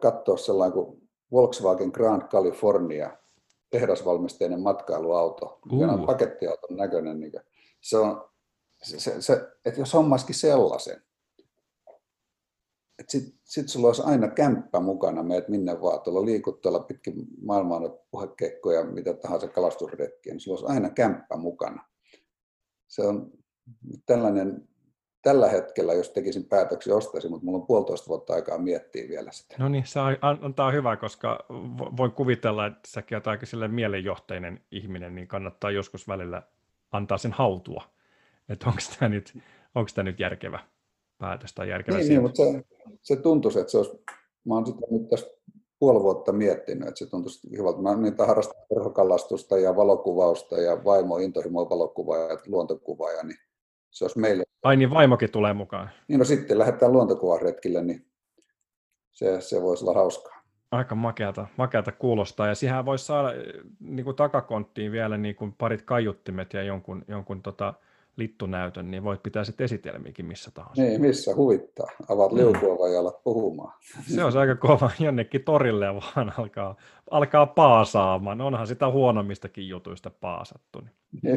katsoa 0.00 0.36
sellainen 0.36 0.72
kuin 0.72 1.08
Volkswagen 1.32 1.90
Grand 1.90 2.22
California 2.22 3.16
tehdasvalmisteinen 3.70 4.60
matkailuauto, 4.60 5.58
mikä 5.72 5.84
on 5.84 6.00
Uh. 6.00 6.06
pakettiauton 6.06 6.76
näköinen. 6.76 7.20
Niin 7.20 7.32
se 7.80 7.98
on, 7.98 8.30
se, 8.82 9.00
se, 9.00 9.22
se, 9.22 9.48
että 9.64 9.80
jos 9.80 9.94
hommaskin 9.94 10.34
sellaisen, 10.34 11.02
että 12.98 13.12
sitten 13.12 13.40
sit 13.44 13.68
sulla 13.68 13.86
olisi 13.86 14.02
aina 14.04 14.28
kämppä 14.28 14.80
mukana, 14.80 15.22
meet 15.22 15.48
minne 15.48 15.80
vaan, 15.80 16.00
tuolla 16.00 16.24
liikut 16.24 16.60
tuolla 16.60 16.80
pitkin 16.80 17.14
maailmaa 17.42 17.80
puhekeikkoja, 18.10 18.84
mitä 18.84 19.14
tahansa 19.14 19.48
kalastusretkiä, 19.48 20.32
niin 20.32 20.40
sulla 20.40 20.58
olisi 20.58 20.74
aina 20.74 20.90
kämppä 20.90 21.36
mukana. 21.36 21.88
Se 22.88 23.02
on 23.02 23.32
tällainen, 24.06 24.68
tällä 25.22 25.48
hetkellä, 25.48 25.94
jos 25.94 26.10
tekisin 26.10 26.44
päätöksiä, 26.44 26.96
ostaisin, 26.96 27.30
mutta 27.30 27.44
mulla 27.44 27.58
on 27.58 27.66
puolitoista 27.66 28.08
vuotta 28.08 28.34
aikaa 28.34 28.58
miettiä 28.58 29.08
vielä 29.08 29.32
sitä. 29.32 29.56
No 29.58 29.68
niin, 29.68 29.86
se 29.86 30.00
an- 30.00 30.38
antaa 30.42 30.70
hyvää, 30.70 30.96
koska 30.96 31.44
vo- 31.50 31.96
voin 31.96 32.12
kuvitella, 32.12 32.66
että 32.66 32.80
säkin 32.86 33.16
olet 33.16 33.26
aika 33.26 33.46
sille 33.46 33.68
mielenjohteinen 33.68 34.60
ihminen, 34.70 35.14
niin 35.14 35.28
kannattaa 35.28 35.70
joskus 35.70 36.08
välillä 36.08 36.42
antaa 36.92 37.18
sen 37.18 37.32
hautua. 37.32 37.84
Että 38.48 38.66
onko 38.66 38.80
tämä 38.98 39.08
nyt, 39.08 39.38
onko 39.74 39.90
tämä 39.94 40.04
nyt 40.04 40.20
järkevä 40.20 40.58
päätös 41.18 41.54
tai 41.54 41.68
järkevä 41.68 41.98
Niin, 41.98 42.08
niin 42.08 42.22
mutta 42.22 42.42
se, 42.42 42.64
se 43.02 43.16
tuntuisi, 43.16 43.60
että 43.60 43.70
se 43.70 43.78
olisi, 43.78 44.04
mä 44.44 44.54
oon 44.54 44.66
sitä 44.66 44.80
nyt 44.90 45.08
tässä 45.08 45.26
puoli 45.78 46.02
vuotta 46.02 46.32
miettinyt, 46.32 46.88
että 46.88 46.98
se 46.98 47.06
tuntuisi 47.06 47.58
hyvältä. 47.58 47.82
Mä 47.82 47.96
niitä 47.96 48.26
harrastan 48.26 48.62
perhokalastusta 48.68 49.58
ja 49.58 49.76
valokuvausta 49.76 50.60
ja 50.60 50.84
vaimo 50.84 51.18
intohimo 51.18 51.70
valokuvaa 51.70 52.18
ja 52.18 52.38
luontokuvaaja, 52.46 53.22
niin 53.22 53.38
se 53.90 54.04
olisi 54.04 54.18
meille. 54.18 54.44
Ai 54.62 54.76
niin, 54.76 54.90
vaimokin 54.90 55.32
tulee 55.32 55.52
mukaan. 55.52 55.90
Niin 56.08 56.18
no 56.18 56.24
sitten 56.24 56.58
lähdetään 56.58 56.92
luontokuvaretkille, 56.92 57.82
niin 57.82 58.06
se, 59.12 59.40
se 59.40 59.62
voisi 59.62 59.84
olla 59.84 59.94
hauskaa. 59.94 60.40
Aika 60.70 60.94
makeata, 60.94 61.46
makeata 61.56 61.92
kuulostaa. 61.92 62.46
Ja 62.48 62.54
siihen 62.54 62.84
voisi 62.84 63.04
saada 63.06 63.32
eh, 63.32 63.42
niin 63.80 64.04
kuin 64.04 64.16
takakonttiin 64.16 64.92
vielä 64.92 65.16
niin 65.16 65.34
kuin 65.34 65.52
parit 65.52 65.82
kaiuttimet 65.82 66.52
ja 66.52 66.62
jonkun, 66.62 67.04
jonkun 67.08 67.42
tota, 67.42 67.74
littunäytön, 68.16 68.90
niin 68.90 69.04
voit 69.04 69.22
pitää 69.22 69.44
sitten 69.44 69.64
esitelmiäkin 69.64 70.26
missä 70.26 70.50
tahansa. 70.54 70.82
Niin, 70.82 71.00
missä 71.00 71.34
huvittaa. 71.34 71.86
Avaat 72.08 72.32
Mm. 72.32 72.38
liukua 72.38 72.78
vai 72.78 72.96
alat 72.96 73.24
puhumaan. 73.24 73.78
Se 74.14 74.24
on 74.24 74.36
aika 74.36 74.56
kova 74.56 74.90
jonnekin 74.98 75.44
torille 75.44 75.84
ja 75.84 75.94
vaan 75.94 76.32
alkaa, 76.38 76.76
alkaa 77.10 77.46
paasaamaan. 77.46 78.40
Onhan 78.40 78.66
sitä 78.66 78.90
huonommistakin 78.90 79.68
jutuista 79.68 80.10
paasattu. 80.10 80.82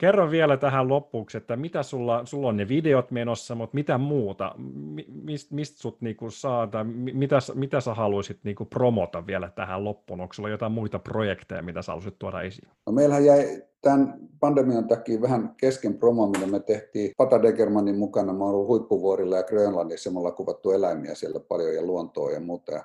Kerro 0.00 0.30
vielä 0.30 0.56
tähän 0.56 0.88
loppuksi, 0.88 1.38
että 1.38 1.56
mitä 1.56 1.82
sulla, 1.82 2.24
sulla 2.24 2.48
on 2.48 2.56
ne 2.56 2.68
videot 2.68 3.10
menossa, 3.10 3.54
mutta 3.54 3.74
mitä 3.74 3.98
muuta? 3.98 4.54
Mi- 4.74 5.06
Mist, 5.22 5.50
mistä 5.50 5.78
sut 5.78 6.00
niinku 6.00 6.30
saa, 6.30 6.66
tai 6.66 6.84
mi- 6.84 7.12
mitä, 7.12 7.38
mitä 7.54 7.80
sä 7.80 7.94
haluaisit 7.94 8.38
niinku 8.44 8.64
promota 8.64 9.26
vielä 9.26 9.50
tähän 9.50 9.84
loppuun? 9.84 10.20
Onko 10.20 10.34
sulla 10.34 10.48
jotain 10.48 10.72
muita 10.72 10.98
projekteja, 10.98 11.62
mitä 11.62 11.82
sä 11.82 11.92
haluaisit 11.92 12.18
tuoda 12.18 12.42
esiin? 12.42 12.68
No 12.86 12.92
meillähän 12.92 13.24
jäi 13.24 13.62
tämän 13.82 14.14
pandemian 14.40 14.88
takia 14.88 15.20
vähän 15.20 15.54
kesken 15.56 15.98
promo, 15.98 16.26
millä 16.26 16.46
me 16.46 16.60
tehtiin 16.60 17.12
Pata 17.16 17.42
Degermanin 17.42 17.98
mukana. 17.98 18.32
Mä 18.32 18.44
oon 18.44 18.66
huippuvuorilla 18.66 19.36
ja 19.36 19.42
Grönlannissa, 19.42 20.10
me 20.10 20.18
ollaan 20.18 20.34
kuvattu 20.34 20.70
eläimiä 20.70 21.14
siellä 21.14 21.40
paljon 21.40 21.74
ja 21.74 21.82
luontoa 21.82 22.30
ja 22.30 22.40
muuta. 22.40 22.72
Ja 22.72 22.84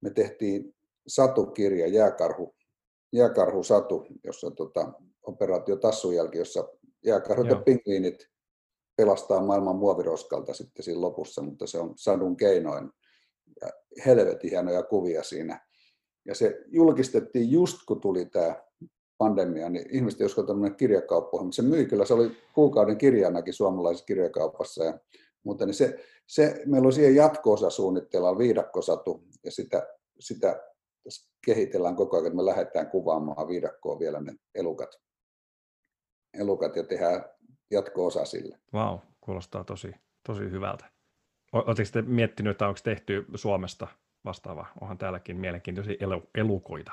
me 0.00 0.10
tehtiin 0.10 0.75
satukirja, 1.08 1.86
jääkarhu, 1.86 2.54
jääkarhu 3.12 3.62
Satu, 3.62 4.06
jossa 4.24 4.50
tota, 4.50 4.92
operaatio 5.22 5.76
Tassun 5.76 6.14
jälki, 6.14 6.38
jossa 6.38 6.68
jääkarhut 7.04 7.46
ja 7.46 7.52
Joo. 7.52 7.62
pingviinit 7.62 8.28
pelastaa 8.96 9.42
maailman 9.42 9.76
muoviroskalta 9.76 10.54
sitten 10.54 10.82
siinä 10.82 11.00
lopussa, 11.00 11.42
mutta 11.42 11.66
se 11.66 11.78
on 11.78 11.92
sadun 11.96 12.36
keinoin. 12.36 12.90
Ja 13.60 13.68
helvetin 14.06 14.50
hienoja 14.50 14.82
kuvia 14.82 15.22
siinä. 15.22 15.66
Ja 16.24 16.34
se 16.34 16.58
julkistettiin 16.66 17.50
just 17.50 17.78
kun 17.88 18.00
tuli 18.00 18.26
tämä 18.26 18.62
pandemia, 19.18 19.68
niin 19.70 19.86
ihmiset 19.90 20.20
ei 20.20 20.26
uskaltanut 20.26 20.62
mennä 20.62 20.76
kirjakauppoihin, 20.76 21.46
mutta 21.46 21.56
se 21.56 21.62
myi 21.62 21.86
kyllä, 21.86 22.04
se 22.04 22.14
oli 22.14 22.30
kuukauden 22.54 22.98
kirjanakin 22.98 23.54
suomalaisessa 23.54 24.04
kirjakaupassa 24.04 24.84
ja 24.84 24.98
muuta, 25.44 25.66
niin 25.66 25.74
se, 25.74 25.98
se, 26.26 26.62
meillä 26.66 26.86
on 26.86 26.92
siihen 26.92 27.14
jatko-osa 27.14 27.70
suunnitteilla, 27.70 28.38
viidakkosatu, 28.38 29.24
ja 29.44 29.50
sitä, 29.50 29.86
sitä 30.20 30.62
tässä 31.06 31.30
kehitellään 31.46 31.96
koko 31.96 32.16
ajan, 32.16 32.26
että 32.26 32.36
me 32.36 32.44
lähdetään 32.44 32.90
kuvaamaan 32.90 33.48
viidakkoa 33.48 33.98
vielä 33.98 34.20
ne 34.20 34.34
elukat, 34.54 34.90
elukat 36.38 36.76
ja 36.76 36.82
tehdään 36.82 37.24
jatko-osa 37.70 38.24
sille. 38.24 38.58
Vau, 38.72 38.90
wow, 38.90 38.98
kuulostaa 39.20 39.64
tosi, 39.64 39.92
tosi 40.26 40.50
hyvältä. 40.50 40.84
Oletteko 41.52 41.88
te 41.92 42.02
miettinyt, 42.02 42.50
että 42.50 42.68
onko 42.68 42.80
tehty 42.84 43.24
Suomesta 43.34 43.88
vastaava? 44.24 44.66
Onhan 44.80 44.98
täälläkin 44.98 45.36
mielenkiintoisia 45.36 45.96
elu, 46.00 46.22
elukoita. 46.34 46.92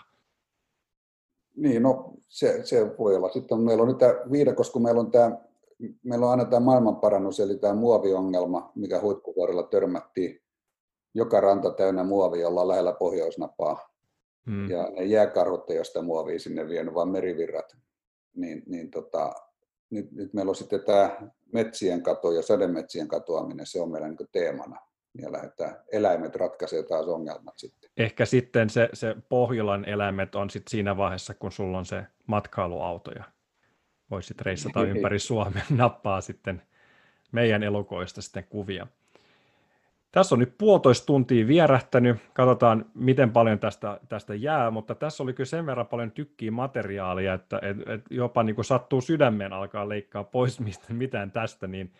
Niin, 1.56 1.84
no 1.84 2.14
se, 2.28 2.66
se 2.66 2.98
voi 2.98 3.16
olla. 3.16 3.30
Sitten 3.30 3.60
meillä 3.60 3.82
on 3.82 3.88
nyt 3.88 3.98
tämä 3.98 4.14
viidakossa, 4.32 4.74
kun 4.74 4.84
meillä 4.84 5.00
on, 5.00 5.12
tämä, 5.12 5.38
meillä 6.04 6.26
on 6.26 6.32
aina 6.32 6.46
tämä 6.46 6.60
maailmanparannus, 6.60 7.40
eli 7.40 7.58
tämä 7.58 7.74
muoviongelma, 7.74 8.72
mikä 8.76 9.02
huippuvuorilla 9.02 9.64
törmättiin. 9.64 10.40
Joka 11.14 11.42
ranta 11.42 11.72
täynnä 11.72 12.04
muovia, 12.04 12.48
ollaan 12.48 12.68
lähellä 12.68 12.94
pohjoisnapaa. 12.94 13.93
Mm. 14.46 14.70
Ja 14.70 14.90
ne 14.96 15.04
jääkarhut 15.04 15.70
ei 15.70 15.78
ole 15.78 15.84
sitä 15.84 16.02
muovia 16.02 16.40
sinne 16.40 16.68
vienyt, 16.68 16.94
vaan 16.94 17.10
merivirrat. 17.10 17.78
Niin, 18.36 18.64
niin 18.66 18.92
tota, 18.92 19.34
nyt, 19.90 20.12
nyt 20.12 20.34
meillä 20.34 20.50
on 20.50 20.56
sitten 20.56 20.84
tämä 20.86 21.22
metsien 21.54 22.04
kato 22.04 22.32
ja 22.32 22.42
sademetsien 22.42 23.08
katoaminen, 23.08 23.66
se 23.66 23.82
on 23.82 23.92
meillä 23.92 24.08
niin 24.08 24.18
teemana. 24.32 24.78
Ja 25.22 25.32
lähdetään, 25.32 25.76
eläimet 25.92 26.36
ratkaisee 26.36 26.84
taas 26.84 27.08
ongelmat 27.08 27.54
sitten. 27.58 27.90
Ehkä 27.98 28.26
sitten 28.26 28.70
se, 28.70 28.90
se 28.94 29.16
Pohjolan 29.30 29.86
eläimet 29.86 30.36
on 30.36 30.50
sitten 30.50 30.72
siinä 30.72 30.98
vaiheessa, 30.98 31.34
kun 31.34 31.52
sulla 31.52 31.78
on 31.78 31.86
se 31.86 32.04
matkailuauto 32.28 33.12
ja 33.12 33.24
voisit 34.12 34.42
reissata 34.42 34.84
ympäri 34.96 35.20
Suomea, 35.20 35.64
nappaa 35.70 36.22
sitten 36.22 36.62
meidän 37.32 37.64
elukoista 37.64 38.22
sitten 38.22 38.44
kuvia. 38.50 38.88
Tässä 40.14 40.36
on 40.36 40.40
nyt 40.40 40.58
puolitoista 40.58 41.06
tuntia 41.06 41.48
vierähtänyt. 41.48 42.18
Katsotaan, 42.34 42.86
miten 42.94 43.32
paljon 43.32 43.60
tästä, 43.60 44.00
tästä 44.10 44.36
jää, 44.36 44.72
mutta 44.72 44.96
tässä 44.96 45.24
oli 45.24 45.34
kyllä 45.34 45.48
sen 45.48 45.66
verran 45.66 45.88
paljon 45.88 46.12
tykkiä 46.12 46.52
materiaalia, 46.52 47.34
että 47.34 47.60
et, 47.62 47.78
et 47.90 48.02
jopa 48.10 48.44
niin 48.44 48.56
kuin 48.56 48.66
sattuu 48.66 49.02
sydämeen 49.02 49.54
alkaa 49.54 49.90
leikkaa 49.90 50.24
pois 50.24 50.60
mistä, 50.60 50.94
mitään 50.94 51.32
tästä, 51.32 51.68
niin 51.68 51.94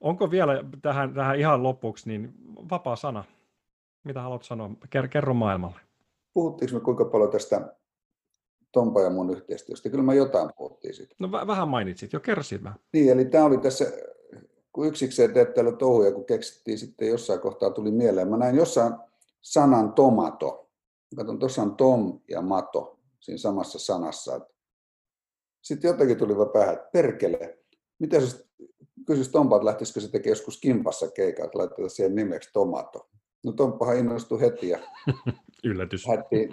onko 0.00 0.30
vielä 0.30 0.64
tähän, 0.82 1.14
tähän 1.14 1.38
ihan 1.38 1.62
lopuksi 1.62 2.08
niin 2.08 2.32
vapaa 2.70 2.96
sana? 2.96 3.24
Mitä 4.04 4.20
haluat 4.20 4.42
sanoa? 4.42 4.70
Ker- 4.96 5.08
kerro 5.08 5.34
maailmalle. 5.34 5.80
Puhuttiinko 6.34 6.74
me 6.74 6.80
kuinka 6.80 7.04
paljon 7.04 7.30
tästä 7.30 7.74
Tompa 8.72 9.00
ja 9.00 9.10
mun 9.10 9.30
yhteistyöstä? 9.30 9.88
Kyllä 9.88 10.04
mä 10.04 10.14
jotain 10.14 10.50
puhuttiin 10.56 10.94
siitä. 10.94 11.14
No 11.18 11.32
v- 11.32 11.46
vähän 11.46 11.68
mainitsit 11.68 12.12
jo, 12.12 12.20
kerro 12.20 12.42
siitä 12.42 12.64
vähän. 12.64 12.78
Niin, 12.92 13.12
eli 13.12 13.24
tämä 13.24 13.44
oli 13.44 13.58
tässä, 13.58 13.84
kun 14.76 14.86
yksikseen 14.86 15.32
teet 15.34 15.54
täällä 15.54 15.72
touhuja, 15.72 16.12
kun 16.12 16.24
keksittiin 16.24 16.78
sitten 16.78 17.08
jossain 17.08 17.40
kohtaa 17.40 17.70
tuli 17.70 17.90
mieleen. 17.90 18.28
Mä 18.28 18.36
näin 18.36 18.56
jossain 18.56 18.94
sanan 19.40 19.92
tomato. 19.92 20.70
Katson, 21.16 21.38
tuossa 21.38 21.62
on 21.62 21.76
tom 21.76 22.20
ja 22.28 22.42
mato 22.42 22.98
siinä 23.20 23.38
samassa 23.38 23.78
sanassa. 23.78 24.40
Sitten 25.62 25.88
jotenkin 25.88 26.16
tuli 26.16 26.36
vaan 26.36 26.50
päähän, 26.50 26.74
että 26.74 26.88
perkele, 26.92 27.58
mitä 27.98 28.20
se 28.20 28.46
kysyisi 29.06 29.30
Tompa, 29.30 29.56
että 29.56 29.66
lähtisikö 29.66 30.00
se 30.00 30.10
tekemään 30.10 30.38
joskus 30.38 30.60
kimpassa 30.60 31.10
keikaa, 31.10 31.44
että 31.44 31.58
laitetaan 31.58 31.90
siihen 31.90 32.14
nimeksi 32.14 32.50
tomato. 32.52 33.08
No 33.44 33.52
Tomppahan 33.52 33.96
innostui 33.96 34.40
heti 34.40 34.68
ja 34.68 34.78
Yllätys. 35.64 36.06
lähdettiin, 36.06 36.50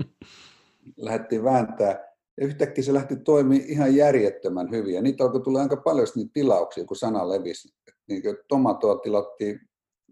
lähdettiin 0.98 1.44
vääntää. 1.44 2.13
Ja 2.42 2.48
yhtäkkiä 2.48 2.84
se 2.84 2.94
lähti 2.94 3.16
toimimaan 3.16 3.70
ihan 3.70 3.96
järjettömän 3.96 4.72
hyvin. 4.72 4.94
Ja 4.94 5.02
niitä 5.02 5.24
alkoi 5.24 5.42
tulla 5.42 5.62
aika 5.62 5.78
paljon 5.78 6.08
niitä 6.16 6.32
tilauksia, 6.34 6.86
kun 6.86 6.98
sana 6.98 7.30
levisi. 7.30 7.76
Niin 8.08 8.22
kuin 8.22 8.38
tomatoa 8.48 8.96
tilattiin 8.96 9.60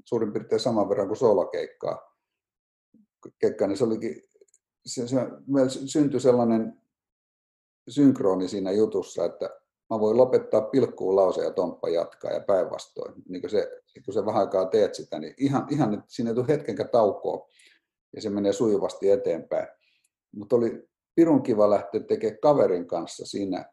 suurin 0.05 0.33
piirtein 0.33 0.59
saman 0.59 0.89
verran 0.89 1.07
kuin 1.07 1.17
soolakeikkaa. 1.17 2.17
Keikkaa, 3.39 3.67
niin 3.67 3.77
se 3.77 3.83
olikin, 3.83 4.23
se, 4.85 5.07
se, 5.07 5.17
meillä 5.47 5.69
syntyi 5.69 6.19
sellainen 6.19 6.81
synkroni 7.89 8.47
siinä 8.47 8.71
jutussa, 8.71 9.25
että 9.25 9.49
mä 9.89 9.99
voin 9.99 10.17
lopettaa 10.17 10.61
pilkkuun 10.61 11.15
lause 11.15 11.43
ja 11.43 11.51
Tomppa 11.51 11.89
jatkaa 11.89 12.31
ja 12.31 12.39
päinvastoin. 12.39 13.13
Niin 13.29 13.41
kun, 13.41 13.49
se, 13.49 13.81
kun 14.05 14.13
sä 14.13 14.25
vähän 14.25 14.41
aikaa 14.41 14.65
teet 14.65 14.95
sitä, 14.95 15.19
niin 15.19 15.33
ihan, 15.37 15.67
ihan 15.69 16.03
siinä 16.07 16.29
ei 16.29 16.35
tule 16.35 16.47
hetkenkään 16.47 16.89
taukoa 16.89 17.47
ja 18.15 18.21
se 18.21 18.29
menee 18.29 18.53
sujuvasti 18.53 19.09
eteenpäin. 19.09 19.67
Mutta 20.35 20.55
oli 20.55 20.89
pirun 21.21 21.43
kiva 21.43 21.69
lähteä 21.69 22.01
tekemään 22.03 22.39
kaverin 22.41 22.87
kanssa 22.87 23.25
siinä, 23.25 23.71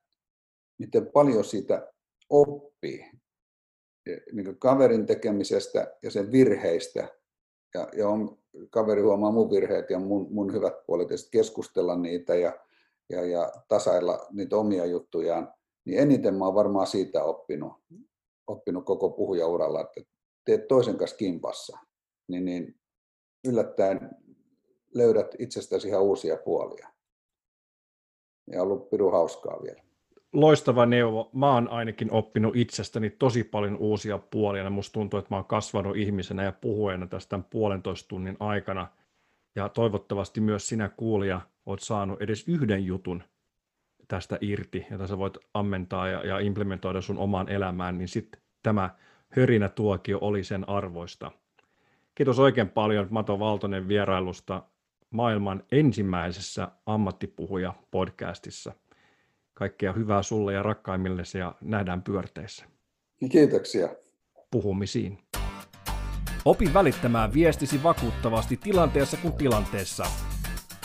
miten 0.78 1.06
paljon 1.06 1.44
siitä 1.44 1.92
oppii. 2.30 3.10
Niin 4.32 4.58
kaverin 4.58 5.06
tekemisestä 5.06 5.96
ja 6.02 6.10
sen 6.10 6.32
virheistä. 6.32 7.08
Ja, 7.74 7.88
ja 7.96 8.08
on, 8.08 8.38
kaveri 8.70 9.02
huomaa 9.02 9.32
mun 9.32 9.50
virheet 9.50 9.90
ja 9.90 9.98
mun, 9.98 10.26
mun 10.30 10.52
hyvät 10.52 10.86
puolet 10.86 11.10
ja 11.10 11.16
keskustella 11.30 11.96
niitä 11.96 12.34
ja, 12.34 12.60
ja, 13.10 13.24
ja 13.26 13.52
tasailla 13.68 14.26
niitä 14.30 14.56
omia 14.56 14.86
juttujaan. 14.86 15.54
Niin 15.84 15.98
eniten 15.98 16.34
mä 16.34 16.44
oon 16.44 16.54
varmaan 16.54 16.86
siitä 16.86 17.24
oppinut, 17.24 17.72
oppinut 18.46 18.84
koko 18.84 19.10
puhujauralla, 19.10 19.80
että 19.80 20.00
teet 20.44 20.68
toisen 20.68 20.96
kanssa 20.96 21.16
kimpassa. 21.16 21.78
Niin, 22.28 22.44
niin 22.44 22.80
yllättäen 23.48 24.10
löydät 24.94 25.34
itsestäsi 25.38 25.88
ihan 25.88 26.02
uusia 26.02 26.36
puolia. 26.36 26.97
Ja 28.52 28.62
ollut 28.62 28.90
piru 28.90 29.10
hauskaa 29.10 29.62
vielä. 29.62 29.82
Loistava 30.32 30.86
neuvo. 30.86 31.30
Mä 31.32 31.54
oon 31.54 31.68
ainakin 31.68 32.12
oppinut 32.12 32.56
itsestäni 32.56 33.10
tosi 33.10 33.44
paljon 33.44 33.76
uusia 33.76 34.18
puolia. 34.18 34.62
Ja 34.62 34.70
musta 34.70 34.92
tuntuu, 34.92 35.18
että 35.18 35.34
mä 35.34 35.36
oon 35.36 35.44
kasvanut 35.44 35.96
ihmisenä 35.96 36.44
ja 36.44 36.52
puhujana 36.52 37.06
tästä 37.06 37.40
puolentoista 37.50 38.08
tunnin 38.08 38.36
aikana. 38.40 38.86
Ja 39.56 39.68
toivottavasti 39.68 40.40
myös 40.40 40.68
sinä 40.68 40.88
kuulija 40.88 41.40
oot 41.66 41.80
saanut 41.80 42.22
edes 42.22 42.48
yhden 42.48 42.84
jutun 42.86 43.22
tästä 44.08 44.38
irti, 44.40 44.86
jota 44.90 45.06
sä 45.06 45.18
voit 45.18 45.38
ammentaa 45.54 46.08
ja, 46.08 46.26
ja 46.26 46.38
implementoida 46.38 47.00
sun 47.00 47.18
omaan 47.18 47.48
elämään, 47.48 47.98
niin 47.98 48.08
sitten 48.08 48.40
tämä 48.62 48.90
hörinä 49.28 49.68
tuokio 49.68 50.18
oli 50.20 50.44
sen 50.44 50.68
arvoista. 50.68 51.30
Kiitos 52.14 52.38
oikein 52.38 52.68
paljon 52.68 53.06
Mato 53.10 53.38
Valtonen 53.38 53.88
vierailusta 53.88 54.62
maailman 55.10 55.64
ensimmäisessä 55.72 56.68
ammattipuhuja 56.86 57.74
podcastissa. 57.90 58.72
Kaikkea 59.54 59.92
hyvää 59.92 60.22
sulle 60.22 60.52
ja 60.52 60.62
rakkaimmillesi 60.62 61.38
ja 61.38 61.54
nähdään 61.60 62.02
pyörteissä. 62.02 62.64
Kiitoksia. 63.30 63.88
Puhumisiin. 64.50 65.18
Opi 66.44 66.74
välittämään 66.74 67.32
viestisi 67.32 67.82
vakuuttavasti 67.82 68.56
tilanteessa 68.56 69.16
kuin 69.16 69.34
tilanteessa. 69.34 70.06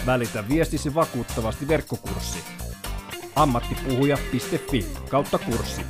Välitä 0.06 0.44
viestisi 0.50 0.96
vakuuttavasti 0.96 1.68
verkkokurssi. 1.68 2.40
ammattipuhuja.fi 3.36 4.86
kautta 5.10 5.38
kurssi. 5.38 5.82